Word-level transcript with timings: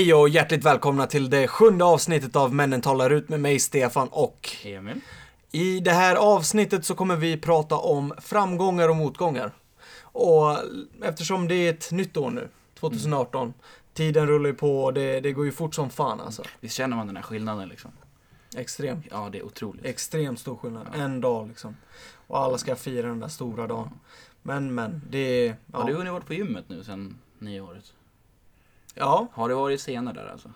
Hej 0.00 0.14
och 0.14 0.28
hjärtligt 0.28 0.64
välkomna 0.64 1.06
till 1.06 1.30
det 1.30 1.48
sjunde 1.48 1.84
avsnittet 1.84 2.36
av 2.36 2.54
Männen 2.54 2.80
talar 2.80 3.10
ut 3.10 3.28
med 3.28 3.40
mig, 3.40 3.58
Stefan 3.58 4.08
och 4.08 4.50
Emil. 4.64 5.00
i 5.50 5.80
det 5.80 5.90
här 5.90 6.16
avsnittet 6.16 6.84
så 6.84 6.94
kommer 6.94 7.16
vi 7.16 7.36
prata 7.36 7.76
om 7.76 8.14
framgångar 8.18 8.88
och 8.88 8.96
motgångar. 8.96 9.52
Och 10.02 10.56
eftersom 11.02 11.48
det 11.48 11.54
är 11.54 11.70
ett 11.70 11.92
nytt 11.92 12.16
år 12.16 12.30
nu, 12.30 12.48
2018, 12.78 13.54
tiden 13.94 14.26
rullar 14.26 14.50
ju 14.50 14.54
på 14.54 14.84
och 14.84 14.94
det, 14.94 15.20
det 15.20 15.32
går 15.32 15.44
ju 15.44 15.52
fort 15.52 15.74
som 15.74 15.90
fan 15.90 16.20
alltså. 16.20 16.42
Visst 16.60 16.74
känner 16.74 16.96
man 16.96 17.06
den 17.06 17.16
här 17.16 17.22
skillnaden 17.22 17.68
liksom? 17.68 17.90
Extremt. 18.56 19.06
Ja, 19.10 19.28
det 19.32 19.38
är 19.38 19.42
otroligt. 19.44 19.84
Extremt 19.84 20.40
stor 20.40 20.56
skillnad. 20.56 20.86
Ja. 20.92 21.02
En 21.02 21.20
dag 21.20 21.48
liksom. 21.48 21.76
Och 22.26 22.38
alla 22.38 22.58
ska 22.58 22.76
fira 22.76 23.08
den 23.08 23.20
där 23.20 23.28
stora 23.28 23.66
dagen. 23.66 23.90
Men 24.42 24.74
men, 24.74 25.02
det 25.10 25.18
är... 25.18 25.56
Har 25.72 25.84
du 25.84 25.92
Ja, 25.92 25.98
hunnit 25.98 26.12
varit 26.12 26.26
på 26.26 26.34
gymmet 26.34 26.64
nu 26.68 26.84
sen 26.84 27.18
nyåret? 27.38 27.92
Ja, 28.94 29.26
Har 29.32 29.48
det 29.48 29.54
varit 29.54 29.80
scener 29.80 30.12
där 30.12 30.26
alltså? 30.32 30.50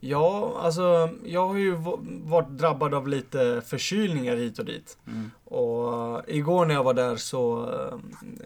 ja, 0.00 0.58
alltså 0.60 1.10
jag 1.24 1.48
har 1.48 1.56
ju 1.56 1.70
va- 1.74 1.98
varit 2.24 2.48
drabbad 2.48 2.94
av 2.94 3.08
lite 3.08 3.62
förkylningar 3.66 4.36
hit 4.36 4.58
och 4.58 4.64
dit. 4.64 4.98
Mm. 5.06 5.30
Och 5.44 6.18
eh, 6.28 6.36
igår 6.36 6.66
när 6.66 6.74
jag 6.74 6.84
var 6.84 6.94
där 6.94 7.16
så 7.16 7.70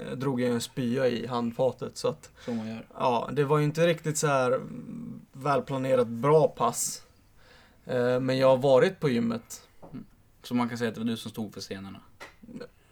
eh, 0.06 0.12
drog 0.16 0.40
jag 0.40 0.50
en 0.50 0.60
spya 0.60 1.08
i 1.08 1.26
handfatet 1.26 1.96
så 1.96 2.08
att 2.08 2.30
Så 2.44 2.52
man 2.54 2.68
gör. 2.68 2.86
ja, 2.98 3.28
det 3.32 3.44
var 3.44 3.58
ju 3.58 3.64
inte 3.64 3.86
riktigt 3.86 4.18
så 4.18 4.26
här 4.26 4.52
mm, 4.52 5.20
välplanerat 5.32 6.06
bra 6.06 6.48
pass. 6.48 7.02
Eh, 7.86 8.20
men 8.20 8.38
jag 8.38 8.48
har 8.48 8.56
varit 8.56 9.00
på 9.00 9.08
gymmet. 9.08 9.68
Så 10.42 10.54
man 10.54 10.68
kan 10.68 10.78
säga 10.78 10.88
att 10.88 10.94
det 10.94 11.00
var 11.00 11.08
du 11.08 11.16
som 11.16 11.30
stod 11.30 11.54
för 11.54 11.60
scenerna? 11.60 12.00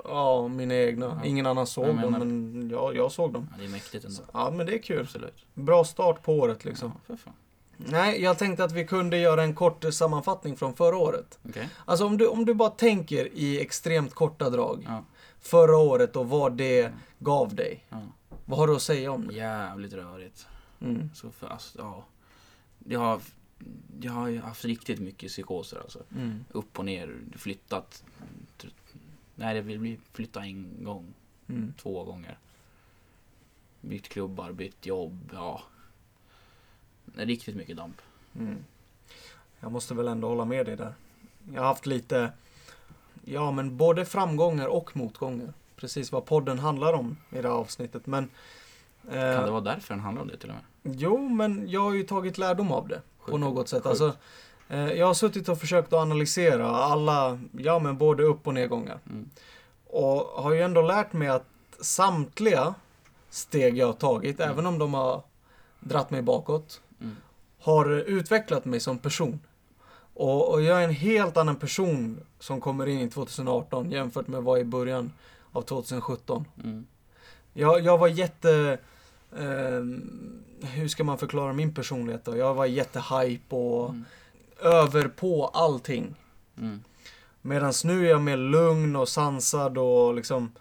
Ja, 0.05 0.49
mina 0.49 0.75
egna. 0.75 1.07
Ja. 1.07 1.29
Ingen 1.29 1.47
annan 1.47 1.67
såg 1.67 1.89
Jag 1.89 2.01
dem, 2.01 2.13
men 2.13 2.71
jag, 2.71 2.97
jag 2.97 3.13
såg 3.13 3.33
dem. 3.33 3.49
Ja, 3.53 3.59
det 3.59 3.65
är 3.65 3.69
mäktigt 3.69 4.05
ändå. 4.05 4.23
Ja, 4.33 4.51
men 4.51 4.67
det 4.67 4.75
är 4.75 4.83
kul. 4.83 5.01
Absolut. 5.01 5.47
Bra 5.55 5.85
start 5.85 6.23
på 6.23 6.35
året 6.35 6.65
liksom. 6.65 6.93
Ja. 7.07 7.17
Nej, 7.77 8.23
jag 8.23 8.39
tänkte 8.39 8.65
att 8.65 8.73
vi 8.73 8.87
kunde 8.87 9.19
göra 9.19 9.43
en 9.43 9.55
kort 9.55 9.85
sammanfattning 9.95 10.57
från 10.57 10.75
förra 10.75 10.97
året. 10.97 11.39
Okej. 11.49 11.69
Alltså 11.85 12.07
om 12.07 12.19
du, 12.19 12.27
om 12.27 12.45
du 12.45 12.55
bara 12.55 12.71
tänker 12.71 13.29
i 13.35 13.61
extremt 13.61 14.15
korta 14.15 14.51
drag. 14.51 14.85
Ja. 14.89 15.05
Förra 15.41 15.77
året 15.77 16.17
och 16.17 16.29
vad 16.29 16.53
det 16.53 16.93
gav 17.19 17.55
dig. 17.55 17.85
Vad 18.45 18.59
har 18.59 18.67
du 18.67 18.77
att 18.77 18.83
säga 18.83 19.13
om 19.13 19.29
det? 19.29 19.35
Jävligt 19.35 19.93
rörigt. 19.93 20.47
Mm. 20.81 21.11
Så 21.15 21.31
för, 21.31 21.47
alltså, 21.47 21.79
ja. 21.79 22.05
Jag 22.89 23.01
har, 23.01 23.21
jag 24.01 24.13
har 24.13 24.37
haft 24.37 24.65
riktigt 24.65 25.01
mycket 25.01 25.29
psykoser 25.29 25.79
alltså. 25.79 25.99
Mm. 26.17 26.45
Upp 26.53 26.79
och 26.79 26.85
ner, 26.85 27.17
flyttat. 27.37 28.05
Nej, 29.35 29.55
det 29.55 29.63
blir 29.63 29.99
flytta 30.13 30.41
en 30.41 30.85
gång. 30.85 31.15
Mm. 31.49 31.75
två 31.83 32.05
gånger. 32.05 32.39
Bytt 33.81 34.09
klubbar, 34.09 34.53
bytt 34.53 34.87
jobb, 34.87 35.31
ja. 35.33 35.63
Det 37.05 37.23
är 37.23 37.27
riktigt 37.27 37.57
mycket 37.57 37.77
damp. 37.77 37.97
Mm. 38.39 38.65
Jag 39.61 39.73
måste 39.73 39.95
väl 39.95 40.09
ändå 40.09 40.29
hålla 40.29 40.45
med 40.45 40.67
dig 40.67 40.77
där. 40.77 40.95
Jag 41.55 41.61
har 41.61 41.69
haft 41.69 41.87
lite, 41.87 42.33
ja 43.25 43.51
men 43.51 43.77
både 43.77 44.05
framgångar 44.05 44.67
och 44.67 44.97
motgångar. 44.97 45.53
Precis 45.77 46.13
vad 46.13 46.25
podden 46.25 46.59
handlar 46.59 46.93
om 46.93 47.17
i 47.31 47.35
det 47.35 47.49
här 47.49 47.55
avsnittet. 47.55 48.07
Men, 48.07 48.31
eh, 49.09 49.11
Kan 49.37 49.45
det 49.45 49.51
vara 49.51 49.61
därför 49.61 49.95
den 49.95 50.03
handlar 50.03 50.23
om 50.23 50.29
det 50.29 50.37
till 50.37 50.51
och 50.51 50.57
med? 50.57 50.97
Jo, 51.01 51.29
men 51.29 51.71
jag 51.71 51.81
har 51.81 51.95
ju 51.95 52.03
tagit 52.03 52.39
lärdom 52.39 52.73
av 52.73 52.89
det. 52.89 53.03
På 53.19 53.25
Sjukt. 53.25 53.41
något 53.41 53.69
sätt. 53.69 53.77
Sjukt. 53.83 53.87
Alltså, 53.87 54.17
jag 54.79 55.07
har 55.07 55.15
suttit 55.15 55.49
och 55.49 55.59
försökt 55.59 55.93
att 55.93 55.99
analysera 55.99 56.67
alla, 56.69 57.41
ja 57.59 57.79
men 57.79 57.99
både 57.99 58.23
upp 58.23 58.47
och 58.47 58.55
nedgångar. 58.55 58.99
Mm. 59.11 59.31
Och 59.87 60.43
har 60.43 60.53
ju 60.53 60.61
ändå 60.63 60.83
lärt 60.83 61.13
mig 61.13 61.29
att 61.29 61.47
samtliga 61.81 62.75
steg 63.31 63.77
jag 63.79 63.87
har 63.87 63.93
tagit, 63.93 64.41
Mm. 64.41 64.51
även 64.53 64.67
om 64.67 64.79
de 64.79 64.95
har 64.95 65.23
dratt 65.81 66.11
mig 66.11 66.23
bakåt, 66.23 66.81
Mm. 67.01 67.17
har 67.61 67.91
utvecklat 67.91 68.65
mig 68.65 68.81
som 68.81 68.99
person. 68.99 69.41
Och, 70.15 70.53
och 70.53 70.63
jag 70.63 70.81
är 70.81 70.85
en 70.85 70.95
helt 70.95 71.37
annan 71.37 71.57
person 71.57 72.21
som 72.39 72.61
kommer 72.61 72.87
in 72.87 73.01
i 73.01 73.11
2018 73.11 73.91
jämfört 73.91 74.29
med 74.29 74.43
vad 74.43 74.59
jag 74.59 74.67
i 74.67 74.69
början 74.71 75.13
av 75.53 75.63
2017. 75.63 76.45
Mm. 76.65 76.87
Jag, 77.53 77.81
jag 77.85 77.99
var 77.99 78.09
jätte... 78.09 78.79
Eh, 79.39 79.83
hur 80.69 80.89
ska 80.89 81.05
man 81.05 81.19
förklara 81.19 81.53
min 81.53 81.75
personlighet 81.75 82.25
då? 82.25 82.37
Jag 82.37 82.55
var 82.55 82.67
jättehype 82.67 83.57
och 83.57 83.89
Mm. 83.89 84.05
Över 84.63 85.09
på 85.09 85.47
allting. 85.47 86.15
Mm. 86.59 86.81
Medan 87.43 87.73
nu 87.85 88.07
är 88.07 88.11
jag 88.11 88.21
mer 88.23 88.37
lugn 88.37 88.97
och 88.97 89.09
sansad 89.09 89.79
och 89.79 90.15
liksom 90.15 90.53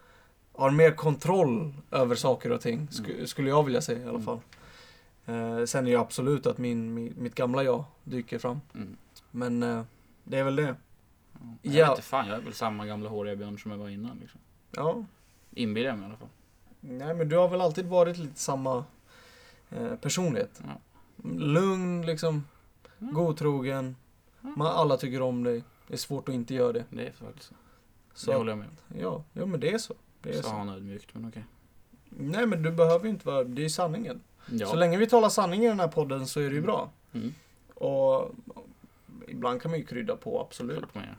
har 0.53 0.71
mer 0.71 0.91
kontroll 0.91 1.73
över 1.91 2.15
saker 2.15 2.51
och 2.51 2.61
ting. 2.61 2.87
Sk- 2.91 3.25
skulle 3.25 3.49
jag 3.49 3.63
vilja 3.63 3.81
säga 3.81 3.99
i 3.99 4.01
alla 4.03 4.09
Mm. 4.09 4.25
fall. 4.25 4.39
Eh, 5.25 5.65
sen 5.65 5.87
är 5.87 5.91
det 5.91 5.97
absolut 5.97 6.45
att 6.47 6.57
min, 6.57 6.93
min, 6.93 7.13
mitt 7.17 7.35
gamla 7.35 7.63
jag 7.63 7.83
dyker 8.03 8.39
fram. 8.39 8.61
Mm. 8.75 8.97
Men 9.31 9.63
eh, 9.63 9.83
det 10.23 10.37
är 10.37 10.43
väl 10.43 10.55
det. 10.55 10.75
Jag 11.61 11.73
Ja. 11.75 11.89
vet 11.89 11.89
inte 11.97 12.01
fan, 12.09 12.27
jag 12.27 12.37
är 12.37 12.41
väl 12.41 12.53
samma 12.53 12.85
gamla 12.85 13.09
håriga 13.09 13.35
björn 13.35 13.59
som 13.59 13.71
jag 13.71 13.77
var 13.77 13.89
innan. 13.89 14.17
Liksom. 14.21 14.39
Ja. 14.71 15.03
Inbillar 15.51 15.89
jag 15.89 15.97
mig 15.97 16.05
i 16.05 16.09
alla 16.09 16.17
fall. 16.17 16.27
Nej 16.79 17.13
men 17.13 17.29
du 17.29 17.37
har 17.37 17.47
väl 17.49 17.61
alltid 17.61 17.85
varit 17.85 18.17
lite 18.17 18.39
samma 18.39 18.85
eh, 19.69 19.95
personlighet. 19.95 20.61
Ja. 20.63 20.79
Lugn 21.29 22.05
liksom. 22.05 22.43
Mm. 23.01 23.13
Godtrogen. 23.13 23.95
Man, 24.41 24.67
alla 24.67 24.97
tycker 24.97 25.21
om 25.21 25.43
dig. 25.43 25.63
Det 25.87 25.93
är 25.93 25.97
svårt 25.97 26.29
att 26.29 26.35
inte 26.35 26.53
göra 26.53 26.71
det. 26.73 26.85
Det 26.89 27.07
är 27.07 27.11
faktiskt 27.11 27.45
så. 27.49 27.55
Så 28.13 28.31
det 28.31 28.37
håller 28.37 28.51
jag 28.51 28.57
med 28.59 28.67
om. 28.67 28.99
ja, 28.99 29.23
ja, 29.33 29.45
men 29.45 29.59
det 29.59 29.73
är 29.73 29.77
så. 29.77 29.93
Det 30.21 30.29
är 30.37 30.41
så. 30.41 30.49
han 30.49 30.69
ödmjukt, 30.69 31.13
men 31.13 31.27
okej. 31.29 31.45
Nej 32.09 32.45
men 32.45 32.63
du 32.63 32.71
behöver 32.71 33.03
ju 33.05 33.09
inte 33.09 33.27
vara, 33.27 33.43
det 33.43 33.65
är 33.65 33.69
sanningen. 33.69 34.21
Ja. 34.51 34.67
Så 34.67 34.75
länge 34.75 34.97
vi 34.97 35.07
talar 35.07 35.29
sanning 35.29 35.63
i 35.63 35.67
den 35.67 35.79
här 35.79 35.87
podden 35.87 36.27
så 36.27 36.39
är 36.39 36.43
det 36.43 36.49
ju 36.49 36.57
Mm. 36.57 36.65
bra. 36.65 36.89
Mm. 37.13 37.33
Och 37.73 38.31
ibland 39.27 39.61
kan 39.61 39.71
man 39.71 39.79
ju 39.79 39.85
krydda 39.85 40.15
på, 40.15 40.41
absolut. 40.41 40.77
Klart 40.77 40.95
man 40.95 41.03
gör. 41.03 41.15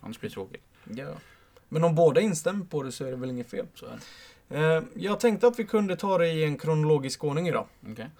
Annars 0.00 0.20
blir 0.20 0.30
det 0.30 0.34
tråkigt. 0.34 0.62
Ja. 0.84 1.08
Men 1.68 1.84
om 1.84 1.94
båda 1.94 2.20
instämmer 2.20 2.64
på 2.64 2.82
det 2.82 2.92
så 2.92 3.04
är 3.04 3.10
det 3.10 3.16
väl 3.16 3.30
inget 3.30 3.50
fel. 3.50 3.66
Så 3.74 3.86
är 3.86 3.90
det. 4.48 4.76
Eh, 4.76 4.82
jag 4.94 5.20
tänkte 5.20 5.46
att 5.46 5.58
vi 5.58 5.64
kunde 5.64 5.96
ta 5.96 6.18
det 6.18 6.28
i 6.28 6.44
en 6.44 6.58
kronologisk 6.58 7.24
ordning 7.24 7.48
idag. 7.48 7.66
Okej. 7.90 8.10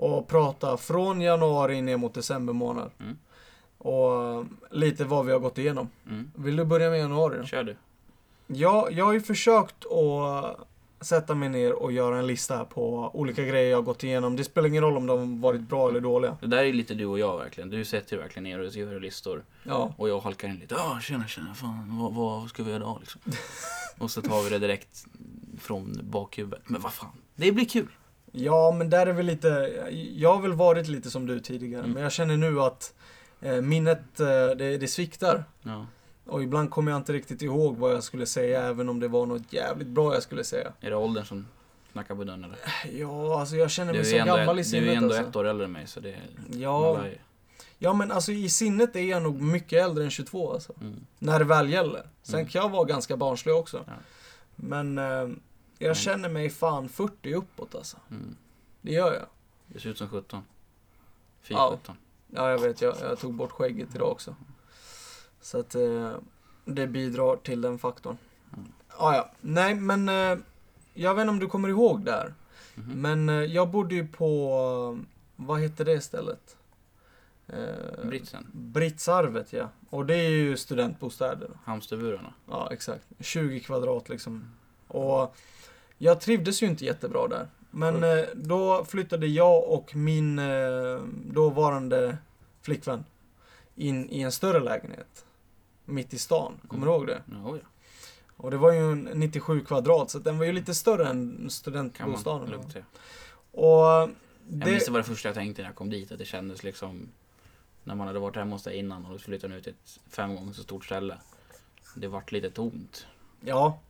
Och 0.00 0.28
prata 0.28 0.76
från 0.76 1.20
januari 1.20 1.82
ner 1.82 1.96
mot 1.96 2.14
december 2.14 2.52
månad. 2.52 2.90
Mm. 3.00 3.18
Och 3.78 4.24
eh, 4.24 4.44
lite 4.70 5.04
vad 5.04 5.26
vi 5.26 5.32
har 5.32 5.38
gått 5.38 5.58
igenom. 5.58 5.88
Mm. 6.06 6.30
Vill 6.34 6.56
du 6.56 6.64
börja 6.64 6.90
med 6.90 6.98
januari 6.98 7.38
då? 7.38 7.44
Kör 7.44 7.64
du. 7.64 7.76
Ja, 8.46 8.88
jag 8.90 9.04
har 9.04 9.12
ju 9.12 9.20
försökt 9.20 9.86
att 9.86 10.66
sätta 11.00 11.34
mig 11.34 11.48
ner 11.48 11.72
och 11.72 11.92
göra 11.92 12.18
en 12.18 12.26
lista 12.26 12.56
här 12.56 12.64
på 12.64 13.10
olika 13.14 13.44
grejer 13.44 13.70
jag 13.70 13.78
har 13.78 13.82
gått 13.82 14.04
igenom. 14.04 14.36
Det 14.36 14.44
spelar 14.44 14.68
ingen 14.68 14.82
roll 14.82 14.96
om 14.96 15.06
de 15.06 15.18
har 15.18 15.40
varit 15.40 15.60
bra 15.60 15.88
eller 15.88 16.00
dåliga. 16.00 16.36
Det 16.40 16.46
där 16.46 16.64
är 16.64 16.72
lite 16.72 16.94
du 16.94 17.06
och 17.06 17.18
jag 17.18 17.38
verkligen. 17.38 17.70
Du 17.70 17.84
sätter 17.84 18.16
ju 18.16 18.22
verkligen 18.22 18.44
ner 18.44 18.58
och 18.60 18.76
gör 18.76 19.00
listor. 19.00 19.44
Ja, 19.62 19.94
Och 19.96 20.08
jag 20.08 20.20
halkar 20.20 20.48
in 20.48 20.56
lite. 20.56 20.74
Ja, 20.74 20.98
tjena, 21.02 21.26
tjena. 21.26 21.54
Fan, 21.54 21.98
vad, 21.98 22.14
vad 22.14 22.48
ska 22.48 22.62
vi 22.62 22.70
göra 22.70 22.80
idag 22.80 22.96
liksom? 23.00 23.20
och 23.98 24.10
så 24.10 24.22
tar 24.22 24.42
vi 24.42 24.50
det 24.50 24.58
direkt 24.58 25.06
från 25.60 26.00
bakhuvudet. 26.02 26.62
Men 26.68 26.80
vad 26.80 26.92
fan, 26.92 27.12
det 27.34 27.52
blir 27.52 27.64
kul. 27.64 27.88
Ja 28.32 28.70
men 28.78 28.90
där 28.90 29.06
är 29.06 29.12
väl 29.12 29.26
lite... 29.26 29.48
Jag 30.14 30.34
har 30.34 30.42
väl 30.42 30.52
varit 30.52 30.88
lite 30.88 31.10
som 31.10 31.26
du 31.26 31.40
tidigare, 31.40 31.80
Mm. 31.82 31.92
men 31.94 32.02
jag 32.02 32.12
känner 32.12 32.36
nu 32.36 32.60
att 32.60 32.94
eh, 33.40 33.60
minnet, 33.60 34.20
eh, 34.20 34.26
det, 34.56 34.78
det 34.78 34.88
sviktar. 34.88 35.44
Ja. 35.62 35.86
Och 36.26 36.42
ibland 36.42 36.70
kommer 36.70 36.90
jag 36.92 36.98
inte 36.98 37.12
riktigt 37.12 37.42
ihåg 37.42 37.76
vad 37.76 37.92
jag 37.92 38.02
skulle 38.02 38.26
säga, 38.26 38.62
även 38.62 38.88
om 38.88 39.00
det 39.00 39.08
var 39.08 39.26
något 39.26 39.52
jävligt 39.52 39.88
bra 39.88 40.14
jag 40.14 40.22
skulle 40.22 40.44
säga. 40.44 40.72
Är 40.80 40.90
det 40.90 40.96
åldern 40.96 41.24
som 41.24 41.46
knackar 41.92 42.14
på 42.14 42.24
dörren 42.24 42.44
eller? 42.44 42.58
Ja, 43.00 43.40
alltså 43.40 43.56
jag 43.56 43.70
känner 43.70 43.92
mig 43.92 44.00
är 44.00 44.04
så 44.20 44.26
gammal 44.26 44.58
i 44.58 44.60
ett, 44.62 44.70
du 44.70 44.76
är 44.78 44.80
sinnet 44.82 44.96
ändå 44.96 45.08
alltså. 45.14 45.28
ett 45.28 45.36
år 45.36 45.46
äldre 45.46 45.64
än 45.64 45.72
mig 45.72 45.86
så 45.86 46.00
det 46.00 46.16
Ja, 46.52 46.98
lär 47.02 47.08
ju. 47.08 47.18
ja, 47.78 47.92
men 47.92 48.12
alltså 48.12 48.32
i 48.32 48.48
sinnet 48.48 48.96
är 48.96 49.00
jag 49.00 49.22
nog 49.22 49.40
mycket 49.40 49.84
äldre 49.84 50.04
än 50.04 50.10
22 50.10 50.52
alltså. 50.52 50.72
Mm. 50.80 50.96
När 51.18 51.38
det 51.38 51.44
väl 51.44 51.70
gäller. 51.70 52.02
Sen 52.22 52.34
Mm. 52.34 52.46
kan 52.48 52.62
jag 52.62 52.68
vara 52.68 52.84
ganska 52.84 53.16
barnslig 53.16 53.54
också. 53.54 53.84
Ja. 53.86 53.92
Men 54.56 54.98
eh, 54.98 55.28
jag 55.82 55.88
Men- 55.88 55.94
känner 55.94 56.28
mig 56.28 56.50
fan 56.50 56.88
40 56.88 57.34
uppåt 57.34 57.74
alltså. 57.74 57.96
Mm. 58.10 58.36
Det 58.82 58.92
gör 58.92 59.12
jag. 59.14 59.26
Det 59.66 59.80
ser 59.80 59.90
ut 59.90 59.98
som 59.98 60.08
17. 60.08 60.42
Fy 61.42 61.54
Ja. 61.54 61.76
17. 61.80 61.96
Ja, 62.34 62.50
jag 62.50 62.58
vet. 62.58 62.80
Jag, 62.80 62.96
jag 63.00 63.18
tog 63.18 63.34
bort 63.34 63.52
skägget 63.52 63.94
idag 63.94 64.10
också. 64.12 64.34
Så 65.40 65.58
att 65.60 65.74
eh, 65.74 66.12
det 66.64 66.86
bidrar 66.86 67.36
till 67.36 67.60
den 67.60 67.78
faktorn. 67.78 68.16
Mm. 68.56 68.72
Ah, 68.88 69.14
ja, 69.16 69.30
nej 69.40 69.74
men 69.74 70.08
eh, 70.08 70.38
jag 70.94 71.14
vet 71.14 71.22
inte 71.22 71.30
om 71.30 71.38
du 71.38 71.46
kommer 71.46 71.68
ihåg 71.68 72.04
där. 72.04 72.34
Mhm. 72.74 73.00
Men 73.02 73.28
eh, 73.28 73.34
jag 73.34 73.68
bodde 73.70 73.94
ju 73.94 74.08
på, 74.08 74.98
vad 75.36 75.60
heter 75.60 75.84
det 75.84 76.00
stället? 76.00 76.56
Eh, 77.46 78.04
Britsen. 78.04 78.46
Britsarvet 78.52 79.52
ja. 79.52 79.68
Och 79.90 80.06
det 80.06 80.14
är 80.16 80.30
ju 80.30 80.56
studentbostäder. 80.56 81.50
Hamsterburarna. 81.64 82.34
Ja, 82.50 82.68
exakt. 82.72 83.04
20 83.20 83.60
kvadrat 83.60 84.08
liksom. 84.08 84.50
Och 84.88 85.36
jag 86.02 86.20
trivdes 86.20 86.62
ju 86.62 86.66
inte 86.66 86.84
jättebra 86.84 87.28
där. 87.28 87.48
Men 87.70 88.04
eh, 88.04 88.24
då 88.34 88.84
flyttade 88.84 89.26
jag 89.26 89.68
och 89.68 89.96
min 89.96 90.38
eh, 90.38 91.02
dåvarande 91.24 92.18
flickvän 92.62 93.04
in 93.74 94.10
i 94.10 94.20
en 94.20 94.32
större 94.32 94.60
lägenhet. 94.60 95.24
Mitt 95.84 96.14
i 96.14 96.18
stan. 96.18 96.60
Kommer 96.68 96.86
du 96.86 96.92
ihåg 96.92 97.06
det? 97.06 97.22
Ja, 97.26 97.56
ja. 97.56 97.68
Och 98.36 98.50
det 98.50 98.56
var 98.56 98.72
ju 98.72 98.92
en 98.92 99.08
97 99.14 99.64
kvadrat, 99.64 100.10
så 100.10 100.18
den 100.18 100.38
var 100.38 100.44
ju 100.44 100.52
lite 100.52 100.74
större 100.74 101.08
än 101.08 101.50
studentbostaden. 101.50 102.50
lugnt 102.50 102.72
säga. 102.72 102.84
Och 103.52 103.86
Jag 103.86 104.10
minns 104.48 104.84
det 104.84 104.90
var 104.90 104.98
det 104.98 105.04
första 105.04 105.28
jag 105.28 105.34
tänkte 105.36 105.62
när 105.62 105.68
jag 105.68 105.76
kom 105.76 105.90
dit, 105.90 106.12
att 106.12 106.18
det 106.18 106.24
kändes 106.24 106.62
liksom 106.62 107.08
när 107.84 107.94
man 107.94 108.06
hade 108.06 108.18
varit 108.18 108.36
hemma 108.36 108.54
hos 108.54 108.62
dig 108.62 108.76
innan 108.76 109.06
och 109.06 109.20
så 109.20 109.24
flyttade 109.24 109.56
ut 109.56 109.64
till 109.64 109.72
ett 109.72 110.00
fem 110.08 110.34
gånger 110.34 110.52
så 110.52 110.62
stort 110.62 110.84
ställe. 110.84 111.18
Det 111.94 112.08
vart 112.08 112.32
lite 112.32 112.50
tomt. 112.50 113.06
Ja. 113.40 113.80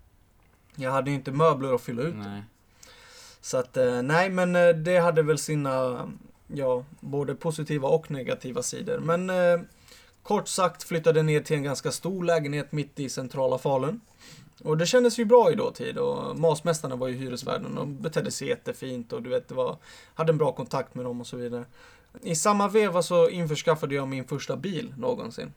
Jag 0.76 0.90
hade 0.90 1.11
ju 1.11 1.17
inte 1.17 1.32
möbler 1.32 1.75
att 1.75 1.81
fylla 1.81 2.02
ut. 2.02 2.14
Nej. 2.14 2.43
Så 3.40 3.56
att, 3.56 3.76
eh, 3.76 4.02
nej 4.02 4.31
men 4.31 4.56
eh, 4.56 4.69
det 4.69 4.99
hade 4.99 5.22
väl 5.22 5.38
sina, 5.38 6.08
ja, 6.46 6.84
både 7.00 7.34
positiva 7.34 7.88
och 7.88 8.11
negativa 8.11 8.62
sidor. 8.62 8.99
Men 8.99 9.31
eh, 9.31 9.61
kort 10.22 10.49
sagt 10.49 10.82
flyttade 10.82 11.22
ner 11.22 11.40
till 11.40 11.56
en 11.56 11.62
ganska 11.62 11.90
stor 11.90 12.25
lägenhet 12.25 12.72
mitt 12.72 13.00
i 13.00 13.08
centrala 13.08 13.58
Falun. 13.58 14.00
Och 14.64 14.76
det 14.76 14.87
kändes 14.87 15.19
ju 15.19 15.25
bra 15.25 15.52
i 15.52 15.55
dåtid 15.55 15.99
och 15.99 16.38
masmästarna 16.38 16.96
var 16.96 17.08
ju 17.08 17.14
hyresvärden 17.14 17.78
och 17.78 17.88
betedde 17.88 18.31
sig 18.31 18.49
jättefint 18.49 19.12
och 19.12 19.23
du 19.23 19.31
vet, 19.31 19.49
det 19.49 19.55
var, 19.55 19.76
hade 20.14 20.32
en 20.32 20.38
bra 20.38 20.52
kontakt 20.52 20.94
med 20.94 21.05
dem 21.05 21.20
och 21.20 21.26
så 21.26 21.37
vidare. 21.37 21.64
I 22.23 22.34
samma 22.34 22.69
veva 22.69 23.02
så 23.02 23.28
införskaffade 23.28 23.94
jag 23.94 24.08
min 24.08 24.25
första 24.25 24.56
bil 24.56 24.94
någonsin. 24.96 25.52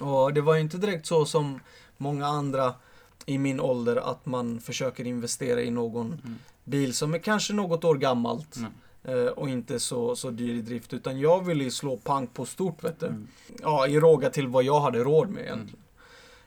Och 0.00 0.34
det 0.34 0.40
var 0.40 0.54
ju 0.54 0.60
inte 0.60 0.78
direkt 0.78 1.06
så 1.06 1.24
som 1.24 1.60
många 1.96 2.26
andra 2.26 2.74
i 3.26 3.38
min 3.38 3.60
ålder 3.60 3.96
att 3.96 4.26
man 4.26 4.60
försöker 4.60 5.06
investera 5.06 5.62
i 5.62 5.70
någon 5.70 6.06
Mm. 6.06 6.34
bil 6.64 6.94
som 6.94 7.14
är 7.14 7.18
kanske 7.18 7.52
något 7.52 7.84
år 7.84 7.94
gammalt 7.94 8.56
Nej. 9.02 9.14
eh, 9.14 9.26
och 9.26 9.48
inte 9.48 9.80
så, 9.80 10.16
så 10.16 10.30
dyr 10.30 10.54
i 10.54 10.62
drift. 10.62 10.92
Utan 10.92 11.20
jag 11.20 11.44
ville 11.46 11.64
ju 11.64 11.70
slå 11.70 11.96
pang 11.96 12.26
på 12.26 12.44
stort 12.46 12.84
vet 12.84 13.00
du. 13.00 13.06
Mm. 13.06 13.28
Ja, 13.62 13.86
i 13.86 14.00
råga 14.00 14.30
till 14.30 14.48
vad 14.48 14.64
jag 14.64 14.80
hade 14.80 14.98
råd 14.98 15.28
med 15.28 15.42
egentligen. 15.42 15.82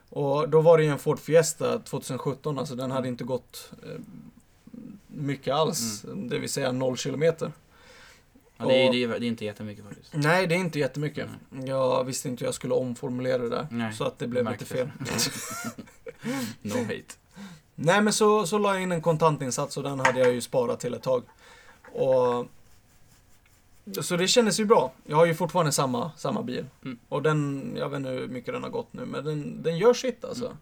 Och 0.09 0.49
då 0.49 0.61
var 0.61 0.77
det 0.77 0.83
ju 0.83 0.89
en 0.89 0.99
Ford 0.99 1.19
Fiesta 1.19 1.79
2017, 1.79 2.59
alltså 2.59 2.75
den 2.75 2.91
hade 2.91 3.07
inte 3.07 3.23
gått 3.23 3.71
eh, 3.83 3.99
mycket 5.07 5.53
alls. 5.53 6.05
Det 6.15 6.39
vill 6.39 6.49
säga 6.49 6.71
0 6.71 6.97
kilometer. 6.97 7.51
Ja, 8.61 8.67
det, 8.67 8.87
är, 8.87 8.91
det, 8.91 9.03
är, 9.03 9.19
det 9.19 9.25
är 9.25 9.27
inte 9.27 9.45
jättemycket 9.45 9.85
faktiskt. 9.85 10.13
Nej, 10.13 10.47
det 10.47 10.55
är 10.55 10.59
inte 10.59 10.79
jättemycket. 10.79 11.29
Jag 11.65 12.03
visste 12.03 12.29
inte 12.29 12.41
hur 12.41 12.47
jag 12.47 12.55
skulle 12.55 12.73
omformulera 12.73 13.37
det 13.37 13.49
där. 13.49 13.67
Nej, 13.71 13.93
så 13.93 14.03
att 14.03 14.19
det 14.19 14.27
blev 14.27 14.51
lite 14.51 14.65
fel. 14.65 14.91
No 16.61 16.77
hate. 16.83 17.15
Nej 17.75 18.01
men 18.01 18.13
så, 18.13 18.45
så 18.45 18.57
la 18.57 18.73
jag 18.73 18.83
in 18.83 18.91
en 18.91 19.01
kontantinsats 19.01 19.77
och 19.77 19.83
den 19.83 19.99
hade 19.99 20.19
jag 20.19 20.33
ju 20.33 20.41
sparat 20.41 20.79
till 20.79 20.93
ett 20.93 21.03
tag. 21.03 21.23
Och, 21.93 22.45
så 24.01 24.17
det 24.17 24.27
kändes 24.27 24.59
ju 24.59 24.65
bra. 24.65 24.93
Jag 25.05 25.17
har 25.17 25.25
ju 25.25 25.35
fortfarande 25.35 25.71
samma, 25.71 26.11
samma 26.17 26.43
bil. 26.43 26.65
Mm. 26.83 26.99
Och 27.09 27.21
den, 27.21 27.71
jag 27.77 27.89
vet 27.89 27.97
inte 27.97 28.09
hur 28.09 28.27
mycket 28.27 28.53
den 28.53 28.63
har 28.63 28.69
gått 28.69 28.93
nu, 28.93 29.05
men 29.05 29.25
den, 29.25 29.63
den 29.63 29.77
gör 29.77 29.93
sitt 29.93 30.25
alltså. 30.25 30.45
Mm. 30.45 30.57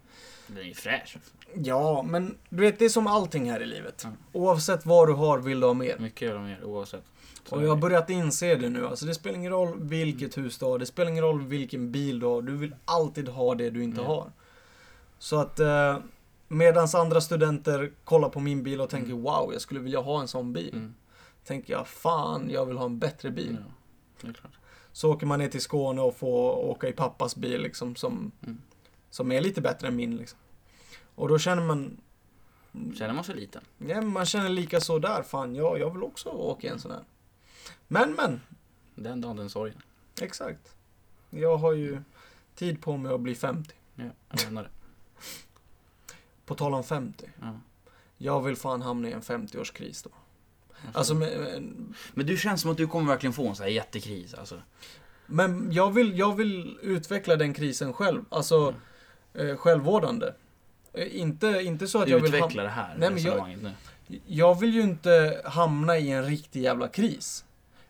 Den 0.49 0.57
är 0.57 0.61
ju 0.67 0.73
fräsch. 0.73 1.17
Ja, 1.55 2.03
men 2.03 2.37
du 2.49 2.61
vet 2.61 2.79
det 2.79 2.85
är 2.85 2.89
som 2.89 3.07
allting 3.07 3.51
här 3.51 3.59
i 3.61 3.65
livet. 3.65 4.03
Mm. 4.03 4.17
Oavsett 4.31 4.85
vad 4.85 5.07
du 5.07 5.13
har 5.13 5.39
vill 5.39 5.59
du 5.59 5.65
ha 5.67 5.73
mer. 5.73 5.97
Mycket 5.99 6.21
gör 6.21 6.33
de 6.35 6.43
mer 6.43 6.63
oavsett. 6.63 7.03
Så 7.43 7.55
Och 7.55 7.63
jag 7.63 7.69
har 7.69 7.75
börjat 7.75 8.09
inse 8.09 8.55
det 8.55 8.69
nu. 8.69 8.87
Alltså 8.87 9.05
det 9.05 9.13
spelar 9.13 9.37
ingen 9.37 9.51
roll 9.51 9.79
vilket 9.79 10.37
hus 10.37 10.57
du 10.57 10.65
har. 10.65 10.79
Det 10.79 10.85
spelar 10.85 11.11
ingen 11.11 11.23
roll 11.23 11.41
vilken 11.41 11.91
bil 11.91 12.19
du 12.19 12.25
har. 12.25 12.41
Du 12.41 12.57
vill 12.57 12.75
alltid 12.85 13.27
ha 13.29 13.55
det 13.55 13.69
du 13.69 13.83
inte 13.83 14.01
Ja. 14.01 14.07
har. 14.07 14.31
Så 15.19 15.39
att 15.39 15.59
eh, 15.59 15.97
medans 16.47 16.95
andra 16.95 17.21
studenter 17.21 17.91
kollar 18.03 18.29
på 18.29 18.39
min 18.39 18.63
bil 18.63 18.81
och 18.81 18.89
tänker 18.89 19.11
Mm. 19.11 19.23
wow, 19.23 19.49
jag 19.53 19.61
skulle 19.61 19.79
vilja 19.79 19.99
ha 19.99 20.21
en 20.21 20.27
sån 20.27 20.53
bil. 20.53 20.73
Mm. 20.73 20.93
Tänker 21.45 21.73
jag 21.73 21.87
fan, 21.87 22.49
jag 22.49 22.65
vill 22.65 22.77
ha 22.77 22.85
en 22.85 22.99
bättre 22.99 23.29
bil. 23.31 23.57
Ja. 24.21 24.31
Så 24.91 25.11
åker 25.11 25.25
man 25.25 25.39
ner 25.39 25.47
till 25.47 25.61
Skåne 25.61 26.01
och 26.01 26.15
får 26.15 26.55
åka 26.69 26.87
i 26.87 26.91
pappas 26.93 27.35
bil 27.35 27.61
liksom 27.61 27.95
som, 27.95 28.31
Mm. 28.45 28.57
Som 29.09 29.31
är 29.31 29.41
lite 29.41 29.61
bättre 29.61 29.87
än 29.87 29.95
min 29.95 30.17
liksom. 30.17 30.39
Och 31.15 31.27
då 31.27 31.39
känner 31.39 31.63
man, 31.63 31.97
Känner 32.95 33.13
man 33.13 33.23
sig 33.23 33.35
liten? 33.35 33.61
ja, 33.77 34.01
man 34.01 34.25
känner 34.25 34.49
lika 34.49 34.81
så 34.81 34.99
där, 34.99 35.23
fan 35.23 35.55
ja, 35.55 35.77
jag 35.77 35.93
vill 35.93 36.03
också 36.03 36.29
åka 36.29 36.67
i 36.67 36.69
en 36.69 36.79
sån 36.79 36.91
här. 36.91 37.03
Men 37.87 38.13
men, 38.13 38.41
Den 38.95 39.21
dagen, 39.21 39.35
den 39.35 39.49
sorgen. 39.49 39.81
Exakt. 40.21 40.75
Jag 41.29 41.57
har 41.57 41.73
ju 41.73 42.01
tid 42.55 42.81
på 42.81 42.97
mig 42.97 43.13
att 43.13 43.21
bli 43.21 43.35
50. 43.35 43.73
Ja, 43.95 44.03
jag 44.29 44.45
menar 44.45 44.63
det. 44.63 44.69
På 46.45 46.55
tal 46.55 46.73
om 46.73 46.83
50. 46.83 47.29
Ja. 47.41 47.59
Jag 48.17 48.41
vill 48.41 48.55
fan 48.55 48.81
hamna 48.81 49.09
i 49.09 49.11
en 49.11 49.21
50-årskris 49.21 50.03
då. 50.03 50.09
Alltså, 50.93 51.15
men, 51.15 51.95
Men 52.13 52.25
du 52.25 52.37
känns 52.37 52.61
som 52.61 52.71
att 52.71 52.77
du 52.77 52.87
kommer 52.87 53.07
verkligen 53.07 53.33
få 53.33 53.47
en 53.47 53.55
sån 53.55 53.63
här 53.63 53.71
jättekris 53.71 54.33
alltså. 54.33 54.61
men 55.25 55.71
jag 55.71 55.91
vill, 55.91 56.17
jag 56.17 56.35
vill 56.35 56.79
utveckla 56.81 57.35
den 57.35 57.53
krisen 57.53 57.93
själv. 57.93 58.25
Alltså, 58.29 58.75
eh, 59.33 59.55
självvårdande. 59.55 60.33
Eh, 60.93 61.19
Inte, 61.19 61.47
inte 61.47 61.87
så 61.87 62.01
att 62.01 62.09
jag 62.09 62.19
vill 62.19 62.35
Utveckla 62.35 62.63
det 62.63 62.69
här 62.69 62.95
Nej, 62.97 63.09
men 63.09 63.23
jag- 63.23 63.57
nu. 63.61 63.71
Jag 64.27 64.59
vill 64.59 64.73
ju 64.75 64.81
inte 64.81 65.41
hamna 65.45 65.97
i 65.97 66.11
en 66.11 66.25
riktig 66.25 66.61
jävla 66.61 66.87
kris. 66.87 67.45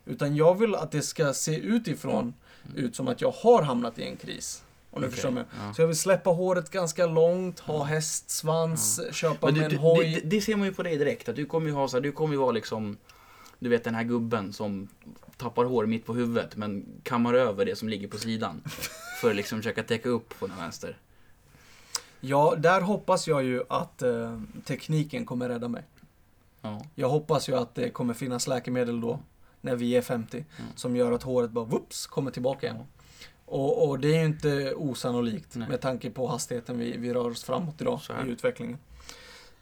Utan 0.05 0.35
jag 0.35 0.59
vill 0.59 0.75
att 0.75 0.91
det 0.91 1.01
ska 1.01 1.33
se 1.33 1.55
utifrån 1.59 2.33
ut 2.75 2.95
som 2.95 3.07
att 3.07 3.21
jag 3.21 3.31
har 3.31 3.61
hamnat 3.63 3.99
i 3.99 4.03
en 4.03 4.15
kris. 4.17 4.63
Om 4.91 5.01
du 5.01 5.07
Okej, 5.07 5.15
förstår 5.15 5.31
mig. 5.31 5.43
ja. 5.67 5.73
Så 5.73 5.81
jag 5.81 5.87
vill 5.87 5.97
släppa 5.97 6.29
håret 6.29 6.69
ganska 6.69 7.05
långt, 7.05 7.59
ha 7.59 7.83
hästsvans, 7.83 9.01
köpa 9.11 9.45
Men 9.45 9.53
du, 9.55 9.59
mig 9.61 9.69
du, 9.69 9.75
en 9.75 9.81
hoj. 9.81 10.19
det, 10.23 10.29
det 10.35 10.41
ser 10.41 10.55
man 10.55 10.67
ju 10.67 10.73
på 10.73 10.83
dig 10.83 10.97
direkt, 10.97 11.29
att 11.29 11.35
du 11.35 11.45
kommer 11.45 11.67
ju 11.67 11.73
ha 11.73 11.87
så 11.87 11.97
här, 11.97 12.01
du 12.01 12.11
kommer 12.11 12.33
ju 12.33 12.39
vara 12.39 12.51
liksom 12.51 12.97
Du 13.59 13.69
vet 13.69 13.83
den 13.83 13.95
här 13.95 14.03
gubben 14.03 14.53
som 14.53 14.87
tappar 15.37 15.65
hår 15.65 15.85
mitt 15.85 16.05
på 16.05 16.13
huvudet 16.13 16.55
men 16.55 16.85
kammar 17.03 17.33
över 17.33 17.65
det 17.65 17.75
som 17.75 17.89
ligger 17.89 18.07
på 18.07 18.17
sidan. 18.17 18.63
För 19.21 19.29
att 19.29 19.35
liksom 19.35 19.59
försöka 19.59 19.83
täcka 19.83 20.09
upp 20.09 20.39
på 20.39 20.47
den 20.47 20.57
vänster. 20.57 20.97
Ja, 22.21 22.55
där 22.57 22.81
hoppas 22.81 23.27
jag 23.27 23.43
ju 23.43 23.63
att 23.69 24.01
eh, 24.01 24.39
tekniken 24.65 25.25
kommer 25.25 25.49
rädda 25.49 25.67
mig. 25.67 25.83
Ja. 26.61 26.81
Jag 26.95 27.09
hoppas 27.09 27.49
ju 27.49 27.55
att 27.57 27.75
det 27.75 27.89
kommer 27.89 28.13
finnas 28.13 28.47
läkemedel 28.47 29.01
då, 29.01 29.19
när 29.61 29.75
vi 29.75 29.95
är 29.95 30.01
50, 30.01 30.37
Mm. 30.57 30.71
som 30.75 30.95
gör 30.95 31.11
att 31.11 31.23
håret 31.23 31.51
bara 31.51 31.65
whoops, 31.65 32.07
kommer 32.07 32.31
tillbaka 32.31 32.67
igen. 32.67 32.83
Och, 33.45 33.89
och 33.89 33.99
det 33.99 34.15
är 34.15 34.19
ju 34.19 34.25
inte 34.25 34.73
osannolikt 34.75 35.55
Nej. 35.55 35.69
med 35.69 35.81
tanke 35.81 36.09
på 36.09 36.27
hastigheten 36.27 36.77
vi, 36.79 36.97
vi 36.97 37.13
rör 37.13 37.29
oss 37.29 37.43
framåt 37.43 37.81
idag 37.81 37.99
i 38.25 38.29
utvecklingen. 38.29 38.77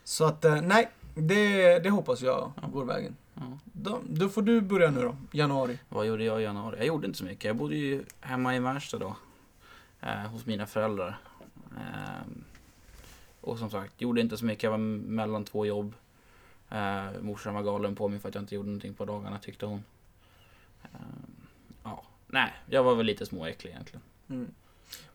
Så 0.04 0.26
att, 0.26 0.46
eh, 0.46 0.62
nej, 0.62 0.90
det, 1.16 1.80
det 1.80 1.90
hoppas 1.90 2.22
jag 2.22 2.52
Ja. 2.62 2.68
går 2.68 2.86
vägen. 2.86 3.16
Ja. 3.34 3.42
Då, 3.64 4.00
då 4.10 4.30
får 4.30 4.42
du 4.42 4.62
börja 4.62 4.92
nu 4.92 5.02
då, 5.02 5.16
januari. 5.32 5.80
Vad 5.90 6.06
gjorde 6.06 6.24
jag 6.24 6.42
i 6.42 6.44
januari? 6.44 6.78
Jag 6.78 6.88
gjorde 6.88 7.08
inte 7.08 7.20
så 7.20 7.26
mycket. 7.26 7.44
Jag 7.46 7.56
bodde 7.56 7.76
ju 7.76 8.04
hemma 8.22 8.56
i 8.56 8.60
Märsta 8.60 8.98
då. 8.98 9.16
Eh, 10.02 10.10
hos 10.32 10.46
mina 10.46 10.66
föräldrar. 10.66 11.18
Eh, 12.18 12.28
och 13.42 13.60
som 13.60 13.70
sagt, 13.70 14.02
gjorde 14.02 14.22
inte 14.22 14.38
så 14.38 14.46
mycket. 14.46 14.64
Jag 14.64 14.72
var 14.72 14.78
mellan 14.78 15.46
två 15.46 15.66
jobb. 15.66 15.94
Eh, 16.70 17.06
morsan 17.22 17.54
var 17.54 17.64
galen 17.64 17.96
på 17.96 18.08
mig 18.08 18.20
för 18.20 18.30
att 18.30 18.36
jag 18.36 18.42
inte 18.42 18.56
gjorde 18.56 18.68
någonting 18.68 18.94
på 18.94 19.06
dagarna 19.06 19.40
tyckte 19.40 19.66
hon. 19.66 19.84
Eh, 20.84 20.90
ja, 21.84 22.04
nej, 22.28 22.54
jag 22.70 22.84
var 22.84 22.96
väl 22.96 23.06
lite 23.06 23.26
småäcklig 23.26 23.72
egentligen. 23.72 24.02
Mm. 24.30 24.52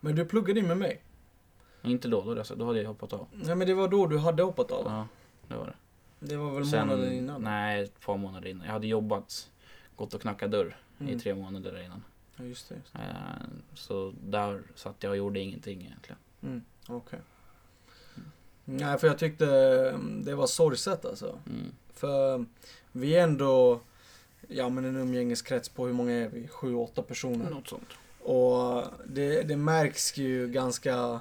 Men 0.01 0.17
du 0.17 0.25
pluggade 0.25 0.61
in 0.61 0.67
med 0.69 0.79
mig. 0.79 1.03
Inte 1.83 2.09
då, 2.09 2.35
då, 2.35 2.43
då 2.57 2.67
hade 2.67 2.79
jag 2.81 2.89
hoppat 2.89 3.13
av. 3.13 3.27
Nej 3.33 3.55
men 3.57 3.67
det 3.67 3.75
var 3.75 3.89
då 3.89 4.07
du 4.07 4.19
hade 4.19 4.43
hoppat 4.43 4.71
av. 4.71 4.85
Ja, 4.87 5.07
det 5.49 5.55
var 5.55 5.67
det. 5.67 5.75
Det 6.27 6.37
var 6.37 6.51
väl 6.51 6.65
månaden 6.65 7.13
innan? 7.13 7.43
Nej, 7.43 7.83
ett 7.83 8.01
par 8.01 8.17
månader 8.17 8.49
innan. 8.49 8.67
Jag 8.67 8.73
hade 8.73 8.87
jobbat, 8.87 9.51
gått 9.97 10.15
och 10.15 10.21
knackat 10.21 10.51
dörr 10.51 10.77
Mm. 11.01 11.15
i 11.15 11.21
tre 11.21 11.35
månader 11.35 11.83
innan. 11.85 12.05
Ja, 12.37 12.45
just 12.45 12.69
det. 12.69 12.75
Just 12.75 12.93
det. 12.93 12.99
Eh, 12.99 13.47
så 13.75 14.13
där 14.23 14.63
satt 14.75 15.03
jag 15.03 15.11
och 15.11 15.17
gjorde 15.17 15.41
ingenting 15.41 15.81
egentligen. 15.81 16.19
Mm. 16.43 16.63
Okej. 16.89 17.21
Nej, 18.65 18.99
för 18.99 19.07
jag 19.07 19.19
tyckte 19.19 19.47
mm, 19.95 20.25
det 20.25 20.35
var 20.35 20.47
sorgset 20.47 21.05
alltså. 21.05 21.39
Mm. 21.47 21.73
För 21.95 22.45
vi 22.93 23.15
är 23.15 23.23
ändå, 23.23 23.81
ja 24.49 24.69
men 24.69 24.85
en 24.85 24.97
umgängeskrets 24.97 25.69
på 25.69 25.87
hur 25.87 25.93
många 25.95 26.13
är 26.13 26.29
vi? 26.29 26.49
Sju, 26.49 26.75
åtta 26.75 27.03
personer. 27.03 27.51
Något 27.51 27.69
sånt. 27.69 27.89
Och 28.23 28.85
det, 29.07 29.43
det 29.43 29.57
märks 29.57 30.17
ju 30.17 30.49
ganska, 30.49 31.21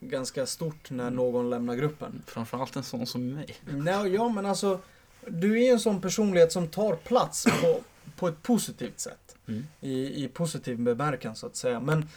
ganska 0.00 0.46
stort 0.46 0.90
när 0.90 1.04
Mm. 1.04 1.14
någon 1.16 1.50
lämnar 1.50 1.74
gruppen. 1.74 2.22
Framförallt 2.26 2.76
en 2.76 2.82
sån 2.82 3.06
som 3.06 3.34
mig. 3.34 3.56
Nej, 3.70 4.14
ja 4.14 4.28
men 4.28 4.46
alltså, 4.46 4.80
du 5.26 5.64
är 5.64 5.72
en 5.72 5.80
sån 5.80 6.00
personlighet 6.00 6.52
som 6.52 6.68
tar 6.68 6.96
plats 6.96 7.44
på, 7.62 7.80
på 8.16 8.28
ett 8.28 8.42
positivt 8.42 9.00
sätt. 9.00 9.20
Mm. 9.46 9.66
i, 9.80 10.24
i 10.24 10.28
positiv 10.28 10.78
bemärkan 10.78 11.36
så 11.36 11.46
att 11.46 11.56
säga. 11.56 11.80
Men 11.80 12.08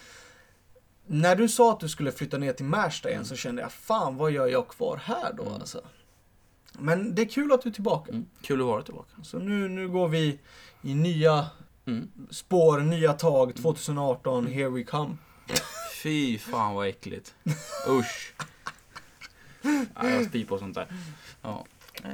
när 1.07 1.35
du 1.35 1.49
sa 1.49 1.71
att 1.73 1.79
du 1.79 1.89
skulle 1.89 2.11
flytta 2.11 2.37
ner 2.37 2.53
till 2.53 2.65
Märsta 2.65 3.09
igen 3.09 3.17
Mm. 3.19 3.25
så 3.27 3.35
kände 3.35 3.61
jag, 3.61 3.71
fan 3.71 4.17
vad 4.17 4.31
gör 4.31 4.47
jag 4.47 4.67
kvar 4.67 4.97
här 5.03 5.33
då 5.33 5.43
Mm. 5.43 5.53
alltså? 5.53 5.81
Men 6.79 7.15
det 7.15 7.21
är 7.21 7.25
kul 7.29 7.51
att 7.51 7.61
du 7.61 7.69
är 7.69 7.73
tillbaka. 7.73 8.11
Mm. 8.11 8.25
Kul 8.41 8.61
att 8.61 8.67
vara 8.67 8.81
tillbaka. 8.83 9.23
Så 9.23 9.39
nu, 9.39 9.69
nu 9.69 9.87
går 9.89 10.07
vi 10.07 10.39
i 10.81 10.93
nya 10.95 11.47
Mm. 11.85 12.11
spår, 12.29 12.79
nya 12.79 13.13
tag, 13.13 13.55
2018, 13.55 14.39
Mm. 14.39 14.53
here 14.53 14.69
we 14.69 14.83
come. 14.83 15.17
Fy 16.03 16.37
fan 16.37 16.73
vad 16.75 16.87
äckligt. 16.87 17.35
Usch. 17.89 18.33
Ja, 19.95 20.09
jag 20.09 20.25
spyr 20.25 20.45
på 20.45 20.57
sånt 20.57 20.75
där. 20.75 20.87
Ja. 21.41 21.65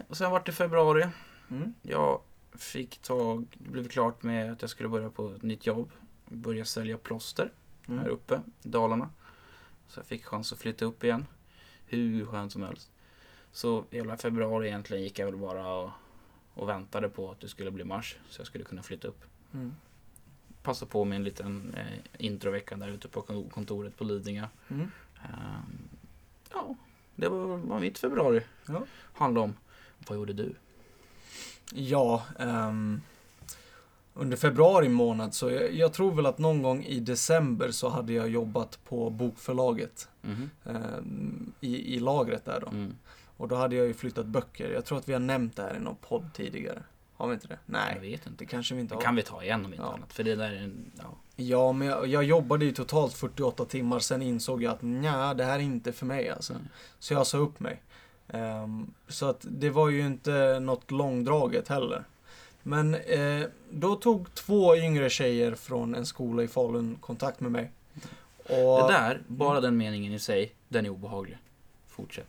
Och 0.07 0.17
sen 0.17 0.31
vart 0.31 0.45
det 0.45 0.51
februari. 0.51 1.07
Mm. 1.51 1.73
Jag 1.81 2.21
fick 2.57 2.97
tag, 3.01 3.45
det 3.57 3.69
blev 3.69 3.87
klart 3.87 4.23
med 4.23 4.51
att 4.51 4.61
jag 4.61 4.69
skulle 4.69 4.89
börja 4.89 5.09
på 5.09 5.29
ett 5.35 5.41
nytt 5.43 5.65
jobb. 5.65 5.91
Börja 6.29 6.65
sälja 6.65 6.97
plåster 6.97 7.51
här 7.87 7.93
Mm. 7.95 8.07
uppe 8.11 8.41
i 8.63 8.67
Dalarna. 8.67 9.09
Så 9.87 9.99
jag 9.99 10.05
fick 10.07 10.25
chans 10.25 10.53
att 10.53 10.59
flytta 10.59 10.85
upp 10.85 11.03
igen. 11.03 11.25
Hur 11.85 12.25
skönt 12.25 12.51
som 12.51 12.63
helst. 12.63 12.91
Så 13.51 13.83
hela 13.91 14.17
februari 14.17 14.67
egentligen 14.67 15.03
gick 15.03 15.19
jag 15.19 15.25
väl 15.25 15.35
bara 15.37 15.67
och 15.75 15.89
och 16.55 16.69
väntade 16.69 17.09
på 17.09 17.31
att 17.31 17.39
det 17.39 17.47
skulle 17.47 17.71
bli 17.71 17.83
mars 17.83 18.17
så 18.29 18.39
jag 18.39 18.47
skulle 18.47 18.63
kunna 18.63 18.83
flytta 18.83 19.07
upp. 19.07 19.23
Mm. 19.53 19.73
Passa 20.63 20.85
på 20.85 21.05
med 21.05 21.15
en 21.15 21.23
liten 21.23 21.73
eh, 21.77 21.99
introvecka 22.25 22.75
där 22.75 22.87
ute 22.87 23.07
på 23.07 23.21
kon- 23.21 23.49
kontoret 23.49 23.97
på 23.97 24.03
Lidingö. 24.03 24.47
Mm. 24.69 24.91
Ehm, 25.23 25.89
ja, 26.53 26.75
det 27.15 27.27
var 27.29 27.57
vad 27.57 27.81
mitt 27.81 27.97
februari 27.97 28.41
Ja. 28.67 28.83
handlade 29.13 29.43
om. 29.43 29.55
Vad 30.07 30.17
gjorde 30.17 30.33
du? 30.33 30.55
Ja, 31.73 32.23
ehm, 32.39 33.01
under 34.13 34.37
februari 34.37 34.89
månad 34.89 35.33
så 35.33 35.49
jag, 35.49 35.73
jag 35.73 35.93
tror 35.93 36.11
väl 36.15 36.25
att 36.25 36.37
någon 36.37 36.61
gång 36.61 36.83
i 36.83 36.99
december 36.99 37.71
så 37.71 37.89
hade 37.89 38.13
jag 38.13 38.29
jobbat 38.29 38.79
på 38.85 39.09
bokförlaget 39.09 40.07
Mhm. 40.21 40.49
ehm, 40.65 41.51
i, 41.59 41.95
i 41.95 41.99
lagret 41.99 42.45
där 42.45 42.59
då. 42.59 42.67
Mm. 42.67 42.95
Och 43.37 43.47
då 43.47 43.55
hade 43.55 43.75
jag 43.75 43.87
ju 43.87 43.93
flyttat 43.93 44.25
böcker. 44.25 44.69
Jag 44.73 44.85
tror 44.85 44.97
att 44.97 45.09
vi 45.09 45.13
har 45.13 45.19
nämnt 45.19 45.55
det 45.55 45.61
här 45.63 45.75
i 45.75 45.79
någon 45.79 45.95
podd 45.95 46.29
tidigare. 46.33 46.83
Har 47.15 47.27
vi 47.27 47.33
inte 47.33 47.47
det? 47.47 47.59
Jag 47.65 47.73
Nej, 47.73 47.99
vet 48.01 48.27
inte. 48.27 48.43
det 48.43 48.45
kanske 48.45 48.75
vi 48.75 48.81
inte 48.81 48.93
Det 48.93 48.97
har. 48.97 49.01
kan 49.01 49.15
vi 49.15 49.21
ta 49.21 49.43
igen 49.43 49.65
om 49.65 49.73
inte 49.73 49.83
Ja. 49.85 49.93
annat. 49.93 50.13
För 50.13 50.23
det 50.23 50.35
där 50.35 50.51
är 50.51 50.55
en, 50.63 50.91
ja. 50.97 51.03
Ja, 51.35 51.71
men 51.71 51.87
jag, 51.87 52.07
jag 52.07 52.23
jobbade 52.23 52.65
ju 52.65 52.71
totalt 52.71 53.13
48 53.13 53.65
timmar. 53.65 53.99
Sen 53.99 54.21
insåg 54.21 54.63
jag 54.63 54.71
att 54.73 54.81
nja, 54.81 55.33
det 55.33 55.43
här 55.43 55.55
är 55.59 55.63
inte 55.63 55.91
för 55.91 56.05
mig 56.05 56.29
alltså. 56.29 56.53
Mm. 56.53 56.67
Så 56.99 57.13
jag 57.13 57.27
sa 57.27 57.37
upp 57.37 57.59
mig. 57.59 57.81
Ehm, 58.27 58.93
så 59.07 59.25
att 59.29 59.45
det 59.49 59.69
var 59.69 59.89
ju 59.89 60.05
inte 60.05 60.59
något 60.59 60.91
långdraget 60.91 61.67
heller. 61.67 62.03
Men 62.63 62.95
eh, 62.95 63.43
då 63.71 63.95
tog 63.95 64.33
två 64.33 64.75
yngre 64.75 65.09
tjejer 65.09 65.55
från 65.55 65.95
en 65.95 66.05
skola 66.05 66.43
i 66.43 66.47
Falun 66.47 66.97
kontakt 67.01 67.39
med 67.39 67.51
mig. 67.51 67.71
Och, 68.43 68.47
Det 68.87 68.93
där, 68.93 69.21
bara 69.27 69.61
den 69.61 69.77
meningen 69.77 70.13
i 70.13 70.19
sig, 70.19 70.53
den 70.69 70.85
är 70.85 70.89
obehaglig. 70.89 71.37
Fortsätt. 71.87 72.27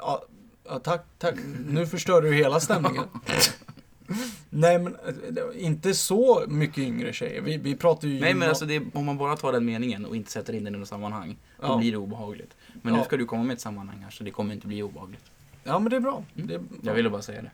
Ja, 0.00 0.24
ja, 0.64 0.78
tack, 0.78 1.04
tack. 1.18 1.34
Nu 1.66 1.86
förstör 1.86 2.22
du 2.22 2.34
hela 2.34 2.60
stämningen. 2.60 3.04
Nej 4.50 4.78
men, 4.78 4.94
eh, 4.96 5.64
inte 5.64 5.94
så 5.94 6.44
mycket 6.48 6.78
yngre 6.78 7.12
tjejer. 7.12 7.40
Vi, 7.40 7.56
vi 7.56 7.76
pratar 7.76 8.08
ju... 8.08 8.20
Nej 8.20 8.34
men 8.34 8.48
alltså 8.48 8.66
det, 8.66 8.82
om 8.94 9.04
man 9.04 9.18
bara 9.18 9.36
tar 9.36 9.52
den 9.52 9.64
meningen 9.64 10.04
och 10.06 10.16
inte 10.16 10.30
sätter 10.30 10.52
in 10.52 10.64
den 10.64 10.74
i 10.74 10.78
något 10.78 10.88
sammanhang, 10.88 11.36
då 11.60 11.66
Ja. 11.66 11.76
blir 11.76 11.92
det 11.92 11.98
obehagligt. 11.98 12.56
Men 12.82 12.92
nu 12.92 12.98
Ja. 12.98 13.04
ska 13.04 13.16
du 13.16 13.26
komma 13.26 13.42
med 13.44 13.54
ett 13.54 13.60
sammanhang 13.60 13.98
här 14.02 14.10
så 14.10 14.24
det 14.24 14.30
kommer 14.30 14.54
inte 14.54 14.66
bli 14.66 14.82
obehagligt. 14.82 15.24
Ja 15.64 15.78
men 15.78 15.90
det 15.90 15.96
är 15.96 16.00
bra. 16.00 16.24
Mm. 16.36 16.46
Det, 16.48 16.60
Jag 16.88 16.94
ville 16.94 17.10
bara 17.10 17.22
säga 17.22 17.42
det. 17.42 17.50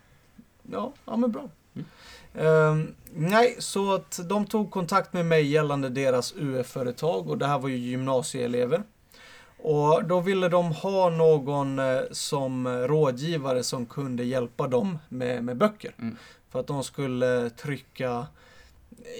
Ja, 0.72 0.92
ja 1.04 1.16
men 1.16 1.32
bra. 1.32 1.48
Mm. 1.74 1.86
Ehm, 2.34 2.94
nej, 3.14 3.56
så 3.58 3.94
att 3.94 4.20
de 4.28 4.46
tog 4.46 4.70
kontakt 4.70 5.12
med 5.12 5.26
mig 5.26 5.46
gällande 5.46 5.88
deras 5.88 6.34
UF-företag 6.36 7.30
och 7.30 7.38
det 7.38 7.46
här 7.46 7.58
var 7.58 7.68
ju 7.68 7.76
gymnasieelever. 7.76 8.82
Och 9.62 10.04
då 10.04 10.20
ville 10.20 10.48
de 10.48 10.72
ha 10.72 11.10
någon 11.10 11.78
eh, 11.78 12.00
som 12.10 12.68
rådgivare 12.68 13.62
som 13.62 13.86
kunde 13.86 14.24
hjälpa 14.24 14.68
dem 14.68 14.98
med, 15.08 15.44
med 15.44 15.56
böcker. 15.56 15.94
Mm. 15.98 16.16
För 16.50 16.60
att 16.60 16.66
de 16.66 16.84
skulle 16.84 17.50
trycka 17.50 18.26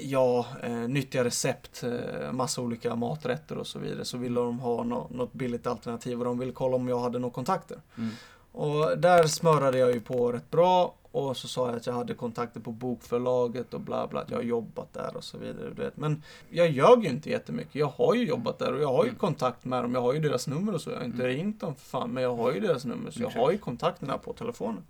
ja, 0.02 0.47
eh, 0.62 0.71
nyttiga 0.73 1.25
recept, 1.25 1.83
eh, 1.83 2.33
massa 2.33 2.61
olika 2.62 2.97
maträtter 2.97 3.59
och 3.59 3.66
så 3.66 3.78
vidare. 3.78 4.04
Så 4.04 4.19
ville 4.19 4.40
de 4.40 4.59
ha 4.61 4.85
nå- 4.85 5.09
något 5.11 5.33
billigt 5.33 5.66
alternativ 5.66 6.19
och 6.19 6.25
de 6.25 6.38
ville 6.38 6.52
kolla 6.52 6.76
om 6.76 6.88
jag 6.88 7.00
hade 7.00 7.19
några 7.19 7.35
kontakter. 7.35 7.78
Mm. 7.99 8.11
Och 8.52 8.99
där 8.99 9.26
smörade 9.26 9.78
jag 9.78 9.92
ju 9.92 10.00
på 10.00 10.33
rätt 10.33 10.50
bra. 10.50 10.95
Och 11.12 11.37
så 11.37 11.49
sa 11.49 11.67
jag 11.67 11.76
att 11.76 11.87
jag 11.87 11.95
hade 11.95 12.14
kontakter 12.14 12.61
på 12.61 12.73
bokförlaget 12.73 13.75
och 13.75 13.81
bla 13.81 14.07
bla, 14.07 14.21
att 14.21 14.31
jag 14.31 14.38
har 14.38 14.43
jobbat 14.43 14.93
där 14.93 15.17
och 15.17 15.25
så 15.25 15.38
vidare. 15.38 15.71
Du 15.76 15.83
vet. 15.83 15.97
Men 15.97 16.23
jag 16.50 16.71
ljög 16.71 17.05
ju 17.05 17.11
inte 17.11 17.31
jättemycket. 17.31 17.75
Jag 17.75 17.87
har 17.87 18.14
ju 18.14 18.25
jobbat 18.26 18.59
där 18.59 18.73
och 18.73 18.83
jag 18.83 18.88
har 18.93 19.05
ju 19.05 19.09
Mm. 19.09 19.19
kontakt 19.19 19.64
med 19.64 19.85
dem. 19.85 19.95
Jag 19.95 20.00
har 20.02 20.12
ju 20.12 20.21
deras 20.21 20.47
nummer 20.47 20.75
och 20.75 20.81
så. 20.81 20.90
Jag 20.90 20.97
har 20.97 21.05
inte 21.05 21.25
Mm. 21.25 21.37
ringt 21.37 21.61
dem 21.61 21.75
för 21.75 21.83
fan, 21.85 22.11
men 22.11 22.23
jag 22.23 22.37
har 22.37 22.52
ju 22.52 22.61
deras 22.61 22.85
nummer. 22.85 23.11
Så 23.11 23.23
jag 23.23 23.31
har 23.31 23.50
ju 23.50 23.59
kontakterna 23.59 24.19
på 24.19 24.33
telefonen. 24.33 24.83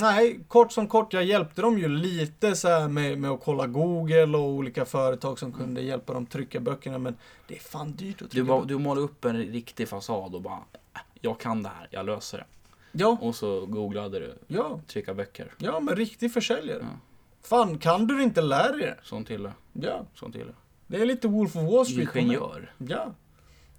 Nej, 0.00 0.40
kort 0.48 0.72
som 0.72 0.88
kort, 0.88 1.12
jag 1.12 1.24
hjälpte 1.24 1.60
dem 1.62 1.78
ju 1.78 1.88
lite 1.88 2.56
så 2.56 2.88
med, 2.88 3.18
med 3.18 3.30
att 3.30 3.40
kolla 3.44 3.66
Google 3.66 4.38
och 4.38 4.44
olika 4.44 4.84
företag 4.84 5.38
som 5.38 5.52
kunde 5.52 5.80
hjälpa 5.80 6.12
dem 6.14 6.26
trycka 6.26 6.60
böckerna. 6.60 6.98
Men 6.98 7.16
det 7.48 7.54
är 7.56 7.60
fan 7.60 7.92
dyrt 7.92 8.14
att 8.14 8.18
Du, 8.18 8.26
trycka 8.28 8.44
bara, 8.44 8.60
böcker. 8.60 8.68
du 8.68 8.78
målar 8.78 9.02
upp 9.02 9.24
en 9.24 9.36
riktig 9.36 9.88
fasad 9.88 10.34
och 10.34 10.42
bara, 10.42 10.58
"Äh, 10.94 11.00
jag 11.20 11.40
kan 11.40 11.62
det 11.62 11.68
här, 11.68 11.88
jag 11.90 12.06
löser 12.06 12.38
det. 12.38 12.44
Ja, 12.92 13.18
Och 13.20 13.34
så 13.34 13.66
googlade 13.66 14.18
du, 14.18 14.38
ja, 14.46 14.80
trycka 14.86 15.14
böcker. 15.14 15.52
ja, 15.58 15.80
men 15.80 15.96
riktig 15.96 16.32
försäljare. 16.32 16.78
Ja. 16.82 16.98
Fan, 17.42 17.78
kan 17.78 18.06
du 18.06 18.22
inte 18.22 18.40
lära 18.40 18.72
dig 18.72 18.80
det? 18.80 18.96
Sånt 19.02 19.26
till 19.26 19.42
det, 19.42 19.52
Ja, 19.72 20.04
sånt 20.14 20.34
till 20.34 20.46
det. 20.86 20.96
är 21.02 21.06
lite 21.06 21.28
Wolf 21.28 21.56
of 21.56 21.62
Wall 21.72 21.86
Street. 21.86 22.16
Ingenjör, 22.16 22.72
Ja. 22.78 23.12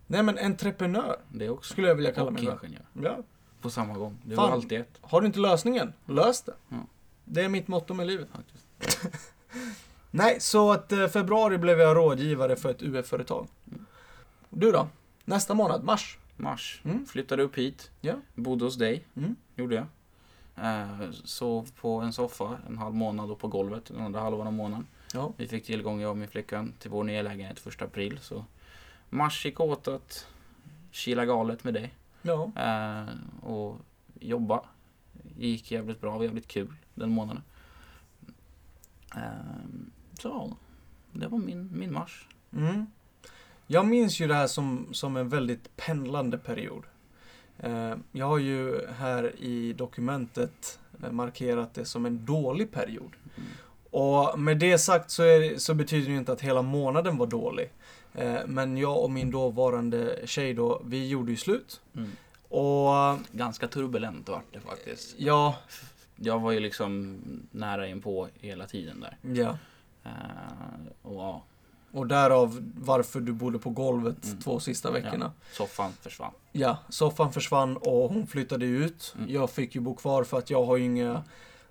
Nej 0.08 0.24
men 0.24 0.38
entreprenör 0.38 1.16
det 1.30 1.50
också. 1.50 1.74
skulle 1.74 1.88
jag 1.88 1.96
vilja 1.96 2.12
kalla 2.12 2.28
Och 2.28 2.34
mig. 2.34 2.44
för. 2.46 2.60
ingenjör, 2.66 2.86
Ja. 3.04 3.18
på 3.62 3.70
samma 3.70 3.94
gång. 3.94 4.18
Det 4.24 4.36
Fan. 4.36 4.46
var 4.50 4.52
alltid 4.56 4.80
ett 4.82 4.98
Har 5.02 5.22
du 5.22 5.28
inte 5.28 5.40
lösningen? 5.40 5.94
Lös 6.06 6.42
det. 6.42 6.54
Ja. 6.70 6.78
Det 7.26 7.42
är 7.42 7.50
mitt 7.50 7.68
motto 7.68 7.94
med 7.94 8.08
livet. 8.08 8.28
faktiskt. 8.36 9.00
Nej, 10.12 10.40
så 10.40 10.72
att 10.72 10.92
eh, 10.92 11.08
februari 11.08 11.58
blev 11.58 11.80
jag 11.80 11.98
rådgivare 11.98 12.56
för 12.56 12.70
ett 12.70 12.82
UF-företag. 12.82 13.48
Mm. 13.68 13.86
Du 14.50 14.72
då? 14.72 14.88
Nästa 15.26 15.54
månad, 15.54 15.84
mars? 15.84 16.18
Mars, 16.42 16.82
Mm. 16.84 17.06
flyttade 17.06 17.44
upp 17.44 17.58
hit, 17.58 17.92
Ja. 18.02 18.16
bodde 18.36 18.66
hos 18.66 18.76
dig, 18.78 19.04
Mm. 19.16 19.36
gjorde 19.56 19.76
jag. 19.76 19.86
Eh, 20.66 21.12
sov 21.12 21.70
på 21.82 22.00
en 22.00 22.14
soffa 22.14 22.58
en 22.68 22.78
halv 22.78 22.96
månad 22.96 23.32
och 23.32 23.40
på 23.40 23.48
golvet 23.48 23.86
den 23.86 24.02
andra 24.02 24.20
halvan 24.20 24.48
av 24.48 24.54
månaden. 24.54 24.88
Ja. 25.14 25.34
Vi 25.38 25.48
fick 25.48 25.66
tillgång, 25.66 26.02
jag 26.02 26.12
och 26.12 26.18
min 26.18 26.28
flickvän, 26.28 26.74
till 26.80 26.92
vår 26.92 27.04
nya 27.04 27.22
lägenhet 27.22 27.60
första 27.60 27.86
april. 27.86 28.20
Så 28.22 28.46
mars 29.10 29.46
gick 29.46 29.60
åt 29.60 29.88
att 29.88 30.28
kila 30.92 31.26
galet 31.26 31.64
med 31.64 31.74
dig 31.74 31.94
Ja. 32.22 32.52
eh, 32.56 33.16
och 33.50 33.78
jobba. 34.20 34.62
gick 35.38 35.72
jävligt 35.72 36.02
bra, 36.02 36.24
jävligt 36.24 36.48
kul 36.48 36.74
den 36.96 37.10
månaden. 37.12 37.44
Eh, 39.16 39.22
så 40.20 40.56
det 41.12 41.28
var 41.28 41.38
min, 41.38 41.70
min 41.80 41.94
mars. 41.94 42.28
Mm. 42.54 42.86
Jag 43.72 43.86
minns 43.86 44.20
ju 44.20 44.28
det 44.28 44.36
här 44.36 44.48
som, 44.48 44.88
som 44.92 45.18
en 45.18 45.30
väldigt 45.30 45.78
pendlande 45.78 46.38
period. 46.38 46.84
Eh, 47.60 47.96
jag 48.12 48.26
har 48.26 48.38
ju 48.38 48.88
här 48.88 49.36
i 49.40 49.74
dokumentet 49.74 50.80
eh, 51.04 51.12
markerat 51.12 51.74
det 51.74 51.86
som 51.86 52.06
en 52.06 52.26
dålig 52.26 52.72
period. 52.72 53.12
Mm. 53.38 53.50
Och 53.92 54.40
med 54.40 54.58
det 54.58 54.78
sagt 54.78 55.12
så, 55.12 55.24
är, 55.24 55.58
så 55.58 55.74
betyder 55.74 56.12
det 56.12 56.18
inte 56.18 56.32
att 56.32 56.42
hela 56.42 56.62
månaden 56.62 57.18
var 57.18 57.28
dålig. 57.28 57.72
Eh, 58.14 58.40
men 58.48 58.78
jag 58.78 59.04
och 59.04 59.12
min 59.12 59.32
dåvarande 59.32 60.20
tjej 60.26 60.54
då, 60.54 60.82
vi 60.86 61.08
gjorde 61.08 61.32
ju 61.32 61.38
slut. 61.38 61.82
Mm. 61.96 62.12
Och 62.50 63.20
Ganska 63.32 63.68
turbulent 63.68 64.30
vart 64.30 64.54
det 64.54 64.60
faktiskt. 64.60 65.16
ja, 65.18 65.56
Jag 66.16 66.40
var 66.40 66.52
ju 66.52 66.60
liksom 66.60 67.20
nära 67.52 67.88
in 67.88 68.02
på 68.02 68.28
hela 68.40 68.68
tiden 68.68 69.00
där. 69.00 69.18
ja. 69.42 69.58
Eh, 70.04 70.12
och 71.02 71.16
ja, 71.16 71.44
Och 71.94 72.08
därav 72.08 72.72
varför 72.76 73.20
du 73.20 73.32
bodde 73.34 73.60
på 73.60 73.70
golvet 73.70 74.26
Mm. 74.26 74.40
två 74.42 74.60
sista 74.60 74.92
veckorna. 74.92 75.32
soffan 75.54 75.92
försvann. 76.02 76.32
Ja, 76.52 76.78
soffan 76.90 77.34
försvann 77.34 77.78
och 77.78 78.10
hon 78.14 78.28
flyttade 78.28 78.66
ut. 78.66 79.14
Mm. 79.18 79.30
Jag 79.34 79.50
fick 79.50 79.76
ju 79.76 79.82
bo 79.82 79.96
kvar 79.96 80.24
för 80.24 80.38
att 80.38 80.50
jag 80.50 80.64
har 80.66 80.78
ju 80.78 80.84
inga 80.86 81.24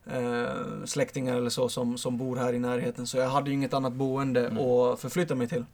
eh, 0.06 0.84
släktingar 0.84 1.36
eller 1.36 1.50
så 1.50 1.68
som, 1.68 1.98
som 1.98 2.18
bor 2.18 2.36
här 2.36 2.52
i 2.52 2.58
närheten. 2.58 3.06
Så 3.06 3.16
jag 3.18 3.28
hade 3.28 3.50
ju 3.50 3.54
inget 3.56 3.74
annat 3.74 3.92
boende 3.92 4.46
Mm. 4.46 4.58
att 4.66 5.00
förflytta 5.00 5.34
mig 5.34 5.48
till. 5.48 5.64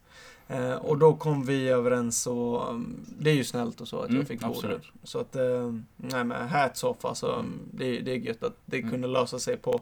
Eh, 0.49 0.73
och 0.75 0.99
då 0.99 1.15
kom 1.17 1.45
vi 1.47 1.69
överens 1.69 2.27
och 2.27 2.71
um, 2.71 3.07
det 3.19 3.31
är 3.31 3.35
ju 3.35 3.45
snällt 3.45 3.81
och 3.81 3.89
så 3.89 3.99
att 4.01 4.09
Mm, 4.09 4.19
jag 4.21 4.29
fick 4.29 4.41
bo 4.41 4.61
där. 4.61 4.93
Så 5.03 5.19
att, 5.21 5.37
eh, 5.37 5.75
nej 5.97 6.25
men 6.25 6.49
hats 6.49 6.85
off 6.85 7.05
alltså. 7.05 7.27
um, 7.27 7.61
Det, 7.73 8.01
det 8.01 8.11
är 8.13 8.17
gött 8.17 8.43
att 8.43 8.57
det 8.65 8.79
Mm. 8.79 8.91
kunde 8.91 9.09
lösa 9.09 9.39
sig 9.39 9.57
på, 9.57 9.81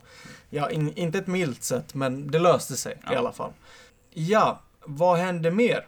ja 0.50 0.70
in, 0.70 0.92
inte 0.96 1.18
ett 1.18 1.26
milt 1.26 1.62
sätt 1.64 1.94
men 1.94 2.30
det 2.30 2.38
löste 2.38 2.76
sig 2.76 2.92
i 2.92 2.96
Ja. 3.12 3.18
alla 3.18 3.32
fall. 3.32 3.50
Ja, 4.16 4.60
vad 4.84 5.18
hände 5.18 5.50
mer? 5.50 5.86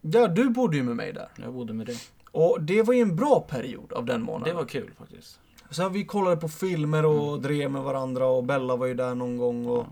Ja, 0.00 0.28
du 0.28 0.48
bodde 0.50 0.76
ju 0.76 0.82
med 0.82 0.96
mig 0.96 1.12
där. 1.12 1.28
Jag 1.36 1.52
bodde 1.52 1.72
med 1.72 1.86
det. 1.86 1.96
Och 2.30 2.62
det 2.62 2.82
var 2.82 2.94
ju 2.94 3.00
en 3.00 3.16
bra 3.16 3.40
period 3.40 3.92
av 3.92 4.04
den 4.06 4.22
månaden. 4.22 4.48
Det 4.54 4.60
var 4.60 4.68
kul 4.68 4.90
faktiskt. 4.98 5.40
Så 5.70 5.88
vi 5.88 6.04
kollade 6.04 6.36
på 6.36 6.48
filmer 6.48 7.04
och 7.06 7.28
Mm. 7.28 7.42
drev 7.42 7.70
med 7.70 7.82
varandra 7.82 8.26
och 8.26 8.44
Bella 8.44 8.76
var 8.76 8.86
ju 8.86 8.94
där 8.94 9.14
någon 9.14 9.36
gång. 9.36 9.66
Och 9.66 9.86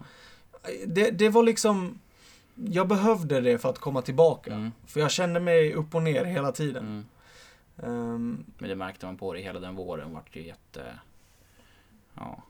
Ja. 0.62 0.70
det, 0.86 1.10
det 1.10 1.28
var 1.28 1.42
liksom... 1.42 1.98
Jag 2.54 2.88
behövde 2.88 3.40
det 3.40 3.58
för 3.58 3.68
att 3.70 3.78
komma 3.78 4.02
tillbaka. 4.02 4.52
Mm. 4.54 4.72
För 4.86 5.00
jag 5.00 5.10
kände 5.10 5.40
mig 5.40 5.74
upp 5.74 5.94
och 5.94 6.02
ner 6.02 6.24
hela 6.24 6.52
tiden. 6.52 6.84
Mm. 6.86 7.04
Ehm, 8.14 8.44
Men 8.58 8.68
det 8.68 8.76
märkte 8.76 9.06
man 9.06 9.16
på 9.16 9.32
det 9.34 9.40
hela 9.40 9.60
den 9.60 9.76
våren 9.76 10.12
vart 10.14 10.36
ju 10.36 10.46
jätte... 10.46 10.98
Ja. 12.14 12.42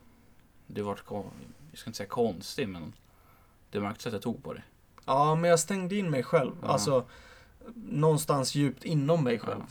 Du 0.67 0.81
vart, 0.81 1.03
jag 1.09 1.23
ska 1.73 1.89
inte 1.89 1.97
säga 1.97 2.07
konstig 2.09 2.67
men 2.69 2.93
det 3.71 3.79
märktes 3.79 4.07
att 4.07 4.13
jag 4.13 4.21
tog 4.21 4.43
på 4.43 4.53
det. 4.53 4.63
Ja, 5.05 5.35
men 5.35 5.49
jag 5.49 5.59
stängde 5.59 5.95
in 5.95 6.09
mig 6.09 6.23
själv. 6.23 6.51
Ja. 6.61 6.67
Alltså, 6.67 7.03
någonstans 7.75 8.55
djupt 8.55 8.83
inom 8.85 9.23
mig 9.23 9.39
själv. 9.39 9.61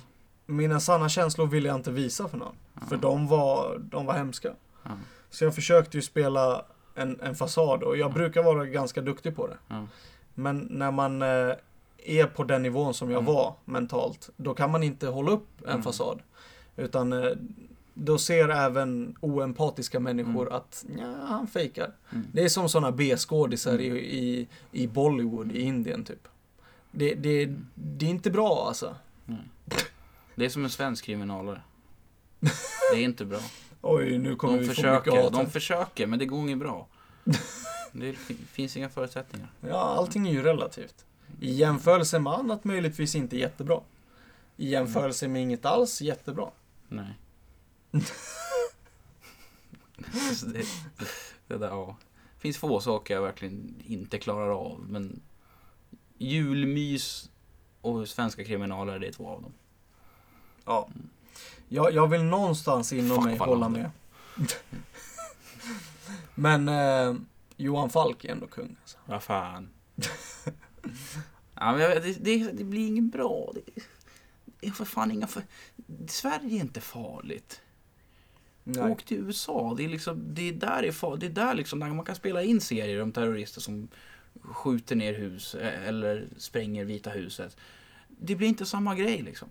Mina 0.46 0.80
sanna 0.80 1.08
känslor 1.08 1.46
ville 1.46 1.68
jag 1.68 1.76
inte 1.76 1.90
visa 1.90 2.28
för 2.28 2.38
någon. 2.38 2.54
Ja. 2.74 2.80
För 2.88 2.96
de 2.96 3.28
var, 3.28 3.78
de 3.78 4.06
var 4.06 4.14
hemska. 4.14 4.52
Ja. 4.82 4.90
Så 5.30 5.44
jag 5.44 5.54
försökte 5.54 5.96
ju 5.96 6.02
spela 6.02 6.64
en, 6.94 7.20
en 7.20 7.34
fasad 7.34 7.82
och 7.82 7.96
jag 7.96 8.10
Ja. 8.10 8.14
brukar 8.14 8.42
vara 8.42 8.66
ganska 8.66 9.00
duktig 9.00 9.36
på 9.36 9.46
det. 9.46 9.56
Ja. 9.68 9.86
Men 10.34 10.58
när 10.70 10.90
man 10.90 11.22
eh, 11.22 11.54
är 12.04 12.26
på 12.26 12.44
den 12.44 12.62
nivån 12.62 12.94
som 12.94 13.10
jag 13.10 13.22
Mm. 13.22 13.34
var 13.34 13.54
mentalt, 13.64 14.30
då 14.36 14.54
kan 14.54 14.70
man 14.70 14.82
inte 14.82 15.06
hålla 15.08 15.30
upp 15.30 15.48
en 15.64 15.68
Mm. 15.70 15.82
fasad. 15.82 16.20
Utan 16.76 17.12
eh, 17.12 17.30
då 17.94 18.18
ser 18.18 18.48
även 18.48 19.16
oempatiska 19.20 20.00
människor 20.00 20.42
Mm. 20.46 20.52
att 20.56 20.84
ja, 20.98 21.14
han 21.26 21.46
fejkar. 21.46 21.92
Mm. 22.12 22.26
Det 22.32 22.42
är 22.44 22.48
som 22.48 22.68
sådana 22.68 22.92
B-skådisar 22.92 23.74
Mm. 23.74 23.96
i, 23.96 23.98
i, 23.98 24.48
i 24.72 24.86
Bollywood 24.86 25.52
i 25.52 25.60
Indien 25.60 26.04
typ. 26.04 26.28
Det, 26.90 27.14
det, 27.14 27.54
det 27.74 28.06
är 28.06 28.10
inte 28.10 28.30
bra 28.30 28.64
alltså. 28.68 28.94
Nej. 29.26 29.38
Det 30.34 30.44
är 30.44 30.48
som 30.48 30.64
en 30.64 30.70
svensk 30.70 31.04
kriminalare. 31.04 31.60
Det 32.92 32.98
är 33.00 33.04
inte 33.04 33.24
bra. 33.24 33.38
Oj, 33.80 34.18
nu 34.18 34.36
kommer 34.36 34.54
De 34.54 34.58
vi 34.60 34.64
få 34.64 34.70
mycket 34.70 34.76
försöker, 35.04 35.22
hat. 35.22 35.32
de 35.32 35.50
försöker, 35.50 36.06
men 36.06 36.18
det 36.18 36.26
går 36.26 36.40
inget 36.40 36.58
bra. 36.58 36.86
Det 37.92 38.12
fin- 38.12 38.46
finns 38.52 38.76
inga 38.76 38.88
förutsättningar. 38.88 39.48
Ja, 39.68 39.78
allting 39.80 40.28
är 40.28 40.32
ju 40.32 40.42
relativt. 40.42 41.04
I 41.40 41.52
jämförelse 41.52 42.18
med 42.18 42.32
annat 42.32 42.64
möjligtvis 42.64 43.14
inte 43.14 43.36
jättebra. 43.38 43.80
I 44.56 44.68
jämförelse 44.70 45.28
med 45.28 45.42
inget 45.42 45.64
alls 45.64 46.02
jättebra. 46.02 46.48
Nej. 46.88 47.18
Så 50.34 50.46
det, 50.46 50.66
det 51.46 51.56
där, 51.56 51.68
ja. 51.68 51.96
Finns 52.38 52.58
få 52.58 52.80
saker 52.80 53.14
jag 53.14 53.22
verkligen 53.22 53.82
inte 53.86 54.18
klarar 54.18 54.48
av, 54.48 54.86
men 54.88 55.20
julmys 56.18 57.30
och 57.80 58.08
svenska 58.08 58.44
kriminaler, 58.44 58.98
det 58.98 59.06
är 59.06 59.12
två 59.12 59.28
av 59.28 59.42
dem. 59.42 59.52
Ja. 60.64 60.88
Jag, 61.68 61.92
jag 61.92 62.08
vill 62.08 62.22
någonstans 62.22 62.92
inom 62.92 63.16
Fuck 63.16 63.24
mig 63.24 63.38
hålla 63.38 63.68
med. 63.68 63.90
Men 66.34 66.68
eh, 66.68 67.14
Johan 67.56 67.90
Falk 67.90 68.24
är 68.24 68.32
ändå 68.32 68.46
kung. 68.46 68.76
Alltså. 68.80 68.98
Vad 69.06 69.22
fan. 69.22 69.68
ja, 71.54 71.72
men 71.72 71.78
det, 71.78 72.24
det, 72.24 72.52
det 72.52 72.64
blir 72.64 72.86
inget 72.86 73.12
bra. 73.12 73.52
Det, 73.54 73.82
det 74.60 74.66
är 74.66 74.70
för 74.70 74.84
fan 74.84 75.10
inga 75.10 75.26
för... 75.26 75.42
Sverige 76.08 76.56
är 76.56 76.60
inte 76.60 76.80
farligt. 76.80 77.60
Nej. 78.64 78.90
Åk 78.90 79.02
till 79.02 79.16
USA. 79.16 79.74
Det 79.76 79.84
är, 79.84 79.88
liksom, 79.88 80.34
det 80.34 80.48
är 80.48 80.52
där, 80.52 80.82
det 80.82 80.88
är, 80.88 81.16
det 81.16 81.26
är 81.26 81.30
där 81.30 81.54
liksom, 81.54 81.80
där 81.80 81.88
man 81.88 82.04
kan 82.04 82.14
spela 82.14 82.42
in 82.42 82.60
serier 82.60 83.02
om 83.02 83.12
terrorister 83.12 83.60
som 83.60 83.88
skjuter 84.42 84.96
ner 84.96 85.14
hus 85.14 85.54
eh, 85.54 85.88
eller 85.88 86.26
spränger 86.36 86.84
Vita 86.84 87.10
huset. 87.10 87.56
Det 88.08 88.36
blir 88.36 88.48
inte 88.48 88.66
samma 88.66 88.94
grej 88.94 89.22
liksom. 89.22 89.48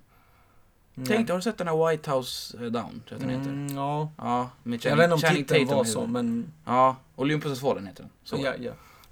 Nej. 0.93 1.07
Tänk 1.07 1.29
har 1.29 1.35
du 1.35 1.41
sett 1.41 1.57
den 1.57 1.67
här 1.67 1.89
White 1.89 2.11
House 2.11 2.57
eh, 2.57 2.71
Down? 2.71 3.03
Tror 3.07 3.21
jag 3.21 3.21
den 3.21 3.29
heter. 3.29 3.51
Mm, 3.51 3.75
ja. 3.75 4.11
Ja, 4.17 4.49
med 4.63 4.85
Jag 4.85 4.95
vet 4.95 5.03
inte 5.03 5.13
om 5.13 5.19
Channing 5.19 5.43
titeln 5.43 5.67
Tatum 5.67 5.77
var 5.77 5.83
så, 5.83 6.07
men... 6.07 6.51
Ja, 6.65 6.95
fallen 7.61 7.87
heter 7.87 8.03
den. 8.03 8.11
Så. 8.23 8.37
Ja, 8.43 8.53
ja. 8.59 8.71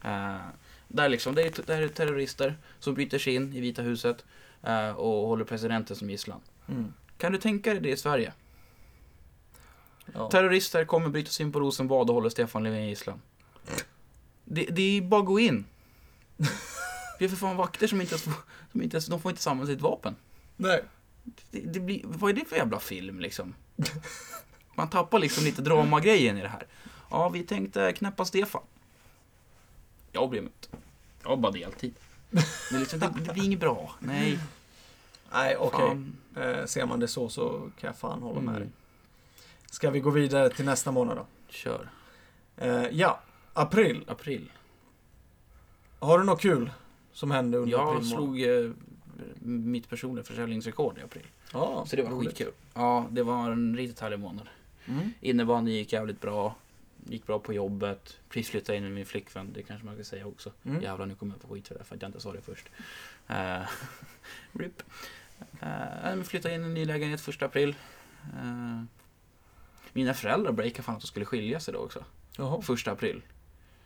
Eh, 0.09 0.41
där 0.87 1.09
liksom, 1.09 1.35
det 1.35 1.41
är, 1.41 1.65
det 1.65 1.73
är 1.73 1.87
terrorister 1.87 2.57
som 2.79 2.93
bryter 2.93 3.19
sig 3.19 3.35
in 3.35 3.53
i 3.53 3.59
Vita 3.59 3.81
huset 3.81 4.25
eh, 4.63 4.89
och 4.89 5.27
håller 5.27 5.45
presidenten 5.45 5.95
som 5.95 6.09
gisslan. 6.09 6.41
Mm. 6.67 6.93
Kan 7.17 7.31
du 7.31 7.37
tänka 7.37 7.71
dig 7.73 7.81
det 7.81 7.89
i 7.89 7.97
Sverige? 7.97 8.33
Ja. 10.13 10.29
Terrorister 10.29 10.85
kommer 10.85 11.09
bryta 11.09 11.31
sig 11.31 11.45
in 11.45 11.51
på 11.51 11.59
Rosenbad 11.59 12.09
och 12.09 12.15
håller 12.15 12.29
Stefan 12.29 12.63
Löfven 12.63 12.87
gisslan. 12.87 13.21
Det, 14.43 14.65
det 14.65 14.97
är 14.97 15.01
bara 15.01 15.19
att 15.19 15.25
gå 15.27 15.39
in. 15.39 15.65
Det 17.19 17.25
är 17.25 17.29
för 17.29 17.35
fan 17.35 17.57
vakter 17.57 17.87
som 17.87 18.01
inte 18.01 18.13
ens 18.13 18.23
får, 18.23 18.33
som 18.71 18.81
inte 18.81 18.95
ens, 18.95 19.05
de 19.05 19.21
får 19.21 19.31
inte 19.31 19.41
samla 19.41 19.65
sitt 19.65 19.81
vapen. 19.81 20.15
Nej. 20.55 20.83
Det, 21.51 21.59
det 21.59 21.79
blir, 21.79 22.01
vad 22.03 22.29
är 22.29 22.33
det 22.33 22.45
för 22.45 22.55
jävla 22.55 22.79
film 22.79 23.19
liksom? 23.19 23.53
Man 24.75 24.89
tappar 24.89 25.19
liksom 25.19 25.43
lite 25.43 25.61
dramagrejen 25.61 26.37
i 26.37 26.41
det 26.41 26.47
här. 26.47 26.67
Ja, 27.09 27.29
vi 27.29 27.43
tänkte 27.43 27.93
knäppa 27.93 28.25
Stefan. 28.25 28.61
Jag 30.11 30.29
mig 30.29 30.39
inte. 30.39 30.67
Jag 31.23 31.29
har 31.29 31.37
bara 31.37 31.51
deltid. 31.51 31.93
Det, 32.29 32.39
är 32.75 32.79
liksom, 32.79 32.99
det, 32.99 33.13
det 33.25 33.33
blir 33.33 33.43
inget 33.45 33.59
bra. 33.59 33.95
Nej. 33.99 34.39
Nej, 35.33 35.57
okej. 35.57 35.79
fan. 35.79 36.15
Eh, 36.37 36.65
ser 36.65 36.85
man 36.85 36.99
det 36.99 37.07
så 37.07 37.29
så 37.29 37.49
kan 37.79 37.87
jag 37.87 37.97
fan 37.97 38.21
hålla 38.21 38.39
med 38.41 38.55
Mm. 38.55 38.61
dig. 38.61 38.69
Ska 39.71 39.89
vi 39.89 39.99
gå 39.99 40.09
vidare 40.09 40.49
till 40.49 40.65
nästa 40.65 40.91
månad 40.91 41.17
då? 41.17 41.25
Kör. 41.49 41.89
Eh, 42.57 42.83
ja, 42.91 43.21
april. 43.53 44.03
April. 44.07 44.51
Har 45.99 46.19
du 46.19 46.25
något 46.25 46.41
kul 46.41 46.71
som 47.13 47.31
hände 47.31 47.57
under 47.57 47.71
Jag 47.77 47.81
april 47.95 48.09
månad? 48.09 48.17
slog 48.17 48.41
eh, 48.41 48.71
mitt 49.39 49.89
personliga 49.89 50.23
försäljningsrekord 50.23 50.97
i 50.97 51.01
april. 51.01 51.25
Ja, 51.53 51.85
Så 51.87 51.95
det 51.95 52.03
var 52.03 52.11
roligt. 52.11 52.29
skitkul. 52.29 52.53
Ja, 52.73 53.07
det 53.11 53.23
var 53.23 53.51
en 53.51 53.77
riktigt 53.77 53.99
härlig 53.99 54.19
månad. 54.19 54.47
Mm. 54.85 55.13
Innebandy 55.21 55.71
gick 55.71 55.93
jävligt 55.93 56.21
bra. 56.21 56.55
Gick 57.05 57.27
bra 57.27 57.39
på 57.39 57.53
jobbet. 57.53 58.17
Precis 58.29 58.49
flyttade 58.51 58.77
in 58.77 58.83
med 58.83 58.91
min 58.91 59.05
flickvän, 59.05 59.53
det 59.53 59.63
kanske 59.63 59.85
man 59.85 59.95
kan 59.95 60.05
säga 60.05 60.25
också. 60.27 60.51
Mm. 60.65 60.81
Jävlar, 60.81 61.05
nu 61.05 61.15
kommer 61.15 61.33
jag 61.33 61.41
få 61.41 61.53
skit 61.55 61.67
för 61.67 61.75
det 61.75 61.83
för 61.83 61.95
att 61.95 62.01
jag 62.01 62.09
inte 62.09 62.19
sa 62.19 62.33
det 62.33 62.41
först. 62.41 62.69
Uh, 63.29 63.67
RIP. 64.59 64.83
Uh, 65.63 65.69
jag 66.17 66.25
flyttade 66.25 66.55
in 66.55 66.61
i 66.61 66.65
en 66.65 66.73
ny 66.73 66.85
lägenhet 66.85 67.21
första 67.21 67.45
april. 67.45 67.75
Eh, 68.23 68.83
mina 69.93 70.13
föräldrar 70.13 70.51
breakade 70.51 70.83
fan 70.83 70.95
att 70.95 71.01
de 71.01 71.07
skulle 71.07 71.25
skilja 71.25 71.59
sig 71.59 71.73
då 71.73 71.79
också. 71.79 72.03
Jaha. 72.37 72.61
Första 72.61 72.91
april. 72.91 73.21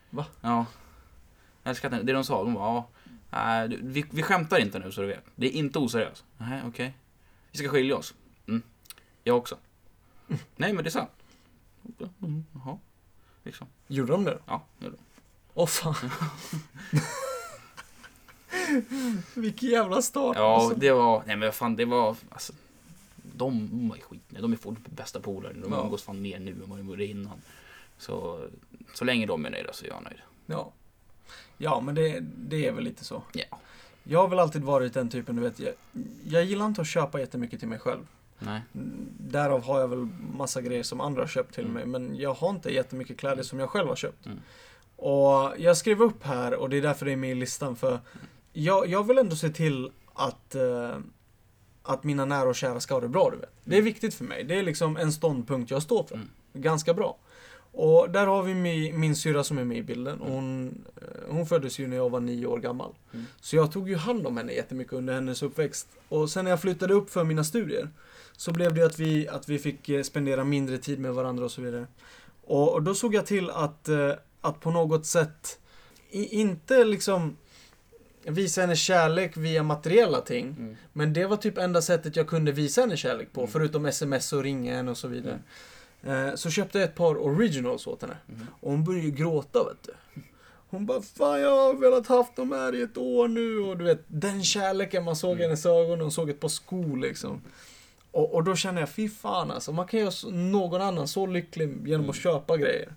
Va? 0.10 0.26
Ja. 0.42 0.66
Jag 1.64 1.70
älskar 1.70 1.92
att 1.92 2.06
det 2.06 2.14
de 2.14 2.24
sa, 2.24 2.44
de 2.44 2.54
var 2.54 2.66
ja, 2.66 2.88
nej, 3.30 3.70
du, 3.70 3.80
vi, 3.82 4.06
vi 4.12 4.24
skämtar 4.24 4.60
inte 4.60 4.80
nu 4.80 4.92
så 4.92 5.02
du 5.02 5.08
vet. 5.08 5.26
Det 5.36 5.48
är 5.48 5.52
inte 5.52 5.80
oseriöst. 5.80 6.24
Nej, 6.38 6.62
okej. 6.68 6.94
Vi 7.52 7.58
ska 7.58 7.70
skilja 7.70 7.96
oss. 7.96 8.14
Mm. 8.48 8.62
Jag 9.24 9.38
också. 9.38 9.58
Nej, 10.56 10.74
men 10.74 10.84
det 10.84 10.90
är 10.90 10.92
sant. 10.92 11.12
Mm, 12.22 12.46
jaha. 12.54 12.78
Liksom. 13.44 13.68
Gjorde 13.88 14.12
de 14.12 14.24
det? 14.24 14.40
Ja, 14.46 14.66
det 14.78 14.86
gjorde 14.86 14.98
de. 14.98 15.04
Åh 15.54 15.68
fan. 15.68 15.96
Vilken 19.34 19.70
jävla 19.70 20.02
start. 20.02 20.38
Ja, 20.38 20.56
alltså. 20.56 20.80
det 20.80 20.92
var, 20.92 21.24
nej 21.26 21.36
men 21.36 21.48
vad 21.48 21.56
fan 21.56 21.76
det 21.76 21.86
var, 21.86 22.16
alltså, 22.30 22.54
de 23.36 23.70
var 23.90 23.96
ju 23.96 24.02
skit 24.02 24.22
De 24.30 24.52
är 24.54 24.58
fortfarande 24.58 24.90
bästa 24.90 25.20
polare. 25.20 25.54
De 25.54 25.72
Ja. 25.72 25.82
umgås 25.84 26.04
fan 26.04 26.22
mer 26.22 26.40
nu 26.40 26.52
än 26.52 26.64
vad 26.70 26.78
de 26.80 26.88
gjorde 26.88 27.06
innan. 27.06 27.42
Så, 27.98 28.48
så 28.94 29.06
länge 29.06 29.26
de 29.26 29.46
är 29.46 29.50
nöjda 29.50 29.74
så 29.74 29.86
är 29.86 29.90
jag 29.90 30.04
nöjd. 30.04 30.20
ja. 30.46 30.72
ja, 31.58 31.80
men 31.82 31.96
det, 31.96 32.20
det 32.38 32.68
är 32.68 32.72
väl 32.72 32.84
lite 32.84 33.04
så. 33.06 33.24
Ja. 33.34 33.44
Jag 34.04 34.20
har 34.20 34.28
väl 34.28 34.40
alltid 34.40 34.64
varit 34.64 34.94
den 34.94 35.10
typen, 35.10 35.36
du 35.36 35.42
vet. 35.42 35.60
Jag, 35.60 35.74
jag 36.28 36.44
gillar 36.44 36.66
inte 36.66 36.82
att 36.82 36.88
köpa 36.88 37.20
jättemycket 37.20 37.60
till 37.60 37.70
mig 37.70 37.80
själv. 37.80 38.08
Nej. 38.40 38.62
Därav 39.20 39.64
har 39.64 39.80
jag 39.80 39.88
väl 39.88 40.08
massa 40.38 40.62
grejer 40.62 40.84
som 40.84 41.02
andra 41.02 41.22
har 41.22 41.28
köpt 41.28 41.54
till 41.56 41.64
Mm. 41.66 41.74
mig. 41.74 41.86
Men 41.86 42.18
jag 42.20 42.34
har 42.34 42.50
inte 42.50 42.74
jättemycket 42.74 43.18
kläder 43.18 43.44
som 43.44 43.60
jag 43.60 43.70
själv 43.70 43.88
har 43.88 43.96
köpt. 43.96 44.26
Mm. 44.26 44.40
Och 44.96 45.54
jag 45.58 45.78
skrev 45.78 46.02
upp 46.02 46.24
här 46.24 46.54
och 46.56 46.70
det 46.70 46.78
är 46.78 46.82
därför 46.82 47.06
det 47.06 47.12
är 47.12 47.16
med 47.16 47.32
i 47.32 47.36
listan. 47.36 47.76
För 47.76 48.00
jag, 48.54 48.88
jag 48.88 49.08
vill 49.08 49.18
ändå 49.18 49.36
se 49.36 49.50
till 49.50 49.92
att, 50.14 50.56
eh, 50.56 50.98
att 51.84 52.04
mina 52.04 52.26
nära 52.26 52.50
och 52.50 52.56
kära 52.56 52.80
ska 52.80 52.94
ha 52.94 53.02
det 53.02 53.08
bra, 53.08 53.30
du 53.30 53.38
vet. 53.38 53.54
Det 53.64 53.78
är 53.78 53.82
viktigt 53.82 54.14
för 54.14 54.26
mig. 54.26 54.44
Det 54.44 54.60
är 54.60 54.64
liksom 54.64 54.98
en 54.98 55.12
ståndpunkt 55.12 55.72
jag 55.72 55.82
står 55.82 56.04
för. 56.04 56.16
Mm. 56.16 56.30
Ganska 56.54 56.94
bra. 56.94 57.18
Och 57.72 58.10
där 58.10 58.28
har 58.28 58.44
vi 58.44 58.54
min, 58.54 59.00
min 59.00 59.16
syra 59.16 59.44
som 59.44 59.58
är 59.58 59.64
med 59.64 59.78
i 59.78 59.84
bilden. 59.84 60.22
Och 60.22 60.32
hon, 60.32 60.84
eh, 60.96 61.34
hon 61.34 61.46
föddes 61.46 61.80
ju 61.80 61.88
när 61.88 61.98
jag 61.98 62.10
var 62.10 62.20
nio 62.20 62.46
år 62.46 62.60
gammal. 62.60 62.94
Mm. 63.14 63.26
Så 63.42 63.56
jag 63.56 63.72
tog 63.72 63.90
ju 63.90 63.96
hand 63.96 64.28
om 64.28 64.38
henne 64.38 64.54
jättemycket 64.54 64.94
under 64.94 65.14
hennes 65.14 65.44
uppväxt. 65.44 65.88
Och 66.10 66.30
sen 66.30 66.44
när 66.44 66.52
jag 66.52 66.62
flyttade 66.62 66.94
upp 66.94 67.10
för 67.10 67.24
mina 67.24 67.44
studier 67.44 67.90
så 68.38 68.52
blev 68.52 68.74
det 68.74 68.84
att 68.84 69.00
vi, 69.00 69.28
att 69.28 69.50
vi 69.50 69.60
fick 69.60 69.90
eh, 69.90 70.04
spendera 70.04 70.44
mindre 70.44 70.78
tid 70.78 71.00
med 71.00 71.14
varandra 71.14 71.46
och 71.46 71.52
så 71.52 71.62
vidare. 71.62 71.88
Och, 72.46 72.74
och 72.74 72.84
då 72.84 72.96
såg 72.96 73.16
jag 73.16 73.26
till 73.26 73.50
att, 73.50 73.90
eh, 73.90 74.12
att 74.42 74.60
på 74.60 74.72
något 74.72 75.06
sätt 75.06 75.60
inte 76.12 76.84
liksom 76.84 77.38
visa 78.26 78.62
henne 78.62 78.76
kärlek 78.76 79.38
via 79.38 79.64
materiella 79.64 80.22
ting. 80.22 80.46
Mm. 80.60 80.76
Men 80.94 81.14
det 81.14 81.26
var 81.26 81.38
typ 81.38 81.58
enda 81.58 81.82
sättet 81.82 82.16
jag 82.16 82.28
kunde 82.28 82.52
visa 82.52 82.82
henne 82.82 82.98
kärlek 82.98 83.34
på, 83.34 83.42
Mm. 83.42 83.52
förutom 83.52 83.86
sms 83.86 84.34
och 84.34 84.44
ringa 84.44 84.76
henne 84.76 84.92
och 84.92 84.98
så 84.98 85.08
vidare. 85.08 85.40
Eh, 86.04 86.36
Så 86.36 86.50
köpte 86.50 86.78
jag 86.80 86.86
ett 86.90 86.96
par 86.96 87.16
originals 87.18 87.88
åt 87.88 88.02
henne. 88.02 88.18
Mm. 88.30 88.48
Och 88.60 88.72
hon 88.72 88.84
började 88.84 89.06
ju 89.06 89.12
gråta 89.12 89.64
vet 89.64 89.84
du. 89.84 90.22
Hon 90.70 90.86
bara, 90.86 91.02
fan 91.02 91.42
jag 91.42 91.50
har 91.58 91.74
velat 91.74 92.08
haft 92.08 92.36
dem 92.36 92.52
här 92.52 92.76
i 92.76 92.82
ett 92.82 92.98
år 92.98 93.28
nu. 93.28 93.60
Och 93.60 93.78
du 93.78 93.84
vet, 93.84 94.04
den 94.08 94.44
kärleken 94.44 95.04
man 95.04 95.16
såg 95.16 95.30
i 95.32 95.34
Mm. 95.34 95.44
hennes 95.44 95.66
ögon. 95.66 96.02
Hon 96.02 96.12
såg 96.12 96.30
ett 96.30 96.40
par 96.40 96.48
skor 96.48 96.98
liksom. 96.98 97.42
Och, 98.12 98.34
och 98.34 98.44
då 98.44 98.56
känner 98.56 98.80
jag, 98.82 98.90
fy 98.90 99.10
fan 99.10 99.52
alltså. 99.52 99.72
Man 99.72 99.88
kan 99.88 100.00
göra 100.00 100.30
någon 100.32 100.82
annan 100.82 101.08
så 101.08 101.26
lycklig 101.26 101.70
genom 101.70 101.94
Mm. 102.02 102.10
att 102.10 102.16
köpa 102.16 102.58
grejer. 102.58 102.94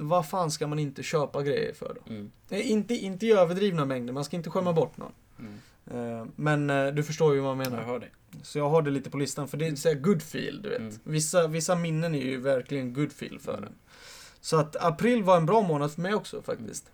Vad 0.00 0.28
fan 0.28 0.50
ska 0.50 0.66
man 0.66 0.78
inte 0.78 1.02
köpa 1.02 1.42
grejer 1.42 1.74
för 1.74 1.96
då? 2.04 2.12
Mm. 2.14 2.30
Nej, 2.48 2.62
inte, 2.62 2.94
inte 2.94 3.26
i 3.26 3.32
överdrivna 3.32 3.84
mängder, 3.84 4.12
man 4.12 4.24
ska 4.24 4.36
inte 4.36 4.50
skämma 4.50 4.72
bort 4.72 4.96
någon. 4.96 5.12
Mm. 5.38 5.52
Eh, 6.20 6.26
Men 6.36 6.70
eh, 6.70 6.86
du 6.86 7.02
förstår 7.02 7.34
ju 7.34 7.40
vad 7.40 7.50
jag 7.50 7.64
Jag 7.66 7.70
menar. 7.70 7.82
hör 7.84 7.98
dig. 7.98 8.10
Så 8.42 8.58
jag 8.58 8.70
har 8.70 8.82
det 8.82 8.90
lite 8.90 9.10
på 9.10 9.16
listan, 9.16 9.48
för 9.48 9.56
det 9.56 9.66
är 9.66 9.74
så 9.74 9.88
här 9.88 9.96
good 9.96 10.22
feel, 10.22 10.62
du 10.62 10.68
vet. 10.68 10.78
Mm. 10.80 10.92
Vissa, 11.04 11.46
vissa 11.48 11.74
minnen 11.76 12.14
är 12.14 12.22
ju 12.22 12.40
verkligen 12.40 12.92
good 12.92 13.12
feel 13.12 13.38
för 13.38 13.52
Mm. 13.52 13.64
en. 13.64 13.74
Så 14.40 14.56
att 14.56 14.76
april 14.84 15.22
var 15.22 15.36
en 15.36 15.46
bra 15.46 15.60
månad 15.62 15.92
för 15.92 16.00
mig 16.00 16.14
också 16.14 16.42
faktiskt. 16.42 16.90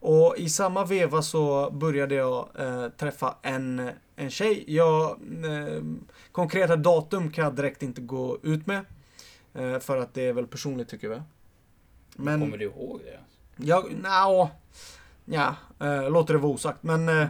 Och 0.00 0.34
i 0.38 0.48
samma 0.48 0.84
veva 0.84 1.22
så 1.22 1.70
började 1.70 2.14
jag 2.14 2.48
eh, 2.58 2.88
träffa 2.88 3.34
en, 3.42 3.90
en 4.16 4.30
tjej. 4.30 4.64
Jag, 4.66 5.10
eh, 5.44 5.82
konkreta 6.32 6.76
datum 6.76 7.30
kan 7.32 7.44
jag 7.44 7.54
direkt 7.54 7.82
inte 7.82 8.00
gå 8.00 8.38
ut 8.42 8.66
med. 8.66 8.84
Eh, 9.54 9.78
för 9.78 9.96
att 9.96 10.14
det 10.14 10.22
är 10.22 10.32
väl 10.32 10.46
personligt 10.46 10.88
tycker 10.88 11.10
jag. 11.10 11.22
Men... 12.18 12.40
Kommer 12.40 12.56
du 12.58 12.64
ihåg 12.64 13.00
det? 13.04 13.18
Jag, 13.56 13.92
nja, 14.02 14.50
ja, 15.24 15.54
eh, 15.80 16.10
låter 16.10 16.34
det 16.34 16.40
vara 16.40 16.52
osagt. 16.52 16.82
Men 16.82 17.08
eh, 17.08 17.28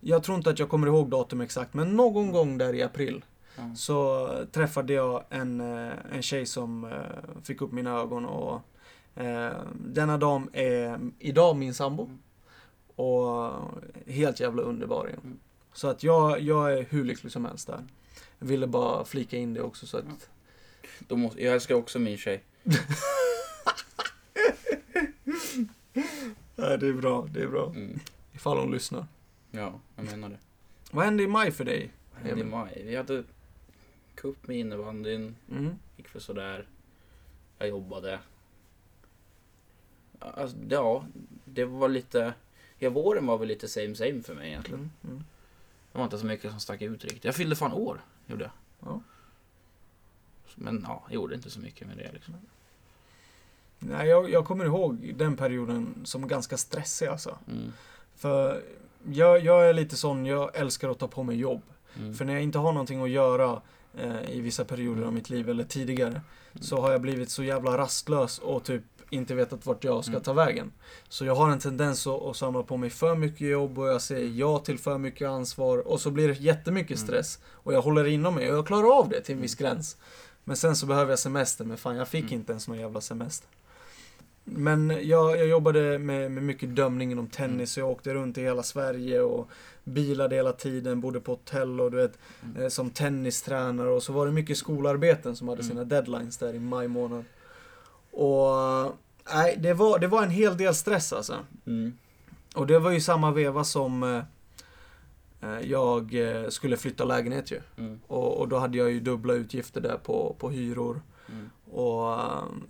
jag 0.00 0.22
tror 0.22 0.36
inte 0.36 0.50
att 0.50 0.58
jag 0.58 0.68
kommer 0.68 0.86
ihåg 0.86 1.10
datum 1.10 1.40
exakt. 1.40 1.74
Men 1.74 1.96
någon 1.96 2.32
gång 2.32 2.58
där 2.58 2.74
i 2.74 2.82
april 2.82 3.24
Ja. 3.58 3.74
så 3.76 4.28
träffade 4.52 4.92
jag 4.92 5.24
en, 5.30 5.60
eh, 5.60 5.92
en 6.12 6.22
tjej 6.22 6.46
som 6.46 6.84
eh, 6.84 7.42
fick 7.42 7.62
upp 7.62 7.72
mina 7.72 7.90
ögon 7.90 8.26
och 8.26 8.60
denna 9.74 10.18
dam 10.18 10.50
är 10.52 11.00
idag 11.18 11.56
min 11.56 11.74
sambo. 11.74 12.04
Mm. 12.04 12.18
Och 12.96 13.52
helt 14.06 14.40
jävla 14.40 14.62
underbar 14.62 15.06
igen. 15.08 15.20
Mm. 15.24 15.38
Så 15.72 15.88
att 15.88 16.02
jag, 16.02 16.40
jag 16.40 16.72
är 16.72 16.86
hur 16.90 17.04
lycklig 17.04 17.32
som 17.32 17.44
helst 17.44 17.66
där. 17.66 17.84
Jag 18.38 18.46
ville 18.46 18.66
bara 18.66 19.04
flika 19.04 19.36
in 19.36 19.54
det 19.54 19.60
också 19.60 19.86
så 19.86 19.98
att 19.98 20.04
Ja. 21.08 21.16
Måste, 21.16 21.44
jag 21.44 21.54
älskar 21.54 21.74
också 21.74 21.98
min 21.98 22.18
tjej. 22.18 22.44
Nej, 26.56 26.78
det 26.78 26.86
är 26.88 26.92
bra, 26.92 27.28
det 27.32 27.42
är 27.42 27.48
bra. 27.48 27.66
Mm. 27.66 28.00
Ifall 28.32 28.58
hon 28.58 28.70
lyssnar. 28.70 29.06
Ja, 29.50 29.80
jag 29.96 30.04
menar 30.04 30.28
det. 30.28 30.38
Vad 30.90 31.04
hände 31.04 31.22
i 31.22 31.26
maj 31.26 31.50
för 31.50 31.64
dig? 31.64 31.92
Det 32.22 32.30
är 32.30 32.44
maj. 32.44 32.82
Vi 32.86 32.96
hade 32.96 33.24
cup 34.14 34.46
med 34.46 34.56
innebandyn. 34.56 35.36
Mm. 35.50 35.74
Gick 35.96 36.08
för 36.08 36.20
sådär. 36.20 36.66
Jag 37.58 37.68
jobbade. 37.68 38.20
Alltså, 40.18 40.56
ja, 40.68 41.06
det 41.44 41.64
var 41.64 41.88
lite... 41.88 42.34
Ja, 42.78 42.90
våren 42.90 43.26
var 43.26 43.38
väl 43.38 43.48
lite 43.48 43.68
same 43.68 43.94
same 43.94 44.22
för 44.22 44.34
mig 44.34 44.48
egentligen. 44.48 44.80
Mm. 44.80 44.90
Mm. 45.04 45.24
Det 45.92 45.98
var 45.98 46.04
inte 46.04 46.18
så 46.18 46.26
mycket 46.26 46.50
som 46.50 46.60
stack 46.60 46.82
ut 46.82 47.04
riktigt. 47.04 47.24
Jag 47.24 47.34
fyllde 47.34 47.56
fan 47.56 47.72
år, 47.72 48.00
gjorde 48.26 48.44
jag. 48.44 48.52
Ja. 48.90 49.00
Men 50.54 50.84
ja, 50.88 51.02
jag 51.06 51.14
gjorde 51.14 51.34
inte 51.34 51.50
så 51.50 51.60
mycket 51.60 51.86
med 51.86 51.96
det 51.96 52.12
liksom. 52.12 52.34
Nej, 53.78 54.08
jag, 54.08 54.30
jag 54.30 54.44
kommer 54.44 54.64
ihåg 54.64 55.14
den 55.16 55.36
perioden 55.36 55.94
som 56.04 56.28
ganska 56.28 56.56
stressig 56.56 57.06
alltså. 57.06 57.38
Mm. 57.48 57.72
För 58.16 58.62
jag, 59.12 59.40
jag 59.44 59.68
är 59.68 59.72
lite 59.72 59.96
sån, 59.96 60.26
jag 60.26 60.56
älskar 60.56 60.88
att 60.88 60.98
ta 60.98 61.08
på 61.08 61.22
mig 61.22 61.36
jobb. 61.36 61.62
Mm. 61.98 62.14
För 62.14 62.24
när 62.24 62.32
jag 62.32 62.42
inte 62.42 62.58
har 62.58 62.72
någonting 62.72 63.02
att 63.02 63.10
göra 63.10 63.62
eh, 63.98 64.30
i 64.30 64.40
vissa 64.40 64.64
perioder 64.64 65.02
av 65.02 65.12
mitt 65.12 65.30
liv 65.30 65.50
eller 65.50 65.64
tidigare 65.64 66.20
så 66.60 66.80
har 66.80 66.92
jag 66.92 67.00
blivit 67.00 67.30
så 67.30 67.42
jävla 67.42 67.78
rastlös 67.78 68.38
och 68.38 68.64
typ 68.64 68.82
inte 69.10 69.34
vetat 69.34 69.66
vart 69.66 69.84
jag 69.84 70.04
ska 70.04 70.10
Mm. 70.12 70.22
ta 70.22 70.32
vägen. 70.32 70.72
Så 71.08 71.24
jag 71.24 71.34
har 71.34 71.50
en 71.50 71.58
tendens 71.58 72.06
att, 72.06 72.22
att 72.22 72.36
samla 72.36 72.62
på 72.62 72.76
mig 72.76 72.90
för 72.90 73.14
mycket 73.16 73.48
jobb 73.48 73.78
och 73.78 73.86
jag 73.88 74.02
säger 74.02 74.28
ja 74.40 74.58
till 74.58 74.78
för 74.78 74.98
mycket 74.98 75.28
ansvar 75.28 75.78
och 75.78 76.00
så 76.00 76.10
blir 76.10 76.28
det 76.28 76.34
jättemycket 76.34 76.96
Mm. 76.96 77.06
stress. 77.06 77.38
Och 77.46 77.72
jag 77.72 77.82
håller 77.82 78.06
inom 78.06 78.34
mig 78.34 78.50
och 78.50 78.56
jag 78.58 78.66
klarar 78.66 78.98
av 78.98 79.08
det 79.08 79.20
till 79.20 79.34
en 79.34 79.40
viss 79.40 79.54
gräns. 79.54 79.96
Men 80.44 80.56
sen 80.56 80.76
så 80.76 80.86
behöver 80.86 81.12
jag 81.12 81.18
semester, 81.18 81.64
men 81.64 81.76
fan 81.76 81.96
jag 81.96 82.08
fick 82.08 82.24
Mm. 82.24 82.34
inte 82.34 82.52
ens 82.52 82.68
någon 82.68 82.78
jävla 82.78 83.00
semester. 83.00 83.48
Men 84.48 84.90
jag, 85.02 85.38
jag 85.38 85.46
jobbade 85.46 85.98
med, 85.98 86.30
med 86.30 86.42
mycket 86.42 86.76
dömning 86.76 87.12
inom 87.12 87.26
tennis 87.26 87.72
så 87.72 87.80
jag 87.80 87.90
åkte 87.90 88.14
runt 88.14 88.38
i 88.38 88.42
hela 88.42 88.62
Sverige 88.62 89.20
och 89.20 89.48
bilade 89.84 90.36
hela 90.36 90.52
tiden, 90.52 91.00
bodde 91.00 91.20
på 91.20 91.32
hotell 91.32 91.80
och 91.80 91.90
du 91.90 91.96
vet 91.96 92.18
Mm. 92.44 92.62
eh, 92.62 92.68
som 92.68 92.90
tennistränare 92.90 93.88
och 93.88 94.02
så 94.02 94.12
var 94.12 94.26
det 94.26 94.32
mycket 94.32 94.58
skolarbeten 94.58 95.36
som 95.36 95.48
hade 95.48 95.60
Mm. 95.62 95.68
sina 95.70 95.84
deadlines 95.84 96.36
där 96.38 96.54
i 96.54 96.58
maj 96.58 96.88
månad. 96.88 97.24
Och 98.10 98.52
nej, 99.34 99.56
det 99.58 99.74
var, 99.74 99.98
det 99.98 100.06
var 100.06 100.22
en 100.22 100.30
hel 100.30 100.56
del 100.56 100.74
stress 100.74 101.12
alltså. 101.12 101.36
Mm. 101.66 101.92
Och 102.54 102.66
det 102.66 102.78
var 102.78 102.90
ju 102.90 103.00
samma 103.00 103.30
veva 103.30 103.64
som 103.64 104.02
eh, 104.02 104.22
eh, 105.50 105.60
jag 105.70 106.14
skulle 106.48 106.76
flytta 106.76 107.04
lägenhet 107.04 107.50
ju. 107.50 107.60
Mm. 107.76 108.00
Och, 108.06 108.40
och 108.40 108.48
då 108.48 108.58
hade 108.58 108.78
jag 108.78 108.90
ju 108.90 109.00
dubbla 109.00 109.34
utgifter 109.34 109.80
där 109.80 109.96
på, 109.96 110.36
på 110.38 110.50
hyror. 110.50 111.00
Mm. 111.28 111.50
Och 111.70 112.18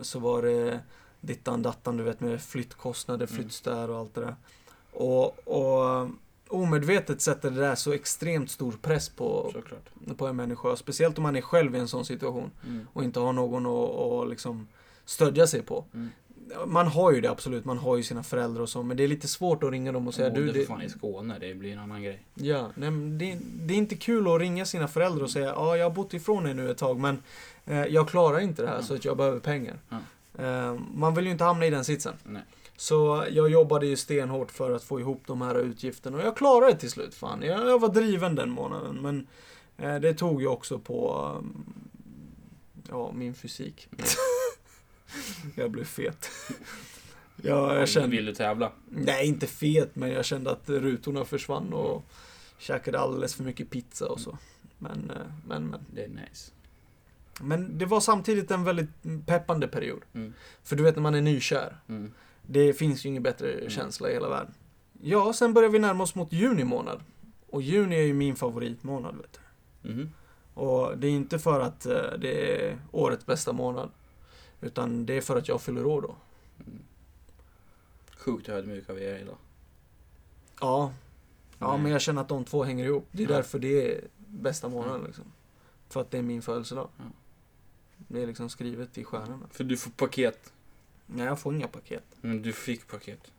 så 0.00 0.18
var 0.18 0.42
det 0.42 0.80
dittan 1.26 1.62
dattan, 1.62 1.96
du 1.96 2.02
vet 2.04 2.20
med 2.20 2.42
flyttkostnader, 2.42 3.26
Mm. 3.26 3.36
flyttstäd 3.36 3.90
och 3.90 3.96
allt 3.98 4.14
det 4.14 4.20
där. 4.20 4.36
Och, 4.92 5.48
och 5.48 5.90
eh, 6.00 6.08
omedvetet 6.48 7.20
sätter 7.20 7.50
det 7.50 7.60
där 7.60 7.74
så 7.74 7.92
extremt 7.92 8.50
stor 8.50 8.72
press 8.82 9.08
på, 9.08 9.50
Såklart. 9.52 10.16
på 10.18 10.26
en 10.26 10.36
människa. 10.36 10.76
Speciellt 10.76 11.18
om 11.18 11.22
man 11.22 11.36
är 11.36 11.40
själv 11.40 11.76
i 11.76 11.78
en 11.78 11.88
sån 11.88 12.04
situation 12.04 12.50
Mm. 12.66 12.86
och 12.92 13.04
inte 13.04 13.20
har 13.20 13.32
någon 13.32 13.66
att, 13.66 13.90
att 14.24 14.30
liksom 14.30 14.68
stödja 15.04 15.46
sig 15.46 15.62
på. 15.62 15.84
Mm. 15.94 16.08
Man 16.66 16.86
har 16.86 17.12
ju 17.12 17.20
det 17.20 17.30
absolut, 17.30 17.64
man 17.64 17.78
har 17.78 17.96
ju 17.96 18.02
sina 18.02 18.22
föräldrar 18.22 18.62
och 18.62 18.68
så, 18.68 18.82
men 18.82 18.96
det 18.96 19.04
är 19.04 19.08
lite 19.08 19.28
svårt 19.28 19.62
att 19.62 19.70
ringa 19.70 19.92
dem 19.92 20.08
och 20.08 20.14
säga 20.14 20.28
Jag 20.28 20.36
du, 20.36 20.52
det, 20.52 20.66
fan 20.66 20.82
i 20.82 20.88
Skåne, 20.88 21.38
det 21.38 21.54
blir 21.54 21.72
en 21.72 21.78
annan 21.78 22.02
grej. 22.02 22.22
ja, 22.34 22.70
nej, 22.74 22.90
det, 22.90 23.38
det 23.42 23.74
är 23.74 23.78
inte 23.78 23.94
kul 23.96 24.28
att 24.34 24.40
ringa 24.40 24.64
sina 24.64 24.88
föräldrar 24.88 25.22
och 25.24 25.30
säga 25.30 25.46
ja, 25.46 25.76
jag 25.76 25.84
har 25.84 25.90
bott 25.90 26.14
ifrån 26.14 26.46
er 26.46 26.54
nu 26.54 26.70
ett 26.70 26.78
tag, 26.78 26.98
men 27.00 27.22
eh, 27.64 27.84
jag 27.84 28.08
klarar 28.08 28.40
inte 28.40 28.62
det 28.62 28.68
här 28.68 28.76
Ja. 28.76 28.82
så 28.82 28.94
att 28.94 29.04
jag 29.04 29.16
behöver 29.16 29.38
pengar. 29.40 29.76
Eh, 30.38 30.74
man 30.94 31.14
vill 31.14 31.24
ju 31.24 31.30
inte 31.30 31.44
hamna 31.44 31.66
i 31.66 31.70
den 31.70 31.84
sitsen. 31.84 32.14
Nej. 32.24 32.42
Så 32.76 33.26
jag 33.30 33.50
jobbade 33.50 33.86
ju 33.86 33.96
stenhårt 33.96 34.50
för 34.50 34.72
att 34.72 34.84
få 34.84 35.00
ihop 35.00 35.22
de 35.26 35.42
här 35.42 35.54
utgifterna 35.54 36.16
och 36.16 36.22
jag 36.22 36.36
klarade 36.36 36.72
det 36.72 36.78
till 36.78 36.90
slut. 36.90 37.14
Fan. 37.14 37.42
Jag, 37.42 37.68
jag 37.68 37.80
var 37.80 37.88
driven 37.88 38.34
den 38.34 38.50
månaden 38.50 39.02
men 39.02 39.26
eh, 39.76 40.00
det 40.00 40.14
tog 40.14 40.40
ju 40.40 40.48
också 40.48 40.78
på 40.78 41.30
um, 41.38 41.64
ja, 42.88 43.12
min 43.12 43.34
fysik. 43.34 43.88
jag 45.54 45.70
blev 45.70 45.84
fet. 45.84 46.30
ja, 47.36 47.74
jag 47.78 47.88
kände, 47.88 48.16
Vill 48.16 48.26
du 48.26 48.34
tävla? 48.34 48.72
nej 48.88 49.26
inte 49.26 49.46
fet 49.46 49.96
men 49.96 50.10
jag 50.10 50.24
kände 50.24 50.50
att 50.50 50.68
rutorna 50.68 51.24
försvann 51.24 51.72
och 51.72 52.04
käkade 52.58 52.98
alldeles 52.98 53.34
för 53.34 53.44
mycket 53.44 53.70
pizza 53.70 54.08
och 54.08 54.20
så. 54.20 54.38
Men, 54.78 55.10
eh, 55.10 55.26
men, 55.46 55.66
men. 55.66 55.80
Det 55.94 56.04
är 56.04 56.08
nice. 56.08 56.52
Men 57.40 57.78
det 57.78 57.86
var 57.86 58.00
samtidigt 58.00 58.50
en 58.50 58.64
väldigt 58.64 58.90
peppande 59.26 59.68
period. 59.68 60.02
Mm. 60.14 60.32
För 60.62 60.76
du 60.76 60.82
vet 60.82 60.94
när 60.96 61.02
man 61.02 61.14
är 61.14 61.20
nykär. 61.22 61.76
Mm. 61.88 62.12
Det 62.42 62.72
finns 62.72 63.04
ju 63.04 63.08
ingen 63.08 63.22
bättre 63.22 63.52
Mm. 63.52 63.70
känsla 63.70 64.10
i 64.10 64.12
hela 64.12 64.28
världen. 64.28 64.54
Ja, 65.02 65.32
sen 65.32 65.54
börjar 65.54 65.70
vi 65.70 65.78
närma 65.78 66.04
oss 66.04 66.14
mot 66.14 66.32
juni 66.32 66.64
månad. 66.64 67.00
Och 67.50 67.62
juni 67.62 67.96
är 67.96 68.02
ju 68.02 68.14
min 68.14 68.36
favoritmånad, 68.36 69.16
vet 69.16 69.40
du. 69.82 69.88
Mhm. 69.92 70.10
Och 70.54 70.98
det 70.98 71.06
är 71.06 71.10
inte 71.10 71.38
för 71.38 71.60
att 71.60 71.86
eh, 71.86 71.92
det 72.18 72.62
är 72.66 72.78
årets 72.92 73.26
bästa 73.26 73.52
månad. 73.52 73.90
Utan 74.60 75.06
det 75.06 75.16
är 75.16 75.20
för 75.20 75.36
att 75.36 75.48
jag 75.48 75.60
fyller 75.62 75.86
år 75.86 76.02
då. 76.02 76.16
Mm. 76.66 76.78
Sjukt 78.16 78.48
ödmjuk 78.48 78.90
av 78.90 78.98
er 78.98 79.18
idag. 79.18 79.36
Ja. 80.60 80.92
Ja, 81.58 81.72
Nej. 81.72 81.82
men 81.82 81.92
jag 81.92 82.00
känner 82.00 82.20
att 82.22 82.28
de 82.28 82.44
två 82.44 82.64
hänger 82.64 82.84
ihop. 82.84 83.06
Det 83.12 83.22
är 83.24 83.28
Ja. 83.30 83.36
därför 83.36 83.58
det 83.58 83.94
är 83.94 84.00
bästa 84.16 84.68
månaden 84.68 84.94
Mm. 84.94 85.06
liksom. 85.06 85.24
För 85.88 86.00
att 86.00 86.10
det 86.10 86.18
är 86.18 86.22
min 86.22 86.42
födelsedag. 86.42 86.88
Ja. 86.98 87.04
Det 88.08 88.22
är 88.22 88.26
liksom 88.26 88.48
skrivet 88.48 88.98
i 88.98 89.04
stjärnorna. 89.04 89.46
För 89.50 89.64
du 89.64 89.76
får 89.76 89.90
paket. 89.90 90.52
Nej, 91.06 91.26
jag 91.26 91.40
får 91.40 91.54
inga 91.54 91.68
paket. 91.68 92.04
Men 92.20 92.42
du 92.42 92.52
fick 92.52 92.86
paket. 92.88 93.32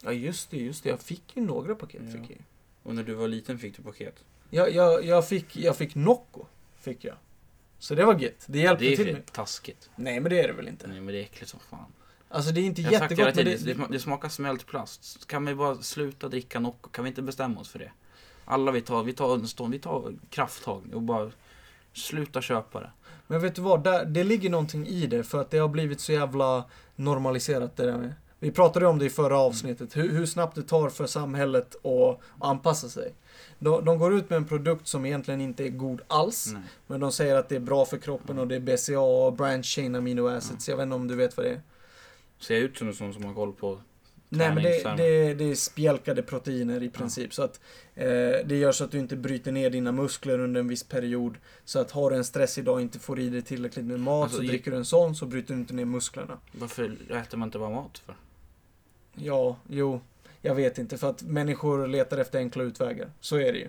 Ja, 0.00 0.12
just 0.12 0.50
det, 0.50 0.56
just 0.56 0.82
det. 0.82 0.88
Jag 0.90 1.00
fick 1.00 1.36
ju 1.36 1.42
några 1.42 1.74
paket. 1.74 2.02
Ja. 2.04 2.12
Fick 2.12 2.30
jag. 2.30 2.38
Och 2.82 2.94
när 2.94 3.02
du 3.02 3.14
var 3.14 3.28
liten 3.28 3.58
fick 3.58 3.76
du 3.76 3.82
paket. 3.82 4.24
Jag, 4.50 4.72
jag, 4.74 5.04
jag, 5.04 5.28
fick, 5.28 5.56
jag 5.56 5.76
fick 5.76 5.94
Nocco. 5.94 6.46
Fick 6.80 7.04
jag. 7.04 7.16
Så 7.78 7.94
det 7.94 8.04
var 8.04 8.18
gött. 8.18 8.44
Det 8.46 8.58
hjälpte 8.58 8.84
Det 8.84 8.92
är 8.92 8.96
till 8.96 9.22
taskigt. 9.32 9.90
Nej, 9.96 10.20
men 10.20 10.30
det 10.30 10.40
är 10.40 10.48
det 10.48 10.54
väl 10.54 10.68
inte. 10.68 10.86
Nej 10.86 11.00
men 11.00 11.14
det 11.14 11.20
är 11.20 11.22
äckligt 11.22 11.50
som 11.50 11.60
fan. 11.60 11.92
Alltså 12.28 12.52
det 12.52 12.60
är 12.60 12.64
inte 12.64 12.82
Jag 12.82 12.92
sagt 12.92 13.02
jättegott, 13.10 13.34
men 13.34 13.44
tiden, 13.44 13.64
det, 13.64 13.74
det, 13.74 13.92
det 13.92 14.00
smakar 14.00 14.28
smält 14.28 14.66
plast. 14.66 15.26
Kan 15.26 15.44
vi 15.46 15.54
bara 15.54 15.82
sluta 15.82 16.28
dricka 16.28 16.60
Nocco? 16.60 16.88
Kan 16.88 17.04
vi 17.04 17.08
inte 17.08 17.22
bestämma 17.22 17.60
oss 17.60 17.68
för 17.68 17.78
det? 17.78 17.92
Alla 18.44 18.72
vi 18.72 18.80
tar, 18.80 19.02
vi 19.02 19.12
tar 19.12 19.34
en 19.34 19.48
stånd, 19.48 19.72
vi 19.72 19.78
tar 19.78 20.14
krafttag 20.30 20.94
och 20.94 21.02
bara 21.02 21.30
sluta 21.92 22.42
köpa 22.42 22.80
det. 22.80 22.90
Men 23.32 23.40
vet 23.40 23.54
du 23.54 23.62
vad? 23.62 23.84
Där, 23.84 24.04
det 24.04 24.24
ligger 24.24 24.50
någonting 24.50 24.86
i 24.86 25.06
det 25.06 25.22
för 25.22 25.40
att 25.40 25.50
det 25.50 25.58
har 25.58 25.68
blivit 25.68 26.00
så 26.00 26.12
jävla 26.12 26.64
normaliserat 26.96 27.76
det 27.76 27.86
där 27.86 27.98
med. 27.98 28.14
Vi 28.38 28.50
pratade 28.50 28.86
om 28.86 28.98
det 28.98 29.04
i 29.04 29.10
förra 29.10 29.38
avsnittet, 29.38 29.96
hur, 29.96 30.08
hur 30.08 30.26
snabbt 30.26 30.54
det 30.54 30.62
tar 30.62 30.88
för 30.88 31.06
samhället 31.06 31.86
att, 31.86 32.20
anpassa 32.40 32.88
sig. 32.88 33.14
De, 33.58 33.84
de 33.84 33.98
går 33.98 34.14
ut 34.14 34.30
med 34.30 34.36
en 34.36 34.44
produkt 34.44 34.86
som 34.86 35.06
egentligen 35.06 35.40
inte 35.40 35.64
är 35.64 35.68
god 35.68 36.00
alls, 36.06 36.50
Nej. 36.52 36.62
men 36.86 37.00
de 37.00 37.12
säger 37.12 37.36
att 37.36 37.48
det 37.48 37.56
är 37.56 37.60
bra 37.60 37.84
för 37.84 37.98
kroppen 37.98 38.38
och 38.38 38.48
det 38.48 38.56
är 38.56 38.60
BCA 38.60 39.00
och 39.00 39.32
branch 39.32 39.66
chain 39.66 39.94
amino 39.94 40.28
acids. 40.28 40.68
Jag 40.68 40.76
vet 40.76 40.84
inte 40.84 40.94
om 40.94 41.08
du 41.08 41.16
vet 41.16 41.36
vad 41.36 41.46
det 41.46 41.50
är? 41.50 41.60
Ser 42.40 42.54
jag 42.54 42.62
ut 42.62 42.78
som 42.78 42.88
en 42.88 42.94
sån 42.94 43.14
som 43.14 43.24
har 43.24 43.34
koll 43.34 43.52
på 43.52 43.78
Nej 44.34 44.54
men 44.54 44.62
det, 44.62 44.94
det, 44.96 45.34
det 45.34 45.44
är 45.50 45.54
spjälkade 45.54 46.22
proteiner 46.22 46.82
i 46.82 46.88
princip. 46.88 47.34
Så 47.34 47.42
att 47.42 47.60
eh, 47.94 48.06
det 48.44 48.56
gör 48.56 48.72
så 48.72 48.84
att 48.84 48.90
du 48.90 48.98
inte 48.98 49.16
bryter 49.16 49.52
ner 49.52 49.70
dina 49.70 49.92
muskler 49.92 50.38
under 50.38 50.60
en 50.60 50.68
viss 50.68 50.82
period. 50.84 51.34
Så 51.64 51.78
att 51.78 51.90
har 51.90 52.10
du 52.10 52.16
en 52.16 52.24
stressig 52.24 52.64
dag 52.64 52.74
och 52.74 52.80
inte 52.80 52.98
får 52.98 53.18
i 53.20 53.28
dig 53.28 53.42
tillräckligt 53.42 53.84
med 53.84 54.00
mat 54.00 54.22
Alltså, 54.22 54.36
så 54.38 54.42
dricker 54.42 54.70
du 54.70 54.76
en 54.76 54.84
sån 54.84 55.14
så 55.14 55.26
bryter 55.26 55.54
du 55.54 55.60
inte 55.60 55.74
ner 55.74 55.84
musklerna. 55.84 56.38
Varför 56.52 56.96
äter 57.10 57.38
man 57.38 57.48
inte 57.48 57.58
bara 57.58 57.70
mat 57.70 57.98
för? 58.06 58.14
Ja, 59.14 59.56
jo. 59.68 60.00
Jag 60.44 60.54
vet 60.54 60.78
inte 60.78 60.98
för 60.98 61.10
att 61.10 61.22
människor 61.22 61.86
letar 61.88 62.18
efter 62.18 62.38
enkla 62.38 62.62
utvägar. 62.62 63.10
Så 63.20 63.36
är 63.36 63.52
det 63.52 63.58
ju. 63.58 63.68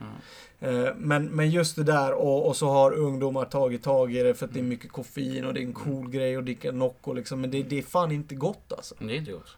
Ja. 0.60 0.68
Eh, 0.70 0.94
men, 0.98 1.26
men 1.26 1.50
just 1.52 1.76
det 1.76 1.84
där 1.84 2.14
och, 2.14 2.48
och 2.48 2.56
så 2.58 2.68
har 2.70 2.92
ungdomar 2.94 3.46
tagit 3.46 3.84
tag 3.84 4.16
i 4.16 4.24
det 4.24 4.34
för 4.34 4.46
att 4.46 4.54
det 4.54 4.58
är 4.60 4.62
Mm. 4.62 4.70
mycket 4.70 4.92
koffein 4.92 5.46
och 5.46 5.54
det 5.54 5.60
är 5.60 5.66
en 5.66 5.74
cool 5.74 6.10
grej 6.10 6.36
att 6.36 6.46
dricka 6.46 6.72
Nocco 6.72 7.14
liksom. 7.14 7.42
Men 7.42 7.52
det, 7.52 7.64
det 7.64 7.78
är 7.78 7.82
fan 7.82 8.12
inte 8.12 8.36
gott 8.36 8.74
alltså. 8.78 8.96
Det 9.00 9.14
är 9.14 9.18
inte 9.18 9.32
gott. 9.32 9.58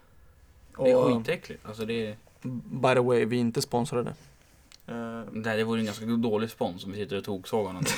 Det 0.78 0.92
är 0.92 0.96
Och, 0.96 1.18
skitäckligt. 1.18 1.66
Alltså 1.66 1.86
det 1.86 2.08
är... 2.08 2.18
by 2.82 2.94
the 2.94 3.00
way, 3.00 3.26
vi 3.26 3.36
är 3.36 3.42
inte 3.42 3.62
sponsrade. 3.62 4.14
Eh, 4.88 5.22
Nej, 5.32 5.58
det 5.58 5.64
vore 5.64 5.80
en 5.80 5.86
ganska 5.86 6.06
dålig 6.06 6.50
spons 6.50 6.84
om 6.86 6.92
vi 6.92 6.98
sitter 6.98 7.18
och 7.18 7.24
toksågar 7.24 7.74
någonting. 7.74 7.96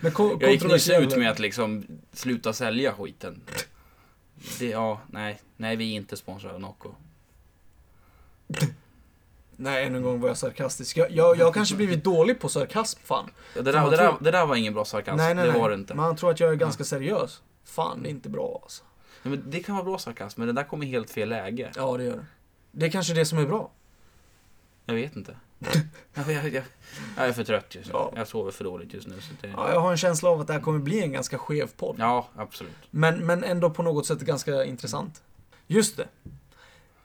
Men 0.00 0.12
Jag 0.40 0.52
gick 0.52 0.64
nyss 0.64 0.90
ut 0.90 1.16
med 1.16 1.30
att 1.30 1.38
liksom 1.38 1.84
sluta 2.12 2.52
sälja 2.52 2.92
skiten. 2.92 3.40
Det, 4.58 4.66
ja, 4.66 5.00
nej. 5.06 5.40
Nej, 5.56 5.76
vi 5.76 5.92
är 5.92 5.96
inte 5.96 6.16
sponsrade 6.16 6.54
av 6.54 6.60
Nocco. 6.60 6.88
Nej, 9.56 9.86
än 9.86 9.94
en 9.94 10.02
gång 10.02 10.20
var 10.20 10.28
jag 10.28 10.38
sarkastisk. 10.38 10.96
Jag, 10.96 11.10
jag, 11.10 11.36
jag 11.36 11.44
har 11.44 11.52
kanske 11.52 11.76
blivit 11.76 12.04
dålig 12.04 12.40
på 12.40 12.48
sarkasm, 12.48 13.00
fan. 13.04 13.30
Ja, 13.56 13.62
det, 13.62 13.72
där, 13.72 13.90
det, 13.90 13.96
där, 13.96 14.14
det 14.20 14.30
där 14.30 14.46
var 14.46 14.56
ingen 14.56 14.74
bra 14.74 14.84
sarkasm. 14.84 15.16
nej, 15.16 15.34
nej, 15.34 15.44
det 15.46 15.52
nej. 15.52 15.60
var 15.60 15.68
det 15.70 15.74
inte. 15.74 15.94
Man 15.94 16.16
tror 16.16 16.30
att 16.30 16.40
jag 16.40 16.50
är 16.50 16.54
ganska 16.54 16.84
seriös. 16.84 17.42
Fan, 17.64 18.02
det 18.02 18.08
är 18.08 18.10
inte 18.10 18.28
bra 18.28 18.60
alltså. 18.62 18.82
Nej, 19.22 19.36
men 19.36 19.50
det 19.50 19.60
kan 19.60 19.74
vara 19.74 19.84
bra 19.84 19.98
sarkasm, 19.98 20.40
men 20.40 20.46
det 20.46 20.52
där 20.52 20.64
kommer 20.64 20.86
i 20.86 20.88
helt 20.88 21.10
fel 21.10 21.28
läge. 21.28 21.70
Ja, 21.76 21.96
det 21.96 22.04
gör 22.04 22.16
det. 22.16 22.26
Det 22.72 22.86
är 22.86 22.90
kanske 22.90 23.14
det 23.14 23.24
som 23.24 23.38
är 23.38 23.46
bra. 23.46 23.70
Jag 24.86 24.94
vet 24.94 25.16
inte. 25.16 25.36
jag, 26.14 26.30
jag, 26.32 26.44
jag, 26.48 26.62
jag 27.16 27.28
är 27.28 27.32
för 27.32 27.44
trött 27.44 27.74
just 27.74 27.86
nu. 27.86 27.92
Ja. 27.94 28.12
Jag 28.16 28.28
sover 28.28 28.50
för 28.50 28.64
dåligt 28.64 28.94
just 28.94 29.06
nu. 29.08 29.14
Det, 29.40 29.48
Ja, 29.48 29.72
jag 29.72 29.80
har 29.80 29.90
en 29.90 29.96
känsla 29.96 30.30
av 30.30 30.40
att 30.40 30.46
det 30.46 30.52
här 30.52 30.60
kommer 30.60 30.78
bli 30.78 31.02
en 31.02 31.12
ganska 31.12 31.38
skev 31.38 31.66
podd. 31.76 31.96
ja, 31.98 32.28
absolut. 32.36 32.72
Men, 32.90 33.26
men 33.26 33.44
ändå 33.44 33.70
på 33.70 33.82
något 33.82 34.06
sätt 34.06 34.20
ganska 34.20 34.64
intressant. 34.64 35.22
Just 35.66 35.96
det. 35.96 36.08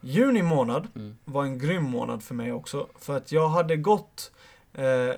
Juni 0.02 0.42
månad 0.42 0.88
Mm. 0.96 1.18
var 1.26 1.44
en 1.44 1.58
grym 1.60 1.84
månad 1.84 2.24
för 2.24 2.36
mig 2.36 2.52
också. 2.52 2.88
För 3.00 3.18
att 3.18 3.32
jag 3.32 3.50
hade 3.50 3.78
gått 3.78 4.32
eh, 4.74 5.12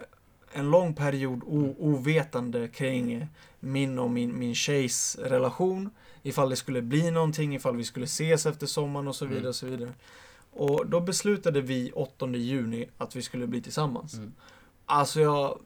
en 0.54 0.72
lång 0.72 0.94
period 0.94 1.42
ovetande 1.78 2.68
kring 2.68 3.28
min 3.60 4.00
och 4.00 4.10
min, 4.10 4.40
min 4.40 4.56
tjejs 4.56 5.16
relation. 5.16 5.90
Ifall 6.28 6.50
det 6.50 6.56
skulle 6.56 6.82
bli 6.82 7.12
någonting, 7.12 7.56
ifall 7.56 7.76
vi 7.78 7.84
skulle 7.84 8.06
ses 8.06 8.46
efter 8.46 8.68
sommaren 8.68 9.08
och 9.08 9.16
så 9.16 9.26
vidare. 9.26 9.40
Mm. 9.40 9.50
Och 9.50 9.56
så 9.56 9.66
vidare. 9.66 9.94
Och 10.52 10.88
då 10.88 11.00
beslutade 11.00 11.62
vi 11.62 11.92
8 11.96 12.28
juni 12.28 12.90
att 12.98 13.16
vi 13.16 13.22
skulle 13.22 13.48
bli 13.48 13.62
tillsammans. 13.62 14.14
Mm. 14.14 14.34
Alltså 14.86 15.20
jag... 15.22 15.60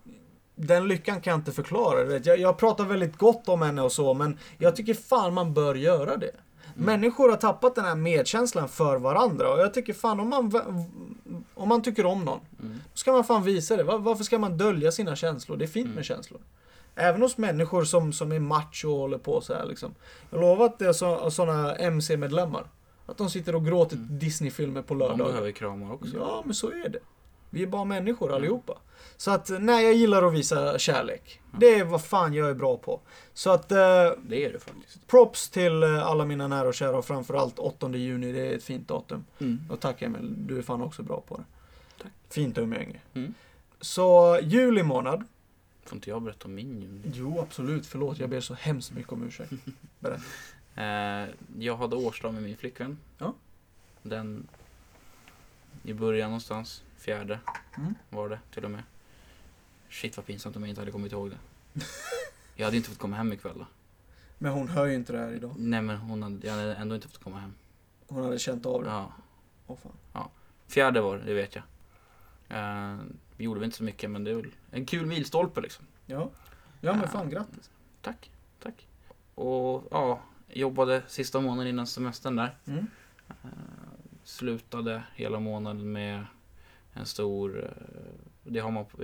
Den 0.55 0.87
lyckan 0.87 1.21
kan 1.21 1.31
jag 1.31 1.39
inte 1.39 1.51
förklara. 1.51 2.19
Jag, 2.23 2.39
jag 2.39 2.57
pratar 2.57 2.83
väldigt 2.85 3.17
gott 3.17 3.49
om 3.49 3.61
henne 3.61 3.81
och 3.81 3.91
så, 3.91 4.13
men 4.13 4.37
jag 4.57 4.75
tycker 4.75 4.93
fan 4.93 5.33
man 5.33 5.53
bör 5.53 5.75
göra 5.75 6.17
det. 6.17 6.31
Mm. 6.75 6.85
Människor 6.85 7.29
har 7.29 7.37
tappat 7.37 7.75
den 7.75 7.85
här 7.85 7.95
medkänslan 7.95 8.69
för 8.69 8.97
varandra 8.97 9.53
och 9.53 9.59
jag 9.59 9.73
tycker 9.73 9.93
fan 9.93 10.19
om 10.19 10.29
man, 10.29 10.51
om 11.53 11.69
man 11.69 11.81
tycker 11.81 12.05
om 12.05 12.25
någon, 12.25 12.39
Mm. 12.59 12.73
då 12.91 12.97
ska 12.97 13.11
man 13.11 13.23
fan 13.23 13.43
visa 13.43 13.75
det. 13.75 13.83
Var, 13.83 13.97
varför 13.99 14.23
ska 14.23 14.39
man 14.39 14.57
dölja 14.57 14.91
sina 14.91 15.15
känslor? 15.15 15.57
Det 15.57 15.65
är 15.65 15.67
fint 15.67 15.85
Mm. 15.85 15.95
med 15.95 16.05
känslor. 16.05 16.41
Även 16.95 17.21
hos 17.21 17.37
människor 17.37 17.83
som, 17.83 18.13
som 18.13 18.31
är 18.31 18.39
macho 18.39 18.87
och 18.91 18.97
håller 18.99 19.17
på 19.17 19.41
så 19.41 19.53
här 19.53 19.65
liksom. 19.65 19.95
Jag 20.29 20.41
lovar 20.41 20.65
att 20.65 20.79
det 20.79 20.85
är 20.87 20.93
så, 20.93 21.31
sådana 21.31 21.75
MC-medlemmar. 21.75 22.67
Att 23.05 23.17
de 23.17 23.29
sitter 23.29 23.55
och 23.55 23.65
gråter 23.65 23.95
Mm. 23.95 24.19
Disney-filmer 24.19 24.81
på 24.81 24.93
De 24.93 24.99
lördagar. 24.99 25.25
behöver 25.25 25.51
kramar 25.51 25.93
också. 25.93 26.15
Ja, 26.17 26.41
men 26.45 26.53
så 26.53 26.69
är 26.71 26.89
det. 26.89 26.99
Vi 27.49 27.63
är 27.63 27.67
bara 27.67 27.83
människor 27.85 28.27
Mm. 28.27 28.35
allihopa. 28.37 28.77
Så 29.17 29.31
att, 29.31 29.49
nej, 29.59 29.83
jag 29.85 29.93
gillar 29.93 30.23
att 30.23 30.33
visa 30.33 30.79
kärlek. 30.79 31.41
Mm. 31.49 31.59
Det 31.59 31.79
är 31.79 31.83
vad 31.83 32.01
fan 32.03 32.33
jag 32.33 32.49
är 32.49 32.53
bra 32.53 32.77
på. 32.77 32.99
Så 33.33 33.49
att, 33.49 33.71
eh, 33.71 33.77
Det 34.23 34.45
är 34.45 34.53
det 34.53 34.59
faktiskt. 34.59 35.07
props 35.07 35.49
till 35.49 35.83
eh, 35.83 36.07
alla 36.07 36.25
mina 36.25 36.47
nära 36.47 36.67
och 36.67 36.73
kära 36.73 36.97
och 36.97 37.05
framförallt 37.05 37.59
8 37.59 37.89
juni, 37.97 38.31
det 38.31 38.47
är 38.47 38.55
ett 38.55 38.63
fint 38.63 38.87
datum. 38.87 39.25
Mm. 39.39 39.59
Och 39.69 39.79
tack 39.79 40.01
Emil, 40.01 40.33
du 40.47 40.57
är 40.57 40.61
fan 40.61 40.81
också 40.81 41.03
bra 41.03 41.21
på 41.27 41.37
det. 41.37 41.43
Tack. 42.03 42.11
Fint 42.29 42.57
umgänge. 42.57 42.99
Mm. 43.13 43.33
Så, 43.81 44.39
juli 44.43 44.83
månad. 44.83 45.23
Får 45.83 45.95
inte 45.95 46.09
jag 46.09 46.21
berätta 46.21 46.45
om 46.47 46.53
min 46.55 46.81
jul? 46.81 47.11
Jo, 47.15 47.39
absolut. 47.39 47.85
Förlåt, 47.85 48.19
jag 48.19 48.29
ber 48.29 48.39
så 48.41 48.53
hemskt 48.53 48.91
mycket 48.91 49.11
om 49.11 49.23
ursäkt. 49.23 49.51
Berätta. 49.99 50.23
Eh, 50.75 51.29
jag 51.59 51.77
hade 51.77 51.95
årsdag 51.95 52.33
med 52.33 52.43
min 52.43 52.57
flickvän. 52.57 52.97
Ja. 53.17 53.33
Den 54.03 54.47
i 55.83 55.93
början 55.93 56.29
någonstans. 56.29 56.83
Fjärde 56.97 57.39
Mm. 57.77 57.95
var 58.09 58.29
det 58.29 58.39
till 58.53 58.65
och 58.65 58.71
med. 58.71 58.83
Shit 59.89 60.17
vad 60.17 60.25
pinsamt 60.25 60.55
om 60.55 60.61
jag 60.63 60.69
inte 60.69 60.81
hade 60.81 60.91
kommit 60.91 61.11
ihåg 61.11 61.29
det. 61.29 61.37
Jag 62.55 62.65
hade 62.65 62.77
inte 62.77 62.89
fått 62.89 62.97
komma 62.99 63.15
hem 63.15 63.33
ikväll 63.33 63.57
då. 63.57 63.65
Men 64.37 64.51
hon 64.51 64.67
hör 64.67 64.85
ju 64.85 64.95
inte 64.95 65.13
det 65.13 65.19
här 65.19 65.31
idag. 65.33 65.53
Nej 65.57 65.81
men 65.81 65.97
hon 65.97 66.23
hade, 66.23 66.47
jag 66.47 66.53
hade 66.53 66.75
ändå 66.75 66.95
inte 66.95 67.07
fått 67.07 67.23
komma 67.23 67.39
hem. 67.39 67.53
Hon 68.07 68.23
hade 68.23 68.39
känt 68.39 68.65
av 68.65 68.83
det. 68.83 68.89
Ja. 68.89 69.13
Åh 69.67 69.77
fan. 70.13 70.29
Fjärde 70.67 71.01
var 71.01 71.17
det, 71.17 71.23
det 71.23 71.33
vet 71.33 71.55
jag. 71.55 71.63
Eh, 72.49 72.97
vi 73.37 73.43
gjorde 73.43 73.59
väl 73.59 73.65
inte 73.65 73.77
så 73.77 73.83
mycket 73.83 74.09
men 74.09 74.23
det 74.23 74.31
är 74.31 74.35
väl 74.35 74.51
en 74.71 74.85
kul 74.85 75.05
milstolpe 75.05 75.61
liksom. 75.61 75.85
Ja. 76.05 76.29
Ja, 76.81 76.91
men 76.93 77.01
Ja. 77.01 77.07
fan 77.07 77.29
grattis. 77.29 77.69
Tack, 78.01 78.31
tack. 78.59 78.87
Och 79.35 79.83
ja, 79.91 80.19
jobbade 80.49 81.03
sista 81.07 81.39
månaden 81.41 81.67
innan 81.67 81.87
semestern 81.87 82.35
där. 82.35 82.57
Mm. 82.67 82.87
Eh, 83.43 83.49
slutade 84.23 85.03
hela 85.15 85.39
månaden 85.39 85.91
med 85.91 86.25
en 86.93 87.05
stor, 87.05 87.63
eh, 87.63 87.71
det 88.43 88.59
har 88.59 88.71
man 88.71 88.85
på, 88.85 88.97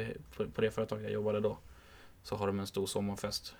på, 0.53 0.61
det 0.61 0.71
företaget 0.71 1.03
jag 1.03 1.13
jobbade 1.13 1.39
då. 1.39 1.57
Så 2.23 2.35
har 2.35 2.47
de 2.47 2.59
en 2.59 2.67
stor 2.67 2.85
sommarfest 2.85 3.55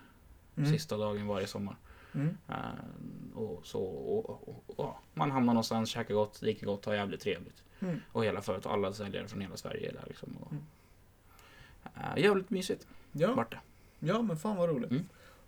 Mm. 0.58 0.72
sista 0.72 0.98
dagen 0.98 1.28
varje 1.28 1.48
sommar. 1.48 1.76
Mm. 2.14 2.38
Eh, 2.48 3.38
och 3.38 3.66
så, 3.66 3.80
och, 3.84 4.30
och, 4.30 4.80
och, 4.80 4.96
man 5.14 5.32
hamnar 5.32 5.54
någonstans, 5.54 5.90
käkar 5.90 6.14
gott, 6.14 6.40
dricker 6.42 6.66
gott, 6.66 6.86
har 6.86 6.94
jävligt 6.94 7.22
trevligt. 7.22 7.64
Mm. 7.80 8.00
Och 8.12 8.26
hela 8.26 8.42
företaget, 8.42 8.74
alla 8.74 8.94
säljare 8.94 9.28
från 9.28 9.42
hela 9.42 9.58
Sverige 9.58 9.90
är 9.90 9.94
där 9.94 10.04
liksom. 10.08 10.38
Och, 10.42 10.52
Mm. 10.52 10.64
Eh, 12.16 12.24
jävligt 12.24 12.50
mysigt 12.50 12.88
Ja. 13.12 13.34
vart 13.34 13.52
det. 13.52 13.60
ja, 14.00 14.22
men 14.22 14.38
fan 14.38 14.56
vad 14.58 14.70
roligt. 14.70 14.92
Mm. 14.92 15.06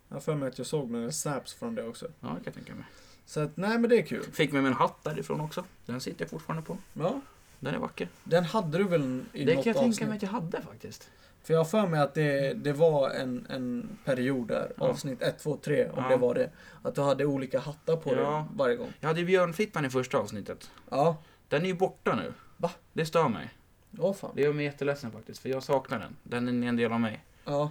Jag 0.08 0.16
har 0.16 0.20
för 0.20 0.34
mig 0.34 0.48
att 0.48 0.58
jag 0.58 0.66
såg 0.66 0.90
några 0.90 1.12
snaps 1.12 1.54
från 1.54 1.74
det 1.74 1.82
också. 1.88 2.06
Ja, 2.20 2.26
det 2.28 2.34
kan 2.34 2.42
jag 2.44 2.54
tänka 2.54 2.74
mig. 2.74 2.84
Så 3.26 3.40
att, 3.40 3.56
nej 3.56 3.78
men 3.78 3.90
det 3.90 3.98
är 3.98 4.02
kul. 4.02 4.22
Fick 4.32 4.52
med 4.52 4.62
mig 4.62 4.70
en 4.70 4.76
hatt 4.76 5.04
därifrån 5.04 5.40
också. 5.40 5.64
Den 5.86 6.00
sitter 6.00 6.22
jag 6.24 6.30
fortfarande 6.30 6.62
på. 6.66 6.78
Ja. 6.92 7.20
Den 7.60 7.74
är 7.74 7.78
vacker. 7.78 8.08
Den 8.24 8.44
hade 8.44 8.78
du 8.78 8.84
väl 8.84 9.24
i 9.32 9.44
det 9.44 9.54
något 9.54 9.64
kan 9.64 9.72
jag 9.72 9.78
avsnitt? 9.82 9.96
tänka 9.98 10.08
mig 10.08 10.16
att 10.16 10.22
jag 10.22 10.30
hade 10.30 10.62
faktiskt. 10.62 11.10
För 11.42 11.54
jag 11.54 11.60
har 11.60 11.64
för 11.64 11.86
mig 11.86 12.00
att 12.00 12.14
det, 12.14 12.52
det 12.54 12.72
var 12.72 13.10
en, 13.10 13.46
en 13.50 13.98
period 14.04 14.48
där, 14.48 14.72
Ja. 14.76 14.84
avsnitt 14.88 15.22
1, 15.22 15.38
2, 15.38 15.56
3, 15.56 15.88
om 15.88 16.02
Ja. 16.02 16.08
det 16.08 16.16
var 16.16 16.34
det. 16.34 16.50
Att 16.82 16.94
du 16.94 17.00
hade 17.00 17.24
olika 17.26 17.60
hattar 17.60 17.96
på 17.96 18.14
dig 18.14 18.24
Ja. 18.24 18.48
varje 18.54 18.76
gång. 18.76 18.92
Jag 19.00 19.08
hade 19.08 19.24
björnfittan 19.24 19.84
i 19.84 19.90
första 19.90 20.18
avsnittet. 20.18 20.70
Ja. 20.90 21.16
Den 21.48 21.62
är 21.62 21.66
ju 21.66 21.74
borta 21.74 22.14
nu. 22.16 22.32
Va? 22.56 22.70
Det 22.92 23.06
stör 23.06 23.28
mig. 23.28 23.50
Åh 23.98 24.14
fan. 24.14 24.30
Det 24.34 24.42
gör 24.42 24.52
mig 24.52 24.64
jätteledsen 24.64 25.12
faktiskt, 25.12 25.40
för 25.42 25.48
jag 25.48 25.62
saknar 25.62 25.98
den. 25.98 26.16
Den 26.22 26.64
är 26.64 26.68
en 26.68 26.76
del 26.76 26.92
av 26.92 27.00
mig. 27.00 27.24
Ja, 27.44 27.70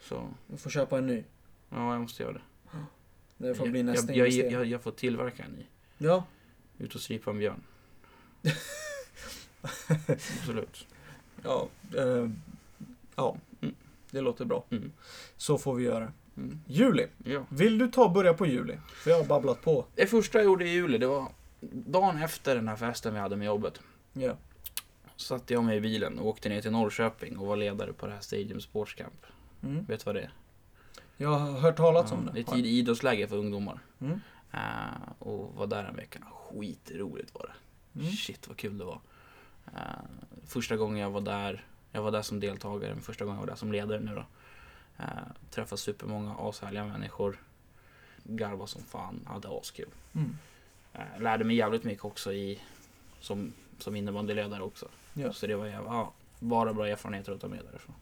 Så, 0.00 0.28
du 0.46 0.56
får 0.56 0.70
köpa 0.70 0.98
en 0.98 1.06
ny. 1.06 1.24
ja, 1.70 1.92
jag 1.92 2.00
måste 2.00 2.22
göra 2.22 2.32
det. 2.32 2.40
Det 3.38 3.54
får 3.54 3.66
bli 3.66 3.78
jag, 3.78 3.86
nästa 3.86 4.12
jag, 4.12 4.16
jag, 4.18 4.26
investering. 4.26 4.52
jag, 4.54 4.64
jag 4.66 4.82
får 4.82 4.90
tillverka 4.90 5.44
en 5.44 5.50
ny. 5.50 5.66
Ja. 5.98 6.24
Ut 6.78 6.94
och 6.94 7.00
strypa 7.00 7.30
en 7.30 7.38
björn. 7.38 7.62
Absolut. 10.08 10.86
Ja. 11.42 11.68
Eh, 11.96 12.28
ja. 13.16 13.36
Mm. 13.60 13.74
Det 14.10 14.20
låter 14.20 14.44
bra. 14.44 14.64
Mm. 14.70 14.92
Så 15.36 15.58
får 15.58 15.74
vi 15.74 15.84
göra. 15.84 16.12
Mm. 16.36 16.60
Juli. 16.66 17.06
Ja. 17.24 17.46
Vill 17.48 17.78
du 17.78 17.88
ta 17.88 18.04
och 18.04 18.12
börja 18.12 18.34
på 18.34 18.46
juli? 18.46 18.78
För 18.94 19.10
jag 19.10 19.16
har 19.18 19.24
babblat 19.24 19.62
på. 19.62 19.84
Det 19.94 20.06
första 20.06 20.38
jag 20.38 20.44
gjorde 20.44 20.64
i 20.64 20.72
juli, 20.72 20.98
det 20.98 21.06
var 21.06 21.28
dagen 21.70 22.22
efter 22.22 22.54
den 22.54 22.68
här 22.68 22.76
festen 22.76 23.14
vi 23.14 23.20
hade 23.20 23.36
med 23.36 23.46
jobbet. 23.46 23.80
Ja. 24.12 24.36
Satte 25.16 25.54
jag 25.54 25.64
mig 25.64 25.76
i 25.76 25.80
bilen 25.80 26.18
och 26.18 26.26
åkte 26.26 26.48
ner 26.48 26.62
till 26.62 26.70
Norrköping 26.70 27.38
och 27.38 27.46
var 27.46 27.56
ledare 27.56 27.92
på 27.92 28.06
det 28.06 28.12
här 28.12 28.20
Stadium 28.20 28.60
Sports 28.60 28.94
Camp. 28.94 29.26
Mm. 29.62 29.84
Vet 29.84 30.00
du 30.00 30.04
vad 30.04 30.14
det 30.14 30.20
är? 30.20 30.32
Jag 31.16 31.28
har 31.28 31.60
hört 31.60 31.76
talas 31.76 32.12
om 32.12 32.26
det. 32.26 32.32
Det 32.32 32.40
är 32.40 32.58
ett 32.58 32.66
idrottsläger 32.66 33.26
för 33.26 33.36
ungdomar. 33.36 33.80
Mm. 34.00 34.20
Eh, 34.52 35.12
och 35.18 35.54
var 35.54 35.66
där 35.66 35.84
en 35.84 35.96
vecka. 35.96 36.18
Skitroligt 36.32 37.34
var 37.34 37.46
det. 37.46 38.00
Mm. 38.00 38.12
Shit 38.12 38.48
vad 38.48 38.56
kul 38.56 38.78
det 38.78 38.84
var. 38.84 39.00
Eh, 39.66 39.80
första 40.46 40.76
gången 40.76 40.98
jag 40.98 41.10
var 41.10 41.20
där, 41.20 41.64
jag 41.92 42.02
var 42.02 42.10
där 42.10 42.22
som 42.22 42.40
deltagare, 42.40 42.94
men 42.94 43.02
första 43.02 43.24
gången 43.24 43.36
jag 43.36 43.46
var 43.46 43.52
där 43.52 43.58
som 43.58 43.72
ledare 43.72 44.00
nu 44.00 44.14
då. 44.14 44.24
Uh, 45.00 45.06
träffade 45.50 45.80
supermånga 45.80 46.36
ashärliga 46.38 46.84
människor. 46.84 47.38
Garva 48.22 48.66
som 48.66 48.82
fan, 48.82 49.26
hade 49.26 49.58
askul. 49.58 49.88
Mm. 50.12 50.36
Uh, 50.94 51.22
lärde 51.22 51.44
mig 51.44 51.56
jävligt 51.56 51.84
mycket 51.84 52.04
också 52.04 52.32
i, 52.32 52.60
som, 53.20 53.52
som 53.78 53.96
innebandyledare 53.96 54.62
också. 54.62 54.88
Ja. 55.14 55.32
Så 55.32 55.46
det 55.46 55.54
var 55.56 55.66
ja, 55.66 56.12
bara 56.40 56.72
bra 56.74 56.88
erfarenheter 56.88 57.32
att 57.32 57.40
ta 57.40 57.48
med 57.48 57.60
därifrån. 57.70 57.94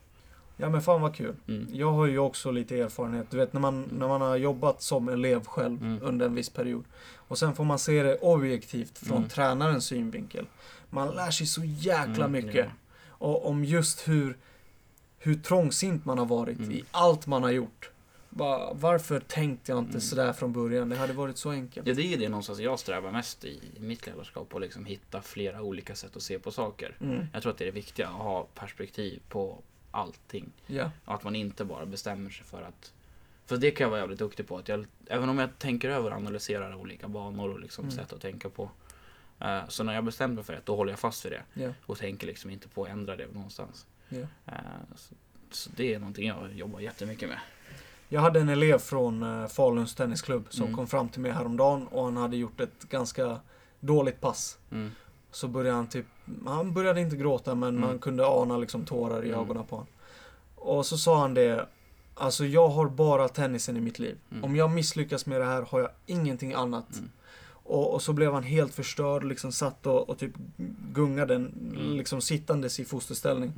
ja, 0.56 0.68
men 0.68 0.82
fan 0.82 1.00
vad 1.00 1.14
kul. 1.14 1.34
Mm. 1.48 1.66
Jag 1.72 1.92
har 1.92 2.06
ju 2.06 2.18
också 2.18 2.50
lite 2.50 2.78
erfarenhet. 2.80 3.26
Du 3.30 3.36
vet 3.36 3.52
när 3.52 3.60
man, 3.60 3.84
när 3.98 4.08
man 4.08 4.20
har 4.20 4.36
jobbat 4.36 4.82
som 4.82 5.08
elev 5.08 5.44
själv 5.44 5.82
Mm. 5.82 5.98
under 6.02 6.26
en 6.26 6.34
viss 6.34 6.50
period. 6.50 6.84
Och 7.28 7.38
sen 7.38 7.54
får 7.54 7.64
man 7.64 7.78
se 7.78 8.02
det 8.02 8.18
objektivt 8.18 8.98
från 8.98 9.16
Mm. 9.16 9.28
tränarens 9.28 9.84
synvinkel. 9.86 10.46
Man 10.90 11.08
lär 11.14 11.30
sig 11.30 11.46
så 11.46 11.60
jäkla 11.64 12.24
Mm, 12.24 12.32
mycket. 12.32 12.54
ja. 12.66 12.70
Och 13.08 13.46
om 13.48 13.64
just 13.64 14.08
hur, 14.08 14.36
hur 15.18 15.34
trångsynt 15.34 16.04
man 16.04 16.18
har 16.18 16.26
varit 16.26 16.58
Mm. 16.58 16.72
i 16.72 16.84
allt 16.90 17.26
man 17.26 17.42
har 17.42 17.50
gjort. 17.50 17.90
Bara, 18.34 18.72
varför 18.74 19.20
tänkte 19.20 19.72
jag 19.72 19.78
inte 19.78 19.90
Mm. 19.90 20.00
sådär 20.00 20.32
från 20.32 20.52
början? 20.52 20.88
Det 20.88 20.96
hade 20.96 21.12
varit 21.12 21.38
så 21.38 21.50
enkelt. 21.50 21.86
Ja, 21.86 21.94
det 21.94 22.14
är 22.14 22.18
det 22.18 22.28
någonstans 22.28 22.58
jag 22.58 22.78
strävar 22.80 23.12
mest 23.12 23.44
i, 23.44 23.60
i 23.76 23.80
mitt 23.80 24.06
ledarskap. 24.06 24.54
Att 24.54 24.60
liksom 24.60 24.84
hitta 24.84 25.22
flera 25.22 25.62
olika 25.62 25.94
sätt 25.94 26.16
att 26.16 26.22
se 26.22 26.38
på 26.38 26.50
saker. 26.50 26.96
Mm. 27.00 27.26
Jag 27.32 27.42
tror 27.42 27.52
att 27.52 27.58
det 27.58 27.64
är 27.64 27.66
det 27.66 27.72
viktiga, 27.72 28.06
att 28.08 28.12
ha 28.14 28.46
perspektiv 28.54 29.20
på 29.28 29.58
allting. 29.90 30.52
Ja. 30.66 30.90
Och 31.04 31.14
att 31.14 31.24
man 31.24 31.36
inte 31.36 31.64
bara 31.64 31.86
bestämmer 31.86 32.30
sig 32.30 32.46
för 32.46 32.62
att... 32.62 32.92
För 33.46 33.56
det 33.56 33.70
kan 33.70 33.84
jag 33.84 33.90
vara 33.90 34.00
jävligt 34.00 34.18
duktig 34.18 34.48
på. 34.48 34.58
Att 34.58 34.68
jag, 34.68 34.86
även 35.06 35.28
om 35.28 35.38
jag 35.38 35.58
tänker 35.58 35.90
över 35.90 36.10
och 36.10 36.16
analyserar 36.16 36.74
olika 36.74 37.08
banor 37.08 37.50
och 37.52 37.60
liksom 37.60 37.84
Mm. 37.84 37.96
sätt 37.96 38.12
att 38.12 38.20
tänka 38.20 38.48
på. 38.50 38.70
eh, 39.40 39.60
så 39.68 39.84
när 39.84 39.94
jag 39.94 40.04
bestämmer 40.04 40.34
mig 40.34 40.44
för 40.44 40.52
det, 40.52 40.60
då 40.64 40.76
håller 40.76 40.92
jag 40.92 40.98
fast 40.98 41.24
vid 41.24 41.32
det. 41.32 41.42
Ja. 41.62 41.70
Och 41.86 41.98
tänker 41.98 42.26
liksom 42.26 42.50
inte 42.50 42.68
på 42.68 42.84
att 42.84 42.90
ändra 42.90 43.16
det 43.16 43.26
någonstans. 43.32 43.86
Ja. 44.08 44.18
Eh, 44.46 44.54
så, 44.96 45.14
så 45.50 45.70
det 45.76 45.94
är 45.94 45.98
någonting 45.98 46.26
jag 46.28 46.52
jobbar 46.52 46.80
jättemycket 46.80 47.28
med. 47.28 47.38
Jag 48.12 48.20
hade 48.20 48.40
en 48.40 48.48
elev 48.48 48.78
från 48.78 49.22
uh, 49.22 49.46
Faluns 49.48 49.94
tennisklubb 49.94 50.46
som 50.50 50.62
Mm. 50.64 50.76
kom 50.76 50.86
fram 50.86 51.08
till 51.08 51.20
mig 51.20 51.32
häromdagen 51.32 51.86
och 51.86 52.04
han 52.04 52.16
hade 52.16 52.36
gjort 52.36 52.60
ett 52.60 52.82
ganska 52.88 53.40
dåligt 53.80 54.20
pass. 54.20 54.58
Mm. 54.72 54.90
Så 55.30 55.48
började 55.48 55.76
han 55.76 55.86
typ, 55.86 56.06
han 56.46 56.72
började 56.74 57.00
inte 57.00 57.16
gråta 57.16 57.54
men 57.54 57.68
Mm. 57.68 57.80
man 57.80 57.98
kunde 57.98 58.26
ana 58.26 58.56
liksom 58.58 58.84
tårar 58.84 59.24
i 59.24 59.28
Mm. 59.28 59.40
ögonen 59.40 59.64
på 59.64 59.76
honom. 59.76 59.88
Och 60.56 60.86
så 60.86 60.98
sa 60.98 61.20
han 61.20 61.34
det, 61.34 61.66
alltså 62.14 62.44
jag 62.46 62.68
har 62.68 62.88
bara 62.88 63.28
tennisen 63.28 63.76
i 63.76 63.80
mitt 63.80 63.98
liv. 63.98 64.16
Mm. 64.32 64.44
Om 64.44 64.56
jag 64.56 64.70
misslyckas 64.70 65.26
med 65.26 65.40
det 65.40 65.44
här 65.46 65.62
har 65.62 65.80
jag 65.80 65.90
ingenting 66.06 66.52
annat. 66.52 66.96
Mm. 66.96 67.10
Och, 67.64 67.94
och 67.94 68.02
så 68.02 68.12
blev 68.12 68.32
han 68.34 68.42
helt 68.42 68.74
förstörd, 68.74 69.24
liksom 69.24 69.52
satt 69.52 69.86
och, 69.86 70.08
och 70.08 70.18
typ 70.18 70.32
gungade, 70.92 71.46
liksom 71.74 72.20
sittandes 72.20 72.80
i 72.80 72.84
fosterställning. 72.84 73.52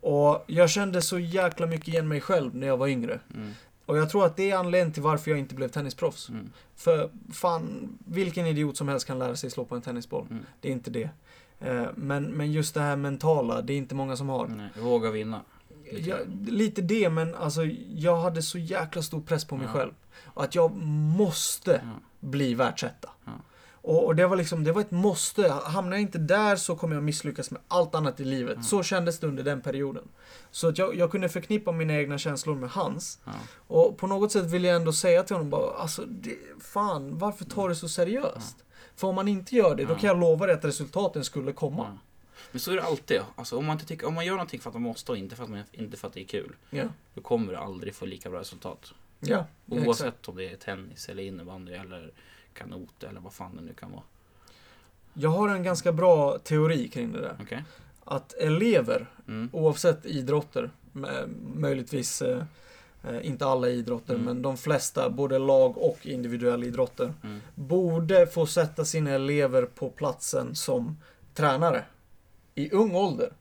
Och 0.00 0.44
jag 0.46 0.70
kände 0.70 1.02
så 1.02 1.18
jäkla 1.18 1.66
mycket 1.66 1.88
igen 1.88 2.08
mig 2.08 2.20
själv 2.20 2.54
när 2.56 2.66
jag 2.66 2.76
var 2.76 2.88
yngre. 2.88 3.20
Mm. 3.34 3.52
Och 3.88 3.98
jag 3.98 4.10
tror 4.10 4.26
att 4.26 4.36
det 4.36 4.50
är 4.50 4.56
anledningen 4.56 4.92
till 4.92 5.02
varför 5.02 5.30
jag 5.30 5.40
inte 5.40 5.54
blev 5.54 5.68
tennisproffs. 5.68 6.28
Mm. 6.28 6.50
För 6.76 7.10
fan, 7.32 7.88
vilken 8.06 8.46
idiot 8.46 8.76
som 8.76 8.88
helst 8.88 9.06
kan 9.06 9.18
lära 9.18 9.36
sig 9.36 9.50
slå 9.50 9.64
på 9.64 9.74
en 9.76 9.82
tennisboll. 9.82 10.26
Mm. 10.30 10.44
Det 10.60 10.68
är 10.68 10.72
inte 10.72 10.90
det. 10.90 11.10
Eh, 11.60 11.86
Men, 11.94 12.24
men 12.24 12.52
just 12.52 12.74
det 12.74 12.80
här 12.80 12.96
mentala, 12.96 13.62
det 13.62 13.72
är 13.72 13.76
inte 13.76 13.94
många 13.94 14.16
som 14.16 14.28
har. 14.28 14.46
Nej, 14.48 14.68
våga 14.82 15.10
vinna. 15.10 15.40
lite 15.92 16.08
Jag, 16.10 16.18
lite 16.48 16.82
det, 16.82 17.10
men 17.10 17.34
alltså 17.34 17.64
jag 17.94 18.16
hade 18.16 18.42
så 18.42 18.58
jäkla 18.58 19.02
stor 19.02 19.20
press 19.20 19.44
på 19.44 19.56
mig 19.56 19.66
Ja. 19.66 19.72
själv. 19.72 19.92
Att 20.34 20.54
jag 20.54 20.72
måste 21.16 21.70
Ja. 21.84 22.00
bli 22.28 22.54
världsetta. 22.54 23.08
Ja. 23.24 23.32
Och, 23.88 24.06
och 24.06 24.16
det 24.16 24.26
var 24.26 24.36
liksom, 24.36 24.64
det 24.64 24.72
var 24.72 24.80
ett 24.80 24.90
måste. 24.90 25.48
Hamnar 25.64 25.96
jag 25.96 26.00
inte 26.00 26.18
där 26.18 26.56
så 26.56 26.76
kommer 26.76 26.94
jag 26.94 27.04
misslyckas 27.04 27.50
med 27.50 27.60
allt 27.68 27.94
annat 27.94 28.20
i 28.20 28.24
livet. 28.24 28.56
Ja. 28.56 28.62
Så 28.62 28.82
kändes 28.82 29.18
det 29.18 29.26
under 29.26 29.42
den 29.42 29.60
perioden. 29.60 30.08
Så 30.50 30.68
att 30.68 30.78
jag, 30.78 30.96
jag 30.96 31.10
kunde 31.10 31.28
förknippa 31.28 31.72
mina 31.72 31.94
egna 31.94 32.18
känslor 32.18 32.54
med 32.54 32.70
hans. 32.70 33.18
Ja. 33.24 33.32
Och 33.66 33.98
på 33.98 34.06
något 34.06 34.32
sätt 34.32 34.44
vill 34.44 34.64
jag 34.64 34.76
ändå 34.76 34.92
säga 34.92 35.22
till 35.22 35.36
honom 35.36 35.50
bara, 35.50 35.76
alltså 35.76 36.04
det, 36.06 36.36
fan, 36.60 37.18
varför 37.18 37.44
tar 37.44 37.62
du 37.62 37.68
det 37.68 37.74
så 37.74 37.88
seriöst? 37.88 38.56
För 38.96 39.08
om 39.08 39.14
man 39.14 39.28
inte 39.28 39.56
gör 39.56 39.74
det, 39.74 39.84
då 39.84 39.94
kan 39.94 40.08
jag 40.08 40.20
lova 40.20 40.46
dig 40.46 40.54
att 40.54 40.64
resultaten 40.64 41.24
skulle 41.24 41.52
komma. 41.52 41.98
Men 42.50 42.60
så 42.60 42.72
är 42.72 42.76
det 42.76 42.82
alltid. 42.82 43.20
Alltså, 43.36 43.58
om, 43.58 43.66
man 43.66 43.74
inte 43.74 43.86
tycker, 43.86 44.06
om 44.06 44.14
man 44.14 44.26
gör 44.26 44.34
någonting 44.34 44.60
för 44.60 44.70
att 44.70 44.74
man 44.74 44.82
måste 44.82 45.12
och 45.12 45.18
inte 45.18 45.36
för 45.36 45.44
att, 45.44 45.50
man, 45.50 45.62
inte 45.72 45.96
för 45.96 46.08
att 46.08 46.14
det 46.14 46.20
är 46.20 46.24
kul. 46.24 46.54
Ja, 46.70 46.84
Då 47.14 47.20
kommer 47.20 47.52
du 47.52 47.58
aldrig 47.58 47.94
få 47.94 48.06
lika 48.06 48.30
bra 48.30 48.40
resultat. 48.40 48.94
ja, 49.20 49.28
ja 49.28 49.46
exakt. 49.66 49.86
Oavsett 49.86 50.28
om 50.28 50.36
det 50.36 50.48
är 50.48 50.56
tennis 50.56 51.08
eller 51.08 51.22
innebandy 51.22 51.72
eller 51.72 52.12
kanot 52.58 53.02
eller 53.02 53.20
vad 53.20 53.32
fan 53.32 53.56
det 53.56 53.62
nu 53.62 53.72
kan 53.72 53.92
vara. 53.92 54.02
Jag 55.14 55.30
har 55.30 55.48
en 55.48 55.62
ganska 55.62 55.92
bra 55.92 56.38
teori 56.38 56.88
kring 56.88 57.12
det 57.12 57.20
där. 57.20 57.36
Okej? 57.42 57.64
Att 58.04 58.32
elever, 58.32 59.06
Mm. 59.28 59.48
oavsett 59.52 60.06
idrotter, 60.06 60.70
möjligtvis 61.54 62.22
eh, 62.22 62.42
eh, 63.04 63.26
inte 63.26 63.46
alla 63.46 63.68
idrotter, 63.68 64.14
Mm. 64.14 64.26
men 64.26 64.42
de 64.42 64.56
flesta, 64.56 65.10
både 65.10 65.38
lag 65.38 65.78
och 65.78 66.06
individuella 66.06 66.64
idrotter, 66.66 67.14
Mm. 67.24 67.40
borde 67.54 68.26
få 68.26 68.46
sätta 68.46 68.84
sina 68.84 69.10
elever 69.10 69.62
på 69.62 69.90
platsen 69.90 70.54
som 70.54 70.96
tränare 71.34 71.84
i 72.54 72.70
ung 72.70 72.94
ålder. 72.94 73.32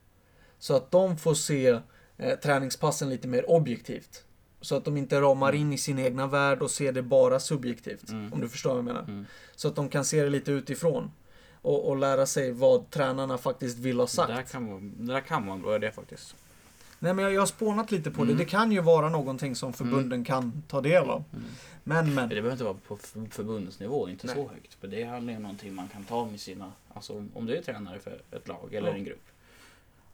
Så 0.60 0.76
att 0.76 0.92
de 0.92 1.18
får 1.18 1.34
se 1.34 1.80
eh, 2.18 2.40
träningspassen 2.40 3.10
lite 3.10 3.28
mer 3.28 3.50
objektivt. 3.50 4.24
Så 4.62 4.76
att 4.76 4.86
de 4.86 4.98
inte 4.98 5.22
ramar 5.22 5.56
in 5.56 5.74
i 5.74 5.78
sin 5.78 6.00
egna 6.00 6.28
värld 6.28 6.62
och 6.62 6.72
ser 6.72 6.92
det 6.92 7.02
bara 7.02 7.40
subjektivt. 7.40 8.10
Mm. 8.10 8.34
Om 8.34 8.42
du 8.42 8.50
förstår 8.50 8.70
vad 8.70 8.78
jag 8.78 8.86
menar. 8.86 9.02
Mm. 9.04 9.26
Så 9.56 9.68
att 9.68 9.76
de 9.76 9.90
kan 9.90 10.06
se 10.06 10.24
det 10.24 10.30
lite 10.30 10.52
utifrån. 10.52 11.12
Och, 11.62 11.90
och 11.90 11.98
lära 11.98 12.26
sig 12.26 12.52
vad 12.52 12.90
tränarna 12.90 13.38
faktiskt 13.38 13.78
vill 13.80 13.98
ha 13.98 14.06
Det, 14.06 14.12
sagt. 14.12 14.28
där 14.36 14.42
kan 14.42 14.68
vara, 14.68 14.80
det 14.80 15.14
där 15.14 15.22
kan 15.22 15.46
vara 15.46 15.56
en 15.56 15.62
bra 15.62 15.76
idé 15.76 15.92
faktiskt. 15.92 16.36
Nej 17.00 17.14
men 17.14 17.24
jag, 17.26 17.34
jag 17.34 17.42
har 17.42 17.46
spånat 17.48 17.92
lite 17.92 18.12
på 18.12 18.22
Mm. 18.22 18.38
det. 18.38 18.44
Det 18.44 18.50
kan 18.50 18.72
ju 18.72 18.82
vara 18.82 19.10
någonting 19.10 19.56
som 19.56 19.74
förbunden 19.74 20.24
kan 20.26 20.64
ta 20.68 20.82
del 20.82 21.04
av. 21.10 21.24
Mm. 21.34 21.46
Men 21.84 22.14
men. 22.16 22.30
Det 22.30 22.36
behöver 22.36 22.52
inte 22.52 22.64
vara 22.64 22.78
på 22.88 22.98
förbundsnivå, 23.32 24.10
inte 24.10 24.28
Nej. 24.28 24.36
så 24.36 24.42
högt. 24.50 24.78
Men 24.82 24.92
det 24.92 25.04
handlar 25.04 25.32
ju 25.34 25.38
om 25.38 25.44
någonting 25.44 25.76
man 25.76 25.88
kan 25.88 26.04
ta 26.04 26.26
med 26.26 26.40
sina, 26.40 26.72
alltså 26.94 27.14
om- 27.18 27.32
om 27.34 27.46
du 27.46 27.56
är 27.58 27.62
tränare 27.62 28.00
för 28.00 28.22
ett 28.32 28.48
lag 28.48 28.74
eller 28.74 28.90
Ja. 28.90 28.96
en 28.96 29.04
grupp. 29.04 29.24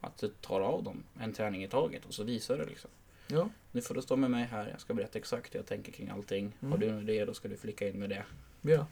Att 0.02 0.18
du 0.18 0.28
tar 0.28 0.62
av 0.62 0.84
dem 0.84 1.04
en 1.20 1.34
träning 1.34 1.64
i 1.64 1.68
taget 1.68 2.06
och 2.06 2.14
så 2.14 2.24
visar 2.24 2.58
du 2.58 2.66
liksom. 2.66 2.90
Ja. 3.28 3.50
Nu 3.72 3.82
får 3.82 3.96
du 3.96 4.02
stå 4.02 4.16
med 4.16 4.32
mig 4.32 4.44
här, 4.44 4.68
jag 4.68 4.82
ska 4.82 4.94
berätta 4.94 5.20
exakt 5.20 5.54
hur 5.54 5.60
jag 5.60 5.66
tänker 5.66 5.92
kring 5.92 6.10
allting. 6.10 6.58
Mm. 6.60 6.72
Har 6.72 6.78
du 6.78 6.90
en 6.90 7.10
idé 7.10 7.26
då 7.26 7.34
ska 7.34 7.48
du 7.48 7.58
flicka 7.58 7.90
in 7.90 8.00
med 8.00 8.10
det. 8.10 8.26
Ja. 8.62 8.86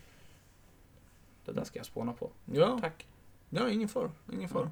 Det 1.46 1.52
där 1.52 1.63
ska 1.63 1.80
jag 1.80 1.86
spåna 1.86 2.13
på. 2.13 2.30
Ja. 2.54 2.80
Tack. 2.82 3.08
Ja, 3.50 3.70
ingen 3.70 3.89
fara. 3.89 4.12
Ingen 4.34 4.50
fara. 4.50 4.72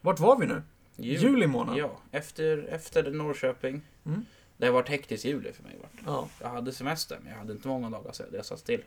Vart 0.00 0.20
var 0.20 0.38
vi 0.38 0.46
nu? 0.46 0.62
Jul. 0.96 1.22
Juli 1.22 1.46
månad? 1.46 1.78
Ja, 1.78 2.00
efter, 2.10 2.58
efter 2.58 3.10
Norrköping. 3.10 3.82
Mm. 4.04 4.24
Det 4.56 4.66
har 4.66 4.72
varit 4.72 4.88
hektiskt 4.88 5.24
juli 5.24 5.52
för 5.52 5.62
mig. 5.62 5.76
Vart. 5.82 6.02
Ja. 6.06 6.28
Jag 6.40 6.48
hade 6.48 6.72
semester, 6.72 7.18
men 7.22 7.32
jag 7.32 7.38
hade 7.38 7.52
inte 7.52 7.68
många 7.68 7.90
dagar 7.90 8.12
sedan 8.12 8.26
jag 8.32 8.46
satt 8.46 8.58
still. 8.58 8.82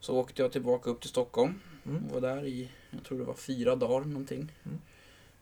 Så 0.00 0.16
åkte 0.16 0.42
jag 0.42 0.52
tillbaka 0.52 0.90
upp 0.90 1.00
till 1.00 1.10
Stockholm. 1.10 1.60
Mm. 1.86 2.08
Var 2.08 2.20
där 2.20 2.44
i, 2.44 2.70
jag 2.90 3.04
tror 3.04 3.18
det 3.18 3.24
var 3.24 3.34
fyra 3.34 3.76
dagar 3.76 4.06
någonting. 4.06 4.52
Mm. 4.64 4.78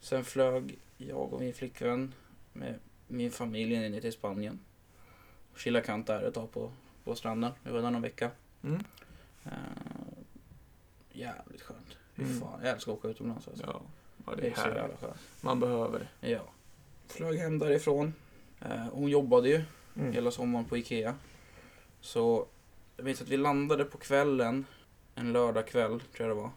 Sen 0.01 0.25
flög 0.25 0.79
jag 0.97 1.33
och 1.33 1.41
min 1.41 1.55
flickvän 1.55 2.13
med 2.53 2.79
min 3.07 3.31
familj 3.31 3.91
ner 3.91 4.01
till 4.01 4.13
Spanien. 4.13 4.61
Och 5.53 5.59
chillade 5.59 5.87
kant 5.87 6.07
där 6.07 6.23
ett 6.23 6.35
tag 6.35 6.53
på, 6.53 6.71
på 7.05 7.15
stranden. 7.15 7.53
Vi 7.63 7.71
var 7.71 7.83
där 7.83 7.91
någon 7.91 8.03
vecka. 8.03 8.31
Mm. 8.63 8.85
Uh, 9.47 9.53
jävligt 11.13 11.63
skönt. 11.63 11.97
Mm. 12.17 12.41
fan, 12.41 12.61
jag 12.63 12.73
älskar 12.73 12.93
att 12.93 12.99
åka 12.99 13.09
utomlands. 13.09 13.49
Alltså. 13.49 13.65
Ja. 13.67 13.81
ja, 14.27 14.33
det 14.35 14.41
Det 14.41 14.47
är 14.47 14.51
är 14.51 14.55
så 14.55 14.69
jävla 14.69 14.97
skönt. 14.97 15.17
Man 15.41 15.61
behöver 15.61 16.09
det. 16.21 16.31
Ja. 16.31 16.43
Flög 17.07 17.39
hem 17.39 17.59
därifrån. 17.59 18.15
Eh, 18.61 18.87
hon 18.93 19.09
jobbade 19.11 19.49
ju 19.49 19.63
Mm. 19.97 20.13
hela 20.13 20.31
sommaren 20.31 20.65
på 20.65 20.77
Ikea. 20.77 21.15
Så 22.01 22.47
jag 22.97 23.05
minns 23.05 23.23
att 23.23 23.29
vi 23.29 23.37
landade 23.37 23.85
på 23.85 23.99
kvällen, 23.99 24.67
en 25.15 25.33
lördag 25.33 25.67
kväll 25.67 26.01
tror 26.01 26.29
jag 26.29 26.37
det 26.37 26.43
var. 26.43 26.51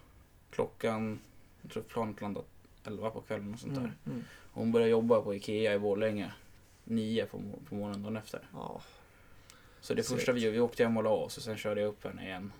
Klockan, 0.49 1.19
jag 1.62 1.71
tror 1.71 1.83
planet 1.83 2.21
landade 2.21 2.45
11 2.88 3.10
på 3.10 3.21
kvällen 3.21 3.54
och 3.54 3.60
sånt 3.60 3.73
där. 3.76 3.82
Mm. 3.82 3.93
Mm. 4.06 4.23
Hon 4.54 4.71
började 4.71 4.91
jobba 4.91 5.21
på 5.21 5.36
Ikea 5.36 5.73
i 5.73 5.80
Borlänge 5.80 6.34
9 6.84 7.26
på, 7.26 7.41
på 7.69 7.76
morgonen 7.76 8.04
dagen 8.04 8.17
efter. 8.17 8.41
Ja. 8.54 8.82
Så 9.82 9.93
det 9.93 10.04
Segt. 10.04 10.15
första 10.15 10.32
vi 10.32 10.41
gjorde, 10.41 10.54
vi 10.54 10.60
åkte 10.60 10.84
hem 10.84 10.97
och 10.97 11.04
la 11.04 11.10
oss 11.10 11.38
och 11.38 11.43
sen 11.43 11.58
körde 11.58 11.82
jag 11.82 11.88
upp 11.88 12.04
henne 12.04 12.26
igen. 12.26 12.52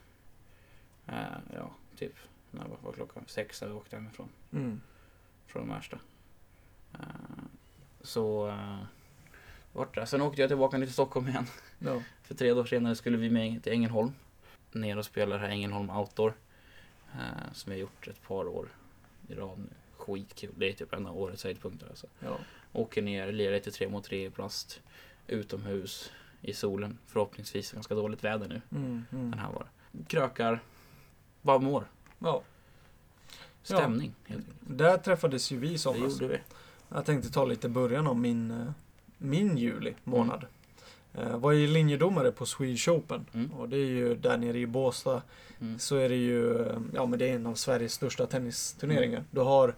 Eh, 1.08 1.38
ja, 1.56 1.72
typ, 1.98 2.13
när 2.52 2.68
var, 2.68 2.78
var 2.84 2.92
klockan? 2.94 3.24
Sex 3.28 3.62
när 3.62 3.68
vi 3.68 3.74
åkte 3.74 3.96
hemifrån, 3.96 4.30
Mm. 4.52 4.82
från 5.48 5.68
Märsta. 5.68 6.00
Eh, 6.94 7.00
så, 8.02 8.48
uh, 8.48 8.84
vart 9.74 9.96
där. 9.96 10.06
Sen 10.06 10.22
åkte 10.22 10.42
jag 10.42 10.50
tillbaka 10.50 10.78
till 10.78 10.94
Stockholm 10.94 11.28
igen. 11.28 11.46
Ja. 11.80 12.02
För 12.24 12.36
tre 12.36 12.54
dagar 12.54 12.66
senare 12.66 12.96
skulle 12.96 13.18
vi 13.18 13.30
med 13.30 13.63
till 13.63 13.72
Ängelholm. 13.74 14.12
Ner 14.72 14.98
och 14.98 15.06
spela 15.06 15.36
det 15.36 15.42
här 15.42 15.50
Ängelholm 15.50 15.90
Outdoor. 15.90 16.34
Eh, 17.13 17.54
som 17.54 17.70
vi 17.72 17.76
har 17.78 17.82
gjort 17.82 18.08
ett 18.08 18.22
par 18.28 18.48
år 18.48 18.68
i 19.28 19.34
rad 19.36 19.58
nu. 19.60 19.70
Skitkul. 20.08 20.54
Det 20.56 20.70
är 20.70 20.74
typ 20.74 20.93
en 20.93 21.08
av 21.08 21.17
årets 21.17 21.43
höjdpunkter 21.43 21.88
alltså. 21.89 22.08
Ja. 22.20 22.38
Åker 22.74 23.02
ner, 23.02 23.32
lirar 23.32 23.54
lite 23.54 23.72
tre 23.72 23.89
mot 23.89 24.04
tre 24.04 24.26
i 24.26 24.30
plast. 24.30 24.82
Utomhus. 25.28 26.12
I 26.41 26.54
solen. 26.54 26.98
Förhoppningsvis 27.06 27.72
ganska 27.72 27.96
dåligt 27.96 28.24
väder 28.24 28.48
nu. 28.48 28.62
Mm. 28.78 29.06
Mm. 29.12 29.32
Den 29.32 29.39
här 29.39 29.52
var. 29.52 29.67
Krökar. 30.08 30.60
Bara 31.41 31.60
mår. 31.60 31.88
ja. 32.20 32.43
Stämning 33.63 34.13
helt 34.26 34.39
enkelt. 34.39 34.58
Där 34.78 34.98
träffades 34.98 35.52
ju 35.52 35.58
vi 35.58 35.72
i 35.72 35.78
somras. 35.78 36.22
Jag 36.89 37.06
tänkte 37.06 37.32
ta 37.32 37.46
lite 37.46 37.70
början 37.70 38.08
av 38.08 38.17
min, 38.17 38.52
eh, 38.52 38.72
min 39.17 39.58
juli 39.58 39.93
månad. 40.04 40.46
Jag 41.12 41.39
var 41.39 41.52
ju 41.52 41.67
linjedomare 41.67 42.32
på 42.32 42.46
Swedish 42.46 42.89
Open. 42.89 43.26
Mm. 43.34 43.52
Och 43.52 43.70
det 43.70 43.78
är 43.78 43.86
ju 43.86 44.15
där 44.15 44.38
nere 44.38 44.60
i 44.60 44.67
Båstad. 44.67 45.22
Mm. 45.60 45.79
Så 45.79 45.96
är 45.96 46.10
det 46.10 46.15
ju, 46.15 46.62
eh, 46.62 46.77
ja 46.94 47.06
men 47.06 47.19
det 47.19 47.29
är 47.29 47.36
en 47.36 47.46
av 47.48 47.56
Sveriges 47.56 47.94
största 47.94 48.25
tennisturneringar. 48.25 49.23
Du 49.31 49.42
har 49.42 49.75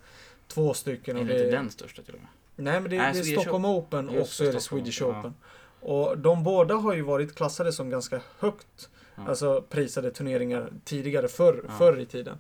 två 0.53 0.73
stycken 0.73 1.17
Är 1.17 1.21
och 1.21 1.27
det 1.27 1.33
det 1.33 1.43
inte 1.43 1.55
den 1.55 1.69
största 1.69 2.01
till 2.01 2.13
och 2.13 2.19
med? 2.19 2.29
Nej 2.55 2.81
men 2.81 2.89
det, 2.91 2.97
Nej, 2.97 3.13
det 3.13 3.19
är 3.19 3.23
Swedish 3.23 3.41
Stockholm 3.41 3.65
Open 3.65 4.09
och 4.09 4.15
Just 4.15 4.33
så 4.33 4.43
är 4.45 4.53
det 4.53 4.59
Swedish 4.61 5.01
Open, 5.03 5.19
Open. 5.19 5.33
Och 5.81 6.17
de 6.17 6.43
båda 6.43 6.75
har 6.75 6.93
ju 6.93 7.01
varit 7.01 7.35
klassade 7.35 7.71
som 7.73 7.89
ganska 7.89 8.21
högt, 8.39 8.89
Ja. 9.15 9.23
alltså 9.27 9.61
prisade 9.69 10.11
turneringar 10.11 10.69
tidigare, 10.85 11.27
förr, 11.27 11.63
Ja. 11.67 11.73
förr 11.77 11.99
i 11.99 12.05
tiden. 12.05 12.37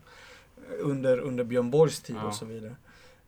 Under, 0.79 1.19
under 1.19 1.43
Björn 1.43 1.71
Borgs 1.71 2.01
tid 2.01 2.15
Ja. 2.15 2.27
och 2.27 2.35
så 2.35 2.45
vidare. 2.45 2.75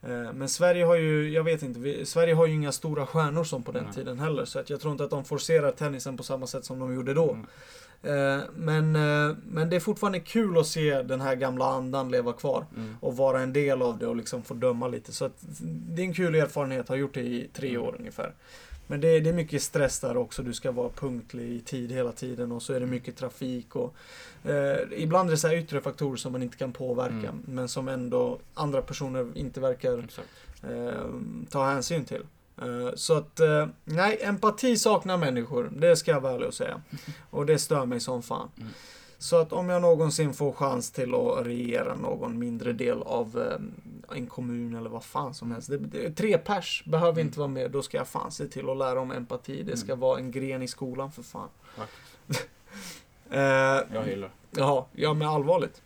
Eh, 0.04 0.34
Men 0.34 0.50
Sverige 0.50 0.86
har 0.86 0.96
ju, 0.96 1.30
jag 1.30 1.44
vet 1.44 1.64
inte, 1.64 1.80
vi, 1.80 2.06
Sverige 2.06 2.34
har 2.34 2.46
ju 2.48 2.54
inga 2.54 2.72
stora 2.72 3.06
stjärnor 3.06 3.44
som 3.44 3.64
på 3.64 3.72
den 3.72 3.84
Nej. 3.84 3.94
tiden 3.94 4.20
heller. 4.20 4.46
Så 4.46 4.60
att 4.60 4.70
jag 4.70 4.82
tror 4.82 4.92
inte 4.92 5.04
att 5.04 5.10
de 5.10 5.26
forcerar 5.26 5.72
tennisen 5.72 6.18
på 6.18 6.24
samma 6.24 6.48
sätt 6.48 6.66
som 6.66 6.80
de 6.80 6.94
gjorde 6.96 7.14
då. 7.14 7.32
Mm. 7.32 7.46
Eh, 8.04 8.44
Men, 8.56 8.96
eh, 8.96 9.36
men 9.44 9.70
det 9.70 9.76
är 9.76 9.80
fortfarande 9.80 10.20
kul 10.20 10.58
att 10.58 10.68
se 10.68 11.02
den 11.02 11.22
här 11.22 11.36
gamla 11.36 11.66
andan 11.66 12.12
leva 12.12 12.34
kvar. 12.34 12.66
Mm. 12.76 12.96
Och 13.00 13.18
vara 13.18 13.42
en 13.42 13.54
del 13.54 13.82
av 13.82 13.98
det 13.98 14.08
och 14.08 14.16
liksom 14.16 14.44
få 14.44 14.54
döma 14.54 14.88
lite. 14.88 15.12
Så 15.12 15.26
att 15.26 15.34
det 15.62 16.02
är 16.02 16.06
en 16.06 16.14
kul 16.14 16.36
erfarenhet, 16.36 16.90
har 16.90 16.96
gjort 16.96 17.14
det 17.14 17.22
i 17.22 17.50
tre 17.54 17.70
Mm. 17.70 17.82
år 17.82 17.96
ungefär. 18.00 18.34
Men 18.88 19.02
det 19.02 19.08
är, 19.08 19.22
det 19.22 19.30
är 19.30 19.34
mycket 19.34 19.62
stress 19.62 20.00
där 20.00 20.18
också, 20.18 20.44
du 20.44 20.54
ska 20.54 20.72
vara 20.72 20.90
punktlig 20.90 21.50
i 21.50 21.60
tid 21.60 21.92
hela 21.92 22.12
tiden 22.12 22.52
och 22.52 22.62
så 22.62 22.74
är 22.74 22.80
det 22.80 22.86
mycket 22.86 23.18
trafik 23.18 23.76
och 23.76 23.96
eh, 24.44 24.78
ibland 24.92 25.30
är 25.30 25.32
det 25.32 25.38
så 25.38 25.48
här 25.48 25.56
yttre 25.56 25.82
faktorer 25.82 26.16
som 26.18 26.32
man 26.32 26.44
inte 26.44 26.58
kan 26.58 26.74
påverka 26.74 27.12
Mm. 27.16 27.42
men 27.46 27.68
som 27.68 27.88
ändå 27.88 28.40
andra 28.54 28.82
personer 28.82 29.28
inte 29.36 29.60
verkar 29.60 30.08
eh, 30.64 31.06
ta 31.50 31.66
hänsyn 31.66 32.06
till. 32.06 32.24
Eh, 32.62 32.90
så 32.96 33.14
att, 33.18 33.40
eh, 33.40 33.68
nej, 33.84 34.20
empati 34.22 34.78
saknar 34.78 35.18
människor, 35.18 35.72
det 35.78 35.96
ska 35.96 36.12
jag 36.12 36.22
vara 36.22 36.34
ärlig 36.34 36.48
och 36.48 36.54
säga. 36.54 36.82
Och 37.30 37.46
det 37.46 37.58
stör 37.60 37.86
mig 37.86 38.00
som 38.00 38.22
fan. 38.22 38.50
Mm. 38.58 38.70
Så 39.18 39.36
att 39.36 39.54
om 39.54 39.70
jag 39.70 39.82
någonsin 39.82 40.34
får 40.34 40.52
chans 40.52 40.92
till 40.92 41.14
att 41.16 41.46
regera 41.46 41.96
någon 41.96 42.40
mindre 42.40 42.74
del 42.74 43.02
av 43.02 43.40
eh, 43.40 43.60
en 44.16 44.28
kommun 44.28 44.76
eller 44.76 44.90
vad 44.90 45.04
fan 45.04 45.34
som 45.34 45.52
helst. 45.52 45.70
Det, 45.70 45.78
det, 45.78 46.12
tre 46.12 46.38
pers 46.38 46.84
behöver 46.86 47.12
Mm. 47.12 47.28
inte 47.28 47.40
vara 47.40 47.48
med. 47.48 47.72
Då 47.72 47.82
ska 47.82 47.98
jag 47.98 48.08
fan 48.08 48.32
se 48.32 48.48
till 48.48 48.70
att 48.70 48.78
lära 48.78 49.00
om 49.00 49.12
empati. 49.12 49.64
Det 49.64 49.78
ska 49.78 49.92
Mm. 49.92 50.00
vara 50.00 50.20
en 50.20 50.32
gren 50.32 50.62
i 50.62 50.68
skolan 50.68 51.12
för 51.12 51.24
fan. 51.24 51.50
Eh, 53.30 53.40
Jag 53.94 54.04
hyllar. 54.06 54.30
Jaha, 54.52 54.86
ja 54.92 55.14
men 55.14 55.28
allvarligt. 55.28 55.82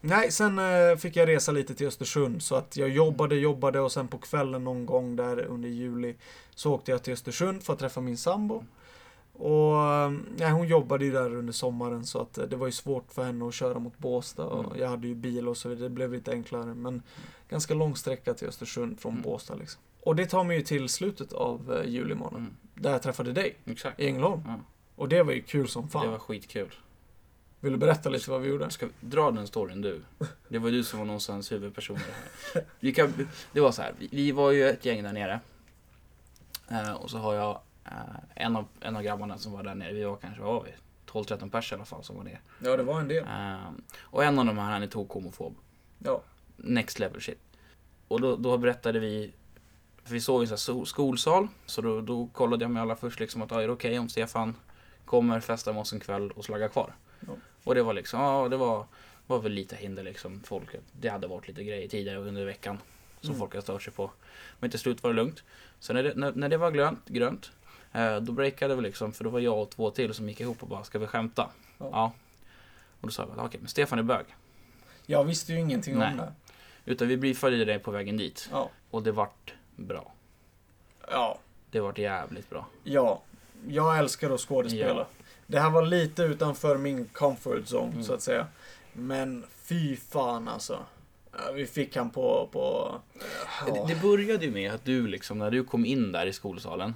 Nej, 0.00 0.32
sen 0.32 0.58
eh, 0.58 0.96
fick 0.96 1.16
jag 1.16 1.28
resa 1.28 1.52
lite 1.52 1.74
till 1.74 1.86
Östersund 1.86 2.42
så 2.42 2.54
att 2.54 2.76
jag 2.76 2.88
jobbade, 2.88 3.36
jobbade 3.36 3.80
och 3.80 3.92
sen 3.92 4.08
på 4.08 4.18
kvällen 4.18 4.64
någon 4.64 4.86
gång 4.86 5.16
där 5.16 5.40
under 5.44 5.68
juli 5.68 6.14
så 6.54 6.72
åkte 6.74 6.90
jag 6.90 7.02
till 7.02 7.12
Östersund 7.12 7.62
för 7.62 7.72
att 7.72 7.78
träffa 7.78 8.00
min 8.00 8.16
sambo. 8.18 8.64
Och 9.38 9.74
nej, 10.36 10.50
hon 10.50 10.68
jobbade 10.68 11.04
ju 11.04 11.12
där 11.12 11.34
under 11.34 11.52
sommaren 11.52 12.06
så 12.06 12.20
att 12.20 12.38
eh, 12.38 12.44
det 12.44 12.56
var 12.56 12.66
ju 12.66 12.72
svårt 12.72 13.12
för 13.12 13.24
henne 13.24 13.48
att 13.48 13.54
köra 13.54 13.78
mot 13.78 13.98
Båstad 13.98 14.44
och 14.44 14.64
Mm. 14.64 14.80
jag 14.80 14.88
hade 14.88 15.08
ju 15.08 15.14
bil 15.14 15.48
och 15.48 15.56
så 15.56 15.68
vidare. 15.68 15.84
Det 15.84 15.90
blev 15.94 16.12
lite 16.12 16.30
enklare 16.30 16.74
men 16.74 17.02
ganska 17.48 17.74
lång 17.74 17.96
sträcka 17.96 18.34
till 18.34 18.48
Östersund 18.48 19.00
från 19.00 19.12
Mm. 19.12 19.22
Båstad 19.22 19.54
liksom. 19.54 19.80
Och 20.02 20.16
det 20.16 20.26
tar 20.26 20.44
mig 20.44 20.56
ju 20.56 20.62
till 20.62 20.88
slutet 20.88 21.32
av 21.32 21.76
eh, 21.76 21.90
juli 21.90 22.14
månad. 22.14 22.40
Mm. 22.40 22.56
Där 22.74 22.90
jag 22.92 23.02
träffade 23.02 23.32
dig 23.32 23.56
Exakt. 23.64 24.00
i 24.00 24.06
Ängelholm. 24.06 24.42
Ja. 24.46 24.54
Och 24.96 25.08
det 25.08 25.22
var 25.22 25.32
ju 25.32 25.42
kul 25.42 25.68
som 25.68 25.88
fan. 25.88 26.04
Det 26.04 26.10
var 26.10 26.18
skitkul. 26.18 26.74
Vill 27.60 27.72
du 27.72 27.78
berätta 27.78 28.08
lite 28.08 28.30
vad 28.30 28.40
vi 28.40 28.48
gjorde? 28.48 28.70
Ska 28.70 28.86
vi 28.86 28.92
dra 29.00 29.30
den 29.30 29.46
storyn 29.46 29.80
du? 29.80 30.00
Det 30.48 30.58
var 30.58 30.70
du 30.70 30.84
som 30.84 30.98
var 30.98 31.06
någonstans 31.06 31.52
huvudperson 31.52 31.96
här. 31.96 32.64
Vi 32.80 32.94
kan, 32.94 33.12
det 33.52 33.60
var 33.60 33.72
så 33.72 33.82
här, 33.82 33.92
vi, 33.98 34.32
var 34.32 34.50
ju 34.50 34.68
ett 34.68 34.84
gäng 34.84 35.02
där 35.02 35.12
nere. 35.12 35.40
Eh, 36.68 36.92
och 36.92 37.10
så 37.10 37.18
har 37.18 37.34
jag 37.34 37.60
en, 38.34 38.56
av, 38.56 38.68
en 38.80 38.96
av 38.96 39.02
grabbarna 39.02 39.38
som 39.38 39.52
var 39.52 39.62
där 39.62 39.74
nere, 39.74 39.92
vi 39.92 40.04
var 40.04 40.16
kanske, 40.16 40.42
vad 40.42 40.54
var 40.54 40.64
vi? 40.64 40.70
12-13 41.06 41.50
pers 41.50 41.72
i 41.72 41.74
alla 41.74 41.84
fall 41.84 42.04
som 42.04 42.16
var 42.16 42.24
nere. 42.24 42.38
Ja, 42.64 42.76
det 42.76 42.82
var 42.82 43.00
en 43.00 43.08
del. 43.08 43.24
Eh, 43.24 43.70
och 44.00 44.24
en 44.24 44.38
av 44.38 44.44
de 44.46 44.58
här, 44.58 44.72
han 44.72 44.82
är 44.82 44.86
tok 44.86 45.10
homofob. 45.10 45.56
Ja. 45.98 46.22
Next 46.56 46.98
level 46.98 47.20
shit. 47.20 47.38
Och 48.08 48.20
då, 48.20 48.36
då 48.36 48.58
berättade 48.58 48.98
vi, 49.00 49.32
för 50.04 50.12
vi 50.12 50.20
såg 50.20 50.42
en 50.42 50.58
sån 50.58 50.76
här 50.78 50.84
skolsal, 50.84 51.48
så 51.66 51.80
då, 51.80 52.00
då 52.00 52.26
kollade 52.26 52.64
jag 52.64 52.70
med 52.70 52.82
alla 52.82 52.96
först 52.96 53.20
liksom 53.20 53.42
att 53.42 53.52
ah, 53.52 53.62
är 53.62 53.66
det 53.66 53.72
okej 53.72 53.98
om 53.98 54.08
Stefan 54.08 54.54
kommer 55.04 55.40
festa 55.40 55.72
med 55.72 55.80
oss 55.80 55.92
en 55.92 56.00
kväll 56.00 56.30
och 56.30 56.44
slagga 56.44 56.68
kvar? 56.68 56.94
Ja. 57.26 57.32
Och 57.64 57.74
det 57.74 57.82
var 57.82 57.92
liksom, 57.94 58.20
ja 58.20 58.48
det 58.48 58.56
var, 58.56 58.86
var 59.26 59.38
väl 59.38 59.52
lite 59.52 59.76
hinder 59.76 60.02
liksom. 60.02 60.40
Folk, 60.44 60.68
det 60.92 61.08
hade 61.08 61.26
varit 61.26 61.48
lite 61.48 61.64
grejer 61.64 61.88
tidigare 61.88 62.18
under 62.18 62.44
veckan 62.44 62.78
som 63.20 63.30
Mm. 63.30 63.38
folk 63.40 63.52
hade 63.52 63.62
stört 63.62 63.82
sig 63.82 63.92
på. 63.92 64.10
Men 64.58 64.70
till 64.70 64.78
slut 64.78 65.02
var 65.02 65.10
det 65.10 65.16
lugnt. 65.16 65.42
Så 65.78 65.92
när 65.92 66.02
det, 66.02 66.14
när, 66.14 66.32
när 66.32 66.48
det 66.48 66.56
var 66.56 66.70
grönt, 66.70 67.08
grönt 67.08 67.44
eh, 67.46 67.57
då 68.20 68.32
breakade 68.32 68.74
vi 68.76 68.82
liksom, 68.82 69.12
för 69.12 69.24
då 69.24 69.30
var 69.30 69.40
jag 69.40 69.62
och 69.62 69.70
två 69.70 69.90
till 69.90 70.14
som 70.14 70.28
gick 70.28 70.40
ihop 70.40 70.62
och 70.62 70.68
bara, 70.68 70.84
ska 70.84 70.98
vi 70.98 71.06
skämta? 71.06 71.50
Ja. 71.78 71.88
Ja. 71.92 72.12
Och 73.00 73.06
då 73.06 73.12
sa 73.12 73.26
jag, 73.36 73.44
okej, 73.44 73.60
men 73.60 73.68
Stefan 73.68 73.98
är 73.98 74.02
bög. 74.02 74.24
Jag 75.06 75.24
visste 75.24 75.52
ju 75.52 75.58
ingenting 75.58 75.98
Nej. 75.98 76.10
om 76.10 76.16
det. 76.16 76.32
Utan 76.84 77.08
vi 77.08 77.16
briefade 77.16 77.64
dig 77.64 77.78
på 77.78 77.90
vägen 77.90 78.16
dit. 78.16 78.48
Ja. 78.52 78.70
Och 78.90 79.02
det 79.02 79.12
vart 79.12 79.54
bra. 79.76 80.12
Ja. 81.10 81.38
Det 81.70 81.80
vart 81.80 81.98
jävligt 81.98 82.50
bra. 82.50 82.66
Ja. 82.84 83.22
Jag 83.68 83.98
älskar 83.98 84.30
att 84.30 84.40
skådespela. 84.40 85.00
Ja. 85.00 85.06
Det 85.46 85.60
här 85.60 85.70
var 85.70 85.82
lite 85.82 86.22
utanför 86.22 86.76
min 86.76 87.04
comfort 87.04 87.64
zone, 87.66 87.92
Mm. 87.92 88.02
så 88.02 88.14
att 88.14 88.22
säga. 88.22 88.46
Men 88.92 89.44
fy 89.50 89.96
fan 89.96 90.48
alltså. 90.48 90.78
Vi 91.54 91.66
fick 91.66 91.96
han 91.96 92.10
på... 92.10 92.48
på 92.52 92.94
ja. 93.66 93.74
Det, 93.86 93.94
det 93.94 94.00
började 94.00 94.44
ju 94.44 94.50
med 94.50 94.72
att 94.72 94.84
du 94.84 95.06
liksom, 95.06 95.38
när 95.38 95.50
du 95.50 95.64
kom 95.64 95.84
in 95.84 96.12
där 96.12 96.26
i 96.26 96.32
skolsalen, 96.32 96.94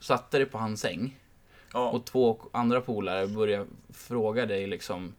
satte 0.00 0.36
dig 0.38 0.46
på 0.46 0.58
hans 0.58 0.80
säng 0.80 1.18
ja. 1.72 1.90
och 1.90 2.04
två 2.04 2.38
andra 2.52 2.80
polare 2.80 3.26
började 3.26 3.66
fråga 3.92 4.46
dig 4.46 4.66
liksom 4.66 5.14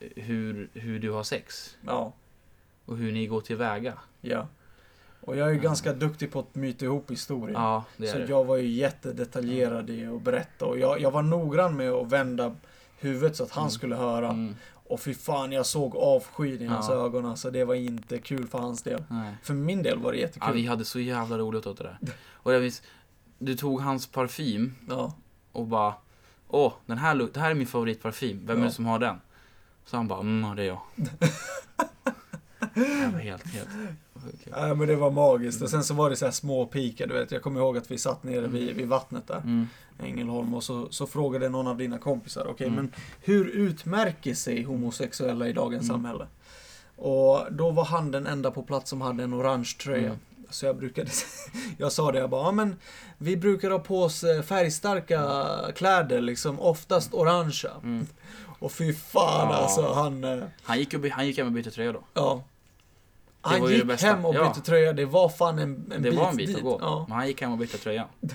eh, 0.00 0.22
hur, 0.24 0.70
hur 0.74 0.98
du 0.98 1.10
har 1.10 1.22
sex 1.22 1.76
ja. 1.86 2.12
och 2.84 2.96
hur 2.96 3.12
ni 3.12 3.26
går 3.26 3.40
tillväga. 3.40 3.94
Ja. 4.20 4.46
Och 5.20 5.36
jag 5.36 5.48
är 5.48 5.52
ju 5.52 5.60
ganska 5.60 5.92
duktig 5.92 6.32
på 6.32 6.38
att 6.40 6.54
myta 6.54 6.84
ihop 6.84 7.10
historier. 7.10 7.56
Ja, 7.58 7.84
så 7.98 8.18
jag 8.28 8.44
var 8.44 8.56
ju 8.56 8.68
jättedetaljerad 8.68 9.90
i 9.90 10.06
att 10.06 10.22
berätta. 10.22 10.66
Och 10.66 10.78
jag, 10.78 11.00
jag 11.00 11.10
var 11.10 11.22
noggrann 11.22 11.76
med 11.76 11.90
att 11.90 12.12
vända 12.12 12.56
huvudet 12.98 13.36
så 13.36 13.44
att 13.44 13.50
han 13.50 13.62
Mm. 13.62 13.70
skulle 13.70 13.96
höra. 13.96 14.28
Mm, 14.28 14.54
Och 14.90 15.00
fy 15.00 15.14
fan, 15.14 15.52
jag 15.52 15.66
såg 15.66 15.96
avskyn 15.96 16.62
i 16.62 16.66
hans 16.66 16.88
Ja. 16.88 16.94
ögon. 16.94 17.26
Alltså 17.26 17.50
det 17.50 17.64
var 17.64 17.74
inte 17.74 18.18
kul 18.18 18.46
för 18.48 18.58
hans 18.58 18.82
del. 18.82 19.04
nej. 19.10 19.34
För 19.42 19.54
min 19.54 19.82
del 19.82 19.98
var 19.98 20.12
det 20.12 20.18
jättekul. 20.18 20.48
Ja, 20.48 20.52
vi 20.54 20.66
hade 20.66 20.84
så 20.84 21.00
jävla 21.00 21.38
roligt 21.38 21.66
åt 21.66 21.78
det 21.78 21.84
där. 21.84 21.98
Och 22.32 22.54
jag 22.54 22.60
vis, 22.60 22.82
du 23.38 23.54
tog 23.54 23.80
hans 23.80 24.06
parfym 24.06 24.74
Ja. 24.88 25.12
och 25.52 25.66
bara 25.66 25.94
Åh, 26.50 26.72
den 26.86 26.98
här, 26.98 27.28
det 27.34 27.40
här 27.40 27.50
är 27.50 27.54
min 27.54 27.66
favoritparfym. 27.66 28.46
Vem 28.46 28.56
är 28.56 28.60
Ja. 28.60 28.66
det 28.66 28.72
som 28.74 28.86
har 28.86 28.98
den? 28.98 29.16
Så 29.84 29.96
han 29.96 30.08
bara, 30.08 30.20
mm, 30.20 30.56
det 30.56 30.62
är 30.62 30.66
jag. 30.66 30.80
det 32.74 33.10
var 33.12 33.18
helt, 33.20 33.46
helt 33.46 33.68
kul. 34.44 34.52
Nej 34.56 34.74
men 34.74 34.88
det 34.88 34.96
var 34.96 35.10
magiskt. 35.10 35.62
Och 35.62 35.70
sen 35.70 35.84
så 35.84 35.94
var 35.94 36.10
det 36.10 36.16
så 36.16 36.24
här 36.24 36.32
små 36.32 36.66
pikar, 36.66 37.06
du 37.06 37.14
vet. 37.14 37.30
Jag 37.32 37.42
kommer 37.42 37.60
ihåg 37.60 37.76
att 37.78 37.90
vi 37.90 37.98
satt 37.98 38.22
nere 38.24 38.38
Mm. 38.38 38.52
vid, 38.52 38.76
vid 38.76 38.88
vattnet 38.88 39.26
där. 39.26 39.36
Mm. 39.36 39.68
Ängelholm. 40.02 40.54
Och 40.54 40.64
så, 40.64 40.88
så 40.90 41.06
frågade 41.06 41.48
någon 41.48 41.66
av 41.66 41.76
dina 41.76 41.98
kompisar. 41.98 42.46
Okej, 42.46 42.66
Mm. 42.66 42.76
men 42.76 42.92
hur 43.20 43.44
utmärker 43.48 44.34
sig 44.34 44.62
homosexuella 44.62 45.48
i 45.48 45.52
dagens 45.52 45.82
Mm. 45.90 45.94
samhälle? 45.96 46.26
Och 46.96 47.46
då 47.52 47.70
var 47.70 47.84
han 47.84 48.10
den 48.10 48.26
enda 48.26 48.50
på 48.50 48.62
plats 48.62 48.90
som 48.90 49.00
hade 49.00 49.24
en 49.24 49.34
orange 49.34 49.76
tröja. 49.82 50.06
Mm. 50.06 50.18
Så 50.50 50.66
jag 50.66 50.76
brukade, 50.76 51.10
jag 51.78 51.92
sa 51.92 52.12
det, 52.12 52.18
jag 52.18 52.30
bara, 52.30 52.42
ja 52.44 52.50
men 52.52 52.76
vi 53.18 53.36
brukar 53.36 53.70
ha 53.70 53.78
på 53.78 54.02
oss 54.02 54.24
eh, 54.24 54.42
färgstarka 54.42 55.22
kläder, 55.76 56.20
liksom 56.20 56.60
oftast 56.60 57.14
orangea. 57.14 57.72
Mm. 57.82 58.06
Och 58.60 58.72
fy 58.72 58.92
fan 58.94 59.48
Ja. 59.50 59.54
alltså, 59.56 59.92
han, 59.92 60.24
eh, 60.24 60.44
Han, 60.62 60.78
gick 60.78 60.94
och, 60.94 61.06
han 61.06 61.26
gick 61.26 61.38
hem 61.38 61.46
och 61.46 61.52
bytte 61.52 61.70
tröja 61.70 61.92
då. 61.92 62.02
ja. 62.14 62.42
Det 63.42 63.48
Han 63.48 63.60
det 63.62 63.74
gick 63.74 64.02
hem 64.02 64.24
och 64.24 64.34
Ja. 64.34 64.48
bytte 64.48 64.66
tröja, 64.66 64.92
det 64.92 65.04
var 65.04 65.28
fan 65.28 65.58
en, 65.58 65.92
en 65.94 66.02
det 66.02 66.10
bit 66.10 66.18
var 66.18 66.28
en 66.30 66.36
bit 66.36 66.46
dit. 66.46 66.56
att 66.56 66.62
gå. 66.62 66.78
Ja. 66.80 67.04
Men 67.08 67.16
han 67.18 67.26
gick 67.26 67.40
hem 67.40 67.52
och 67.52 67.58
bytte 67.58 67.78
tröja. 67.78 68.06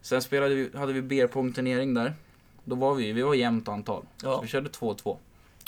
Sen 0.00 0.22
spelade 0.22 0.54
vi, 0.54 0.70
hade 0.78 0.92
vi 0.92 1.02
beerpong-turnering 1.02 1.94
där. 1.94 2.14
Då 2.64 2.76
var 2.76 2.94
vi, 2.94 3.12
vi 3.12 3.22
var 3.22 3.34
jämnt 3.34 3.68
antal. 3.68 4.02
Så 4.16 4.26
Ja. 4.26 4.40
vi 4.40 4.48
körde 4.48 4.68
2-2. 4.70 5.16